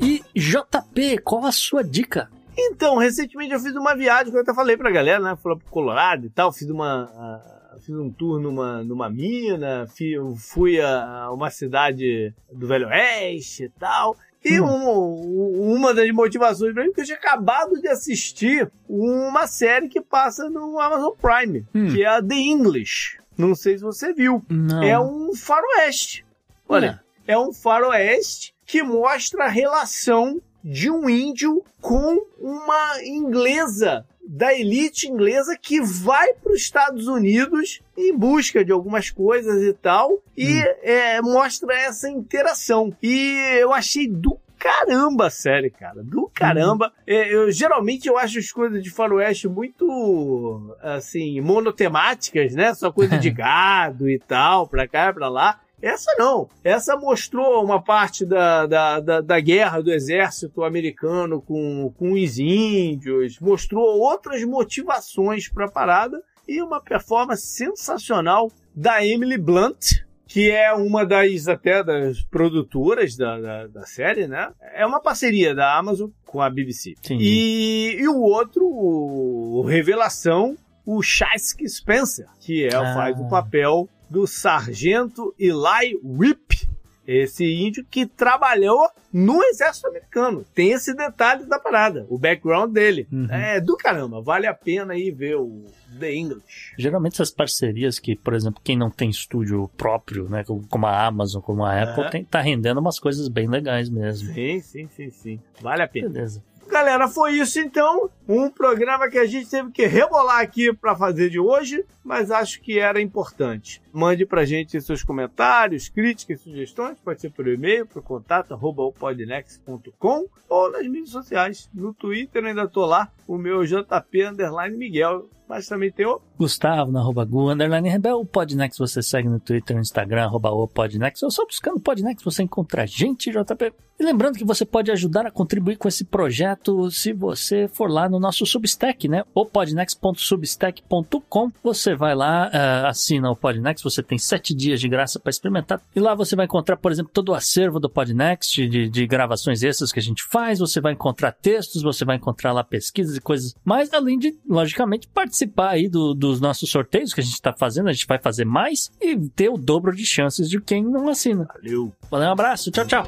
E 0.00 0.22
JP, 0.34 1.18
qual 1.18 1.46
a 1.46 1.52
sua 1.52 1.82
dica? 1.84 2.28
Então, 2.56 2.96
recentemente 2.98 3.52
eu 3.52 3.60
fiz 3.60 3.74
uma 3.74 3.94
viagem 3.94 4.30
que 4.30 4.36
eu 4.36 4.42
até 4.42 4.52
falei 4.52 4.76
pra 4.76 4.90
galera, 4.90 5.20
né? 5.20 5.36
Fui 5.36 5.52
lá 5.52 5.58
pro 5.58 5.70
Colorado 5.70 6.26
e 6.26 6.30
tal, 6.30 6.52
fiz 6.52 6.68
uma. 6.68 7.42
Fiz 7.80 7.96
um 7.96 8.10
tour 8.10 8.38
numa, 8.38 8.84
numa 8.84 9.10
mina, 9.10 9.86
fui, 9.88 10.14
fui 10.36 10.80
a 10.80 11.30
uma 11.32 11.50
cidade 11.50 12.32
do 12.52 12.66
Velho 12.68 12.86
Oeste 12.86 13.64
e 13.64 13.68
tal. 13.70 14.16
E 14.44 14.60
hum. 14.60 14.66
um, 14.66 15.74
uma 15.76 15.94
das 15.94 16.10
motivações 16.10 16.74
para 16.74 16.82
mim 16.82 16.90
é 16.90 16.92
que 16.92 17.00
eu 17.00 17.04
tinha 17.04 17.16
acabado 17.16 17.80
de 17.80 17.88
assistir 17.88 18.70
uma 18.88 19.46
série 19.46 19.88
que 19.88 20.00
passa 20.00 20.50
no 20.50 20.78
Amazon 20.80 21.12
Prime, 21.20 21.66
hum. 21.74 21.92
que 21.92 22.02
é 22.02 22.06
a 22.06 22.22
The 22.22 22.34
English. 22.34 23.18
Não 23.36 23.54
sei 23.54 23.78
se 23.78 23.84
você 23.84 24.12
viu. 24.12 24.42
Não. 24.48 24.82
É 24.82 24.98
um 24.98 25.34
faroeste. 25.34 26.24
Olha, 26.68 27.02
é. 27.26 27.32
é 27.32 27.38
um 27.38 27.52
faroeste 27.52 28.54
que 28.66 28.82
mostra 28.82 29.44
a 29.44 29.48
relação 29.48 30.40
de 30.62 30.90
um 30.90 31.08
índio 31.08 31.64
com 31.80 32.24
uma 32.38 33.02
inglesa 33.02 34.06
da 34.26 34.54
elite 34.54 35.08
inglesa 35.08 35.56
que 35.60 35.80
vai 35.80 36.32
para 36.34 36.52
os 36.52 36.60
Estados 36.60 37.06
Unidos 37.06 37.80
em 37.96 38.16
busca 38.16 38.64
de 38.64 38.72
algumas 38.72 39.10
coisas 39.10 39.62
e 39.62 39.72
tal 39.72 40.22
e 40.36 40.60
hum. 40.60 40.64
é, 40.82 41.20
mostra 41.20 41.74
essa 41.74 42.08
interação 42.08 42.96
e 43.02 43.58
eu 43.58 43.72
achei 43.72 44.08
do 44.08 44.38
caramba 44.62 45.26
a 45.26 45.30
série, 45.30 45.70
cara. 45.70 46.04
Do 46.04 46.30
caramba. 46.32 46.92
Hum. 46.98 47.02
É, 47.04 47.34
eu, 47.34 47.50
geralmente 47.50 48.08
eu 48.08 48.16
acho 48.16 48.38
as 48.38 48.52
coisas 48.52 48.80
de 48.80 48.90
faroeste 48.90 49.48
muito, 49.48 50.76
assim, 50.80 51.40
monotemáticas, 51.40 52.54
né? 52.54 52.72
Só 52.72 52.92
coisa 52.92 53.18
de 53.18 53.28
gado 53.34 54.08
e 54.08 54.20
tal, 54.20 54.68
pra 54.68 54.86
cá 54.86 55.08
e 55.08 55.12
pra 55.12 55.28
lá. 55.28 55.60
Essa 55.82 56.14
não. 56.16 56.48
Essa 56.62 56.96
mostrou 56.96 57.62
uma 57.64 57.82
parte 57.82 58.24
da, 58.24 58.66
da, 58.66 59.00
da, 59.00 59.20
da, 59.20 59.40
guerra 59.40 59.82
do 59.82 59.92
exército 59.92 60.62
americano 60.62 61.42
com, 61.42 61.92
com 61.98 62.12
os 62.12 62.38
índios, 62.38 63.40
mostrou 63.40 63.98
outras 63.98 64.44
motivações 64.44 65.48
para 65.48 65.66
a 65.66 65.70
parada 65.70 66.22
e 66.46 66.62
uma 66.62 66.80
performance 66.80 67.46
sensacional 67.46 68.50
da 68.74 69.04
Emily 69.04 69.36
Blunt, 69.36 70.04
que 70.26 70.50
é 70.50 70.72
uma 70.72 71.04
das 71.04 71.48
até 71.48 71.82
das 71.82 72.22
produtoras 72.22 73.16
da, 73.16 73.38
da, 73.38 73.66
da, 73.66 73.86
série, 73.86 74.26
né? 74.26 74.50
É 74.74 74.86
uma 74.86 75.00
parceria 75.00 75.54
da 75.54 75.76
Amazon 75.76 76.10
com 76.24 76.40
a 76.40 76.48
BBC. 76.48 76.94
E, 77.10 77.96
e 77.98 78.08
o 78.08 78.20
outro, 78.20 78.64
o 78.64 79.62
Revelação, 79.62 80.56
o 80.86 81.02
Shask 81.02 81.60
Spencer, 81.66 82.26
que 82.40 82.64
é, 82.64 82.74
ah. 82.74 82.94
faz 82.94 83.18
o 83.20 83.28
papel 83.28 83.88
do 84.12 84.26
sargento 84.26 85.34
Eli 85.38 85.98
Rip, 86.04 86.68
esse 87.06 87.44
índio 87.44 87.84
que 87.90 88.06
trabalhou 88.06 88.86
no 89.10 89.42
exército 89.44 89.88
americano. 89.88 90.44
Tem 90.54 90.72
esse 90.72 90.94
detalhe 90.94 91.46
da 91.46 91.58
parada, 91.58 92.06
o 92.10 92.18
background 92.18 92.72
dele. 92.72 93.08
Uhum. 93.10 93.26
É 93.30 93.58
do 93.58 93.74
caramba, 93.74 94.20
vale 94.20 94.46
a 94.46 94.52
pena 94.52 94.92
aí 94.92 95.10
ver 95.10 95.36
o 95.36 95.64
The 95.98 96.14
English. 96.14 96.74
Geralmente 96.78 97.14
essas 97.14 97.30
parcerias 97.30 97.98
que, 97.98 98.14
por 98.14 98.34
exemplo, 98.34 98.60
quem 98.62 98.76
não 98.76 98.90
tem 98.90 99.08
estúdio 99.08 99.68
próprio, 99.78 100.28
né, 100.28 100.44
como 100.68 100.86
a 100.86 101.06
Amazon, 101.06 101.40
como 101.40 101.64
a 101.64 101.82
Apple, 101.82 102.04
uhum. 102.04 102.10
tem, 102.10 102.24
tá 102.24 102.40
rendendo 102.40 102.80
umas 102.80 103.00
coisas 103.00 103.28
bem 103.28 103.48
legais 103.48 103.88
mesmo. 103.88 104.32
Sim, 104.34 104.60
sim, 104.60 104.88
sim, 104.94 105.10
sim. 105.10 105.40
Vale 105.60 105.82
a 105.82 105.88
pena. 105.88 106.10
Beleza. 106.10 106.44
Galera, 106.72 107.06
foi 107.06 107.32
isso 107.32 107.60
então. 107.60 108.08
Um 108.26 108.48
programa 108.48 109.06
que 109.10 109.18
a 109.18 109.26
gente 109.26 109.50
teve 109.50 109.70
que 109.70 109.84
rebolar 109.84 110.40
aqui 110.40 110.72
para 110.72 110.96
fazer 110.96 111.28
de 111.28 111.38
hoje, 111.38 111.84
mas 112.02 112.30
acho 112.30 112.62
que 112.62 112.78
era 112.78 112.98
importante. 112.98 113.82
Mande 113.92 114.24
pra 114.24 114.46
gente 114.46 114.80
seus 114.80 115.04
comentários, 115.04 115.90
críticas, 115.90 116.40
sugestões, 116.40 116.98
pode 116.98 117.20
ser 117.20 117.30
por 117.30 117.46
e-mail, 117.46 117.84
por 117.84 118.02
contato 118.02 118.54
arroba 118.54 118.90
podnext.com 118.90 120.26
ou 120.48 120.70
nas 120.70 120.86
mídias 120.86 121.10
sociais. 121.10 121.68
No 121.74 121.92
Twitter 121.92 122.42
ainda 122.42 122.66
tô 122.66 122.86
lá, 122.86 123.12
o 123.28 123.36
meu 123.36 123.62
JP 123.66 124.30
Miguel 124.70 125.28
mas 125.52 125.68
também 125.68 125.92
tem 125.92 126.06
o 126.06 126.18
Gustavo, 126.38 126.90
na 126.90 127.00
arroba 127.00 127.26
Gu, 127.26 127.50
underline 127.50 127.86
Rebel, 127.86 128.20
o 128.20 128.24
Podnext 128.24 128.78
você 128.78 129.02
segue 129.02 129.28
no 129.28 129.38
Twitter, 129.38 129.76
no 129.76 129.82
Instagram, 129.82 130.24
arroba 130.24 130.50
o 130.50 130.66
Podnext, 130.66 131.22
ou 131.22 131.30
só 131.30 131.44
buscando 131.44 131.78
Podnext 131.78 132.24
você 132.24 132.42
encontra 132.42 132.84
a 132.84 132.86
gente, 132.86 133.30
JP. 133.30 133.74
E 134.00 134.04
lembrando 134.04 134.36
que 134.36 134.44
você 134.44 134.64
pode 134.64 134.90
ajudar 134.90 135.26
a 135.26 135.30
contribuir 135.30 135.76
com 135.76 135.86
esse 135.86 136.04
projeto 136.04 136.90
se 136.90 137.12
você 137.12 137.68
for 137.68 137.88
lá 137.88 138.08
no 138.08 138.18
nosso 138.18 138.44
Substack, 138.44 139.06
né? 139.06 139.22
O 139.32 139.46
podnext.substack.com. 139.46 141.52
Você 141.62 141.94
vai 141.94 142.12
lá, 142.12 142.48
uh, 142.48 142.88
assina 142.88 143.30
o 143.30 143.36
Podnext, 143.36 143.84
você 143.84 144.02
tem 144.02 144.18
sete 144.18 144.52
dias 144.54 144.80
de 144.80 144.88
graça 144.88 145.20
para 145.20 145.30
experimentar. 145.30 145.80
E 145.94 146.00
lá 146.00 146.16
você 146.16 146.34
vai 146.34 146.46
encontrar, 146.46 146.78
por 146.78 146.90
exemplo, 146.90 147.12
todo 147.14 147.28
o 147.28 147.34
acervo 147.34 147.78
do 147.78 147.88
Podnext, 147.88 148.66
de, 148.66 148.88
de 148.88 149.06
gravações 149.06 149.62
extras 149.62 149.92
que 149.92 150.00
a 150.00 150.02
gente 150.02 150.24
faz. 150.24 150.58
Você 150.58 150.80
vai 150.80 150.94
encontrar 150.94 151.30
textos, 151.30 151.82
você 151.82 152.04
vai 152.04 152.16
encontrar 152.16 152.52
lá 152.52 152.64
pesquisas 152.64 153.16
e 153.16 153.20
coisas 153.20 153.54
mais, 153.64 153.92
além 153.92 154.18
de, 154.18 154.36
logicamente, 154.48 155.06
participar 155.42 155.70
aí 155.70 155.88
do, 155.88 156.14
dos 156.14 156.40
nossos 156.40 156.70
sorteios 156.70 157.12
que 157.12 157.20
a 157.20 157.24
gente 157.24 157.34
está 157.34 157.52
fazendo. 157.52 157.88
A 157.88 157.92
gente 157.92 158.06
vai 158.06 158.18
fazer 158.18 158.44
mais 158.44 158.90
e 159.00 159.16
ter 159.30 159.48
o 159.48 159.56
dobro 159.56 159.94
de 159.94 160.04
chances 160.04 160.48
de 160.48 160.60
quem 160.60 160.82
não 160.82 161.08
assina. 161.08 161.46
Valeu. 161.54 161.92
Valeu, 162.10 162.28
um 162.28 162.32
abraço. 162.32 162.70
Tchau, 162.70 162.86
tchau. 162.86 163.06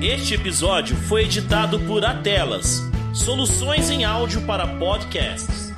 Este 0.00 0.34
episódio 0.34 0.96
foi 0.96 1.24
editado 1.24 1.80
por 1.80 2.04
Atelas, 2.04 2.80
soluções 3.12 3.90
em 3.90 4.04
áudio 4.04 4.44
para 4.46 4.66
podcasts. 4.66 5.72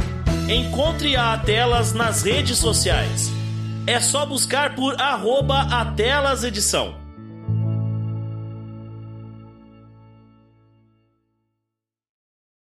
Encontre 0.49 1.17
a 1.17 1.35
Atelas 1.35 1.93
nas 1.93 2.23
redes 2.23 2.59
sociais. 2.59 3.38
É 3.89 4.01
só 4.01 4.27
buscar 4.27 4.75
por 4.75 5.01
arroba 5.01 5.63
Atelas 5.63 6.45
Edição. 6.45 7.08